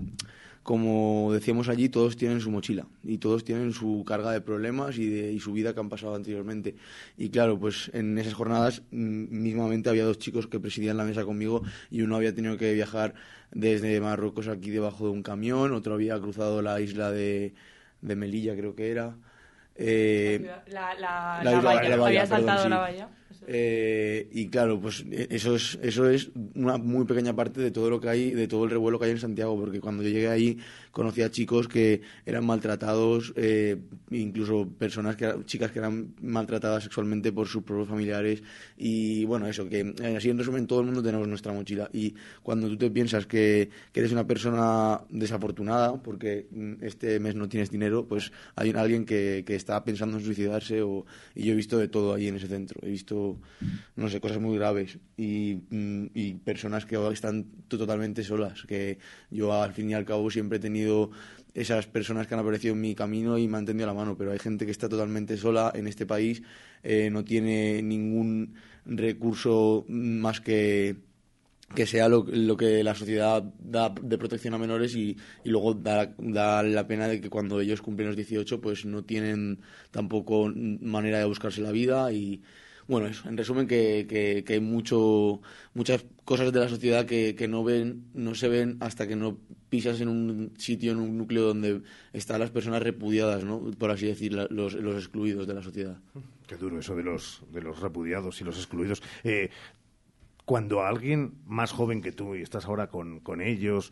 como 0.63 1.31
decíamos 1.31 1.69
allí, 1.69 1.87
todos 1.87 2.17
tienen 2.17 2.41
su 2.41 2.51
mochila 2.51 2.87
y 3.03 3.19
todos 3.19 3.45
tienen 3.45 3.71
su 3.71 4.03
carga 4.05 4.31
de 4.31 4.41
problemas 4.41 4.97
y, 4.97 5.07
de, 5.07 5.31
y 5.31 5.39
su 5.39 5.53
vida 5.53 5.73
que 5.73 5.79
han 5.79 5.89
pasado 5.89 6.15
anteriormente. 6.15 6.75
Y 7.17 7.29
claro, 7.29 7.57
pues 7.57 7.89
en 7.93 8.17
esas 8.17 8.33
jornadas 8.33 8.81
mm, 8.91 9.27
mismamente 9.29 9.89
había 9.89 10.03
dos 10.03 10.19
chicos 10.19 10.47
que 10.47 10.59
presidían 10.59 10.97
la 10.97 11.05
mesa 11.05 11.23
conmigo 11.23 11.63
y 11.89 12.01
uno 12.01 12.17
había 12.17 12.35
tenido 12.35 12.57
que 12.57 12.73
viajar 12.73 13.13
desde 13.51 13.99
Marruecos 14.01 14.47
aquí 14.47 14.69
debajo 14.69 15.05
de 15.05 15.11
un 15.11 15.23
camión, 15.23 15.73
otro 15.73 15.93
había 15.93 16.19
cruzado 16.19 16.61
la 16.61 16.81
isla 16.81 17.11
de, 17.11 17.53
de 18.01 18.15
Melilla, 18.15 18.55
creo 18.55 18.75
que 18.75 18.91
era. 18.91 19.15
Eh, 19.81 20.51
la, 20.67 20.93
la, 20.95 21.41
la, 21.41 21.61
valla, 21.61 22.05
había 22.05 22.25
saltado 22.25 22.67
la 22.67 22.77
valla. 22.79 23.07
Eh, 23.47 24.27
y 24.31 24.47
claro, 24.49 24.79
pues 24.79 25.05
e, 25.09 25.27
eso 25.31 25.55
es, 25.55 25.79
eso 25.81 26.09
es 26.09 26.29
una 26.55 26.77
muy 26.77 27.05
pequeña 27.05 27.35
parte 27.35 27.61
de 27.61 27.71
todo 27.71 27.89
lo 27.89 27.99
que 27.99 28.09
hay, 28.09 28.31
de 28.31 28.47
todo 28.47 28.65
el 28.65 28.69
revuelo 28.69 28.99
que 28.99 29.05
hay 29.05 29.11
en 29.11 29.19
Santiago, 29.19 29.57
porque 29.57 29.79
cuando 29.79 30.03
yo 30.03 30.09
llegué 30.09 30.27
ahí 30.27 30.57
conocí 30.91 31.21
a 31.21 31.31
chicos 31.31 31.67
que 31.67 32.01
eran 32.25 32.45
maltratados, 32.45 33.33
eh, 33.35 33.77
incluso 34.11 34.67
personas 34.67 35.15
que 35.15 35.33
chicas 35.45 35.71
que 35.71 35.79
eran 35.79 36.13
maltratadas 36.21 36.83
sexualmente 36.83 37.31
por 37.31 37.47
sus 37.47 37.63
propios 37.63 37.89
familiares. 37.89 38.41
Y 38.77 39.25
bueno, 39.25 39.47
eso, 39.47 39.67
que 39.69 39.79
eh, 39.79 40.15
así 40.17 40.29
en 40.29 40.37
resumen 40.37 40.67
todo 40.67 40.81
el 40.81 40.87
mundo 40.87 41.03
tenemos 41.03 41.27
nuestra 41.27 41.53
mochila. 41.53 41.89
Y 41.93 42.15
cuando 42.43 42.67
tú 42.67 42.77
te 42.77 42.89
piensas 42.89 43.25
que, 43.25 43.69
que 43.91 43.99
eres 43.99 44.11
una 44.11 44.25
persona 44.25 45.01
desafortunada 45.09 46.01
porque 46.01 46.47
mm, 46.51 46.83
este 46.83 47.19
mes 47.19 47.35
no 47.35 47.47
tienes 47.47 47.69
dinero, 47.71 48.05
pues 48.07 48.31
hay 48.55 48.71
alguien 48.71 49.05
que, 49.05 49.43
que 49.45 49.55
está 49.55 49.83
pensando 49.83 50.17
en 50.17 50.23
suicidarse 50.23 50.81
o, 50.81 51.05
y 51.35 51.45
yo 51.45 51.53
he 51.53 51.55
visto 51.55 51.77
de 51.77 51.87
todo 51.87 52.13
ahí 52.13 52.27
en 52.27 52.35
ese 52.35 52.47
centro, 52.47 52.79
he 52.83 52.89
visto, 52.89 53.15
no 53.95 54.09
sé, 54.09 54.19
cosas 54.19 54.39
muy 54.39 54.57
graves. 54.57 54.97
Y, 55.17 55.61
mm, 55.69 56.39
personas 56.43 56.85
que 56.85 56.97
están 57.11 57.45
totalmente 57.67 58.23
solas, 58.23 58.63
que 58.67 58.99
yo 59.29 59.53
al 59.53 59.73
fin 59.73 59.89
y 59.89 59.93
al 59.93 60.05
cabo 60.05 60.29
siempre 60.29 60.57
he 60.57 60.61
tenido 60.61 61.11
esas 61.53 61.87
personas 61.87 62.27
que 62.27 62.33
han 62.35 62.39
aparecido 62.39 62.73
en 62.73 62.81
mi 62.81 62.95
camino 62.95 63.37
y 63.37 63.47
me 63.47 63.57
han 63.57 63.65
tendido 63.65 63.87
la 63.87 63.93
mano, 63.93 64.17
pero 64.17 64.31
hay 64.31 64.39
gente 64.39 64.65
que 64.65 64.71
está 64.71 64.87
totalmente 64.87 65.37
sola 65.37 65.71
en 65.73 65.87
este 65.87 66.05
país, 66.05 66.41
eh, 66.83 67.09
no 67.09 67.23
tiene 67.23 67.81
ningún 67.81 68.55
recurso 68.85 69.85
más 69.87 70.41
que 70.41 71.09
que 71.75 71.85
sea 71.85 72.09
lo, 72.09 72.25
lo, 72.27 72.57
que 72.57 72.83
la 72.83 72.95
sociedad 72.95 73.43
da 73.59 73.93
de 74.01 74.17
protección 74.17 74.53
a 74.53 74.57
menores 74.57 74.95
y, 74.95 75.17
luego 75.43 75.73
da, 75.75 76.13
da, 76.17 76.63
la 76.63 76.87
pena 76.87 77.07
de 77.07 77.21
que 77.21 77.29
cuando 77.29 77.59
ellos 77.59 77.81
cumplen 77.81 78.07
los 78.07 78.15
18 78.15 78.59
pues 78.59 78.85
no 78.85 79.03
tienen 79.03 79.59
tampoco 79.91 80.51
manera 80.55 81.19
de 81.19 81.25
buscarse 81.25 81.61
la 81.61 81.71
vida 81.71 82.11
y 82.11 82.41
bueno, 82.89 83.05
eso, 83.05 83.29
en 83.29 83.37
resumen 83.37 83.67
que, 83.67 84.07
que, 84.09 84.43
que 84.43 84.53
hay 84.53 84.59
mucho, 84.59 85.41
muchas 85.75 86.03
cosas 86.25 86.51
de 86.51 86.59
la 86.59 86.67
sociedad 86.67 87.05
que, 87.05 87.35
que, 87.35 87.47
no 87.47 87.63
ven, 87.63 88.05
no 88.15 88.33
se 88.33 88.47
ven 88.47 88.77
hasta 88.79 89.07
que 89.07 89.15
no 89.15 89.37
pisas 89.69 90.01
en 90.01 90.07
un 90.07 90.53
sitio, 90.57 90.91
en 90.91 90.97
un 90.97 91.15
núcleo 91.15 91.43
donde 91.43 91.83
están 92.13 92.39
las 92.39 92.49
personas 92.49 92.81
repudiadas, 92.81 93.43
¿no? 93.43 93.61
por 93.77 93.91
así 93.91 94.07
decir, 94.07 94.33
los, 94.33 94.73
los 94.73 94.95
excluidos 94.95 95.45
de 95.45 95.53
la 95.53 95.61
sociedad. 95.61 95.99
Qué 96.47 96.55
duro 96.55 96.79
eso 96.79 96.95
de 96.95 97.03
los, 97.03 97.43
de 97.53 97.61
los 97.61 97.79
repudiados 97.79 98.41
y 98.41 98.43
los 98.43 98.57
excluidos. 98.57 99.03
Eh, 99.23 99.51
cuando 100.45 100.81
alguien 100.81 101.35
más 101.45 101.71
joven 101.71 102.01
que 102.01 102.11
tú 102.11 102.33
y 102.33 102.41
estás 102.41 102.65
ahora 102.65 102.87
con, 102.87 103.19
con 103.19 103.39
ellos, 103.39 103.91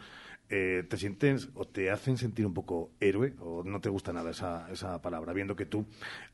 eh, 0.50 0.84
¿te 0.88 0.98
sientes 0.98 1.50
o 1.56 1.66
te 1.66 1.92
hacen 1.92 2.18
sentir 2.18 2.46
un 2.46 2.54
poco 2.54 2.92
héroe 3.00 3.34
o 3.40 3.64
no 3.64 3.82
te 3.82 3.90
gusta 3.90 4.14
nada 4.14 4.32
esa, 4.32 4.72
esa 4.72 5.02
palabra, 5.02 5.34
viendo 5.34 5.56
que 5.56 5.66
tú 5.66 5.86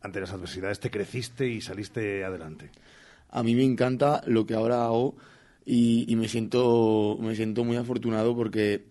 ante 0.02 0.20
las 0.20 0.32
adversidades 0.32 0.80
te 0.80 0.92
creciste 0.92 1.48
y 1.48 1.62
saliste 1.62 2.24
adelante? 2.24 2.70
A 3.30 3.44
mí 3.44 3.56
me 3.56 3.64
encanta 3.64 4.22
lo 4.28 4.46
que 4.46 4.54
ahora 4.54 4.84
hago 4.84 5.16
y, 5.66 6.12
y 6.12 6.16
me, 6.16 6.28
siento, 6.28 7.18
me 7.20 7.36
siento 7.36 7.64
muy 7.64 7.78
afortunado 7.78 8.36
porque 8.36 8.86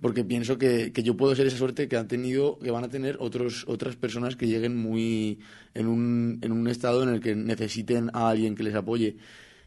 porque 0.00 0.24
pienso 0.24 0.58
que, 0.58 0.92
que, 0.92 1.02
yo 1.02 1.16
puedo 1.16 1.34
ser 1.34 1.46
esa 1.46 1.56
suerte 1.56 1.88
que 1.88 1.96
han 1.96 2.06
tenido, 2.06 2.58
que 2.58 2.70
van 2.70 2.84
a 2.84 2.88
tener 2.88 3.16
otros, 3.18 3.64
otras 3.66 3.96
personas 3.96 4.36
que 4.36 4.46
lleguen 4.46 4.76
muy 4.76 5.38
en 5.74 5.86
un, 5.86 6.38
en 6.42 6.52
un 6.52 6.68
estado 6.68 7.02
en 7.02 7.08
el 7.08 7.20
que 7.20 7.34
necesiten 7.34 8.10
a 8.12 8.28
alguien 8.28 8.54
que 8.54 8.62
les 8.62 8.74
apoye. 8.74 9.16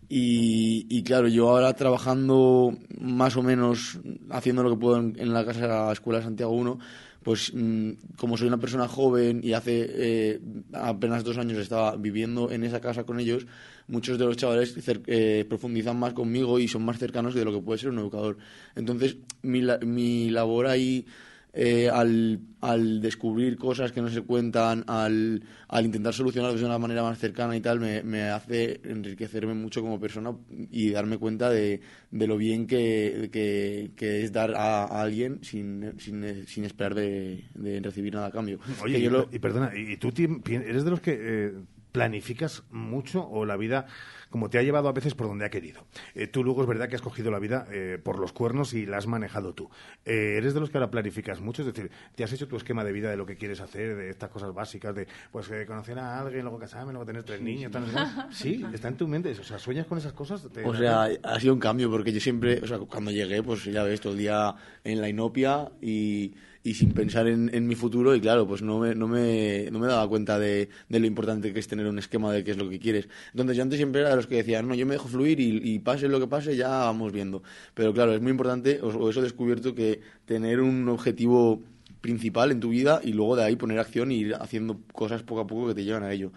Y, 0.09 0.87
y, 0.89 1.03
claro, 1.03 1.27
yo 1.27 1.49
ahora 1.49 1.71
trabajando 1.73 2.75
más 2.99 3.37
o 3.37 3.43
menos, 3.43 3.99
haciendo 4.31 4.63
lo 4.63 4.71
que 4.71 4.77
puedo 4.77 4.97
en, 4.97 5.15
en 5.19 5.33
la 5.33 5.45
casa 5.45 5.61
de 5.61 5.67
la 5.67 5.91
Escuela 5.91 6.21
Santiago 6.21 6.51
1, 6.51 6.79
pues 7.23 7.51
mmm, 7.53 7.91
como 8.17 8.37
soy 8.37 8.47
una 8.47 8.57
persona 8.57 8.87
joven 8.87 9.41
y 9.43 9.53
hace 9.53 9.85
eh, 9.87 10.39
apenas 10.73 11.23
dos 11.23 11.37
años 11.37 11.57
estaba 11.57 11.95
viviendo 11.95 12.49
en 12.51 12.63
esa 12.63 12.79
casa 12.79 13.03
con 13.03 13.19
ellos, 13.19 13.45
muchos 13.87 14.17
de 14.17 14.25
los 14.25 14.37
chavales 14.37 14.73
eh, 15.07 15.45
profundizan 15.47 15.99
más 15.99 16.13
conmigo 16.13 16.59
y 16.59 16.67
son 16.67 16.83
más 16.85 16.97
cercanos 16.97 17.35
de 17.35 17.45
lo 17.45 17.53
que 17.53 17.61
puede 17.61 17.79
ser 17.79 17.89
un 17.89 17.99
educador. 17.99 18.37
Entonces, 18.75 19.17
mi, 19.41 19.61
mi 19.85 20.29
labor 20.29 20.67
ahí 20.67 21.05
eh, 21.53 21.89
al, 21.89 22.39
al, 22.61 23.01
descubrir 23.01 23.57
cosas 23.57 23.91
que 23.91 24.01
no 24.01 24.09
se 24.09 24.21
cuentan, 24.21 24.83
al, 24.87 25.43
al 25.67 25.85
intentar 25.85 26.13
solucionarlos 26.13 26.59
de 26.59 26.65
una 26.65 26.77
manera 26.77 27.01
más 27.01 27.17
cercana 27.17 27.55
y 27.55 27.61
tal, 27.61 27.79
me, 27.79 28.03
me, 28.03 28.23
hace 28.29 28.79
enriquecerme 28.83 29.53
mucho 29.55 29.81
como 29.81 29.99
persona 29.99 30.35
y 30.69 30.91
darme 30.91 31.17
cuenta 31.17 31.49
de, 31.49 31.81
de 32.11 32.27
lo 32.27 32.37
bien 32.37 32.67
que, 32.67 33.29
que, 33.31 33.91
que, 33.95 34.23
es 34.23 34.31
dar 34.31 34.53
a, 34.55 34.83
a 34.83 35.01
alguien 35.01 35.39
sin, 35.43 35.99
sin, 35.99 36.45
sin 36.45 36.65
esperar 36.65 36.93
de, 36.93 37.45
de, 37.55 37.79
recibir 37.79 38.13
nada 38.13 38.27
a 38.27 38.31
cambio. 38.31 38.59
Oye, 38.83 38.99
y, 38.99 39.09
lo... 39.09 39.27
y, 39.31 39.39
perdona, 39.39 39.71
¿y 39.75 39.97
tú 39.97 40.09
eres 40.45 40.83
de 40.83 40.91
los 40.91 41.01
que 41.01 41.17
eh, 41.19 41.53
planificas 41.91 42.63
mucho 42.71 43.27
o 43.27 43.45
la 43.45 43.57
vida 43.57 43.87
como 44.29 44.49
te 44.49 44.59
ha 44.59 44.61
llevado 44.61 44.87
a 44.89 44.91
veces 44.91 45.15
por 45.15 45.27
donde 45.27 45.45
ha 45.45 45.49
querido. 45.49 45.85
Eh, 46.13 46.27
tú 46.27 46.43
luego 46.43 46.61
es 46.61 46.67
verdad 46.67 46.87
que 46.87 46.95
has 46.95 47.01
cogido 47.01 47.31
la 47.31 47.39
vida 47.39 47.65
eh, 47.71 47.99
por 48.01 48.19
los 48.19 48.31
cuernos 48.31 48.73
y 48.73 48.85
la 48.85 48.97
has 48.97 49.07
manejado 49.07 49.53
tú. 49.53 49.69
Eh, 50.05 50.35
eres 50.37 50.53
de 50.53 50.59
los 50.59 50.69
que 50.69 50.77
ahora 50.77 50.91
planificas 50.91 51.41
mucho, 51.41 51.63
es 51.63 51.67
decir, 51.67 51.89
te 52.15 52.23
has 52.23 52.31
hecho 52.31 52.47
tu 52.47 52.55
esquema 52.55 52.83
de 52.83 52.91
vida 52.91 53.09
de 53.09 53.17
lo 53.17 53.25
que 53.25 53.37
quieres 53.37 53.59
hacer, 53.59 53.95
de 53.95 54.09
estas 54.09 54.29
cosas 54.29 54.53
básicas, 54.53 54.93
de 54.95 55.07
pues 55.31 55.49
conocer 55.65 55.97
a 55.97 56.19
alguien, 56.19 56.41
luego 56.43 56.59
casarme, 56.59 56.91
luego 56.91 57.05
tener 57.05 57.23
tres 57.23 57.41
niños. 57.41 57.71
Tal, 57.71 57.85
sí, 58.31 58.63
está 58.71 58.89
en 58.89 58.97
tu 58.97 59.07
mente. 59.07 59.31
O 59.31 59.43
sea, 59.43 59.57
sueñas 59.57 59.87
con 59.87 59.97
esas 59.97 60.13
cosas. 60.13 60.47
Te... 60.51 60.63
O 60.63 60.75
sea, 60.75 61.09
ha 61.23 61.39
sido 61.39 61.53
un 61.53 61.59
cambio 61.59 61.89
porque 61.89 62.11
yo 62.11 62.19
siempre, 62.19 62.59
o 62.61 62.67
sea, 62.67 62.77
cuando 62.79 63.11
llegué, 63.11 63.41
pues 63.41 63.63
ya 63.65 63.83
ves, 63.83 63.99
todo 63.99 64.13
el 64.13 64.19
día 64.19 64.53
en 64.83 65.01
la 65.01 65.09
inopia 65.09 65.71
y 65.81 66.35
y 66.63 66.73
sin 66.73 66.91
pensar 66.91 67.27
en, 67.27 67.49
en, 67.53 67.67
mi 67.67 67.75
futuro 67.75 68.15
y 68.15 68.21
claro, 68.21 68.47
pues 68.47 68.61
no 68.61 68.79
me, 68.79 68.93
no 68.93 69.07
me, 69.07 69.69
no 69.71 69.79
me 69.79 69.87
daba 69.87 70.07
cuenta 70.07 70.37
de, 70.37 70.69
de, 70.89 70.99
lo 70.99 71.07
importante 71.07 71.53
que 71.53 71.59
es 71.59 71.67
tener 71.67 71.87
un 71.87 71.99
esquema 71.99 72.33
de 72.33 72.43
qué 72.43 72.51
es 72.51 72.57
lo 72.57 72.69
que 72.69 72.79
quieres. 72.79 73.07
Entonces 73.31 73.55
yo 73.57 73.63
antes 73.63 73.77
siempre 73.77 74.01
era 74.01 74.09
de 74.09 74.17
los 74.17 74.27
que 74.27 74.35
decían, 74.35 74.67
no, 74.67 74.75
yo 74.75 74.85
me 74.85 74.93
dejo 74.93 75.07
fluir 75.07 75.39
y, 75.39 75.61
y 75.63 75.79
pase 75.79 76.07
lo 76.07 76.19
que 76.19 76.27
pase, 76.27 76.55
ya 76.55 76.69
vamos 76.69 77.13
viendo. 77.13 77.43
Pero 77.73 77.93
claro, 77.93 78.13
es 78.13 78.21
muy 78.21 78.31
importante, 78.31 78.81
o, 78.81 78.87
o 78.87 79.09
eso 79.09 79.21
he 79.21 79.23
descubierto, 79.23 79.73
que 79.73 80.01
tener 80.25 80.59
un 80.59 80.89
objetivo 80.89 81.61
principal 82.01 82.51
en 82.51 82.59
tu 82.59 82.69
vida 82.69 83.01
y 83.03 83.13
luego 83.13 83.35
de 83.35 83.43
ahí 83.43 83.55
poner 83.55 83.79
acción 83.79 84.11
y 84.11 84.19
ir 84.19 84.35
haciendo 84.35 84.79
cosas 84.93 85.23
poco 85.23 85.41
a 85.41 85.47
poco 85.47 85.67
que 85.67 85.75
te 85.75 85.83
llevan 85.83 86.03
a 86.03 86.11
ello. 86.11 86.31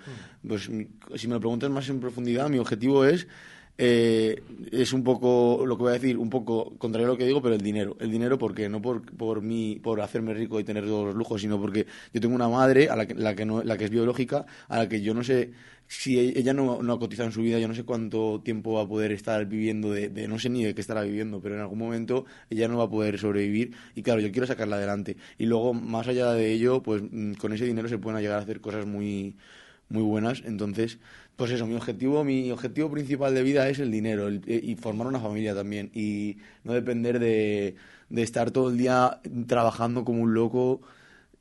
Pues 0.46 0.70
si 1.16 1.28
me 1.28 1.34
lo 1.34 1.40
preguntas 1.40 1.70
más 1.70 1.88
en 1.88 2.00
profundidad, 2.00 2.48
mi 2.48 2.58
objetivo 2.58 3.04
es 3.04 3.26
eh, 3.78 4.42
es 4.70 4.92
un 4.92 5.02
poco, 5.02 5.64
lo 5.66 5.76
que 5.76 5.82
voy 5.82 5.90
a 5.90 5.94
decir, 5.94 6.18
un 6.18 6.30
poco 6.30 6.76
contrario 6.78 7.08
a 7.08 7.12
lo 7.12 7.18
que 7.18 7.26
digo, 7.26 7.42
pero 7.42 7.54
el 7.54 7.62
dinero. 7.62 7.96
El 8.00 8.10
dinero 8.10 8.38
porque 8.38 8.68
no 8.68 8.80
por, 8.82 9.02
por 9.16 9.42
mí, 9.42 9.80
por 9.82 10.00
hacerme 10.00 10.34
rico 10.34 10.60
y 10.60 10.64
tener 10.64 10.84
todos 10.84 11.06
los 11.06 11.14
lujos, 11.14 11.40
sino 11.40 11.60
porque 11.60 11.86
yo 12.12 12.20
tengo 12.20 12.34
una 12.34 12.48
madre, 12.48 12.88
a 12.88 12.96
la 12.96 13.06
que, 13.06 13.14
la 13.14 13.34
que, 13.34 13.44
no, 13.44 13.62
la 13.62 13.76
que 13.76 13.84
es 13.84 13.90
biológica, 13.90 14.46
a 14.68 14.78
la 14.78 14.88
que 14.88 15.00
yo 15.02 15.14
no 15.14 15.24
sé 15.24 15.52
si 15.88 16.18
ella 16.18 16.54
no, 16.54 16.80
ha 16.80 16.98
cotizado 16.98 17.28
en 17.28 17.32
su 17.32 17.42
vida, 17.42 17.58
yo 17.58 17.68
no 17.68 17.74
sé 17.74 17.84
cuánto 17.84 18.40
tiempo 18.42 18.74
va 18.74 18.82
a 18.82 18.88
poder 18.88 19.12
estar 19.12 19.44
viviendo, 19.46 19.90
de, 19.90 20.08
de, 20.08 20.26
no 20.26 20.38
sé 20.38 20.48
ni 20.48 20.64
de 20.64 20.74
qué 20.74 20.80
estará 20.80 21.02
viviendo, 21.02 21.40
pero 21.42 21.54
en 21.54 21.60
algún 21.60 21.78
momento 21.78 22.24
ella 22.48 22.66
no 22.68 22.78
va 22.78 22.84
a 22.84 22.90
poder 22.90 23.18
sobrevivir 23.18 23.74
y 23.94 24.02
claro, 24.02 24.20
yo 24.20 24.32
quiero 24.32 24.46
sacarla 24.46 24.76
adelante. 24.76 25.16
Y 25.38 25.46
luego, 25.46 25.74
más 25.74 26.08
allá 26.08 26.32
de 26.32 26.52
ello, 26.52 26.82
pues 26.82 27.02
con 27.38 27.52
ese 27.52 27.66
dinero 27.66 27.88
se 27.88 27.98
pueden 27.98 28.20
llegar 28.20 28.38
a 28.38 28.42
hacer 28.42 28.60
cosas 28.60 28.86
muy, 28.86 29.36
muy 29.88 30.02
buenas. 30.02 30.42
Entonces, 30.44 30.98
pues 31.36 31.50
eso, 31.50 31.66
mi 31.66 31.74
objetivo, 31.74 32.24
mi 32.24 32.50
objetivo 32.50 32.90
principal 32.90 33.34
de 33.34 33.42
vida 33.42 33.68
es 33.68 33.78
el 33.78 33.90
dinero 33.90 34.28
el, 34.28 34.42
y 34.46 34.76
formar 34.76 35.06
una 35.06 35.20
familia 35.20 35.54
también 35.54 35.90
y 35.94 36.38
no 36.64 36.72
depender 36.72 37.18
de, 37.18 37.76
de 38.10 38.22
estar 38.22 38.50
todo 38.50 38.70
el 38.70 38.78
día 38.78 39.20
trabajando 39.46 40.04
como 40.04 40.22
un 40.22 40.34
loco 40.34 40.82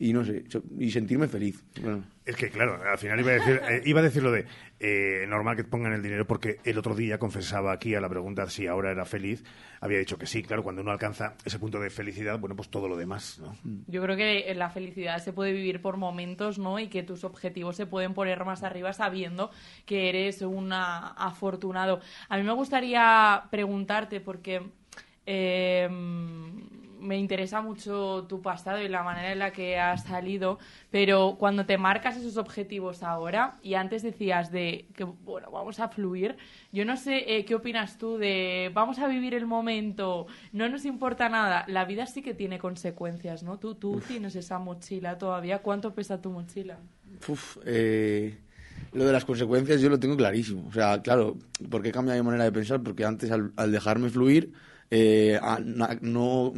y 0.01 0.13
no 0.13 0.25
sé, 0.25 0.43
y 0.79 0.89
sentirme 0.89 1.27
feliz. 1.27 1.63
Bueno. 1.79 2.03
Es 2.25 2.35
que, 2.35 2.49
claro, 2.49 2.79
al 2.83 2.97
final 2.97 3.19
iba 3.19 3.29
a 3.29 3.35
decir, 3.35 3.61
eh, 3.69 3.81
iba 3.85 3.99
a 3.99 4.03
decir 4.03 4.23
lo 4.23 4.31
de 4.31 4.47
eh, 4.79 5.25
normal 5.27 5.55
que 5.55 5.63
pongan 5.63 5.93
el 5.93 6.01
dinero, 6.01 6.25
porque 6.25 6.57
el 6.63 6.79
otro 6.79 6.95
día 6.95 7.19
confesaba 7.19 7.71
aquí 7.71 7.93
a 7.93 8.01
la 8.01 8.09
pregunta 8.09 8.49
si 8.49 8.65
ahora 8.65 8.89
era 8.89 9.05
feliz, 9.05 9.43
había 9.79 9.99
dicho 9.99 10.17
que 10.17 10.25
sí, 10.25 10.41
claro, 10.41 10.63
cuando 10.63 10.81
uno 10.81 10.89
alcanza 10.89 11.35
ese 11.45 11.59
punto 11.59 11.79
de 11.79 11.91
felicidad, 11.91 12.39
bueno, 12.39 12.55
pues 12.55 12.69
todo 12.69 12.87
lo 12.87 12.97
demás, 12.97 13.39
¿no? 13.39 13.55
Yo 13.85 14.01
creo 14.01 14.17
que 14.17 14.51
la 14.55 14.71
felicidad 14.71 15.19
se 15.19 15.33
puede 15.33 15.53
vivir 15.53 15.83
por 15.83 15.97
momentos, 15.97 16.57
¿no? 16.57 16.79
Y 16.79 16.87
que 16.87 17.03
tus 17.03 17.23
objetivos 17.23 17.75
se 17.75 17.85
pueden 17.85 18.15
poner 18.15 18.43
más 18.43 18.63
arriba 18.63 18.93
sabiendo 18.93 19.51
que 19.85 20.09
eres 20.09 20.41
un 20.41 20.73
afortunado. 20.73 22.01
A 22.27 22.37
mí 22.37 22.43
me 22.43 22.53
gustaría 22.53 23.43
preguntarte, 23.51 24.19
porque. 24.19 24.63
Eh, 25.27 25.87
me 27.01 27.17
interesa 27.17 27.61
mucho 27.61 28.25
tu 28.29 28.41
pasado 28.41 28.81
y 28.81 28.87
la 28.87 29.03
manera 29.03 29.31
en 29.31 29.39
la 29.39 29.51
que 29.51 29.79
has 29.79 30.03
salido, 30.03 30.59
pero 30.89 31.35
cuando 31.37 31.65
te 31.65 31.77
marcas 31.77 32.15
esos 32.15 32.37
objetivos 32.37 33.03
ahora 33.03 33.57
y 33.61 33.73
antes 33.73 34.03
decías 34.03 34.51
de 34.51 34.85
que, 34.95 35.03
bueno, 35.03 35.51
vamos 35.51 35.79
a 35.79 35.89
fluir, 35.89 36.37
yo 36.71 36.85
no 36.85 36.95
sé 36.95 37.35
eh, 37.35 37.45
qué 37.45 37.55
opinas 37.55 37.97
tú 37.97 38.17
de 38.17 38.71
vamos 38.73 38.99
a 38.99 39.07
vivir 39.07 39.33
el 39.33 39.45
momento, 39.45 40.27
no 40.53 40.69
nos 40.69 40.85
importa 40.85 41.27
nada, 41.27 41.65
la 41.67 41.85
vida 41.85 42.05
sí 42.05 42.21
que 42.21 42.33
tiene 42.33 42.59
consecuencias, 42.59 43.43
¿no? 43.43 43.57
Tú, 43.57 43.75
tú 43.75 44.01
tienes 44.07 44.35
esa 44.35 44.59
mochila 44.59 45.17
todavía, 45.17 45.59
¿cuánto 45.59 45.93
pesa 45.93 46.21
tu 46.21 46.29
mochila? 46.29 46.77
Uf, 47.27 47.57
eh... 47.65 48.37
Lo 48.93 49.05
de 49.05 49.13
las 49.13 49.23
consecuencias 49.23 49.79
yo 49.79 49.89
lo 49.89 49.99
tengo 49.99 50.17
clarísimo. 50.17 50.67
O 50.67 50.73
sea, 50.73 51.01
claro, 51.01 51.37
¿por 51.69 51.81
qué 51.81 51.91
cambia 51.91 52.15
mi 52.15 52.23
manera 52.23 52.43
de 52.43 52.51
pensar? 52.51 52.81
Porque 52.81 53.05
antes, 53.05 53.31
al, 53.31 53.53
al 53.55 53.71
dejarme 53.71 54.09
fluir, 54.09 54.51
eh, 54.91 55.39
no, 56.01 56.53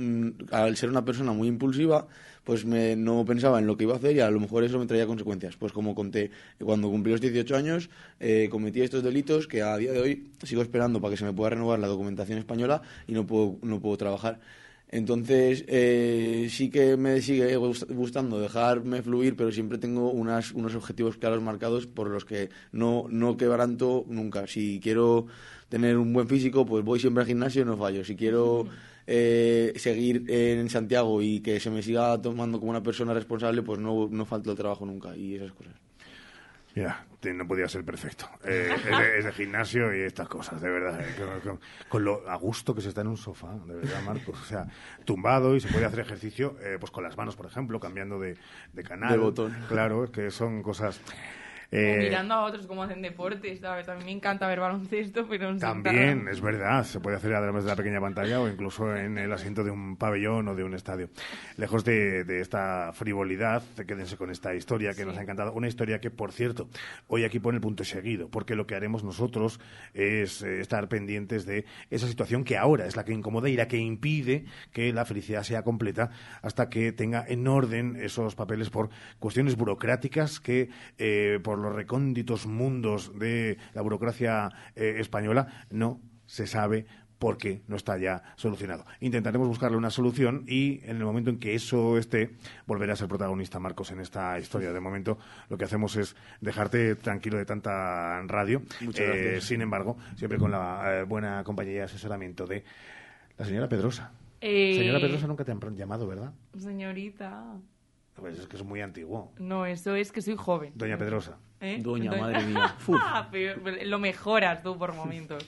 al 0.52 0.76
ser 0.76 0.90
una 0.90 1.06
persona 1.06 1.34
muy 1.34 1.48
impulsiva, 1.48 2.08
pues 2.44 2.66
me, 2.66 2.96
no 2.96 3.24
pensaba 3.26 3.60
en 3.60 3.68
lo 3.68 3.78
que 3.78 3.84
iba 3.84 3.94
a 3.94 3.98
hacer 3.98 4.16
y 4.16 4.20
a 4.20 4.30
lo 4.30 4.40
mejor 4.40 4.64
eso 4.64 4.80
me 4.80 4.86
traía 4.86 5.08
consecuencias. 5.08 5.56
Pues 5.56 5.72
como 5.72 5.96
conté, 5.96 6.32
cuando 6.60 6.90
cumplí 6.90 7.12
los 7.12 7.22
18 7.22 7.56
años 7.56 7.90
eh, 8.20 8.50
cometí 8.50 8.82
estos 8.82 9.04
delitos 9.04 9.48
que 9.48 9.62
a 9.62 9.78
día 9.78 9.92
de 9.92 10.00
hoy 10.00 10.28
sigo 10.44 10.62
esperando 10.62 11.00
para 11.00 11.12
que 11.12 11.18
se 11.18 11.26
me 11.26 11.34
pueda 11.34 11.52
renovar 11.52 11.80
la 11.80 11.88
documentación 11.88 12.40
española 12.40 12.82
y 13.08 13.14
no 13.14 13.26
puedo, 13.26 13.58
no 13.62 13.80
puedo 13.80 13.98
trabajar. 13.98 14.40
Entonces, 14.94 15.66
eh, 15.68 16.50
sí 16.52 16.70
que 16.70 16.96
me 16.98 17.20
sigue 17.20 17.56
gustando 17.56 18.40
dejarme 18.40 19.02
fluir, 19.02 19.36
pero 19.36 19.52
siempre 19.52 19.80
tengo 19.80 20.12
unas, 20.12 20.52
unos 20.52 20.76
objetivos 20.76 21.18
claros 21.18 21.42
marcados 21.42 21.88
por 21.88 22.12
los 22.12 22.26
que 22.26 22.52
no, 22.72 23.08
no 23.10 23.36
quebranto 23.36 24.06
nunca. 24.08 24.46
Si 24.46 24.80
quiero 24.80 25.26
tener 25.68 25.98
un 25.98 26.14
buen 26.14 26.28
físico, 26.28 26.64
pues 26.64 26.86
voy 26.86 27.00
siempre 27.00 27.22
al 27.22 27.28
gimnasio 27.28 27.64
y 27.64 27.66
no 27.66 27.76
fallo. 27.76 28.06
Si 28.06 28.16
quiero 28.16 28.68
eh, 29.08 29.74
seguir 29.78 30.26
en 30.28 30.70
Santiago 30.70 31.24
y 31.24 31.40
que 31.40 31.60
se 31.60 31.72
me 31.72 31.82
siga 31.82 32.22
tomando 32.22 32.60
como 32.60 32.70
una 32.70 32.84
persona 32.84 33.16
responsable, 33.16 33.64
pues 33.64 33.80
no, 33.80 34.08
no 34.12 34.26
falta 34.26 34.52
el 34.52 34.58
trabajo 34.58 34.86
nunca 34.86 35.18
y 35.18 35.34
esas 35.34 35.54
cosas. 35.54 35.74
Ya, 36.76 37.06
no 37.34 37.48
podía 37.48 37.68
ser 37.68 37.86
perfecto. 37.86 38.28
Eh, 38.44 38.74
es, 38.76 38.84
de, 38.84 39.20
es, 39.20 39.26
de, 39.26 39.32
gimnasio 39.32 39.96
y 39.96 40.02
estas 40.02 40.28
cosas, 40.28 40.60
de 40.60 40.70
verdad. 40.70 41.00
Eh, 41.00 41.16
con, 41.18 41.40
con, 41.40 41.60
con, 41.88 42.04
lo 42.04 42.30
a 42.30 42.36
gusto 42.36 42.74
que 42.74 42.82
se 42.82 42.90
está 42.90 43.02
en 43.02 43.08
un 43.08 43.18
sofá, 43.18 43.54
de 43.66 43.76
verdad, 43.76 44.02
Marcos. 44.04 44.42
O 44.42 44.46
sea, 44.46 44.66
tumbado 45.06 45.56
y 45.56 45.60
se 45.60 45.70
puede 45.70 45.86
hacer 45.86 46.00
ejercicio, 46.00 46.56
eh, 46.62 46.78
pues 46.80 46.92
con 46.92 47.04
las 47.04 47.16
manos, 47.16 47.36
por 47.36 47.46
ejemplo, 47.46 47.80
cambiando 47.80 48.20
de, 48.20 48.38
de 48.74 48.84
canal. 48.84 49.12
De 49.12 49.18
botón. 49.18 49.56
Claro, 49.70 50.04
es 50.04 50.10
que 50.10 50.32
son 50.32 50.64
cosas. 50.64 51.00
Eh, 51.76 51.98
mirando 52.00 52.36
a 52.36 52.46
otros 52.46 52.68
cómo 52.68 52.84
hacen 52.84 53.02
deportes, 53.02 53.60
¿sabes? 53.60 53.90
A 53.90 53.96
mí 53.96 54.04
me 54.06 54.12
encanta 54.12 54.48
ver 54.48 54.60
baloncesto, 54.60 55.26
pero 55.28 55.52
no 55.52 55.58
También, 55.58 56.28
es 56.28 56.40
verdad, 56.40 56.84
se 56.84 57.00
puede 57.00 57.18
hacer 57.18 57.34
a 57.34 57.42
través 57.42 57.64
de 57.64 57.70
la 57.72 57.76
pequeña 57.76 58.00
pantalla 58.00 58.40
o 58.42 58.48
incluso 58.48 58.96
en 58.96 59.18
el 59.18 59.34
asiento 59.34 59.64
de 59.64 59.72
un 59.72 59.98
pabellón 59.98 60.48
o 60.50 60.56
de 60.56 60.64
un 60.64 60.76
estadio. 60.76 61.10
Lejos 61.58 61.84
de, 61.84 62.26
de 62.26 62.42
esta 62.42 62.92
frivolidad, 62.94 63.64
quédense 63.88 64.18
con 64.18 64.30
esta 64.30 64.54
historia 64.54 64.94
que 64.94 65.04
nos 65.04 65.18
ha 65.18 65.24
encantado. 65.24 65.52
Una 65.54 65.68
historia 65.68 66.00
que, 66.00 66.12
por 66.12 66.32
cierto, 66.32 66.70
hoy 67.08 67.24
aquí 67.24 67.40
pone 67.40 67.56
el 67.56 67.62
punto 67.62 67.84
seguido, 67.84 68.30
porque 68.30 68.56
lo 68.56 68.68
que 68.68 68.76
haremos 68.76 69.04
nosotros 69.04 69.60
es 69.96 70.44
eh, 70.44 70.62
estar 70.62 70.88
pendientes 70.88 71.48
de 71.48 71.66
esa 71.90 72.08
situación 72.08 72.44
que 72.44 72.58
ahora 72.58 72.86
es 72.86 72.96
la 72.96 73.04
que 73.04 73.14
incomoda 73.14 73.50
y 73.50 73.56
la 73.56 73.68
que 73.68 73.78
impide 73.78 74.46
que 74.72 74.94
la 74.94 75.06
felicidad 75.06 75.44
sea 75.44 75.64
completa 75.64 76.12
hasta 76.44 76.70
que 76.70 76.92
tenga 76.92 77.26
en 77.28 77.48
orden 77.48 77.98
esos 78.00 78.36
papeles 78.36 78.70
por 78.70 78.90
cuestiones 79.18 79.56
burocráticas 79.56 80.40
que, 80.40 80.70
eh, 80.98 81.40
por 81.44 81.63
los 81.64 81.76
recónditos 81.76 82.46
mundos 82.46 83.18
de 83.18 83.58
la 83.74 83.82
burocracia 83.82 84.50
eh, 84.76 84.96
española, 85.00 85.66
no 85.72 86.00
se 86.26 86.48
sabe 86.48 86.86
por 87.20 87.38
qué 87.38 87.62
no 87.68 87.78
está 87.78 87.98
ya 87.98 88.22
solucionado. 88.36 88.84
Intentaremos 89.00 89.48
buscarle 89.48 89.78
una 89.78 89.90
solución 89.90 90.44
y 90.46 90.82
en 90.84 90.98
el 90.98 91.06
momento 91.06 91.30
en 91.30 91.40
que 91.40 91.56
eso 91.56 91.98
esté, 91.98 92.32
volverá 92.68 92.94
a 92.94 92.96
ser 92.98 93.08
protagonista 93.08 93.60
Marcos 93.60 93.92
en 93.92 94.02
esta 94.02 94.38
historia. 94.40 94.74
De 94.74 94.80
momento 94.82 95.18
lo 95.48 95.58
que 95.58 95.64
hacemos 95.64 95.96
es 95.96 96.18
dejarte 96.42 96.96
tranquilo 96.96 97.38
de 97.38 97.46
tanta 97.46 98.22
radio. 98.24 98.62
Muchas 98.82 99.06
Eh, 99.06 99.22
gracias. 99.22 99.44
sin 99.46 99.62
embargo, 99.62 99.96
siempre 100.18 100.38
con 100.38 100.52
la 100.52 101.00
eh, 101.00 101.04
buena 101.04 101.44
compañía 101.46 101.76
y 101.76 101.80
asesoramiento 101.80 102.46
de 102.46 102.66
la 103.38 103.46
señora 103.46 103.70
Pedrosa. 103.70 104.12
Eh, 104.42 104.76
Señora 104.78 105.00
Pedrosa 105.00 105.26
nunca 105.26 105.46
te 105.46 105.54
han 105.54 105.78
llamado, 105.78 106.06
¿verdad? 106.06 106.34
Señorita. 106.58 107.56
Pues 108.16 108.40
es 108.40 108.48
que 108.48 108.58
es 108.58 108.64
muy 108.64 108.82
antiguo. 108.82 109.34
No, 109.40 109.66
eso 109.66 109.96
es 109.96 110.12
que 110.12 110.22
soy 110.22 110.36
joven. 110.36 110.72
Doña 110.76 110.98
Pedrosa. 110.98 111.38
¿Eh? 111.60 111.80
Doña, 111.82 112.12
madre 112.12 112.44
mía. 112.44 112.76
Ah, 113.02 113.30
lo 113.86 114.00
mejoras 114.00 114.62
tú 114.64 114.78
por 114.78 114.94
momentos. 114.94 115.44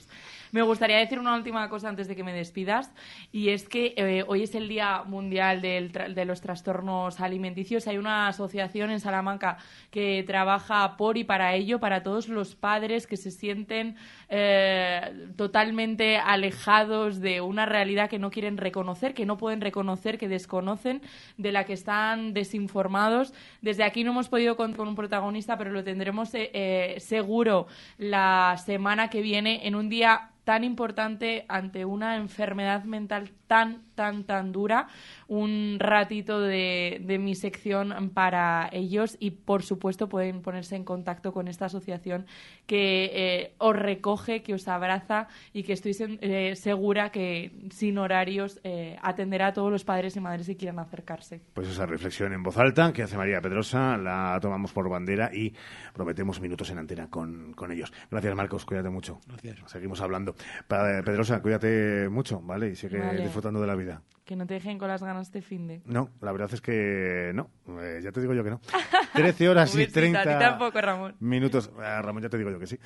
Me 0.52 0.62
gustaría 0.62 0.98
decir 0.98 1.18
una 1.18 1.34
última 1.34 1.68
cosa 1.68 1.88
antes 1.88 2.06
de 2.08 2.14
que 2.16 2.22
me 2.22 2.32
despidas, 2.32 2.92
y 3.32 3.48
es 3.50 3.68
que 3.68 3.94
eh, 3.96 4.24
hoy 4.26 4.44
es 4.44 4.54
el 4.54 4.68
Día 4.68 5.02
Mundial 5.04 5.60
del 5.60 5.92
tra- 5.92 6.14
de 6.14 6.24
los 6.24 6.40
Trastornos 6.40 7.20
Alimenticios. 7.20 7.86
Hay 7.88 7.98
una 7.98 8.28
asociación 8.28 8.90
en 8.90 9.00
Salamanca 9.00 9.58
que 9.90 10.22
trabaja 10.26 10.96
por 10.96 11.18
y 11.18 11.24
para 11.24 11.54
ello, 11.54 11.80
para 11.80 12.02
todos 12.04 12.28
los 12.28 12.54
padres 12.54 13.06
que 13.06 13.16
se 13.16 13.32
sienten 13.32 13.96
eh, 14.28 15.28
totalmente 15.36 16.18
alejados 16.18 17.20
de 17.20 17.40
una 17.40 17.66
realidad 17.66 18.10
que 18.10 18.18
no 18.18 18.30
quieren 18.30 18.56
reconocer, 18.56 19.14
que 19.14 19.26
no 19.26 19.36
pueden 19.36 19.60
reconocer, 19.60 20.18
que 20.18 20.28
desconocen, 20.28 21.02
de 21.36 21.52
la 21.52 21.64
que 21.64 21.72
están 21.72 22.34
desinformados. 22.34 23.32
Desde 23.62 23.84
aquí 23.84 24.02
no 24.02 24.10
hemos 24.10 24.28
podido 24.28 24.56
contar 24.56 24.78
con 24.78 24.88
un 24.88 24.96
protagonista, 24.96 25.56
pero 25.56 25.70
lo 25.70 25.84
tendremos 25.84 26.34
eh, 26.34 26.50
eh, 26.52 26.96
seguro 26.98 27.66
la 27.98 28.56
semana 28.64 29.10
que 29.10 29.22
viene 29.22 29.66
en 29.66 29.76
un 29.76 29.88
día 29.88 30.30
tan 30.46 30.62
importante 30.62 31.44
ante 31.48 31.84
una 31.84 32.16
enfermedad 32.16 32.84
mental 32.84 33.30
tan, 33.46 33.82
tan, 33.94 34.24
tan 34.24 34.52
dura, 34.52 34.88
un 35.28 35.76
ratito 35.78 36.40
de, 36.40 37.00
de 37.04 37.18
mi 37.18 37.34
sección 37.34 38.10
para 38.14 38.68
ellos 38.72 39.16
y, 39.20 39.30
por 39.30 39.62
supuesto, 39.62 40.08
pueden 40.08 40.42
ponerse 40.42 40.76
en 40.76 40.84
contacto 40.84 41.32
con 41.32 41.48
esta 41.48 41.66
asociación 41.66 42.26
que 42.66 43.10
eh, 43.12 43.54
os 43.58 43.76
recoge, 43.76 44.42
que 44.42 44.54
os 44.54 44.66
abraza 44.68 45.28
y 45.52 45.62
que 45.62 45.72
estoy 45.72 45.92
sen- 45.92 46.18
eh, 46.20 46.56
segura 46.56 47.10
que 47.10 47.52
sin 47.70 47.98
horarios 47.98 48.60
eh, 48.64 48.96
atenderá 49.02 49.48
a 49.48 49.52
todos 49.52 49.70
los 49.70 49.84
padres 49.84 50.16
y 50.16 50.20
madres 50.20 50.46
que 50.46 50.56
quieran 50.56 50.78
acercarse. 50.78 51.40
Pues 51.54 51.68
esa 51.68 51.86
reflexión 51.86 52.32
en 52.32 52.42
voz 52.42 52.58
alta 52.58 52.92
que 52.92 53.02
hace 53.02 53.16
María 53.16 53.40
Pedrosa 53.40 53.96
la 53.96 54.38
tomamos 54.40 54.72
por 54.72 54.88
bandera 54.88 55.30
y 55.32 55.54
prometemos 55.94 56.40
minutos 56.40 56.70
en 56.70 56.78
antena 56.78 57.08
con, 57.08 57.52
con 57.54 57.72
ellos. 57.72 57.92
Gracias, 58.10 58.34
Marcos. 58.34 58.64
Cuídate 58.64 58.90
mucho. 58.90 59.20
Gracias. 59.26 59.58
Seguimos 59.66 60.00
hablando. 60.00 60.34
Pedrosa, 60.68 61.40
cuídate 61.40 62.08
mucho, 62.08 62.40
¿vale? 62.42 62.70
Y 62.70 62.74
sigue 62.76 62.98
Vale. 62.98 63.28
Disfrutando 63.36 63.60
de 63.60 63.66
la 63.66 63.74
vida. 63.74 64.02
Que 64.24 64.34
no 64.34 64.46
te 64.46 64.54
dejen 64.54 64.78
con 64.78 64.88
las 64.88 65.02
ganas 65.02 65.30
de 65.30 65.42
fin 65.42 65.68
de. 65.68 65.82
No, 65.84 66.10
la 66.20 66.32
verdad 66.32 66.50
es 66.52 66.60
que 66.60 67.32
no. 67.34 67.50
Eh, 67.80 68.00
ya 68.02 68.10
te 68.10 68.20
digo 68.20 68.34
yo 68.34 68.42
que 68.42 68.50
no. 68.50 68.60
13 69.14 69.48
horas 69.48 69.74
y 69.74 69.78
besito, 69.78 70.00
30 70.00 70.20
A 70.20 70.22
ti 70.22 70.28
tampoco, 70.38 70.80
Ramón. 70.80 71.14
minutos. 71.20 71.70
Ah, 71.78 72.00
Ramón, 72.02 72.22
ya 72.22 72.28
te 72.28 72.38
digo 72.38 72.50
yo 72.50 72.58
que 72.58 72.66
sí. 72.66 72.78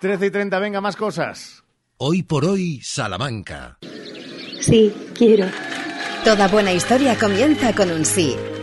13 0.00 0.26
y 0.26 0.30
30, 0.30 0.58
venga, 0.58 0.80
más 0.80 0.96
cosas. 0.96 1.64
Hoy 1.96 2.22
por 2.22 2.44
hoy, 2.44 2.80
Salamanca. 2.82 3.78
Sí, 4.60 4.94
quiero. 5.16 5.46
Toda 6.24 6.46
buena 6.48 6.72
historia 6.72 7.16
comienza 7.18 7.74
con 7.74 7.90
un 7.90 8.04
sí. 8.04 8.36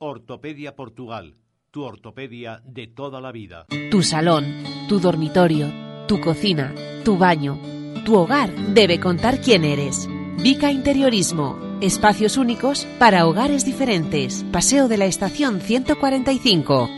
Ortopedia 0.00 0.76
Portugal, 0.76 1.34
tu 1.72 1.82
ortopedia 1.82 2.62
de 2.64 2.86
toda 2.86 3.20
la 3.20 3.32
vida. 3.32 3.66
Tu 3.90 4.02
salón, 4.02 4.44
tu 4.88 5.00
dormitorio, 5.00 5.66
tu 6.06 6.20
cocina, 6.20 6.72
tu 7.04 7.18
baño, 7.18 7.58
tu 8.04 8.16
hogar 8.16 8.54
debe 8.74 9.00
contar 9.00 9.40
quién 9.40 9.64
eres. 9.64 10.08
Vica 10.40 10.70
Interiorismo. 10.70 11.58
Espacios 11.80 12.36
únicos 12.36 12.86
para 13.00 13.26
hogares 13.26 13.64
diferentes. 13.64 14.44
Paseo 14.52 14.86
de 14.86 14.98
la 14.98 15.06
Estación 15.06 15.60
145. 15.60 16.97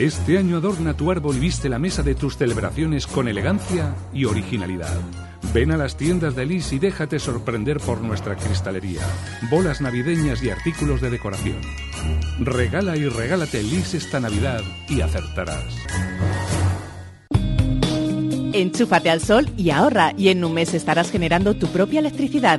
Este 0.00 0.38
año 0.38 0.56
adorna 0.56 0.96
tu 0.96 1.10
árbol 1.10 1.36
y 1.36 1.40
viste 1.40 1.68
la 1.68 1.78
mesa 1.78 2.02
de 2.02 2.14
tus 2.14 2.38
celebraciones 2.38 3.06
con 3.06 3.28
elegancia 3.28 3.94
y 4.14 4.24
originalidad. 4.24 4.98
Ven 5.52 5.72
a 5.72 5.76
las 5.76 5.98
tiendas 5.98 6.34
de 6.34 6.46
Lis 6.46 6.72
y 6.72 6.78
déjate 6.78 7.18
sorprender 7.18 7.80
por 7.80 8.00
nuestra 8.00 8.34
cristalería, 8.34 9.02
bolas 9.50 9.82
navideñas 9.82 10.42
y 10.42 10.48
artículos 10.48 11.02
de 11.02 11.10
decoración. 11.10 11.60
Regala 12.40 12.96
y 12.96 13.10
regálate 13.10 13.62
Lis 13.62 13.92
esta 13.92 14.20
Navidad 14.20 14.62
y 14.88 15.02
acertarás. 15.02 15.76
Enchúfate 18.54 19.10
al 19.10 19.20
sol 19.20 19.50
y 19.58 19.68
ahorra 19.68 20.14
y 20.16 20.28
en 20.28 20.42
un 20.44 20.54
mes 20.54 20.72
estarás 20.72 21.10
generando 21.10 21.56
tu 21.56 21.66
propia 21.66 22.00
electricidad. 22.00 22.58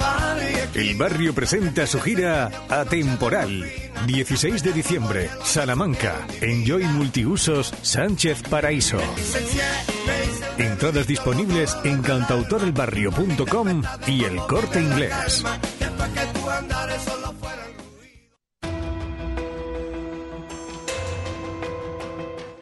El 0.73 0.95
barrio 0.95 1.33
presenta 1.35 1.85
su 1.85 1.99
gira 1.99 2.49
Atemporal. 2.69 3.69
16 4.07 4.63
de 4.63 4.71
diciembre, 4.71 5.29
Salamanca. 5.43 6.25
Enjoy 6.39 6.83
Multiusos 6.85 7.73
Sánchez 7.81 8.41
Paraíso. 8.43 8.97
Entradas 10.57 11.07
disponibles 11.07 11.75
en 11.83 12.01
cantautorelbarrio.com 12.01 13.83
y 14.07 14.23
el 14.23 14.37
corte 14.37 14.81
inglés. 14.81 15.43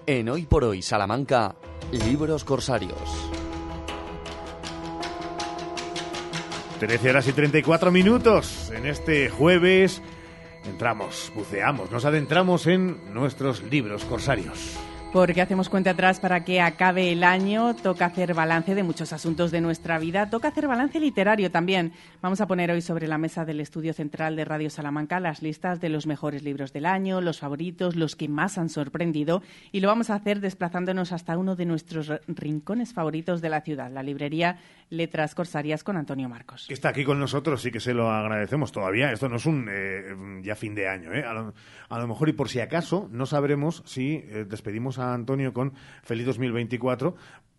En 0.07 0.29
Hoy 0.29 0.47
por 0.47 0.63
Hoy 0.63 0.81
Salamanca, 0.81 1.55
Libros 1.91 2.43
Corsarios. 2.43 3.28
13 6.79 7.09
horas 7.09 7.27
y 7.27 7.33
34 7.33 7.91
minutos. 7.91 8.71
En 8.73 8.85
este 8.85 9.29
jueves 9.29 10.01
entramos, 10.65 11.31
buceamos, 11.35 11.91
nos 11.91 12.05
adentramos 12.05 12.67
en 12.67 13.13
nuestros 13.13 13.61
libros 13.63 14.05
corsarios 14.05 14.79
porque 15.11 15.41
hacemos 15.41 15.69
cuenta 15.69 15.91
atrás 15.91 16.19
para 16.19 16.43
que 16.43 16.61
acabe 16.61 17.11
el 17.11 17.23
año. 17.23 17.75
Toca 17.75 18.05
hacer 18.05 18.33
balance 18.35 18.75
de 18.75 18.83
muchos 18.83 19.11
asuntos 19.11 19.49
de 19.49 19.59
nuestra 19.59 19.97
vida. 19.97 20.29
Toca 20.29 20.49
hacer 20.49 20.67
balance 20.67 20.99
literario 20.99 21.49
también. 21.49 21.93
Vamos 22.21 22.41
a 22.41 22.47
poner 22.47 22.69
hoy 22.69 22.81
sobre 22.81 23.07
la 23.07 23.17
mesa 23.17 23.43
del 23.43 23.59
Estudio 23.59 23.93
Central 23.93 24.35
de 24.35 24.45
Radio 24.45 24.69
Salamanca 24.69 25.19
las 25.19 25.41
listas 25.41 25.79
de 25.81 25.89
los 25.89 26.05
mejores 26.05 26.43
libros 26.43 26.73
del 26.73 26.85
año, 26.85 27.21
los 27.21 27.39
favoritos, 27.39 27.95
los 27.95 28.15
que 28.15 28.27
más 28.27 28.57
han 28.57 28.69
sorprendido. 28.69 29.41
Y 29.71 29.79
lo 29.79 29.87
vamos 29.87 30.11
a 30.11 30.15
hacer 30.15 30.41
desplazándonos 30.41 31.11
hasta 31.11 31.37
uno 31.37 31.55
de 31.55 31.65
nuestros 31.65 32.11
rincones 32.27 32.93
favoritos 32.93 33.41
de 33.41 33.49
la 33.49 33.61
ciudad, 33.61 33.91
la 33.91 34.03
librería 34.03 34.59
Letras 34.91 35.35
Corsarias 35.35 35.83
con 35.83 35.97
Antonio 35.97 36.29
Marcos. 36.29 36.65
Que 36.67 36.73
está 36.73 36.89
aquí 36.89 37.03
con 37.03 37.19
nosotros, 37.19 37.61
sí 37.61 37.71
que 37.71 37.79
se 37.79 37.93
lo 37.93 38.11
agradecemos 38.11 38.71
todavía. 38.71 39.11
Esto 39.11 39.29
no 39.29 39.37
es 39.37 39.45
un 39.45 39.67
eh, 39.69 40.41
ya 40.43 40.55
fin 40.55 40.75
de 40.75 40.87
año. 40.87 41.13
¿eh? 41.13 41.23
A, 41.23 41.99
lo, 41.99 42.07
mejor 42.07 42.29
y 42.29 42.33
por 42.33 42.49
si 42.49 42.59
acaso 42.59 43.07
no 43.11 43.25
sabremos 43.25 43.83
si 43.85 44.15
eh, 44.15 44.45
despedimos 44.47 44.98
a 44.99 45.13
Antonio 45.13 45.53
con 45.53 45.73
Feliz 46.03 46.25
2024, 46.25 47.15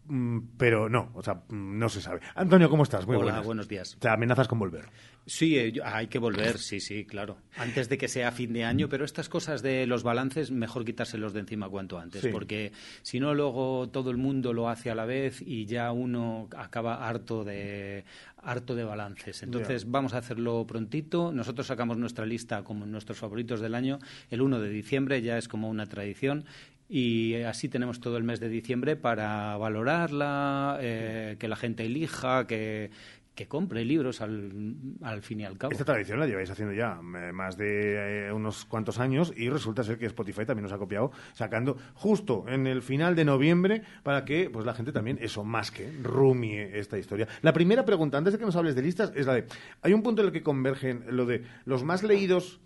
mm, 0.07 0.39
pero 0.57 0.89
no, 0.89 1.11
o 1.15 1.23
sea, 1.23 1.35
mm, 1.49 1.79
no 1.79 1.89
se 1.89 2.01
sabe. 2.01 2.21
Antonio, 2.35 2.69
¿cómo 2.71 2.83
estás? 2.83 3.07
Muy 3.07 3.17
Hola, 3.17 3.41
buenos 3.41 3.69
días. 3.69 3.97
¿Te 3.99 4.09
amenazas 4.09 4.49
con 4.49 4.59
volver? 4.59 4.89
Sí, 5.27 5.57
eh, 5.57 5.75
hay 5.85 6.09
que 6.09 6.19
volver, 6.19 6.59
sí, 6.59 6.81
sí, 6.81 7.05
claro. 7.05 7.37
Antes 7.57 7.89
de 7.89 7.99
que 7.99 8.09
sea 8.09 8.33
fin 8.33 8.53
de 8.53 8.65
año, 8.65 8.89
pero 8.89 9.05
estas 9.05 9.29
cosas 9.29 9.63
de 9.63 9.87
los 9.87 10.03
balances, 10.03 10.51
mejor 10.51 10.85
quitárselos 10.85 11.33
de 11.33 11.41
encima 11.41 11.69
cuanto 11.69 11.99
antes, 11.99 12.27
porque 12.29 12.73
si 13.03 13.21
no, 13.21 13.35
luego 13.35 13.89
todo 13.91 14.11
el 14.11 14.17
mundo 14.17 14.53
lo 14.53 14.69
hace 14.69 14.91
a 14.91 14.95
la 14.95 15.05
vez 15.05 15.41
y 15.41 15.67
ya 15.67 15.93
uno 15.93 16.49
acaba 16.57 17.07
harto 17.07 17.45
de 17.45 18.05
harto 18.43 18.75
de 18.75 18.85
balances. 18.85 19.43
Entonces, 19.43 19.91
vamos 19.91 20.15
a 20.15 20.19
hacerlo 20.19 20.67
prontito. 20.67 21.31
Nosotros 21.31 21.67
sacamos 21.67 21.99
nuestra 21.99 22.25
lista 22.25 22.65
como 22.65 22.87
nuestros 22.87 23.19
favoritos 23.19 23.61
del 23.61 23.75
año 23.75 23.99
el 24.31 24.41
1 24.41 24.61
de 24.61 24.71
diciembre, 24.71 25.21
ya 25.21 25.37
es 25.37 25.47
como 25.47 25.69
una 25.69 25.87
tradición 25.87 26.45
y 26.91 27.37
así 27.43 27.69
tenemos 27.69 28.01
todo 28.01 28.17
el 28.17 28.25
mes 28.25 28.41
de 28.41 28.49
diciembre 28.49 28.97
para 28.97 29.57
valorarla, 29.57 30.79
eh, 30.81 31.37
que 31.39 31.47
la 31.47 31.55
gente 31.55 31.87
elija, 31.87 32.49
que, 32.49 32.91
que 33.37 33.47
compre 33.47 33.85
libros 33.85 34.21
al, 34.21 34.75
al, 35.03 35.23
fin 35.23 35.39
y 35.39 35.45
al 35.45 35.57
cabo. 35.57 35.71
Esta 35.71 35.85
tradición 35.85 36.19
la 36.19 36.27
lleváis 36.27 36.51
haciendo 36.51 36.75
ya 36.75 36.99
eh, 37.01 37.31
más 37.33 37.57
de 37.57 38.27
eh, 38.27 38.33
unos 38.33 38.65
cuantos 38.65 38.99
años 38.99 39.33
y 39.37 39.49
resulta 39.51 39.85
ser 39.85 39.99
que 39.99 40.07
Spotify 40.07 40.45
también 40.45 40.65
nos 40.65 40.73
ha 40.73 40.79
copiado 40.79 41.13
sacando 41.33 41.77
justo 41.95 42.45
en 42.49 42.67
el 42.67 42.83
final 42.83 43.15
de 43.15 43.25
noviembre 43.25 43.83
para 44.03 44.25
que 44.25 44.51
pues 44.51 44.67
la 44.67 44.75
gente 44.75 44.91
también 44.91 45.17
eso 45.21 45.45
más 45.45 45.71
que 45.71 45.93
rumie 46.03 46.77
esta 46.77 46.99
historia. 46.99 47.29
La 47.43 47.53
primera 47.53 47.85
pregunta 47.85 48.19
antes 48.19 48.33
de 48.33 48.41
que 48.41 48.45
nos 48.45 48.57
hables 48.57 48.75
de 48.75 48.83
listas 48.83 49.13
es 49.15 49.27
la 49.27 49.35
de 49.35 49.47
hay 49.83 49.93
un 49.93 50.03
punto 50.03 50.23
en 50.23 50.27
el 50.27 50.33
que 50.33 50.43
convergen 50.43 51.05
lo 51.09 51.25
de 51.25 51.45
los 51.67 51.85
más 51.85 52.03
leídos 52.03 52.61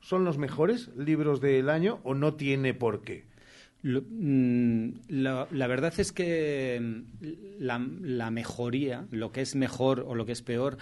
son 0.00 0.24
los 0.24 0.36
mejores 0.36 0.88
libros 0.96 1.40
del 1.40 1.70
año 1.70 2.00
o 2.02 2.14
no 2.14 2.34
tiene 2.34 2.74
por 2.74 3.02
qué. 3.02 3.27
Mm, 3.88 4.90
la, 5.08 5.66
verdad 5.66 5.94
es 5.98 6.12
que 6.12 6.78
mm, 6.80 7.60
la, 7.60 8.30
mejoría, 8.30 9.06
lo 9.10 9.32
que 9.32 9.40
es 9.40 9.54
mejor 9.56 10.04
o 10.06 10.14
lo 10.14 10.26
que 10.26 10.32
es 10.32 10.42
peor, 10.42 10.78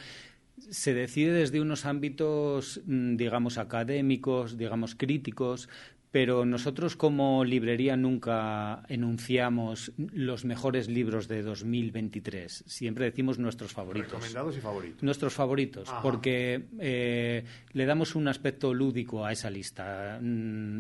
se 0.71 0.95
decide 0.95 1.33
desde 1.33 1.61
unos 1.61 1.85
ámbitos, 1.87 2.81
mm, 2.87 3.17
digamos, 3.17 3.59
académicos, 3.59 4.57
digamos, 4.57 4.95
críticos, 4.95 5.69
pero 6.11 6.47
nosotros 6.47 6.97
como 6.97 7.45
librería 7.45 7.95
nunca 7.95 8.85
enunciamos 8.89 9.93
los 9.99 10.47
mejores 10.47 10.89
libros 10.89 11.29
de 11.29 11.43
2023. 11.43 12.65
Siempre 12.67 13.05
decimos 13.05 13.39
nuestros 13.39 13.73
favoritos. 13.73 14.13
Recomendados 14.13 14.57
y 14.57 14.61
favoritos. 14.61 15.03
Nuestros 15.03 15.35
favoritos, 15.35 15.93
porque 16.03 16.69
eh, 16.79 17.45
le 17.73 17.85
damos 17.85 18.15
un 18.15 18.29
aspecto 18.29 18.73
lúdico 18.73 19.27
a 19.27 19.33
esa 19.33 19.51
lista. 19.51 20.19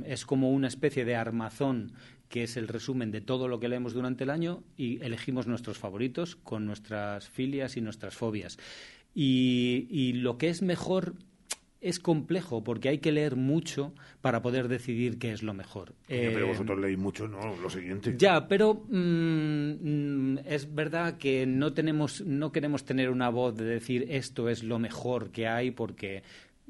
Es 0.07 0.25
como 0.25 0.53
una 0.53 0.69
especie 0.69 1.05
de 1.05 1.17
armazón 1.17 1.93
que 2.29 2.43
es 2.43 2.57
el 2.57 2.69
resumen 2.69 3.11
de 3.11 3.21
todo 3.21 3.49
lo 3.49 3.61
que 3.61 3.69
leemos 3.69 3.95
durante 3.95 4.25
el 4.25 4.31
año 4.31 4.63
y 4.77 5.03
elegimos 5.05 5.47
nuestros 5.47 5.79
favoritos 5.79 6.37
con 6.37 6.67
nuestras 6.67 7.29
filias 7.29 7.77
y 7.77 7.81
nuestras 7.81 8.15
fobias. 8.15 8.59
y 9.15 10.13
lo 10.15 10.37
que 10.37 10.51
es 10.51 10.61
mejor 10.63 11.15
es 11.81 12.01
complejo 12.01 12.65
porque 12.65 12.89
hay 12.89 12.99
que 12.99 13.13
leer 13.13 13.37
mucho 13.37 13.93
para 14.21 14.43
poder 14.43 14.69
decidir 14.69 15.19
qué 15.19 15.33
es 15.33 15.43
lo 15.43 15.55
mejor. 15.55 15.95
pero 16.09 16.39
eh, 16.41 16.43
vosotros 16.43 16.81
leéis 16.81 16.99
mucho, 16.99 17.29
¿no? 17.29 17.57
Lo 17.57 17.71
siguiente. 17.71 18.15
Ya, 18.17 18.49
pero 18.49 18.83
mm, 18.89 20.33
mm, 20.35 20.39
es 20.47 20.75
verdad 20.75 21.17
que 21.17 21.47
no 21.47 21.73
tenemos, 21.75 22.23
no 22.23 22.51
queremos 22.51 22.85
tener 22.85 23.11
una 23.11 23.29
voz 23.29 23.57
de 23.57 23.65
decir 23.65 24.07
esto 24.09 24.49
es 24.49 24.65
lo 24.65 24.79
mejor 24.79 25.31
que 25.31 25.47
hay 25.47 25.71
porque 25.71 26.23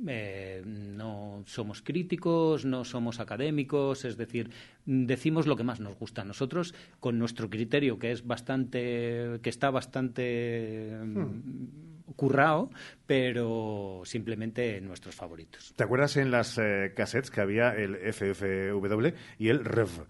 eh, 0.07 0.63
no 0.67 1.43
somos 1.47 1.83
críticos, 1.83 2.65
no 2.65 2.85
somos 2.85 3.21
académicos, 3.21 4.05
es 4.05 4.17
decir, 4.17 4.51
decimos 4.85 5.47
lo 5.47 5.57
que 5.57 5.65
más 5.65 5.81
nos 5.81 5.97
gusta. 5.97 6.25
Nosotros, 6.25 6.75
con 7.01 7.19
nuestro 7.19 7.49
criterio, 7.49 7.99
que 7.99 8.13
es 8.13 8.27
bastante, 8.27 9.41
que 9.43 9.51
está 9.51 9.71
bastante 9.71 10.99
hmm 11.03 11.96
currao, 12.15 12.71
pero 13.07 14.03
simplemente 14.05 14.81
nuestros 14.81 15.15
favoritos. 15.15 15.73
¿Te 15.77 15.85
acuerdas 15.85 16.17
en 16.17 16.31
las 16.31 16.59
eh, 16.59 16.93
cassettes 16.95 17.31
que 17.31 17.41
había 17.41 17.71
el 17.71 17.97
FFW 18.13 19.09
y 19.39 19.49
el 19.49 19.65
REV? 19.65 20.07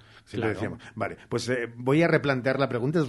Vale, 0.97 1.17
pues 1.29 1.49
eh, 1.49 1.69
voy 1.77 2.03
a 2.03 2.09
replantear 2.09 2.59
la 2.59 2.69
pregunta 2.69 3.01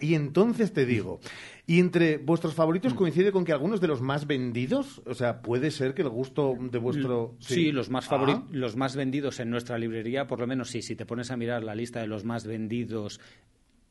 y 0.00 0.14
entonces 0.14 0.72
te 0.72 0.86
digo, 0.86 1.20
¿y 1.66 1.80
entre 1.80 2.18
vuestros 2.18 2.54
favoritos 2.54 2.94
coincide 2.94 3.32
con 3.32 3.44
que 3.44 3.52
algunos 3.52 3.80
de 3.80 3.88
los 3.88 4.00
más 4.00 4.26
vendidos? 4.26 5.02
O 5.06 5.14
sea, 5.14 5.42
¿puede 5.42 5.72
ser 5.72 5.94
que 5.94 6.02
el 6.02 6.08
gusto 6.08 6.54
de 6.58 6.78
vuestro... 6.78 7.34
Sí, 7.40 7.72
los, 7.72 7.90
más 7.90 8.10
ah. 8.12 8.44
los 8.52 8.76
más 8.76 8.94
vendidos 8.94 9.40
en 9.40 9.50
nuestra 9.50 9.78
librería, 9.78 10.26
por 10.28 10.38
lo 10.38 10.46
menos 10.46 10.70
sí, 10.70 10.82
si 10.82 10.94
te 10.94 11.06
pones 11.06 11.30
a 11.32 11.36
mirar 11.36 11.64
la 11.64 11.74
lista 11.74 12.00
de 12.00 12.06
los 12.06 12.24
más 12.24 12.46
vendidos 12.46 13.20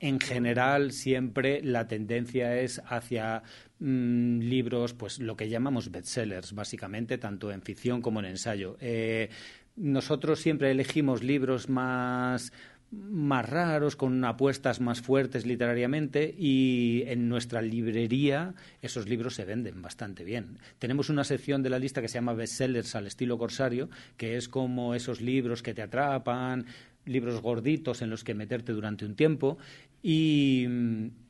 en 0.02 0.20
general 0.20 0.92
siempre 0.92 1.62
la 1.64 1.88
tendencia 1.88 2.60
es 2.60 2.82
hacia 2.88 3.44
mm, 3.80 4.40
libros, 4.40 4.94
pues 4.94 5.20
lo 5.20 5.38
que 5.38 5.48
llamamos 5.48 5.92
bestsellers, 5.92 6.54
básicamente, 6.54 7.20
tanto 7.20 7.52
en 7.52 7.62
ficción 7.62 8.02
como 8.02 8.20
en 8.20 8.26
ensayo. 8.26 8.78
Eh, 8.82 9.30
nosotros 9.76 10.40
siempre 10.40 10.72
elegimos 10.72 11.24
libros 11.24 11.70
más 11.70 12.52
más 12.92 13.50
raros, 13.50 13.96
con 13.96 14.24
apuestas 14.26 14.82
más 14.82 15.02
fuertes 15.02 15.46
literariamente 15.46 16.36
y 16.38 17.04
en 17.08 17.30
nuestra 17.30 17.62
librería 17.62 18.54
esos 18.82 19.08
libros 19.08 19.36
se 19.36 19.46
venden 19.46 19.82
bastante 19.82 20.26
bien. 20.26 20.60
Tenemos 20.78 21.10
una 21.10 21.24
sección 21.24 21.64
de 21.64 21.70
la 21.70 21.80
lista 21.80 22.02
que 22.02 22.10
se 22.10 22.16
llama 22.16 22.34
bestsellers 22.34 22.96
al 22.96 23.08
estilo 23.08 23.38
corsario, 23.38 23.90
que 24.18 24.36
es 24.36 24.50
como 24.50 24.94
esos 24.94 25.22
libros 25.22 25.64
que 25.64 25.74
te 25.74 25.82
atrapan, 25.82 26.66
libros 27.06 27.42
gorditos 27.42 28.02
en 28.02 28.10
los 28.10 28.24
que 28.24 28.34
meterte 28.34 28.74
durante 28.74 29.06
un 29.06 29.16
tiempo 29.16 29.58
y, 30.04 30.68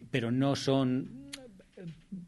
pero 0.09 0.31
no 0.31 0.55
son 0.55 1.21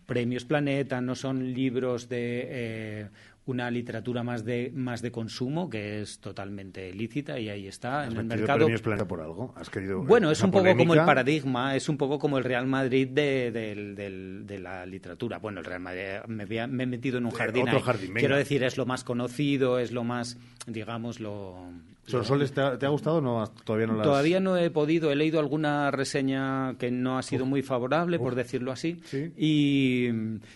premios 0.05 0.45
Planeta, 0.45 1.01
no 1.01 1.15
son 1.15 1.53
libros 1.53 2.09
de 2.09 2.47
eh, 2.49 3.07
una 3.45 3.69
literatura 3.69 4.23
más 4.23 4.45
de 4.45 4.71
más 4.73 5.01
de 5.01 5.11
consumo 5.11 5.69
que 5.69 6.01
es 6.01 6.19
totalmente 6.19 6.93
lícita 6.93 7.39
y 7.39 7.49
ahí 7.49 7.67
está 7.67 8.05
en 8.05 8.17
el 8.17 8.25
mercado. 8.25 8.59
premios 8.59 8.81
Planeta 8.81 9.07
por 9.07 9.21
algo? 9.21 9.53
¿Has 9.57 9.69
querido 9.69 10.03
bueno, 10.03 10.31
es 10.31 10.41
un 10.41 10.51
poco 10.51 10.75
como 10.75 10.93
el 10.93 11.05
paradigma, 11.05 11.75
es 11.75 11.89
un 11.89 11.97
poco 11.97 12.19
como 12.19 12.37
el 12.37 12.43
Real 12.43 12.67
Madrid 12.67 13.07
de, 13.09 13.51
de, 13.51 14.59
la 14.59 14.85
literatura. 14.85 15.39
Bueno, 15.39 15.59
el 15.59 15.65
Real 15.65 15.81
Madrid 15.81 16.03
me, 16.27 16.45
me 16.67 16.83
he 16.83 16.87
metido 16.87 17.17
en 17.17 17.25
un 17.25 17.31
jardín. 17.31 17.67
Otro 17.67 17.81
jardín 17.81 18.13
Quiero 18.13 18.37
decir, 18.37 18.63
es 18.63 18.77
lo 18.77 18.85
más 18.85 19.03
conocido, 19.03 19.79
es 19.79 19.91
lo 19.91 20.03
más, 20.03 20.37
digamos, 20.67 21.19
lo 21.19 21.57
¿Sonsoles 22.05 22.51
te 22.51 22.61
ha, 22.61 22.77
te 22.77 22.85
ha 22.85 22.89
gustado 22.89 23.17
o 23.17 23.21
no? 23.21 23.47
Todavía 23.63 23.87
no 23.87 24.01
Todavía 24.01 24.39
no 24.39 24.57
he 24.57 24.69
podido. 24.69 25.11
He 25.11 25.15
leído 25.15 25.39
alguna 25.39 25.89
reseña 25.89 26.75
que 26.77 26.91
no 26.91 27.17
ha 27.17 27.23
sido 27.23 27.45
muy 27.45 27.61
favorable, 27.61 28.19
por 28.19 28.35
decirlo 28.35 28.71
así. 28.71 29.01
Y 29.37 30.09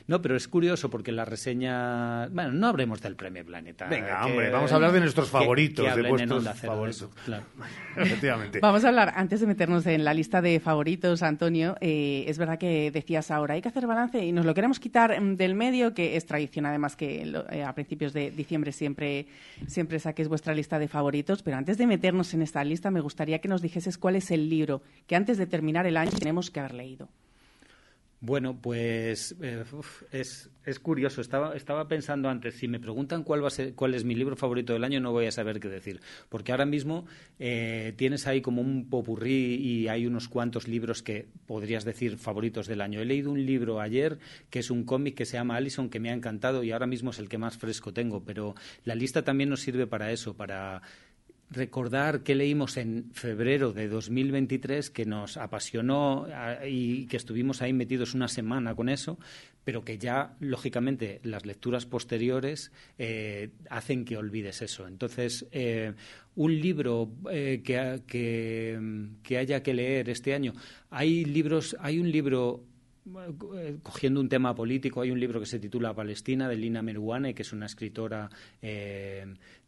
no, 0.07 0.21
pero 0.21 0.35
es 0.35 0.47
curioso 0.47 0.89
porque 0.89 1.11
la 1.11 1.25
reseña... 1.25 2.27
Bueno, 2.27 2.51
no 2.51 2.67
hablemos 2.67 3.01
del 3.01 3.15
Premio 3.15 3.45
Planeta. 3.45 3.87
Venga, 3.87 4.25
hombre, 4.25 4.49
vamos 4.49 4.71
a 4.71 4.75
hablar 4.75 4.91
de 4.91 4.99
nuestros 4.99 5.29
favoritos, 5.29 5.95
de 5.95 6.09
vuestros 6.09 6.43
favoritos. 6.59 7.09
claro. 7.25 7.43
Efectivamente. 7.95 8.59
Vamos 8.59 8.83
a 8.83 8.89
hablar, 8.89 9.13
antes 9.15 9.39
de 9.39 9.47
meternos 9.47 9.85
en 9.87 10.03
la 10.03 10.13
lista 10.13 10.41
de 10.41 10.59
favoritos, 10.59 11.23
Antonio, 11.23 11.75
eh, 11.81 12.25
es 12.27 12.37
verdad 12.37 12.59
que 12.59 12.91
decías 12.91 13.31
ahora, 13.31 13.55
hay 13.55 13.61
que 13.61 13.69
hacer 13.69 13.87
balance 13.87 14.23
y 14.23 14.31
nos 14.31 14.45
lo 14.45 14.53
queremos 14.53 14.79
quitar 14.79 15.19
mm, 15.19 15.35
del 15.35 15.55
medio, 15.55 15.93
que 15.93 16.15
es 16.15 16.25
tradición 16.25 16.65
además 16.65 16.95
que 16.95 17.23
eh, 17.51 17.63
a 17.63 17.73
principios 17.73 18.13
de 18.13 18.31
diciembre 18.31 18.71
siempre, 18.71 19.27
siempre 19.67 19.99
saques 19.99 20.27
vuestra 20.27 20.53
lista 20.53 20.77
de 20.77 20.87
favoritos 20.87 21.36
pero 21.43 21.57
antes 21.57 21.77
de 21.77 21.87
meternos 21.87 22.33
en 22.33 22.41
esta 22.41 22.63
lista 22.63 22.91
me 22.91 23.01
gustaría 23.01 23.39
que 23.39 23.47
nos 23.47 23.61
dijeses 23.61 23.97
cuál 23.97 24.15
es 24.15 24.31
el 24.31 24.49
libro 24.49 24.81
que 25.07 25.15
antes 25.15 25.37
de 25.37 25.47
terminar 25.47 25.85
el 25.85 25.97
año 25.97 26.11
tenemos 26.11 26.51
que 26.51 26.59
haber 26.59 26.73
leído. 26.73 27.09
Bueno, 28.19 28.59
pues 28.59 29.35
eh, 29.43 29.63
es, 30.11 30.49
es, 30.65 30.79
curioso. 30.79 31.21
Estaba, 31.21 31.55
estaba 31.55 31.87
pensando 31.87 32.29
antes, 32.29 32.55
si 32.55 32.67
me 32.67 32.79
preguntan 32.79 33.23
cuál, 33.23 33.43
va 33.43 33.47
a 33.47 33.51
ser, 33.51 33.75
cuál 33.75 33.93
es 33.93 34.05
mi 34.05 34.15
libro 34.15 34.35
favorito 34.35 34.73
del 34.73 34.83
año, 34.83 34.99
no 34.99 35.11
voy 35.11 35.27
a 35.27 35.31
saber 35.31 35.59
qué 35.59 35.69
decir. 35.69 36.01
Porque 36.27 36.51
ahora 36.51 36.65
mismo 36.65 37.05
eh, 37.37 37.93
tienes 37.95 38.25
ahí 38.25 38.41
como 38.41 38.63
un 38.63 38.89
popurrí 38.89 39.55
y 39.55 39.87
hay 39.87 40.07
unos 40.07 40.29
cuantos 40.29 40.67
libros 40.67 41.03
que 41.03 41.27
podrías 41.45 41.85
decir 41.85 42.17
favoritos 42.17 42.65
del 42.65 42.81
año. 42.81 43.01
He 43.01 43.05
leído 43.05 43.29
un 43.29 43.45
libro 43.45 43.79
ayer 43.79 44.17
que 44.49 44.59
es 44.59 44.71
un 44.71 44.83
cómic 44.83 45.13
que 45.13 45.25
se 45.25 45.37
llama 45.37 45.55
Allison, 45.55 45.87
que 45.87 45.99
me 45.99 46.09
ha 46.09 46.13
encantado 46.13 46.63
y 46.63 46.71
ahora 46.71 46.87
mismo 46.87 47.11
es 47.11 47.19
el 47.19 47.29
que 47.29 47.37
más 47.37 47.55
fresco 47.57 47.93
tengo. 47.93 48.23
Pero 48.23 48.55
la 48.83 48.95
lista 48.95 49.23
también 49.23 49.51
nos 49.51 49.61
sirve 49.61 49.85
para 49.85 50.11
eso, 50.11 50.33
para 50.33 50.81
recordar 51.49 52.23
que 52.23 52.35
leímos 52.35 52.77
en 52.77 53.11
febrero 53.13 53.71
de 53.71 53.87
2023 53.87 54.89
que 54.89 55.05
nos 55.05 55.37
apasionó 55.37 56.27
y 56.67 57.05
que 57.07 57.17
estuvimos 57.17 57.61
ahí 57.61 57.73
metidos 57.73 58.13
una 58.13 58.27
semana 58.27 58.75
con 58.75 58.89
eso, 58.89 59.17
pero 59.63 59.83
que 59.83 59.97
ya, 59.97 60.35
lógicamente, 60.39 61.19
las 61.23 61.45
lecturas 61.45 61.85
posteriores 61.85 62.71
eh, 62.97 63.49
hacen 63.69 64.05
que 64.05 64.17
olvides 64.17 64.61
eso. 64.61 64.87
Entonces, 64.87 65.45
eh, 65.51 65.93
un 66.35 66.59
libro 66.59 67.11
eh, 67.29 67.61
que, 67.63 68.01
que, 69.21 69.37
haya 69.37 69.63
que 69.63 69.73
leer 69.73 70.09
este 70.09 70.33
año. 70.33 70.53
Hay 70.89 71.25
libros, 71.25 71.75
hay 71.81 71.99
un 71.99 72.09
libro 72.09 72.63
cogiendo 73.83 74.19
un 74.19 74.27
tema 74.27 74.53
político, 74.53 75.01
hay 75.01 75.11
un 75.11 75.19
libro 75.19 75.39
que 75.39 75.45
se 75.45 75.59
titula 75.59 75.93
Palestina 75.93 76.47
de 76.49 76.57
Lina 76.57 76.81
Meruane, 76.81 77.33
que 77.33 77.41
es 77.41 77.53
una 77.53 77.65
escritora 77.65 78.29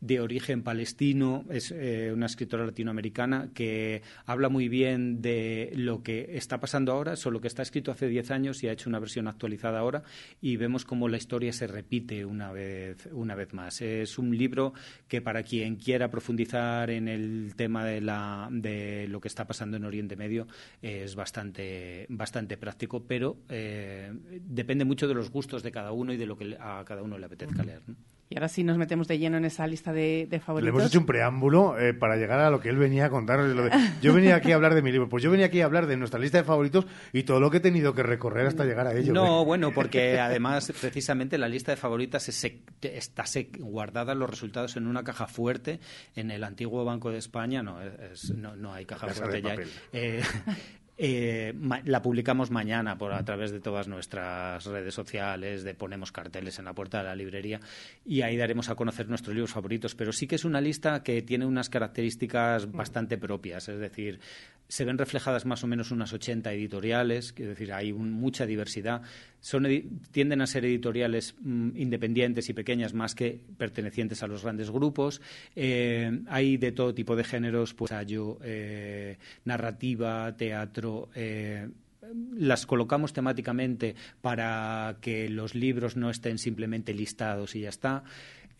de 0.01 0.21
origen 0.21 0.63
palestino, 0.63 1.45
es 1.49 1.71
eh, 1.71 2.11
una 2.13 2.25
escritora 2.27 2.65
latinoamericana 2.65 3.49
que 3.53 4.01
habla 4.25 4.49
muy 4.49 4.69
bien 4.69 5.21
de 5.21 5.71
lo 5.75 6.03
que 6.03 6.37
está 6.37 6.59
pasando 6.59 6.93
ahora, 6.93 7.15
solo 7.15 7.41
que 7.41 7.47
está 7.47 7.61
escrito 7.61 7.91
hace 7.91 8.07
10 8.07 8.31
años 8.31 8.63
y 8.63 8.67
ha 8.67 8.71
hecho 8.71 8.89
una 8.89 8.99
versión 8.99 9.27
actualizada 9.27 9.79
ahora 9.79 10.03
y 10.41 10.57
vemos 10.57 10.85
cómo 10.85 11.09
la 11.09 11.17
historia 11.17 11.51
se 11.51 11.67
repite 11.67 12.25
una 12.25 12.51
vez, 12.51 13.09
una 13.11 13.35
vez 13.35 13.53
más. 13.53 13.81
Es 13.81 14.17
un 14.17 14.37
libro 14.37 14.73
que 15.07 15.21
para 15.21 15.43
quien 15.43 15.75
quiera 15.75 16.09
profundizar 16.09 16.89
en 16.89 17.07
el 17.07 17.53
tema 17.55 17.83
de, 17.85 18.01
la, 18.01 18.47
de 18.51 19.07
lo 19.09 19.19
que 19.19 19.27
está 19.27 19.45
pasando 19.45 19.77
en 19.77 19.85
Oriente 19.85 20.15
Medio 20.15 20.47
es 20.81 21.15
bastante, 21.15 22.05
bastante 22.09 22.57
práctico, 22.57 23.03
pero 23.05 23.37
eh, 23.49 24.11
depende 24.41 24.85
mucho 24.85 25.07
de 25.07 25.13
los 25.13 25.29
gustos 25.29 25.61
de 25.61 25.71
cada 25.71 25.91
uno 25.91 26.13
y 26.13 26.17
de 26.17 26.25
lo 26.25 26.37
que 26.37 26.55
a 26.59 26.83
cada 26.85 27.03
uno 27.03 27.17
le 27.17 27.25
apetezca 27.25 27.63
leer. 27.63 27.81
Y 28.31 28.35
ahora 28.35 28.47
sí 28.47 28.63
nos 28.63 28.77
metemos 28.77 29.07
de 29.07 29.17
lleno 29.17 29.37
en 29.37 29.45
esa 29.45 29.65
lista 29.65 29.91
de, 29.91 30.27
favoritos. 30.45 30.63
Le 30.63 30.69
hemos 30.69 30.85
hecho 30.85 30.99
un 30.99 31.07
preámbulo 31.07 31.79
eh, 31.79 31.95
para 31.95 32.15
llegar 32.15 32.39
a 32.39 32.51
lo 32.51 32.59
que 32.59 32.69
él 32.69 32.77
venía 32.77 33.05
a 33.05 33.09
contar. 33.09 33.39
yo 34.03 34.13
venía 34.13 34.35
aquí 34.35 34.51
a 34.51 34.55
hablar 34.55 34.75
de 34.75 34.83
mi 34.83 34.91
libro, 34.91 35.09
pues 35.09 35.23
yo 35.23 35.31
venía 35.31 35.47
aquí 35.47 35.61
a 35.61 35.65
hablar 35.65 35.87
de 35.87 35.97
nuestra 35.97 36.19
lista 36.19 36.37
de 36.37 36.43
favoritos 36.43 36.85
y 37.11 37.23
todo 37.23 37.39
lo 37.39 37.49
que 37.49 37.57
he 37.57 37.59
tenido 37.59 37.95
que 37.95 38.03
recorrer 38.03 38.45
hasta 38.45 38.65
llegar 38.65 38.85
a 38.85 38.93
ello. 38.93 39.13
No, 39.13 39.45
bueno, 39.45 39.71
porque 39.73 40.19
además 40.19 40.71
precisamente 40.79 41.39
la 41.39 41.49
lista 41.49 41.71
de 41.71 41.77
favoritas 41.77 42.29
está 42.29 43.23
guardada 43.57 44.13
los 44.13 44.29
resultados 44.29 44.77
en 44.77 44.85
una 44.85 45.03
caja 45.03 45.25
fuerte 45.25 45.79
en 46.15 46.29
el 46.29 46.43
antiguo 46.43 46.85
Banco 46.85 47.09
de 47.09 47.17
España. 47.17 47.63
No, 47.63 47.79
no, 48.55 48.73
hay 48.73 48.85
caja 48.85 49.07
fuerte 49.07 49.41
ya. 49.41 49.55
Eh, 49.91 50.21
eh, 51.01 51.53
la 51.85 52.01
publicamos 52.01 52.51
mañana 52.51 52.97
por 52.97 53.13
a 53.13 53.23
través 53.23 53.51
de 53.51 53.59
todas 53.59 53.87
nuestras 53.87 54.65
redes 54.65 54.93
sociales, 54.93 55.63
de 55.63 55.73
ponemos 55.73 56.11
carteles 56.11 56.59
en 56.59 56.65
la 56.65 56.73
puerta 56.73 56.99
de 56.99 57.05
la 57.05 57.15
librería 57.15 57.59
y 58.05 58.21
ahí 58.21 58.35
daremos 58.35 58.69
a 58.69 58.75
conocer 58.75 59.07
nuestros 59.07 59.33
libros 59.33 59.51
favoritos. 59.51 59.95
Pero 59.95 60.11
sí 60.11 60.27
que 60.27 60.35
es 60.35 60.45
una 60.45 60.61
lista 60.61 61.01
que 61.01 61.21
tiene 61.21 61.45
unas 61.45 61.69
características 61.69 62.71
bastante 62.71 63.17
propias, 63.17 63.69
es 63.69 63.79
decir, 63.79 64.19
se 64.69 64.85
ven 64.85 64.99
reflejadas 64.99 65.45
más 65.45 65.63
o 65.63 65.67
menos 65.67 65.89
unas 65.89 66.13
80 66.13 66.53
editoriales, 66.53 67.33
es 67.35 67.47
decir, 67.47 67.73
hay 67.73 67.91
mucha 67.91 68.45
diversidad. 68.45 69.01
Son, 69.39 69.65
tienden 70.11 70.41
a 70.41 70.47
ser 70.47 70.63
editoriales 70.63 71.33
mm, 71.41 71.75
independientes 71.75 72.49
y 72.49 72.53
pequeñas 72.53 72.93
más 72.93 73.15
que 73.15 73.41
pertenecientes 73.57 74.21
a 74.21 74.27
los 74.27 74.43
grandes 74.43 74.69
grupos. 74.69 75.21
Eh, 75.55 76.21
hay 76.27 76.57
de 76.57 76.71
todo 76.71 76.93
tipo 76.93 77.15
de 77.15 77.23
géneros, 77.23 77.73
pues 77.73 77.89
ensayo, 77.89 78.37
eh, 78.43 79.17
narrativa, 79.45 80.35
teatro. 80.37 80.88
Eh, 81.15 81.67
las 82.35 82.65
colocamos 82.65 83.13
temáticamente 83.13 83.95
para 84.21 84.97
que 85.01 85.29
los 85.29 85.53
libros 85.55 85.95
no 85.95 86.09
estén 86.09 86.37
simplemente 86.37 86.93
listados 86.93 87.55
y 87.55 87.61
ya 87.61 87.69
está 87.69 88.03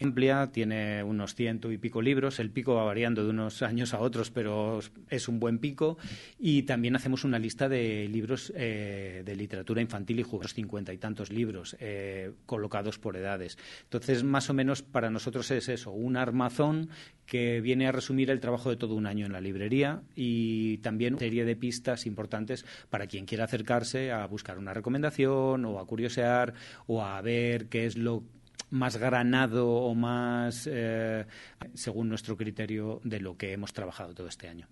amplia, 0.02 0.52
tiene 0.52 1.04
unos 1.04 1.36
ciento 1.36 1.72
y 1.72 1.78
pico 1.78 2.02
libros. 2.02 2.40
El 2.40 2.52
pico 2.52 2.76
va 2.76 2.84
variando 2.84 3.24
de 3.24 3.30
unos 3.30 3.62
años 3.62 3.94
a 3.94 4.00
otros, 4.00 4.32
pero 4.32 4.80
es 5.10 5.28
un 5.28 5.40
buen 5.40 5.60
pico. 5.60 5.98
Y 6.40 6.64
también 6.64 6.96
hacemos 6.96 7.24
una 7.24 7.40
lista 7.40 7.70
de 7.70 8.08
libros 8.08 8.54
eh, 8.56 9.24
de 9.26 9.36
literatura 9.36 9.82
infantil 9.82 10.20
y 10.20 10.24
juegos, 10.24 10.54
cincuenta 10.54 10.94
y 10.94 10.98
tantos 10.98 11.32
libros 11.32 11.76
eh, 11.80 12.32
colocados 12.46 13.00
por 13.00 13.18
edades. 13.18 13.58
Entonces, 13.84 14.24
más 14.24 14.50
o 14.50 14.54
menos 14.54 14.82
para 14.82 15.10
nosotros 15.10 15.50
es 15.52 15.70
eso, 15.70 15.92
un 15.92 16.18
armazón 16.18 16.90
que 17.26 17.62
viene 17.62 17.88
a 17.88 17.92
resumir 17.92 18.32
el 18.32 18.40
trabajo 18.40 18.72
de 18.72 18.76
todo 18.76 18.96
un 18.96 19.06
año 19.06 19.28
en 19.28 19.34
la 19.34 19.40
librería 19.40 20.02
y 20.16 20.80
también 20.80 21.14
una 21.14 21.20
serie 21.20 21.46
de 21.46 21.56
pistas 21.56 22.08
importantes 22.08 22.66
para 22.90 23.06
quien 23.06 23.26
quiera 23.26 23.44
acercarse 23.44 24.12
a 24.12 24.26
buscar 24.26 24.58
una 24.58 24.74
recomendación 24.74 25.64
o 25.66 25.80
a 25.80 25.86
curiosear 25.86 26.56
o 26.88 27.04
a 27.04 27.22
ver 27.22 27.68
qué 27.68 27.86
es 27.86 27.98
lo 27.98 28.24
más 28.72 28.98
granado 28.98 29.70
o 29.70 29.96
más, 29.96 30.68
eh, 30.72 31.26
según 31.74 32.10
nuestro 32.10 32.38
criterio, 32.38 33.02
de 33.04 33.20
lo 33.20 33.38
que 33.38 33.54
hemos 33.54 33.74
trabajado 33.74 34.14
todo 34.14 34.28
este 34.28 34.48
año. 34.48 34.68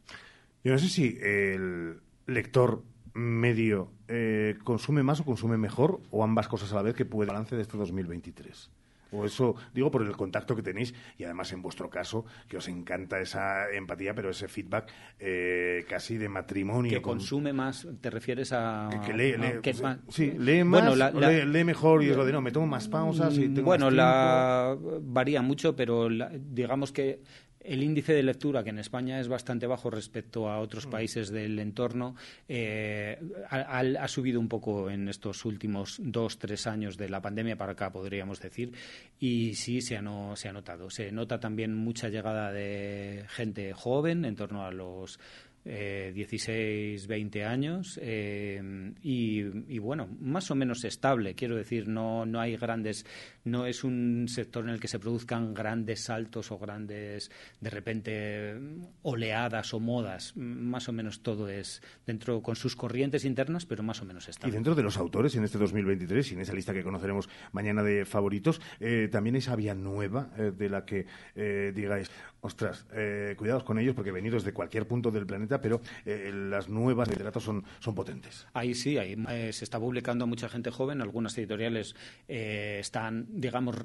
Yo 0.64 0.72
no 0.74 0.80
sé 0.80 0.90
si 0.90 1.18
el 1.22 2.00
lector 2.26 2.84
medio 3.14 3.92
eh, 4.08 4.58
consume 4.64 5.02
más 5.02 5.20
o 5.20 5.26
consume 5.26 5.58
mejor 5.58 6.02
o 6.12 6.24
ambas 6.24 6.48
cosas 6.48 6.72
a 6.72 6.76
la 6.76 6.82
vez 6.84 6.96
que 6.96 7.06
puede 7.06 7.28
balance 7.28 7.56
de 7.56 7.64
este 7.64 7.78
2023. 7.78 8.70
O 9.12 9.26
eso, 9.26 9.56
digo, 9.74 9.92
por 9.92 10.02
el 10.02 10.16
contacto 10.16 10.56
que 10.56 10.62
tenéis 10.62 10.94
y 11.18 11.24
además 11.24 11.52
en 11.54 11.62
vuestro 11.62 11.90
caso, 11.90 12.26
que 12.48 12.58
os 12.58 12.68
encanta 12.68 13.20
esa 13.20 13.70
empatía, 13.72 14.14
pero 14.14 14.30
ese 14.30 14.48
feedback 14.48 14.92
eh, 15.20 15.86
casi 15.88 16.18
de 16.18 16.30
matrimonio. 16.30 16.92
Que 16.92 17.02
consume 17.02 17.54
más, 17.54 17.88
¿te 18.02 18.10
refieres 18.10 18.52
a...? 18.54 18.90
Que, 19.06 19.14
lee, 19.14 19.36
Sí, 20.10 20.34
lee 20.38 20.64
más, 20.64 20.96
lee, 21.16 21.64
mejor 21.64 22.04
y 22.04 22.10
es 22.10 22.18
lo 22.18 22.26
de 22.26 22.32
no, 22.32 22.42
me 22.42 22.52
tomo 22.52 22.68
más 22.68 22.88
pausas 22.88 23.38
y 23.38 23.50
tengo 23.50 23.64
Bueno, 23.64 23.90
la 23.90 24.78
varía 25.02 25.42
mucho, 25.42 25.76
pero 25.76 26.08
digamos 26.40 26.92
que 26.92 27.22
el 27.68 27.84
índice 27.84 28.14
de 28.14 28.24
lectura, 28.24 28.64
que 28.64 28.70
en 28.70 28.80
España 28.80 29.20
es 29.20 29.28
bastante 29.28 29.68
bajo 29.68 29.90
respecto 29.90 30.50
a 30.50 30.60
otros 30.60 30.88
mm. 30.88 30.90
países 30.90 31.30
del 31.30 31.60
entorno, 31.60 32.16
eh, 32.48 33.20
ha, 33.50 34.08
subido 34.08 34.40
un 34.40 34.48
poco 34.48 34.90
en 34.90 35.10
estos 35.10 35.44
últimos 35.46 36.00
dos, 36.02 36.40
tres 36.40 36.66
años 36.66 36.98
de 36.98 37.10
la 37.10 37.22
pandemia 37.22 37.58
para 37.58 37.74
acá, 37.74 37.92
podríamos 37.92 38.40
decir, 38.40 38.72
y 39.20 39.54
sí 39.56 39.82
se 39.82 39.98
ha, 39.98 40.36
se 40.36 40.50
ha 40.50 40.54
notado. 40.54 40.90
Se 40.90 41.12
nota 41.12 41.40
también 41.40 41.76
mucha 41.76 42.08
llegada 42.10 42.52
de 42.52 43.26
gente 43.28 43.74
joven, 43.74 44.26
en 44.26 44.36
torno 44.36 44.66
a 44.66 44.72
los 44.72 45.20
16, 45.68 47.04
eh, 47.04 47.08
20 47.08 47.44
años 47.44 48.00
eh, 48.02 48.94
y, 49.02 49.80
bueno, 49.80 50.08
más 50.20 50.50
o 50.50 50.56
menos 50.56 50.84
estable, 50.86 51.36
quiero 51.36 51.56
decir, 51.56 51.88
no, 51.88 52.26
no 52.26 52.40
hay 52.40 52.56
grandes 52.56 53.06
no 53.48 53.66
es 53.66 53.84
un 53.84 54.28
sector 54.28 54.64
en 54.64 54.70
el 54.70 54.80
que 54.80 54.88
se 54.88 55.00
produzcan 55.00 55.54
grandes 55.54 56.04
saltos 56.04 56.52
o 56.52 56.58
grandes, 56.58 57.32
de 57.60 57.70
repente, 57.70 58.56
oleadas 59.02 59.74
o 59.74 59.80
modas. 59.80 60.36
Más 60.36 60.90
o 60.90 60.94
menos 60.94 61.22
todo 61.22 61.50
es 61.50 61.82
dentro 62.06 62.42
con 62.42 62.56
sus 62.56 62.76
corrientes 62.76 63.26
internas, 63.26 63.66
pero 63.66 63.84
más 63.84 64.02
o 64.02 64.06
menos 64.06 64.28
está. 64.28 64.48
Y 64.48 64.52
dentro 64.52 64.76
de 64.76 64.84
los 64.84 64.98
autores 64.98 65.36
en 65.36 65.44
este 65.44 65.58
2023 65.58 66.32
y 66.32 66.36
en 66.36 66.42
esa 66.42 66.54
lista 66.54 66.74
que 66.74 66.84
conoceremos 66.84 67.30
mañana 67.52 67.84
de 67.84 68.06
favoritos, 68.06 68.62
eh, 68.80 69.10
también 69.12 69.36
esa 69.36 69.56
vía 69.56 69.74
nueva 69.74 70.30
eh, 70.38 70.52
de 70.56 70.70
la 70.70 70.86
que 70.86 71.06
eh, 71.36 71.72
digáis, 71.76 72.10
ostras, 72.42 72.86
cuidados 73.36 73.64
con 73.64 73.80
ellos 73.80 73.96
porque 73.96 74.12
venidos 74.12 74.44
de 74.44 74.54
cualquier 74.54 74.88
punto 74.88 75.12
del 75.12 75.26
planeta, 75.26 75.60
pero 75.60 75.82
las 76.06 76.70
nuevas 76.70 77.10
literatos 77.10 77.44
son, 77.44 77.64
son 77.80 77.96
potentes. 77.96 78.48
Ahí 78.54 78.74
sí, 78.74 78.98
ahí 78.98 79.18
se 79.52 79.66
está 79.66 79.80
publicando 79.80 80.28
mucha 80.28 80.48
gente 80.48 80.72
joven, 80.72 81.02
algunas 81.02 81.38
editoriales 81.38 81.96
están, 82.28 83.28
digamos, 83.38 83.76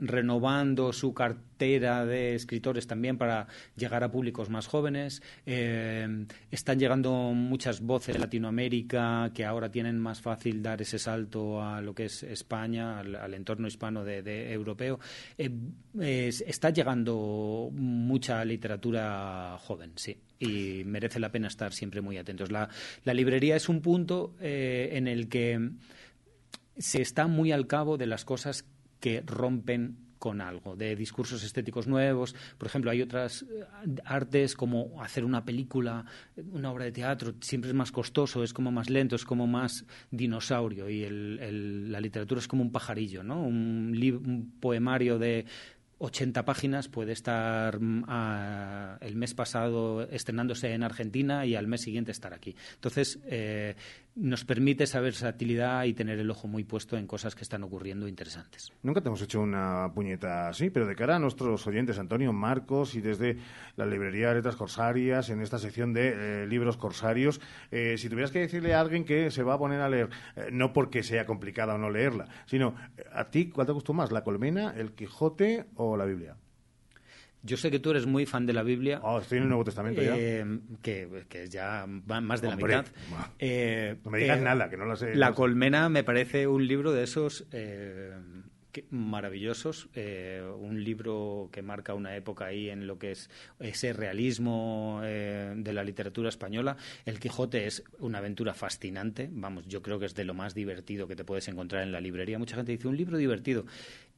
renovando 0.00 0.92
su 0.92 1.12
cartera 1.12 2.06
de 2.06 2.34
escritores 2.34 2.86
también 2.86 3.18
para 3.18 3.46
llegar 3.76 4.02
a 4.02 4.10
públicos 4.10 4.48
más 4.48 4.66
jóvenes. 4.66 5.22
Eh, 5.46 6.26
están 6.50 6.78
llegando 6.78 7.12
muchas 7.34 7.80
voces 7.80 8.14
de 8.14 8.20
Latinoamérica 8.20 9.30
que 9.34 9.44
ahora 9.44 9.70
tienen 9.70 9.98
más 9.98 10.20
fácil 10.20 10.62
dar 10.62 10.80
ese 10.80 10.98
salto 10.98 11.62
a 11.62 11.80
lo 11.82 11.94
que 11.94 12.06
es 12.06 12.22
España, 12.22 12.98
al, 12.98 13.34
entorno 13.34 13.68
hispano 13.68 14.04
de, 14.04 14.52
europeo. 14.52 14.98
Eh, 15.36 15.50
está 16.46 16.70
llegando 16.70 17.70
mucha 17.72 18.44
literatura 18.44 19.58
joven, 19.60 19.92
sí 19.96 20.18
y 20.42 20.84
merece 20.86 21.20
la 21.20 21.30
pena 21.30 21.48
estar 21.48 21.74
siempre 21.74 22.00
muy 22.00 22.16
atentos. 22.16 22.50
La, 22.50 22.70
librería 23.04 23.56
es 23.56 23.68
un 23.68 23.82
punto 23.82 24.34
eh, 24.40 24.88
en 24.92 25.06
el 25.06 25.28
que 25.28 25.70
se 26.78 27.02
está 27.02 27.26
muy 27.26 27.52
al 27.52 27.66
cabo 27.66 27.98
de 27.98 28.06
las 28.06 28.24
cosas 28.24 28.64
que 29.00 29.22
rompen 29.26 30.10
con 30.20 30.42
algo, 30.42 30.76
de 30.76 30.94
discursos 30.94 31.42
estéticos 31.42 31.88
nuevos. 31.88 32.36
Por 32.58 32.68
ejemplo, 32.68 32.90
hay 32.90 33.00
otras 33.00 33.42
eh, 33.42 33.64
artes 34.04 34.54
como 34.54 35.02
hacer 35.02 35.24
una 35.24 35.44
película, 35.46 36.04
una 36.52 36.70
obra 36.70 36.84
de 36.84 36.92
teatro, 36.92 37.34
siempre 37.40 37.70
es 37.70 37.74
más 37.74 37.90
costoso, 37.90 38.44
es 38.44 38.52
como 38.52 38.70
más 38.70 38.90
lento, 38.90 39.16
es 39.16 39.24
como 39.24 39.46
más 39.46 39.86
dinosaurio 40.10 40.90
y 40.90 41.08
la 41.08 42.00
literatura 42.00 42.38
es 42.38 42.46
como 42.46 42.62
un 42.62 42.70
pajarillo, 42.70 43.22
¿no? 43.22 43.42
Un 43.42 44.52
poemario 44.60 45.18
de 45.18 45.46
80 46.00 46.44
páginas 46.46 46.88
puede 46.88 47.12
estar 47.12 47.78
mm, 47.78 48.04
el 49.02 49.16
mes 49.16 49.34
pasado 49.34 50.02
estrenándose 50.08 50.72
en 50.72 50.82
Argentina 50.82 51.44
y 51.44 51.54
al 51.54 51.66
mes 51.66 51.82
siguiente 51.82 52.10
estar 52.10 52.32
aquí. 52.32 52.56
Entonces, 52.74 53.18
eh, 53.26 53.76
nos 54.16 54.44
permite 54.44 54.84
esa 54.84 55.00
versatilidad 55.00 55.84
y 55.84 55.92
tener 55.92 56.18
el 56.18 56.30
ojo 56.30 56.48
muy 56.48 56.64
puesto 56.64 56.96
en 56.96 57.06
cosas 57.06 57.34
que 57.34 57.42
están 57.42 57.62
ocurriendo 57.62 58.08
interesantes. 58.08 58.72
Nunca 58.82 59.00
te 59.00 59.08
hemos 59.08 59.22
hecho 59.22 59.40
una 59.40 59.92
puñeta 59.94 60.48
así, 60.48 60.70
pero 60.70 60.86
de 60.86 60.96
cara 60.96 61.16
a 61.16 61.18
nuestros 61.18 61.66
oyentes, 61.66 61.98
Antonio 61.98 62.32
Marcos, 62.32 62.94
y 62.94 63.02
desde 63.02 63.36
la 63.76 63.86
librería 63.86 64.28
de 64.28 64.36
Letras 64.36 64.56
Corsarias, 64.56 65.28
en 65.28 65.42
esta 65.42 65.58
sección 65.58 65.92
de 65.92 66.42
eh, 66.42 66.46
libros 66.46 66.78
corsarios, 66.78 67.40
eh, 67.70 67.96
si 67.98 68.08
tuvieras 68.08 68.30
que 68.30 68.40
decirle 68.40 68.74
a 68.74 68.80
alguien 68.80 69.04
que 69.04 69.30
se 69.30 69.42
va 69.42 69.54
a 69.54 69.58
poner 69.58 69.80
a 69.80 69.88
leer, 69.88 70.08
no 70.50 70.72
porque 70.72 71.02
sea 71.02 71.26
complicada 71.26 71.74
o 71.74 71.78
no 71.78 71.90
leerla, 71.90 72.26
sino 72.46 72.74
a 73.12 73.30
ti, 73.30 73.50
¿cuál 73.50 73.66
te 73.66 73.72
gustó 73.72 73.92
más, 73.92 74.10
la 74.12 74.24
colmena, 74.24 74.74
el 74.76 74.92
Quijote 74.92 75.66
o 75.76 75.89
la 75.96 76.04
Biblia? 76.04 76.36
Yo 77.42 77.56
sé 77.56 77.70
que 77.70 77.78
tú 77.78 77.90
eres 77.90 78.06
muy 78.06 78.26
fan 78.26 78.44
de 78.44 78.52
la 78.52 78.62
Biblia. 78.62 79.00
Oh, 79.02 79.18
estoy 79.18 79.38
en 79.38 79.44
el 79.44 79.48
Nuevo 79.48 79.64
Testamento 79.64 80.02
ya. 80.02 80.14
Eh, 80.16 80.44
que, 80.82 81.24
que, 81.28 81.48
ya 81.48 81.86
va 82.10 82.20
más 82.20 82.42
de 82.42 82.48
la 82.48 82.56
mitad. 82.56 82.84
Eh, 83.38 83.96
no 84.04 84.10
me 84.10 84.18
digas 84.18 84.38
eh, 84.38 84.42
nada, 84.42 84.68
que 84.68 84.76
no 84.76 84.84
lo 84.84 84.94
sé. 84.94 85.14
La 85.14 85.32
Colmena 85.32 85.88
me 85.88 86.04
parece 86.04 86.46
un 86.46 86.66
libro 86.66 86.92
de 86.92 87.04
esos 87.04 87.46
maravillosos. 88.90 89.88
un 89.94 90.84
libro 90.84 91.48
que 91.50 91.62
marca 91.62 91.94
una 91.94 92.14
época 92.14 92.44
ahí 92.44 92.68
en 92.68 92.86
lo 92.86 92.98
que 92.98 93.12
es 93.12 93.30
ese 93.58 93.94
realismo 93.94 95.00
de 95.02 95.72
la 95.72 95.82
literatura 95.82 96.28
española. 96.28 96.76
El 97.06 97.18
Quijote 97.18 97.66
es 97.66 97.82
una 98.00 98.18
aventura 98.18 98.52
fascinante. 98.52 99.30
Vamos, 99.32 99.66
yo 99.66 99.80
creo 99.80 99.98
que 99.98 100.04
es 100.04 100.14
de 100.14 100.24
lo 100.24 100.34
más 100.34 100.54
divertido 100.54 101.08
que 101.08 101.16
te 101.16 101.24
puedes 101.24 101.48
encontrar 101.48 101.84
en 101.84 101.92
la 101.92 102.02
librería. 102.02 102.38
Mucha 102.38 102.56
gente 102.56 102.72
dice 102.72 102.86
un 102.86 102.98
libro 102.98 103.16
divertido. 103.16 103.64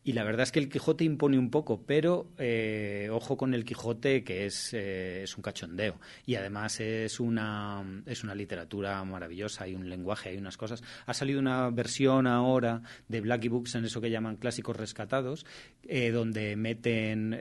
Y 0.04 0.14
la 0.14 0.24
verdad 0.24 0.42
es 0.42 0.52
que 0.52 0.58
el 0.58 0.68
Quijote 0.68 1.04
impone 1.04 1.38
un 1.38 1.50
poco, 1.50 1.84
pero 1.86 2.32
eh, 2.36 3.08
ojo 3.12 3.36
con 3.36 3.54
el 3.54 3.64
Quijote 3.64 4.24
que 4.24 4.46
es, 4.46 4.74
eh, 4.74 5.22
es 5.22 5.36
un 5.36 5.42
cachondeo. 5.42 6.00
Y 6.26 6.34
además 6.34 6.80
es 6.80 7.20
una, 7.20 8.02
es 8.06 8.24
una 8.24 8.34
literatura 8.34 9.04
maravillosa, 9.04 9.64
hay 9.64 9.76
un 9.76 9.88
lenguaje, 9.88 10.30
hay 10.30 10.38
unas 10.38 10.56
cosas. 10.56 10.82
Ha 11.06 11.14
salido 11.14 11.38
una 11.38 11.70
versión 11.70 12.26
ahora 12.26 12.82
de 13.06 13.20
Blackie 13.20 13.48
Books 13.48 13.76
en 13.76 13.84
eso 13.84 14.00
que 14.00 14.10
llaman 14.10 14.36
clásicos 14.36 14.76
rescatados, 14.76 15.46
eh, 15.84 16.10
donde 16.10 16.56
meten 16.56 17.40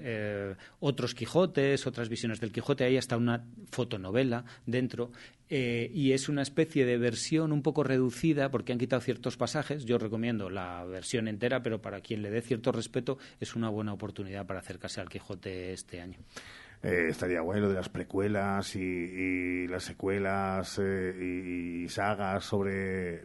otros 0.80 1.16
Quijotes, 1.16 1.88
otras 1.88 2.10
visiones 2.10 2.40
del 2.40 2.52
Quijote. 2.52 2.84
Hay 2.84 2.98
hasta 2.98 3.18
una 3.18 3.44
fotonovela 3.72 4.46
dentro. 4.68 5.12
Eh, 5.54 5.92
y 5.94 6.14
es 6.14 6.30
una 6.30 6.44
especie 6.44 6.86
de 6.86 6.98
versión 6.98 7.52
un 7.52 7.62
poco 7.62 7.84
reducida 7.84 8.50
porque 8.50 8.72
han 8.72 8.80
quitado 8.80 9.02
ciertos 9.02 9.36
pasajes. 9.36 9.84
Yo 9.84 9.98
recomiendo 9.98 10.50
la 10.50 10.86
versión 10.86 11.28
entera, 11.28 11.62
pero 11.62 11.82
para 11.82 12.00
quien 12.00 12.22
le 12.22 12.32
dé 12.32 12.42
cierto 12.52 12.73
respeto 12.73 13.18
es 13.40 13.56
una 13.56 13.69
buena 13.69 13.94
oportunidad 13.94 14.45
para 14.45 14.60
acercarse 14.60 14.99
al 14.99 15.07
Quijote 15.07 15.72
este 15.72 16.02
año. 16.02 16.19
Eh, 16.84 17.07
estaría 17.07 17.40
bueno 17.40 17.69
de 17.69 17.76
las 17.76 17.88
precuelas 17.88 18.76
y, 18.76 19.68
las 19.69 19.86
secuelas 19.86 20.78
eh, 20.84 21.84
y, 21.86 21.88
sagas 21.88 22.44
sobre, 22.44 23.23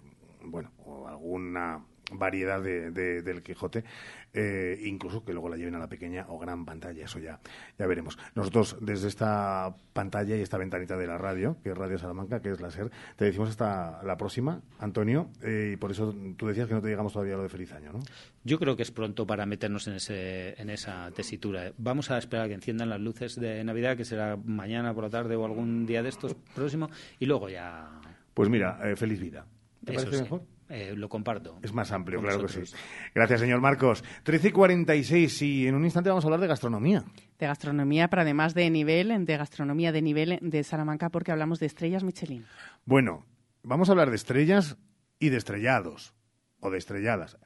bueno, 0.51 0.71
alguna 1.09 1.85
variedad 2.13 2.63
de, 2.63 2.91
del 2.91 3.43
Quijote, 3.43 3.85
eh, 4.33 4.81
incluso 4.85 5.25
que 5.25 5.33
luego 5.33 5.49
la 5.49 5.57
lleven 5.57 5.75
a 5.75 5.79
la 5.79 5.89
pequeña 5.89 6.27
o 6.29 6.39
gran 6.39 6.65
pantalla, 6.65 7.05
eso 7.05 7.19
ya, 7.19 7.41
ya 7.79 7.87
veremos. 7.87 8.19
Nosotros 8.35 8.77
desde 8.81 9.09
esta 9.09 9.75
pantalla 9.93 10.37
y 10.37 10.41
esta 10.41 10.59
ventanita 10.59 10.97
de 10.97 11.07
la 11.07 11.19
radio, 11.19 11.57
que 11.63 11.71
es 11.71 11.79
Radio 11.79 11.99
Salamanca, 11.99 12.41
que 12.41 12.51
es 12.51 12.61
la 12.61 12.71
SER, 12.71 12.91
te 13.17 13.25
decimos 13.25 13.49
hasta 13.49 14.03
la 14.05 14.17
próxima, 14.17 14.63
Antonio, 14.79 15.31
eh, 15.43 15.73
y 15.75 15.77
por 15.77 15.91
eso 15.91 16.15
tú 16.37 16.47
decías 16.47 16.69
que 16.69 16.75
no 16.75 16.83
te 16.83 16.89
llegamos 16.89 17.13
todavía 17.13 17.37
lo 17.37 17.43
de 17.43 17.49
feliz 17.49 17.73
año, 17.73 17.93
¿no? 17.93 18.01
Yo 18.45 18.59
creo 18.59 18.77
que 18.77 18.83
es 18.85 18.93
pronto 18.93 19.27
para 19.27 19.47
meternos 19.47 19.89
en, 19.89 19.95
ese, 19.95 20.61
en 20.61 20.71
esa 20.71 21.11
tesitura. 21.11 21.73
Vamos 21.79 22.11
a 22.11 22.19
esperar 22.19 22.47
a 22.47 22.49
que 22.49 22.55
enciendan 22.55 22.89
las 22.89 23.01
luces 23.01 23.41
de 23.41 23.65
Navidad, 23.65 23.97
que 23.97 24.05
será 24.05 24.37
mañana 24.37 24.95
por 24.95 25.05
la 25.05 25.11
tarde 25.11 25.35
o 25.35 25.45
algún 25.45 25.87
día 25.87 26.03
de 26.05 26.11
estos 26.11 26.35
próximo, 26.55 26.89
y 27.19 27.27
luego 27.27 27.49
ya... 27.49 28.01
Pues 28.35 28.49
mira, 28.49 28.79
eh, 28.85 28.95
feliz 28.97 29.19
vida. 29.19 29.47
¿Te 29.87 29.93
parece 29.93 30.23
mejor? 30.23 30.43
Eh, 30.69 30.95
lo 30.97 31.09
comparto. 31.09 31.61
Es 31.63 31.73
más 31.73 31.93
amplio, 31.93 32.21
claro 32.21 32.45
que 32.45 32.49
sí. 32.49 32.75
Gracias, 33.15 33.39
señor 33.39 33.61
Marcos. 33.61 34.03
13 34.25 34.49
y 34.49 34.51
46 34.51 35.43
y 35.43 35.69
en 35.69 35.77
un 35.77 35.85
instante 35.85 36.11
vamos 36.11 36.25
a 36.25 36.27
hablar 36.27 36.41
de 36.41 36.49
gastronomía. 36.49 37.05
De 37.39 37.47
gastronomía, 37.47 38.09
pero 38.09 38.23
además 38.23 38.53
de 38.55 38.69
nivel, 38.69 39.25
de 39.25 39.37
gastronomía 39.37 39.93
de 39.93 40.03
nivel 40.03 40.39
de 40.43 40.65
Salamanca, 40.65 41.09
porque 41.11 41.31
hablamos 41.31 41.61
de 41.61 41.67
estrellas 41.67 42.03
Michelin. 42.03 42.45
Bueno, 42.85 43.25
vamos 43.63 43.89
a 43.89 43.93
hablar 43.93 44.11
de 44.11 44.17
estrellas 44.17 44.77
y 45.21 45.29
de 45.29 45.37
estrellados, 45.37 46.15
o 46.59 46.71
de 46.71 46.79
estrelladas. 46.79 47.39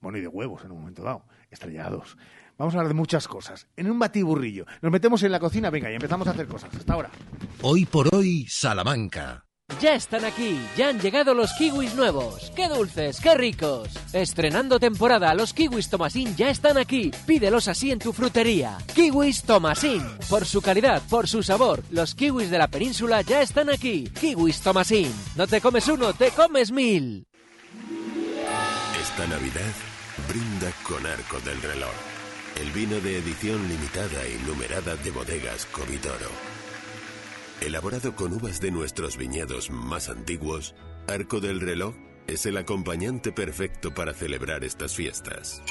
Bueno, 0.00 0.18
y 0.18 0.20
de 0.20 0.28
huevos 0.28 0.64
en 0.64 0.70
un 0.70 0.78
momento 0.78 1.02
dado, 1.02 1.24
estrellados. 1.50 2.16
Vamos 2.56 2.74
a 2.74 2.78
hablar 2.78 2.88
de 2.88 2.94
muchas 2.94 3.26
cosas. 3.26 3.66
En 3.76 3.90
un 3.90 3.98
batiburrillo. 3.98 4.66
Nos 4.80 4.92
metemos 4.92 5.24
en 5.24 5.32
la 5.32 5.40
cocina, 5.40 5.70
venga, 5.70 5.90
y 5.90 5.94
empezamos 5.94 6.28
a 6.28 6.30
hacer 6.30 6.46
cosas. 6.46 6.72
Hasta 6.72 6.92
ahora. 6.92 7.10
Hoy 7.62 7.84
por 7.84 8.14
hoy, 8.14 8.46
Salamanca. 8.48 9.49
Ya 9.78 9.94
están 9.94 10.24
aquí, 10.24 10.60
ya 10.76 10.88
han 10.88 11.00
llegado 11.00 11.32
los 11.32 11.52
kiwis 11.54 11.94
nuevos. 11.94 12.52
¡Qué 12.54 12.68
dulces, 12.68 13.18
qué 13.20 13.34
ricos! 13.34 13.88
Estrenando 14.12 14.78
temporada, 14.78 15.32
los 15.34 15.54
kiwis 15.54 15.88
Tomasín 15.88 16.36
ya 16.36 16.50
están 16.50 16.76
aquí. 16.76 17.10
Pídelos 17.26 17.68
así 17.68 17.90
en 17.90 17.98
tu 17.98 18.12
frutería. 18.12 18.76
Kiwis 18.94 19.42
Tomasín. 19.44 20.02
Por 20.28 20.44
su 20.44 20.60
calidad, 20.60 21.02
por 21.08 21.28
su 21.28 21.42
sabor, 21.42 21.82
los 21.90 22.14
kiwis 22.14 22.50
de 22.50 22.58
la 22.58 22.68
península 22.68 23.22
ya 23.22 23.40
están 23.40 23.70
aquí. 23.70 24.04
Kiwis 24.20 24.60
Tomasín. 24.60 25.12
No 25.36 25.46
te 25.46 25.60
comes 25.60 25.88
uno, 25.88 26.12
te 26.12 26.30
comes 26.30 26.72
mil. 26.72 27.26
Esta 29.00 29.26
Navidad 29.26 29.72
brinda 30.28 30.70
con 30.82 31.06
Arco 31.06 31.40
del 31.40 31.60
Reloj. 31.62 31.94
El 32.60 32.70
vino 32.72 33.00
de 33.00 33.18
edición 33.18 33.66
limitada 33.68 34.28
y 34.28 34.46
numerada 34.46 34.96
de 34.96 35.10
bodegas 35.10 35.64
Comitoro. 35.66 36.59
Elaborado 37.60 38.16
con 38.16 38.32
uvas 38.32 38.58
de 38.60 38.70
nuestros 38.70 39.18
viñedos 39.18 39.70
más 39.70 40.08
antiguos, 40.08 40.74
Arco 41.06 41.40
del 41.40 41.60
Reloj 41.60 41.94
es 42.26 42.46
el 42.46 42.56
acompañante 42.56 43.32
perfecto 43.32 43.92
para 43.92 44.14
celebrar 44.14 44.64
estas 44.64 44.94
fiestas. 44.94 45.62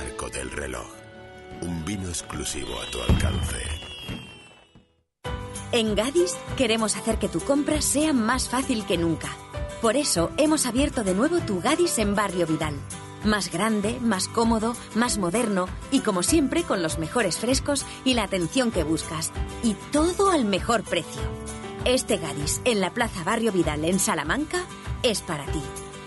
Arco 0.00 0.28
del 0.28 0.48
Reloj, 0.52 0.86
un 1.62 1.84
vino 1.84 2.08
exclusivo 2.08 2.70
a 2.80 2.88
tu 2.88 3.00
alcance. 3.02 3.58
En 5.72 5.96
Gadis 5.96 6.36
queremos 6.56 6.96
hacer 6.96 7.18
que 7.18 7.28
tu 7.28 7.40
compra 7.40 7.82
sea 7.82 8.12
más 8.12 8.48
fácil 8.48 8.86
que 8.86 8.96
nunca. 8.96 9.36
Por 9.82 9.96
eso 9.96 10.30
hemos 10.36 10.66
abierto 10.66 11.02
de 11.02 11.14
nuevo 11.14 11.40
tu 11.40 11.60
Gadis 11.60 11.98
en 11.98 12.14
Barrio 12.14 12.46
Vidal 12.46 12.76
más 13.24 13.50
grande, 13.50 13.98
más 14.00 14.28
cómodo, 14.28 14.74
más 14.94 15.18
moderno 15.18 15.66
y 15.90 16.00
como 16.00 16.22
siempre 16.22 16.62
con 16.62 16.82
los 16.82 16.98
mejores 16.98 17.38
frescos 17.38 17.84
y 18.04 18.14
la 18.14 18.24
atención 18.24 18.70
que 18.70 18.84
buscas. 18.84 19.32
Y 19.62 19.74
todo 19.92 20.30
al 20.30 20.44
mejor 20.44 20.82
precio. 20.82 21.22
Este 21.84 22.18
Gadis 22.18 22.60
en 22.64 22.80
la 22.80 22.92
Plaza 22.92 23.24
Barrio 23.24 23.52
Vidal 23.52 23.84
en 23.84 23.98
Salamanca 23.98 24.64
es 25.02 25.22
para 25.22 25.46
ti. 25.46 25.62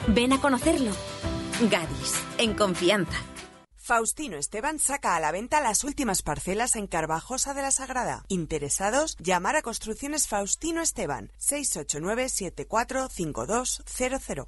Ven 0.08 0.34
a 0.34 0.42
conocerlo. 0.42 0.92
Gadis, 1.70 2.16
en 2.38 2.54
confianza. 2.54 3.18
Faustino 3.76 4.38
Esteban 4.38 4.80
saca 4.80 5.18
a 5.18 5.20
la 5.20 5.34
venta 5.34 5.60
las 5.60 5.84
últimas 5.84 6.22
parcelas 6.22 6.78
en 6.78 6.88
Carvajosa 6.88 7.54
de 7.54 7.64
la 7.64 7.72
Sagrada. 7.72 8.24
Interesados, 8.30 9.18
llamar 9.18 9.58
a 9.58 9.62
Construcciones 9.62 10.30
Faustino 10.30 10.82
Esteban 10.82 11.32
689 11.38 12.30
745200. 12.30 14.48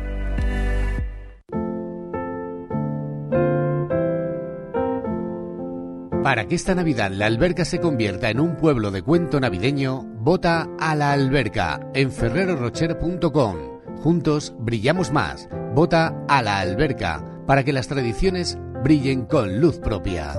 Para 6.23 6.45
que 6.47 6.53
esta 6.53 6.75
Navidad 6.75 7.09
la 7.11 7.25
alberca 7.25 7.65
se 7.65 7.79
convierta 7.79 8.29
en 8.29 8.39
un 8.39 8.55
pueblo 8.55 8.91
de 8.91 9.01
cuento 9.01 9.39
navideño, 9.39 10.03
vota 10.19 10.69
a 10.79 10.93
la 10.93 11.13
alberca 11.13 11.79
en 11.95 12.11
ferrerorocher.com. 12.11 13.57
Juntos 14.03 14.53
brillamos 14.59 15.11
más. 15.11 15.49
Vota 15.73 16.13
a 16.27 16.43
la 16.43 16.59
alberca 16.59 17.25
para 17.47 17.63
que 17.63 17.73
las 17.73 17.87
tradiciones 17.87 18.55
brillen 18.83 19.25
con 19.25 19.59
luz 19.59 19.79
propia. 19.79 20.33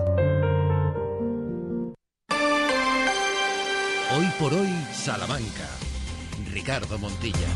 Hoy 4.16 4.26
por 4.38 4.54
hoy, 4.54 4.72
Salamanca. 4.92 5.68
Ricardo 6.52 6.96
Montilla. 6.96 7.48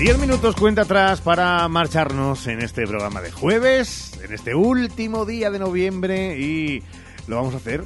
Diez 0.00 0.18
minutos 0.18 0.56
cuenta 0.56 0.82
atrás 0.82 1.20
para 1.20 1.68
marcharnos 1.68 2.46
en 2.46 2.62
este 2.62 2.86
programa 2.86 3.20
de 3.20 3.30
jueves, 3.30 4.18
en 4.24 4.32
este 4.32 4.54
último 4.54 5.26
día 5.26 5.50
de 5.50 5.58
noviembre 5.58 6.38
y 6.38 6.82
lo 7.28 7.36
vamos 7.36 7.52
a 7.52 7.58
hacer, 7.58 7.84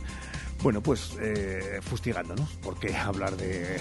bueno, 0.63 0.81
pues 0.81 1.17
eh, 1.21 1.81
fustigándonos, 1.83 2.49
porque 2.63 2.95
hablar 2.97 3.37
de, 3.37 3.81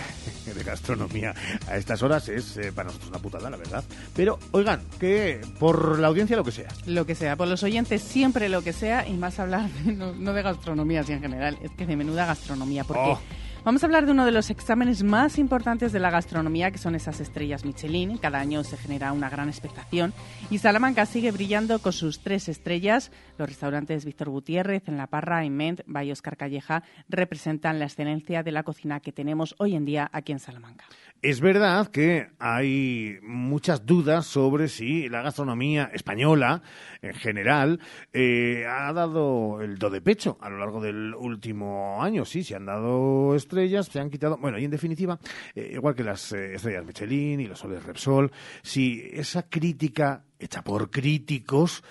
de 0.52 0.64
gastronomía 0.66 1.36
a 1.68 1.78
estas 1.78 2.02
horas 2.02 2.28
es 2.28 2.58
eh, 2.58 2.72
para 2.72 2.88
nosotros 2.88 3.12
una 3.12 3.20
putada, 3.20 3.52
la 3.52 3.58
verdad. 3.58 3.84
Pero, 4.16 4.40
oigan, 4.52 4.82
que 5.00 5.40
por 5.60 6.00
la 6.00 6.08
audiencia 6.08 6.36
lo 6.36 6.44
que 6.44 6.52
sea. 6.52 6.70
Lo 6.88 7.06
que 7.06 7.14
sea, 7.14 7.36
por 7.36 7.48
los 7.48 7.62
oyentes 7.62 8.02
siempre 8.02 8.50
lo 8.50 8.64
que 8.64 8.74
sea 8.74 9.08
y 9.08 9.14
más 9.14 9.38
hablar 9.38 9.70
de- 9.70 9.92
no, 9.94 10.12
no 10.12 10.34
de 10.34 10.42
gastronomía 10.42 11.02
así 11.02 11.14
en 11.14 11.22
general, 11.22 11.60
es 11.62 11.70
que 11.78 11.86
de 11.86 11.96
menuda 11.96 12.26
gastronomía, 12.26 12.84
porque... 12.84 13.02
Oh. 13.12 13.20
Vamos 13.66 13.82
a 13.82 13.86
hablar 13.86 14.06
de 14.06 14.12
uno 14.12 14.26
de 14.26 14.34
los 14.34 14.50
exámenes 14.50 15.04
más 15.04 15.38
importantes 15.38 15.94
de 15.94 16.00
la 16.02 16.10
gastronomía, 16.10 16.70
que 16.70 16.78
son 16.78 16.96
esas 16.96 17.22
estrellas 17.22 17.64
Michelin. 17.64 18.18
Cada 18.18 18.42
año 18.42 18.62
se 18.66 18.76
genera 18.76 19.14
una 19.14 19.30
gran 19.30 19.48
expectación. 19.48 20.14
Y 20.50 20.58
Salamanca 20.58 21.06
sigue 21.06 21.32
brillando 21.32 21.80
con 21.80 21.94
sus 21.94 22.20
tres 22.20 22.50
estrellas. 22.50 23.10
Los 23.38 23.48
restaurantes 23.48 24.04
Víctor 24.04 24.30
Gutiérrez, 24.32 24.90
En 24.90 24.98
La 24.98 25.08
Parra 25.08 25.50
Ment, 25.50 25.80
Valle 25.88 26.12
Oscar 26.12 26.36
Calleja, 26.36 26.84
representan 27.08 27.80
la 27.80 27.86
excelencia 27.86 28.44
de 28.44 28.52
la 28.52 28.64
cocina 28.64 29.00
que 29.00 29.14
tenemos 29.14 29.56
hoy 29.60 29.76
en 29.76 29.86
día 29.86 30.10
aquí 30.12 30.34
en 30.34 30.40
Salamanca. 30.40 30.84
Es 31.24 31.40
verdad 31.40 31.88
que 31.88 32.28
hay 32.38 33.18
muchas 33.22 33.86
dudas 33.86 34.26
sobre 34.26 34.68
si 34.68 35.08
la 35.08 35.22
gastronomía 35.22 35.90
española, 35.94 36.62
en 37.02 37.14
general, 37.14 37.80
eh, 38.12 38.66
ha 38.68 38.92
dado 38.92 39.62
el 39.62 39.78
do 39.78 39.90
de 39.90 40.02
pecho 40.02 40.38
a 40.42 40.50
lo 40.50 40.58
largo 40.58 40.82
del 40.82 41.16
último 41.16 42.04
año. 42.04 42.26
Sí, 42.26 42.44
se 42.44 42.58
han 42.58 42.66
dado 42.66 43.36
estrellas, 43.36 43.86
se 43.86 44.02
han 44.02 44.10
quitado. 44.10 44.36
Bueno, 44.36 44.60
y 44.60 44.66
en 44.66 44.72
definitiva, 44.72 45.18
eh, 45.56 45.72
igual 45.76 45.96
que 45.96 46.04
las 46.04 46.34
eh, 46.34 46.56
estrellas 46.56 46.84
Michelin 46.84 47.40
y 47.40 47.48
los 47.48 47.60
soles 47.60 47.86
Repsol, 47.86 48.30
si 48.62 49.10
esa 49.14 49.48
crítica 49.48 50.26
hecha 50.38 50.62
por 50.62 50.92
críticos 50.92 51.86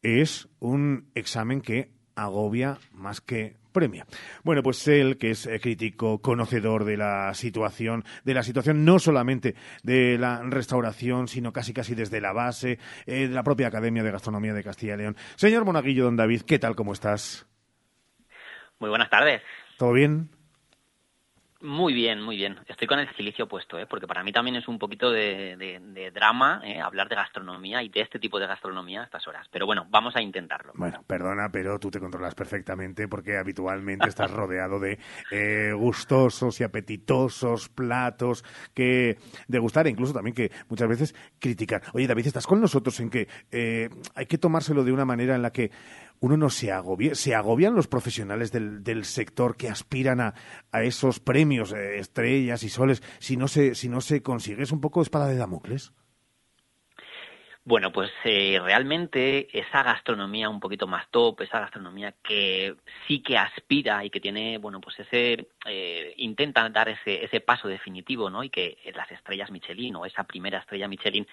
es 0.00 0.48
un 0.58 1.10
examen 1.14 1.60
que 1.60 1.99
agobia 2.14 2.78
más 2.92 3.20
que 3.20 3.56
premia. 3.72 4.06
Bueno, 4.42 4.62
pues 4.62 4.86
él, 4.88 5.16
que 5.16 5.30
es 5.30 5.46
eh, 5.46 5.60
crítico, 5.60 6.20
conocedor 6.20 6.84
de 6.84 6.96
la 6.96 7.32
situación, 7.34 8.04
de 8.24 8.34
la 8.34 8.42
situación 8.42 8.84
no 8.84 8.98
solamente 8.98 9.54
de 9.82 10.18
la 10.18 10.42
restauración, 10.42 11.28
sino 11.28 11.52
casi 11.52 11.72
casi 11.72 11.94
desde 11.94 12.20
la 12.20 12.32
base, 12.32 12.78
eh, 13.06 13.28
de 13.28 13.34
la 13.34 13.42
propia 13.42 13.68
Academia 13.68 14.02
de 14.02 14.10
Gastronomía 14.10 14.54
de 14.54 14.64
Castilla 14.64 14.94
y 14.94 14.98
León. 14.98 15.16
Señor 15.36 15.64
Monaguillo, 15.64 16.04
don 16.04 16.16
David, 16.16 16.42
¿qué 16.42 16.58
tal? 16.58 16.74
¿Cómo 16.74 16.92
estás? 16.92 17.46
Muy 18.78 18.90
buenas 18.90 19.10
tardes. 19.10 19.42
¿Todo 19.78 19.92
bien? 19.92 20.30
Muy 21.62 21.92
bien, 21.92 22.22
muy 22.22 22.36
bien. 22.36 22.56
Estoy 22.68 22.88
con 22.88 22.98
el 22.98 23.14
silicio 23.16 23.46
puesto, 23.46 23.78
¿eh? 23.78 23.86
porque 23.86 24.06
para 24.06 24.24
mí 24.24 24.32
también 24.32 24.56
es 24.56 24.66
un 24.66 24.78
poquito 24.78 25.10
de, 25.10 25.56
de- 25.58 25.78
de 25.78 26.10
drama 26.10 26.62
¿eh? 26.64 26.80
hablar 26.80 27.08
de 27.10 27.16
gastronomía 27.16 27.82
y 27.82 27.90
de 27.90 28.00
este 28.00 28.18
tipo 28.18 28.40
de 28.40 28.46
gastronomía 28.46 29.02
a 29.02 29.04
estas 29.04 29.26
horas. 29.28 29.46
Pero 29.50 29.66
bueno, 29.66 29.86
vamos 29.90 30.16
a 30.16 30.22
intentarlo. 30.22 30.72
Bueno, 30.74 31.04
perdona, 31.06 31.50
pero 31.52 31.78
tú 31.78 31.90
te 31.90 32.00
controlas 32.00 32.34
perfectamente 32.34 33.08
porque 33.08 33.36
habitualmente 33.36 34.08
estás 34.08 34.30
rodeado 34.32 34.80
de 34.80 34.98
eh, 35.30 35.72
gustosos 35.76 36.58
y 36.60 36.64
apetitosos 36.64 37.68
platos 37.68 38.42
que 38.72 39.18
degustar 39.46 39.86
e 39.86 39.90
incluso 39.90 40.14
también 40.14 40.34
que 40.34 40.50
muchas 40.70 40.88
veces 40.88 41.14
criticar. 41.38 41.82
Oye, 41.92 42.06
David, 42.06 42.26
¿estás 42.26 42.46
con 42.46 42.58
nosotros 42.62 42.98
en 43.00 43.10
que 43.10 43.28
eh, 43.50 43.90
hay 44.14 44.24
que 44.24 44.38
tomárselo 44.38 44.82
de 44.82 44.92
una 44.92 45.04
manera 45.04 45.34
en 45.34 45.42
la 45.42 45.52
que 45.52 45.70
uno 46.20 46.36
no 46.36 46.50
se 46.50 46.70
agobie? 46.70 47.14
¿Se 47.14 47.34
agobian 47.34 47.74
los 47.74 47.88
profesionales 47.88 48.52
del, 48.52 48.84
del 48.84 49.04
sector 49.04 49.56
que 49.56 49.68
aspiran 49.68 50.20
a, 50.20 50.34
a 50.70 50.82
esos 50.82 51.18
premios, 51.18 51.72
eh, 51.72 51.98
estrellas 51.98 52.62
y 52.62 52.68
soles, 52.68 53.02
si 53.18 53.36
no 53.36 53.48
se, 53.48 53.74
si 53.74 53.88
no 53.88 54.00
se 54.00 54.22
consigue? 54.22 54.62
¿Es 54.62 54.72
un 54.72 54.80
poco 54.80 55.02
espada 55.02 55.26
de 55.28 55.36
Damocles? 55.36 55.92
Bueno, 57.62 57.92
pues 57.92 58.10
eh, 58.24 58.58
realmente 58.62 59.46
esa 59.56 59.82
gastronomía 59.82 60.48
un 60.48 60.60
poquito 60.60 60.86
más 60.86 61.08
top, 61.10 61.42
esa 61.42 61.60
gastronomía 61.60 62.14
que 62.22 62.74
sí 63.06 63.22
que 63.22 63.36
aspira 63.36 64.02
y 64.02 64.08
que 64.08 64.18
tiene, 64.18 64.56
bueno, 64.56 64.80
pues 64.80 64.98
ese 64.98 65.46
eh, 65.66 66.14
intenta 66.16 66.66
dar 66.70 66.88
ese 66.88 67.22
ese 67.22 67.40
paso 67.40 67.68
definitivo, 67.68 68.30
¿no? 68.30 68.42
Y 68.42 68.48
que 68.48 68.78
las 68.94 69.10
estrellas 69.12 69.50
Michelin 69.50 69.94
o 69.96 70.06
esa 70.06 70.24
primera 70.24 70.58
estrella 70.58 70.88
Michelin 70.88 71.26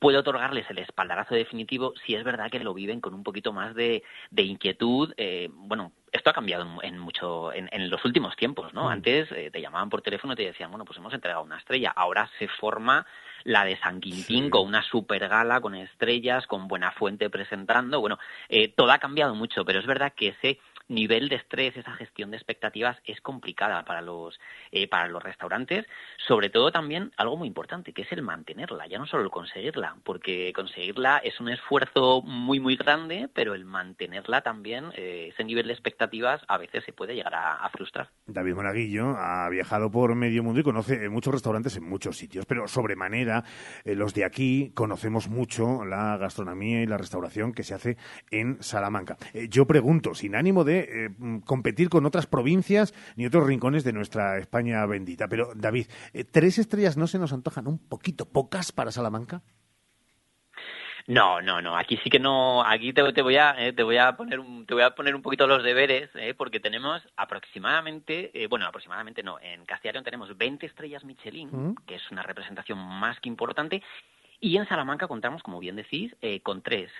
puede 0.00 0.18
otorgarles 0.18 0.68
el 0.70 0.78
espaldarazo 0.78 1.36
definitivo 1.36 1.94
si 2.04 2.16
es 2.16 2.24
verdad 2.24 2.50
que 2.50 2.58
lo 2.58 2.74
viven 2.74 3.00
con 3.00 3.14
un 3.14 3.22
poquito 3.22 3.52
más 3.52 3.74
de, 3.76 4.02
de 4.30 4.42
inquietud. 4.42 5.12
eh, 5.16 5.48
bueno, 5.52 5.92
esto 6.12 6.30
ha 6.30 6.32
cambiado 6.32 6.64
en, 6.82 6.94
en 6.94 6.98
mucho 6.98 7.52
en, 7.52 7.68
en 7.70 7.88
los 7.88 8.04
últimos 8.04 8.34
tiempos, 8.36 8.74
¿no? 8.74 8.84
Mm. 8.84 8.88
Antes 8.88 9.30
eh, 9.32 9.50
te 9.52 9.60
llamaban 9.60 9.90
por 9.90 10.02
teléfono 10.02 10.32
y 10.32 10.36
te 10.36 10.46
decían, 10.46 10.70
bueno, 10.70 10.84
pues 10.84 10.98
hemos 10.98 11.14
entregado 11.14 11.44
una 11.44 11.58
estrella. 11.58 11.92
Ahora 11.94 12.28
se 12.38 12.48
forma 12.48 13.06
la 13.44 13.64
de 13.64 13.76
San 13.78 14.00
Quintín 14.00 14.50
con 14.50 14.66
una 14.66 14.82
super 14.82 15.28
gala, 15.28 15.60
con 15.60 15.74
estrellas, 15.74 16.46
con 16.46 16.68
buena 16.68 16.90
fuente 16.92 17.30
presentando. 17.30 18.00
Bueno, 18.00 18.18
eh, 18.48 18.68
todo 18.68 18.90
ha 18.90 18.98
cambiado 18.98 19.34
mucho, 19.34 19.64
pero 19.64 19.78
es 19.78 19.86
verdad 19.86 20.12
que 20.14 20.28
ese 20.28 20.58
nivel 20.90 21.28
de 21.28 21.36
estrés, 21.36 21.76
esa 21.76 21.92
gestión 21.92 22.30
de 22.30 22.36
expectativas 22.36 22.98
es 23.04 23.20
complicada 23.20 23.84
para 23.84 24.02
los 24.02 24.38
eh, 24.72 24.88
para 24.88 25.08
los 25.08 25.22
restaurantes, 25.22 25.86
sobre 26.26 26.50
todo 26.50 26.72
también 26.72 27.12
algo 27.16 27.36
muy 27.36 27.48
importante, 27.48 27.92
que 27.92 28.02
es 28.02 28.12
el 28.12 28.22
mantenerla, 28.22 28.86
ya 28.86 28.98
no 28.98 29.06
solo 29.06 29.22
el 29.22 29.30
conseguirla, 29.30 29.96
porque 30.04 30.52
conseguirla 30.52 31.18
es 31.18 31.40
un 31.40 31.48
esfuerzo 31.48 32.22
muy 32.22 32.60
muy 32.60 32.76
grande, 32.76 33.28
pero 33.32 33.54
el 33.54 33.64
mantenerla 33.64 34.42
también, 34.42 34.86
eh, 34.96 35.28
ese 35.32 35.44
nivel 35.44 35.68
de 35.68 35.72
expectativas 35.72 36.42
a 36.48 36.58
veces 36.58 36.84
se 36.84 36.92
puede 36.92 37.14
llegar 37.14 37.34
a, 37.34 37.68
frustrar. 37.70 38.10
David 38.26 38.54
Monaguillo 38.54 39.16
ha 39.16 39.48
viajado 39.48 39.92
por 39.92 40.16
medio 40.16 40.42
mundo 40.42 40.60
y 40.60 40.64
conoce 40.64 41.04
eh, 41.04 41.08
muchos 41.08 41.32
restaurantes 41.32 41.76
en 41.76 41.88
muchos 41.88 42.16
sitios, 42.16 42.46
pero 42.46 42.66
sobremanera 42.66 43.44
eh, 43.84 43.94
los 43.94 44.12
de 44.12 44.24
aquí 44.24 44.72
conocemos 44.74 45.28
mucho 45.28 45.84
la 45.84 46.16
gastronomía 46.16 46.82
y 46.82 46.86
la 46.86 46.98
restauración 46.98 47.52
que 47.52 47.62
se 47.62 47.74
hace 47.74 47.96
en 48.32 48.60
Salamanca. 48.60 49.16
Yo 49.48 49.66
pregunto, 49.66 50.14
sin 50.14 50.34
ánimo 50.34 50.64
de 50.64 50.79
eh, 50.80 51.08
mm, 51.16 51.38
competir 51.40 51.88
con 51.88 52.06
otras 52.06 52.26
provincias 52.26 52.94
ni 53.16 53.26
otros 53.26 53.46
rincones 53.46 53.84
de 53.84 53.92
nuestra 53.92 54.38
España 54.38 54.84
bendita, 54.86 55.28
pero 55.28 55.52
David, 55.54 55.86
eh, 56.12 56.24
¿tres 56.24 56.58
estrellas 56.58 56.96
no 56.96 57.06
se 57.06 57.18
nos 57.18 57.32
antojan 57.32 57.66
un 57.66 57.78
poquito 57.78 58.26
pocas 58.26 58.72
para 58.72 58.90
Salamanca? 58.92 59.42
No, 61.06 61.40
no, 61.40 61.60
no. 61.60 61.76
Aquí 61.76 61.98
sí 62.04 62.10
que 62.10 62.20
no. 62.20 62.64
Aquí 62.64 62.92
te, 62.92 63.12
te 63.12 63.22
voy 63.22 63.36
a 63.36 63.54
eh, 63.58 63.72
te 63.72 63.82
voy 63.82 63.96
a 63.96 64.16
poner 64.16 64.38
un 64.38 64.66
te 64.66 64.74
voy 64.74 64.84
a 64.84 64.94
poner 64.94 65.14
un 65.14 65.22
poquito 65.22 65.46
los 65.46 65.62
deberes, 65.62 66.10
eh, 66.14 66.34
porque 66.34 66.60
tenemos 66.60 67.02
aproximadamente, 67.16 68.30
eh, 68.32 68.46
bueno, 68.46 68.66
aproximadamente 68.66 69.22
no. 69.22 69.38
En 69.40 69.64
León 69.82 70.04
tenemos 70.04 70.36
20 70.36 70.66
estrellas 70.66 71.04
Michelin, 71.04 71.48
Mm. 71.50 71.74
que 71.86 71.96
es 71.96 72.10
una 72.12 72.22
representación 72.22 72.78
más 72.78 73.18
que 73.18 73.28
importante. 73.28 73.82
Y 74.38 74.56
en 74.56 74.68
Salamanca 74.68 75.08
contamos, 75.08 75.42
como 75.42 75.58
bien 75.58 75.76
decís, 75.76 76.14
con 76.44 76.62
tres. 76.62 76.90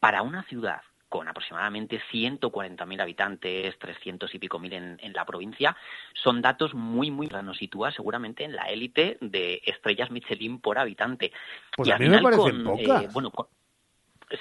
Para 0.00 0.20
una 0.22 0.42
ciudad 0.44 0.82
con 1.10 1.28
aproximadamente 1.28 2.00
140.000 2.10 3.02
habitantes, 3.02 3.78
300 3.78 4.32
y 4.32 4.38
pico 4.38 4.58
mil 4.60 4.72
en, 4.72 5.12
la 5.12 5.26
provincia, 5.26 5.76
son 6.14 6.40
datos 6.40 6.72
muy, 6.72 7.10
muy, 7.10 7.26
nos 7.26 7.58
sitúa 7.58 7.90
seguramente 7.90 8.44
en 8.44 8.54
la 8.54 8.70
élite 8.70 9.18
de 9.20 9.60
estrellas 9.66 10.10
Michelin 10.12 10.60
por 10.60 10.78
habitante. 10.78 11.32
Pues 11.76 11.90
a 11.90 11.98
mí 11.98 12.08
me 12.08 12.22
parecen 12.22 12.62
pocas. 12.62 13.12
bueno, 13.12 13.32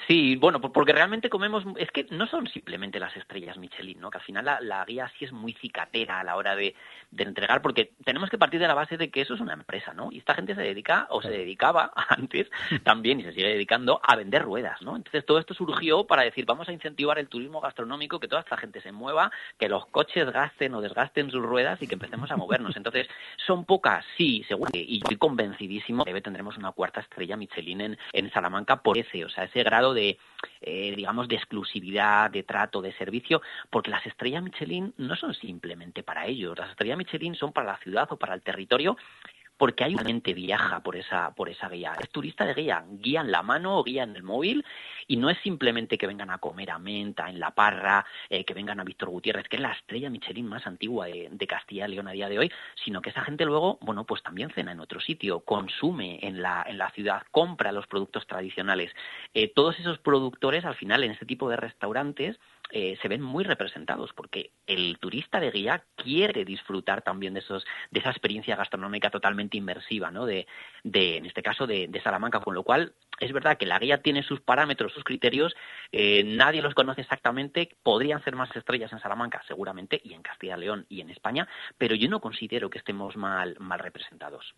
Sí, 0.07 0.35
bueno, 0.35 0.61
porque 0.61 0.93
realmente 0.93 1.29
comemos, 1.29 1.63
es 1.77 1.89
que 1.89 2.05
no 2.11 2.27
son 2.27 2.47
simplemente 2.47 2.99
las 2.99 3.15
estrellas 3.17 3.57
Michelin, 3.57 3.99
¿no? 3.99 4.11
Que 4.11 4.19
al 4.19 4.23
final 4.23 4.45
la, 4.61 4.85
guía 4.85 5.11
sí 5.17 5.25
es 5.25 5.31
muy 5.31 5.53
cicatera 5.53 6.19
a 6.19 6.23
la 6.23 6.35
hora 6.35 6.55
de, 6.55 6.75
entregar, 7.17 7.63
porque 7.63 7.91
tenemos 8.05 8.29
que 8.29 8.37
partir 8.37 8.59
de 8.59 8.67
la 8.67 8.75
base 8.75 8.97
de 8.97 9.09
que 9.09 9.21
eso 9.21 9.33
es 9.33 9.41
una 9.41 9.53
empresa, 9.53 9.93
¿no? 9.95 10.11
Y 10.11 10.19
esta 10.19 10.35
gente 10.35 10.53
se 10.53 10.61
dedica, 10.61 11.07
o 11.09 11.23
se 11.23 11.31
dedicaba 11.31 11.91
antes 12.09 12.51
también, 12.83 13.19
y 13.19 13.23
se 13.23 13.33
sigue 13.33 13.47
dedicando, 13.47 13.99
a 14.03 14.15
vender 14.15 14.43
ruedas, 14.43 14.79
¿no? 14.83 14.95
Entonces 14.95 15.25
todo 15.25 15.39
esto 15.39 15.55
surgió 15.55 16.05
para 16.05 16.23
decir, 16.23 16.45
vamos 16.45 16.69
a 16.69 16.73
incentivar 16.73 17.17
el 17.17 17.27
turismo 17.27 17.59
gastronómico, 17.59 18.19
que 18.19 18.27
toda 18.27 18.41
esta 18.41 18.57
gente 18.57 18.81
se 18.81 18.91
mueva, 18.91 19.31
que 19.57 19.69
los 19.69 19.87
coches 19.87 20.31
gasten 20.31 20.75
o 20.75 20.81
desgasten 20.81 21.31
sus 21.31 21.41
ruedas 21.41 21.81
y 21.81 21.87
que 21.87 21.95
empecemos 21.95 22.29
a 22.29 22.37
movernos. 22.37 22.77
Entonces, 22.77 23.07
son 23.37 23.65
pocas, 23.65 24.05
sí, 24.17 24.43
seguro, 24.47 24.69
y 24.73 24.99
yo 24.99 25.03
estoy 25.03 25.17
convencidísimo 25.17 26.05
que 26.05 26.21
tendremos 26.21 26.57
una 26.57 26.73
cuarta 26.73 27.01
estrella 27.01 27.35
Michelin 27.37 27.81
en, 27.81 27.97
en 28.13 28.31
Salamanca 28.31 28.83
por 28.83 28.99
ese, 28.99 29.25
o 29.25 29.29
sea, 29.29 29.45
ese 29.45 29.63
de, 29.93 30.17
eh, 30.61 30.93
digamos, 30.95 31.27
de 31.27 31.35
exclusividad, 31.35 32.29
de 32.29 32.43
trato, 32.43 32.81
de 32.81 32.93
servicio, 32.93 33.41
porque 33.69 33.89
las 33.89 34.05
estrellas 34.05 34.43
Michelin 34.43 34.93
no 34.97 35.15
son 35.15 35.33
simplemente 35.33 36.03
para 36.03 36.25
ellos. 36.27 36.57
Las 36.57 36.71
estrellas 36.71 36.97
Michelin 36.97 37.35
son 37.35 37.53
para 37.53 37.71
la 37.71 37.77
ciudad 37.77 38.07
o 38.11 38.17
para 38.17 38.33
el 38.33 38.41
territorio 38.41 38.97
porque 39.59 39.83
hay 39.83 39.95
gente 39.97 40.33
viaja 40.33 40.79
por 40.79 40.95
esa, 40.95 41.35
por 41.35 41.49
esa 41.49 41.67
guía. 41.67 41.93
Es 42.01 42.09
turista 42.09 42.45
de 42.45 42.53
guía, 42.53 42.85
guía 42.89 43.19
en 43.19 43.29
la 43.29 43.43
mano 43.43 43.77
o 43.77 43.83
guía 43.83 44.03
en 44.03 44.15
el 44.15 44.23
móvil 44.23 44.65
y 45.05 45.17
no 45.17 45.29
es 45.29 45.37
simplemente 45.39 45.97
que 45.97 46.07
vengan 46.07 46.29
a 46.29 46.37
comer 46.37 46.71
a 46.71 46.79
Menta, 46.79 47.29
en 47.29 47.41
La 47.41 47.51
Parra, 47.51 48.05
eh, 48.29 48.45
que 48.45 48.53
vengan 48.53 48.79
a 48.79 48.85
Víctor 48.85 49.09
Gutiérrez, 49.09 49.49
que 49.49 49.57
es 49.57 49.61
la 49.61 49.73
estrella 49.73 50.09
Michelin 50.09 50.47
más 50.47 50.65
antigua 50.65 51.07
de, 51.07 51.47
Castilla 51.49 51.87
y 51.87 51.91
León 51.91 52.07
a 52.07 52.11
día 52.11 52.29
de 52.29 52.39
hoy, 52.39 52.51
sino 52.85 53.01
que 53.01 53.09
esa 53.09 53.23
gente 53.23 53.43
luego, 53.43 53.79
bueno, 53.81 54.05
pues 54.05 54.23
también 54.23 54.49
cena 54.51 54.71
en 54.71 54.79
otro 54.79 55.01
sitio, 55.01 55.41
consume 55.41 56.19
en 56.21 56.41
la, 56.41 56.63
en 56.65 56.77
la 56.77 56.91
ciudad, 56.91 57.23
compra 57.31 57.73
los 57.73 57.87
productos 57.87 58.27
tradicionales. 58.27 58.93
Eh, 59.33 59.51
todos 59.53 59.77
esos 59.79 59.97
productores, 59.97 60.63
al 60.63 60.75
final, 60.75 61.03
en 61.03 61.11
este 61.11 61.25
tipo 61.25 61.49
de 61.49 61.57
restaurantes, 61.57 62.39
eh, 62.71 62.97
se 63.01 63.07
ven 63.07 63.21
muy 63.21 63.43
representados 63.43 64.11
porque 64.13 64.51
el 64.67 64.99
turista 64.99 65.39
de 65.39 65.49
guía 65.49 65.85
quiere 65.95 66.45
disfrutar 66.45 67.01
también 67.01 67.33
de 67.33 67.39
esos 67.39 67.65
de 67.89 67.99
esa 67.99 68.11
experiencia 68.11 68.55
gastronómica 68.55 69.09
totalmente 69.09 69.57
inmersiva 69.57 70.11
no 70.11 70.25
de, 70.25 70.45
de 70.83 71.17
en 71.17 71.25
este 71.25 71.41
caso 71.41 71.65
de, 71.65 71.89
Salamanca 72.03 72.39
con 72.39 72.53
lo 72.53 72.63
cual 72.63 72.93
es 73.19 73.33
verdad 73.33 73.57
que 73.57 73.65
la 73.65 73.79
guía 73.79 74.01
tiene 74.01 74.23
sus 74.23 74.39
parámetros 74.41 74.93
sus 74.93 75.03
criterios 75.03 75.55
eh, 75.91 76.23
nadie 76.23 76.61
los 76.61 76.75
conoce 76.75 77.01
exactamente 77.01 77.75
podrían 77.83 78.23
ser 78.23 78.35
más 78.35 78.55
estrellas 78.55 78.93
en 78.93 78.99
Salamanca 78.99 79.41
seguramente 79.47 79.99
y 80.03 80.13
en 80.13 80.21
Castilla 80.21 80.55
y 80.55 80.59
León 80.61 80.85
y 80.89 81.01
en 81.01 81.09
España 81.09 81.47
pero 81.77 81.95
yo 81.95 82.07
no 82.07 82.21
considero 82.21 82.69
que 82.69 82.77
estemos 82.77 83.17
mal 83.17 83.55
mal 83.59 83.79
representados 83.79 84.53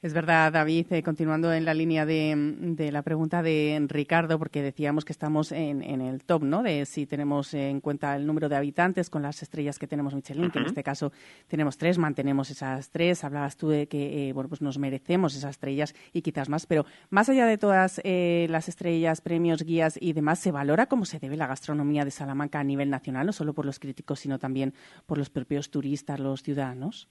es 0.00 0.12
verdad, 0.12 0.52
David, 0.52 0.86
eh, 0.92 1.02
continuando 1.02 1.52
en 1.52 1.64
la 1.64 1.74
línea 1.74 2.06
de, 2.06 2.88
la 2.92 3.02
pregunta 3.02 3.42
de 3.42 3.84
Ricardo, 3.88 4.38
porque 4.38 4.62
decíamos 4.62 5.04
que 5.04 5.12
estamos 5.12 5.50
en, 5.50 5.82
el 5.82 6.22
top, 6.22 6.44
¿no? 6.44 6.62
De 6.62 6.86
si 6.86 7.04
tenemos 7.04 7.52
en 7.52 7.80
cuenta 7.80 8.14
el 8.14 8.24
número 8.24 8.48
de 8.48 8.54
habitantes 8.54 9.10
con 9.10 9.22
las 9.22 9.42
estrellas 9.42 9.76
que 9.76 9.88
tenemos 9.88 10.14
Michelin, 10.14 10.52
que 10.52 10.60
en 10.60 10.66
este 10.66 10.84
caso 10.84 11.10
tenemos 11.48 11.78
tres, 11.78 11.98
mantenemos 11.98 12.48
esas 12.50 12.90
tres. 12.90 13.24
Hablabas 13.24 13.56
tú 13.56 13.70
de 13.70 13.88
que, 13.88 14.28
eh, 14.28 14.32
bueno, 14.32 14.48
pues 14.48 14.62
nos 14.62 14.78
merecemos 14.78 15.34
esas 15.34 15.50
estrellas 15.50 15.96
y 16.12 16.22
quizás 16.22 16.48
más, 16.48 16.66
pero 16.66 16.86
más 17.10 17.28
allá 17.28 17.46
de 17.46 17.58
todas 17.58 18.00
eh, 18.04 18.46
las 18.50 18.68
estrellas, 18.68 19.20
premios, 19.20 19.64
guías 19.64 19.98
y 20.00 20.12
demás, 20.12 20.38
¿se 20.38 20.52
valora 20.52 20.86
cómo 20.86 21.06
se 21.06 21.18
debe 21.18 21.36
la 21.36 21.48
gastronomía 21.48 22.04
de 22.04 22.12
Salamanca 22.12 22.60
a 22.60 22.64
nivel 22.64 22.88
nacional, 22.88 23.26
no 23.26 23.32
solo 23.32 23.52
por 23.52 23.66
los 23.66 23.80
críticos, 23.80 24.20
sino 24.20 24.38
también 24.38 24.74
por 25.06 25.18
los 25.18 25.28
propios 25.28 25.70
turistas, 25.70 26.20
los 26.20 26.44
ciudadanos? 26.44 27.08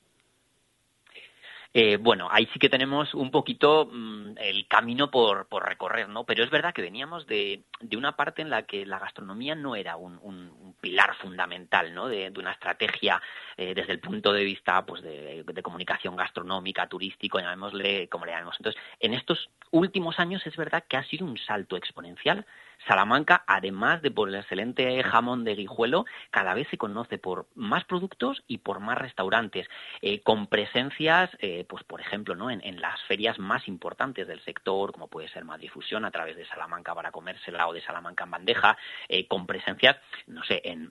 Eh, 1.73 1.97
bueno, 1.97 2.27
ahí 2.31 2.47
sí 2.53 2.59
que 2.59 2.69
tenemos 2.69 3.13
un 3.13 3.31
poquito 3.31 3.89
mm, 3.91 4.37
el 4.37 4.67
camino 4.67 5.11
por, 5.11 5.47
recorrer, 5.63 6.09
¿no? 6.09 6.25
Pero 6.25 6.43
es 6.43 6.49
verdad 6.49 6.73
que 6.73 6.81
veníamos 6.81 7.27
de, 7.27 7.63
una 7.95 8.15
parte 8.15 8.41
en 8.41 8.49
la 8.49 8.63
que 8.63 8.85
la 8.85 8.99
gastronomía 8.99 9.55
no 9.55 9.75
era 9.75 9.95
un, 9.95 10.19
un, 10.21 10.75
pilar 10.79 11.15
fundamental, 11.15 11.93
¿no? 11.93 12.07
De, 12.07 12.31
una 12.37 12.51
estrategia 12.51 13.21
eh, 13.57 13.73
desde 13.73 13.93
el 13.93 13.99
punto 13.99 14.31
de 14.31 14.43
vista, 14.43 14.85
pues, 14.85 15.01
de, 15.01 15.43
de, 15.43 15.63
comunicación 15.63 16.15
gastronómica, 16.15 16.87
turístico, 16.87 17.39
llamémosle 17.39 18.07
como 18.09 18.25
le 18.25 18.31
llamemos. 18.31 18.55
Entonces, 18.59 18.81
en 18.99 19.13
estos 19.13 19.49
últimos 19.71 20.19
años 20.19 20.45
es 20.45 20.55
verdad 20.55 20.83
que 20.87 20.97
ha 20.97 21.03
sido 21.03 21.25
un 21.25 21.37
salto 21.37 21.75
exponencial 21.75 22.45
Salamanca, 22.87 23.43
además 23.47 24.01
de 24.01 24.11
por 24.11 24.29
el 24.29 24.35
excelente 24.35 25.03
jamón 25.03 25.43
de 25.43 25.55
guijuelo, 25.55 26.05
cada 26.31 26.53
vez 26.53 26.67
se 26.69 26.77
conoce 26.77 27.17
por 27.17 27.47
más 27.55 27.83
productos 27.85 28.43
y 28.47 28.59
por 28.59 28.79
más 28.79 28.97
restaurantes, 28.97 29.67
eh, 30.01 30.21
con 30.21 30.47
presencias, 30.47 31.29
eh, 31.39 31.65
pues 31.67 31.83
por 31.83 32.01
ejemplo, 32.01 32.35
¿no? 32.35 32.49
En, 32.49 32.77
las 32.77 33.01
ferias 33.03 33.39
más 33.39 33.67
importantes 33.67 34.27
del 34.27 34.39
sector, 34.41 34.91
como 34.91 35.07
puede 35.07 35.29
ser 35.29 35.43
Madrid 35.43 35.69
Fusión 35.69 36.05
a 36.05 36.11
través 36.11 36.35
de 36.35 36.45
Salamanca 36.45 36.93
para 36.93 37.11
comérsela 37.11 37.67
o 37.67 37.73
de 37.73 37.81
Salamanca 37.81 38.25
en 38.25 38.31
bandeja, 38.31 38.77
eh, 39.09 39.27
con 39.27 39.47
presencias, 39.47 39.97
no 40.27 40.43
sé, 40.43 40.61
en, 40.63 40.87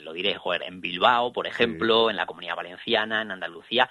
lo 0.00 0.12
diré, 0.12 0.36
joder, 0.36 0.62
en 0.64 0.82
Bilbao, 0.82 1.32
por 1.32 1.46
ejemplo, 1.46 2.10
en 2.10 2.16
la 2.16 2.26
Comunidad 2.26 2.56
Valenciana, 2.56 3.22
en 3.22 3.30
Andalucía, 3.30 3.88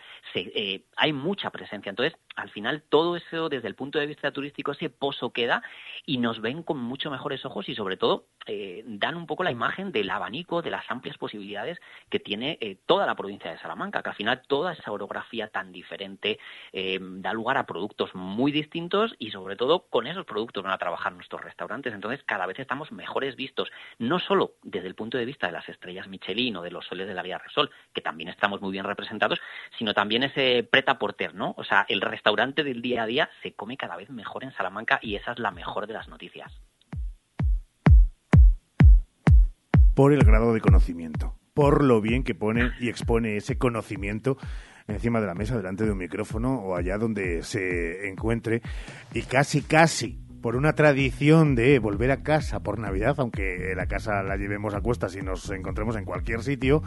hay 0.95 1.13
mucha 1.13 1.49
presencia. 1.49 1.89
Entonces, 1.89 2.17
al 2.35 2.49
final, 2.49 2.83
todo 2.89 3.15
eso, 3.15 3.47
desde 3.47 3.67
el 3.69 3.75
punto 3.75 3.97
de 3.97 4.07
vista 4.07 4.31
turístico, 4.31 4.73
ese 4.73 4.89
pozo 4.89 5.31
queda 5.31 5.63
y 6.05 6.17
nos 6.17 6.41
ven 6.41 6.63
con 6.63 6.77
mucho 6.77 7.09
mejores 7.09 7.45
ojos 7.45 7.69
y 7.69 7.75
sobre 7.75 7.95
todo 7.95 8.25
eh, 8.45 8.83
dan 8.85 9.15
un 9.15 9.25
poco 9.25 9.43
la 9.43 9.51
imagen 9.51 9.93
del 9.93 10.09
abanico, 10.09 10.61
de 10.61 10.69
las 10.69 10.89
amplias 10.91 11.17
posibilidades 11.17 11.79
que 12.09 12.19
tiene 12.19 12.57
eh, 12.59 12.77
toda 12.85 13.05
la 13.05 13.15
provincia 13.15 13.51
de 13.51 13.57
Salamanca, 13.59 14.03
que 14.03 14.09
al 14.09 14.15
final 14.15 14.41
toda 14.47 14.73
esa 14.73 14.91
orografía 14.91 15.47
tan 15.47 15.71
diferente 15.71 16.37
eh, 16.73 16.99
da 17.01 17.31
lugar 17.33 17.57
a 17.57 17.65
productos 17.65 18.13
muy 18.13 18.51
distintos 18.51 19.15
y 19.17 19.31
sobre 19.31 19.55
todo 19.55 19.85
con 19.89 20.05
esos 20.05 20.25
productos 20.25 20.63
van 20.63 20.73
a 20.73 20.77
trabajar 20.77 21.13
nuestros 21.13 21.41
restaurantes. 21.41 21.93
Entonces 21.93 22.21
cada 22.25 22.45
vez 22.45 22.59
estamos 22.59 22.91
mejores 22.91 23.37
vistos, 23.37 23.71
no 23.97 24.19
solo 24.19 24.55
desde 24.61 24.87
el 24.87 24.95
punto 24.95 25.17
de 25.17 25.25
vista 25.25 25.47
de 25.47 25.53
las 25.53 25.69
estrellas 25.69 26.09
Michelin 26.09 26.57
o 26.57 26.61
de 26.61 26.71
los 26.71 26.85
soles 26.85 27.07
de 27.07 27.13
la 27.13 27.23
Guía 27.23 27.37
Resol, 27.37 27.71
que 27.93 28.01
también 28.01 28.29
estamos 28.29 28.59
muy 28.59 28.73
bien 28.73 28.83
representados, 28.83 29.39
sino 29.77 29.93
también 29.93 30.23
ese 30.23 30.67
preta 30.69 30.99
porter, 30.99 31.33
¿no? 31.33 31.55
O 31.57 31.63
sea, 31.63 31.85
el 31.87 32.01
restaurante 32.01 32.24
del 32.63 32.81
día 32.81 33.03
a 33.03 33.05
día 33.05 33.29
se 33.41 33.53
come 33.53 33.77
cada 33.77 33.95
vez 33.95 34.09
mejor 34.09 34.43
en 34.43 34.51
Salamanca 34.53 34.99
y 35.01 35.15
esa 35.15 35.33
es 35.33 35.39
la 35.39 35.51
mejor 35.51 35.87
de 35.87 35.93
las 35.93 36.07
noticias. 36.07 36.51
por 39.95 40.11
el 40.13 40.23
grado 40.23 40.53
de 40.53 40.59
conocimiento, 40.59 41.35
por 41.53 41.83
lo 41.83 42.01
bien 42.01 42.23
que 42.23 42.35
pone 42.35 42.71
y 42.79 42.89
expone 42.89 43.37
ese 43.37 43.57
conocimiento 43.57 44.37
encima 44.87 45.21
de 45.21 45.27
la 45.27 45.33
mesa, 45.33 45.57
delante 45.57 45.85
de 45.85 45.91
un 45.91 45.97
micrófono 45.97 46.59
o 46.59 46.75
allá 46.75 46.97
donde 46.97 47.41
se 47.43 48.09
encuentre 48.09 48.61
y 49.13 49.21
casi, 49.23 49.61
casi 49.61 50.19
por 50.45 50.57
una 50.57 50.73
tradición 50.73 51.55
de 51.55 51.79
volver 51.79 52.11
a 52.11 52.21
casa 52.21 52.59
por 52.59 52.77
Navidad, 52.77 53.15
aunque 53.17 53.73
la 53.75 53.87
casa 53.87 54.21
la 54.21 54.37
llevemos 54.37 54.75
a 54.75 54.81
cuestas 54.81 55.15
y 55.15 55.23
nos 55.23 55.49
encontremos 55.49 55.95
en 55.95 56.05
cualquier 56.05 56.43
sitio, 56.43 56.83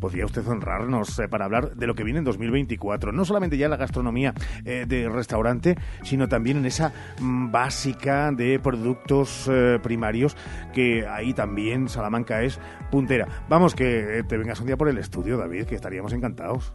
podría 0.00 0.24
usted 0.24 0.48
honrarnos 0.48 1.18
eh, 1.18 1.28
para 1.28 1.44
hablar 1.44 1.76
de 1.76 1.86
lo 1.86 1.94
que 1.94 2.02
viene 2.02 2.20
en 2.20 2.24
2024. 2.24 3.12
No 3.12 3.26
solamente 3.26 3.58
ya 3.58 3.68
la 3.68 3.76
gastronomía 3.76 4.32
eh, 4.64 4.86
de 4.88 5.10
restaurante, 5.10 5.76
sino 6.02 6.30
también 6.30 6.56
en 6.56 6.64
esa 6.64 6.94
mm, 7.20 7.50
básica 7.50 8.32
de 8.32 8.58
productos 8.58 9.50
eh, 9.52 9.78
primarios, 9.82 10.34
que 10.72 11.06
ahí 11.06 11.34
también 11.34 11.90
Salamanca 11.90 12.40
es 12.40 12.58
puntera. 12.90 13.28
Vamos, 13.50 13.74
que 13.74 14.24
te 14.26 14.38
vengas 14.38 14.60
un 14.60 14.66
día 14.66 14.78
por 14.78 14.88
el 14.88 14.96
estudio, 14.96 15.36
David, 15.36 15.66
que 15.66 15.74
estaríamos 15.74 16.14
encantados 16.14 16.72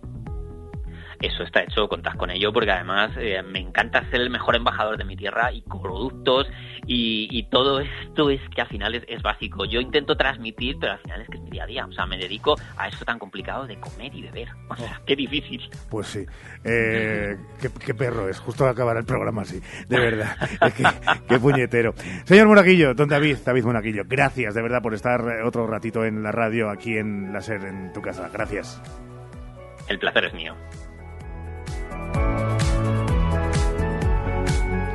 eso 1.22 1.44
está 1.44 1.64
hecho, 1.64 1.88
contás 1.88 2.16
con 2.16 2.30
ello, 2.30 2.54
porque 2.54 2.72
además 2.72 3.12
eh, 3.18 3.42
me 3.44 3.60
encanta 3.60 4.10
ser 4.10 4.22
el 4.22 4.30
mejor 4.30 4.56
embajador 4.56 4.98
de 4.98 5.04
mi 5.04 5.16
tierra 5.16 5.52
y 5.52 5.62
productos 5.62 6.48
y, 6.92 7.44
todo 7.52 7.80
esto 7.80 8.30
es 8.30 8.42
que 8.54 8.62
al 8.62 8.68
final 8.68 8.96
es, 8.96 9.22
básico. 9.22 9.66
Yo 9.66 9.80
intento 9.80 10.16
transmitir, 10.16 10.78
pero 10.80 10.94
al 10.94 11.00
final 11.00 11.22
es 11.22 11.28
que 11.28 11.38
es 11.38 11.44
mi 11.44 11.52
día 11.52 11.64
a 11.64 11.68
día. 11.68 11.86
O 11.86 11.92
sea, 11.92 12.06
me 12.06 12.18
dedico 12.18 12.56
a 12.78 12.88
eso 12.88 13.06
tan 13.06 13.20
complicado 13.20 13.68
de 13.68 13.80
comer 13.80 14.14
y 14.16 14.24
beber. 14.24 14.50
O 14.70 14.76
sea, 14.76 15.02
qué 15.06 15.16
difícil. 15.16 15.70
Pues 15.90 16.08
sí. 16.08 16.26
Eh, 16.64 17.38
qué, 17.60 17.94
perro 17.94 18.28
es, 18.28 18.40
justo 18.40 18.68
acabar 18.68 18.98
el 18.98 19.06
programa 19.06 19.44
así. 19.44 19.62
De 19.88 20.00
verdad. 20.00 20.36
qué, 21.28 21.40
puñetero. 21.40 21.94
Señor 22.26 22.48
Monaguillo, 22.48 22.94
don 22.94 23.10
David, 23.10 23.38
David 23.46 23.64
Monaguillo, 23.64 24.04
gracias 24.08 24.54
de 24.54 24.62
verdad 24.62 24.82
por 24.82 24.94
estar 24.94 25.22
otro 25.44 25.68
ratito 25.68 26.06
en 26.06 26.24
la 26.24 26.32
radio 26.32 26.70
aquí 26.70 26.98
en 26.98 27.32
la 27.34 27.42
SER, 27.42 27.66
en 27.66 27.94
tu 27.94 28.02
casa. 28.02 28.30
Gracias. 28.32 28.82
El 29.88 30.00
placer 30.00 30.26
es 30.26 30.34
mío. 30.34 30.56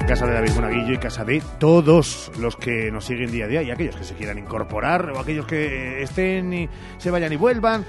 Casa 0.07 0.27
de 0.27 0.35
David 0.35 0.53
Monaguillo 0.55 0.93
y 0.93 0.99
casa 0.99 1.25
de 1.25 1.43
todos 1.59 2.31
los 2.39 2.57
que 2.57 2.91
nos 2.93 3.07
siguen 3.07 3.33
día 3.33 3.47
a 3.47 3.49
día 3.49 3.63
y 3.63 3.71
aquellos 3.71 3.97
que 3.97 4.05
se 4.05 4.15
quieran 4.15 4.39
incorporar 4.39 5.11
o 5.11 5.19
aquellos 5.19 5.47
que 5.47 6.03
estén 6.03 6.53
y 6.53 6.69
se 6.99 7.11
vayan 7.11 7.33
y 7.33 7.37
vuelvan. 7.37 7.87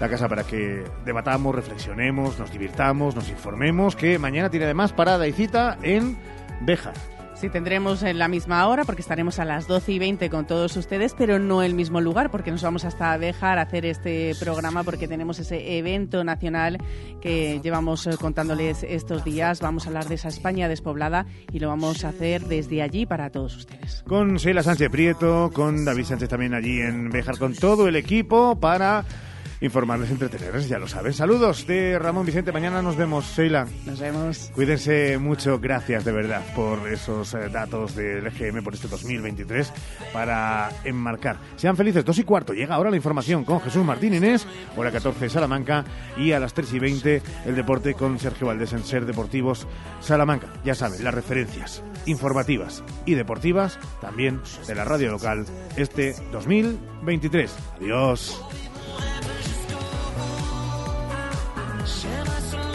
La 0.00 0.08
casa 0.08 0.28
para 0.28 0.44
que 0.44 0.82
debatamos, 1.04 1.54
reflexionemos, 1.54 2.38
nos 2.38 2.50
divirtamos, 2.50 3.14
nos 3.14 3.28
informemos, 3.28 3.96
que 3.96 4.18
mañana 4.18 4.48
tiene 4.48 4.64
además 4.64 4.92
parada 4.94 5.28
y 5.28 5.32
cita 5.32 5.76
en 5.82 6.16
Bejar. 6.62 6.94
Sí, 7.42 7.50
tendremos 7.50 8.04
en 8.04 8.20
la 8.20 8.28
misma 8.28 8.68
hora 8.68 8.84
porque 8.84 9.02
estaremos 9.02 9.40
a 9.40 9.44
las 9.44 9.66
12 9.66 9.90
y 9.90 9.98
20 9.98 10.30
con 10.30 10.46
todos 10.46 10.76
ustedes, 10.76 11.12
pero 11.18 11.40
no 11.40 11.64
el 11.64 11.74
mismo 11.74 12.00
lugar 12.00 12.30
porque 12.30 12.52
nos 12.52 12.62
vamos 12.62 12.84
hasta 12.84 13.16
Bejar 13.16 13.58
a 13.58 13.62
hacer 13.62 13.84
este 13.84 14.36
programa 14.38 14.84
porque 14.84 15.08
tenemos 15.08 15.40
ese 15.40 15.76
evento 15.76 16.22
nacional 16.22 16.78
que 17.20 17.58
llevamos 17.60 18.06
eh, 18.06 18.12
contándoles 18.16 18.84
estos 18.84 19.24
días. 19.24 19.60
Vamos 19.60 19.86
a 19.86 19.88
hablar 19.88 20.04
de 20.04 20.14
esa 20.14 20.28
España 20.28 20.68
despoblada 20.68 21.26
y 21.52 21.58
lo 21.58 21.66
vamos 21.66 22.04
a 22.04 22.10
hacer 22.10 22.42
desde 22.42 22.80
allí 22.80 23.06
para 23.06 23.30
todos 23.30 23.56
ustedes. 23.56 24.04
Con 24.06 24.36
Sheila 24.36 24.62
Sánchez 24.62 24.88
Prieto, 24.88 25.50
con 25.52 25.84
David 25.84 26.04
Sánchez 26.04 26.28
también 26.28 26.54
allí 26.54 26.80
en 26.80 27.10
Bejar, 27.10 27.38
con 27.38 27.56
todo 27.56 27.88
el 27.88 27.96
equipo 27.96 28.60
para 28.60 29.04
informarles, 29.62 30.10
entretenerles, 30.10 30.68
ya 30.68 30.78
lo 30.78 30.88
saben. 30.88 31.14
Saludos 31.14 31.66
de 31.66 31.98
Ramón 31.98 32.26
Vicente. 32.26 32.52
Mañana 32.52 32.82
nos 32.82 32.96
vemos, 32.96 33.24
Sheila. 33.36 33.66
Nos 33.86 34.00
vemos. 34.00 34.50
Cuídense 34.54 35.16
mucho. 35.18 35.58
Gracias 35.58 36.04
de 36.04 36.12
verdad 36.12 36.42
por 36.54 36.86
esos 36.88 37.32
eh, 37.34 37.48
datos 37.50 37.94
del 37.94 38.26
EGM 38.26 38.62
por 38.62 38.74
este 38.74 38.88
2023 38.88 39.72
para 40.12 40.68
enmarcar. 40.84 41.38
Sean 41.56 41.76
felices. 41.76 42.04
Dos 42.04 42.18
y 42.18 42.24
cuarto. 42.24 42.52
Llega 42.52 42.74
ahora 42.74 42.90
la 42.90 42.96
información 42.96 43.44
con 43.44 43.60
Jesús 43.60 43.84
Martín 43.84 44.14
Inés, 44.14 44.46
hora 44.76 44.90
14 44.90 45.28
Salamanca 45.28 45.84
y 46.16 46.32
a 46.32 46.40
las 46.40 46.52
3 46.54 46.74
y 46.74 46.78
20 46.80 47.22
el 47.46 47.54
deporte 47.54 47.94
con 47.94 48.18
Sergio 48.18 48.48
Valdés 48.48 48.72
en 48.72 48.82
Ser 48.82 49.06
Deportivos 49.06 49.68
Salamanca. 50.00 50.48
Ya 50.64 50.74
saben, 50.74 51.04
las 51.04 51.14
referencias 51.14 51.82
informativas 52.06 52.82
y 53.06 53.14
deportivas 53.14 53.78
también 54.00 54.40
de 54.66 54.74
la 54.74 54.84
radio 54.84 55.12
local 55.12 55.46
este 55.76 56.14
2023. 56.32 57.54
Adiós. 57.80 58.42
J'aimerais 61.84 62.71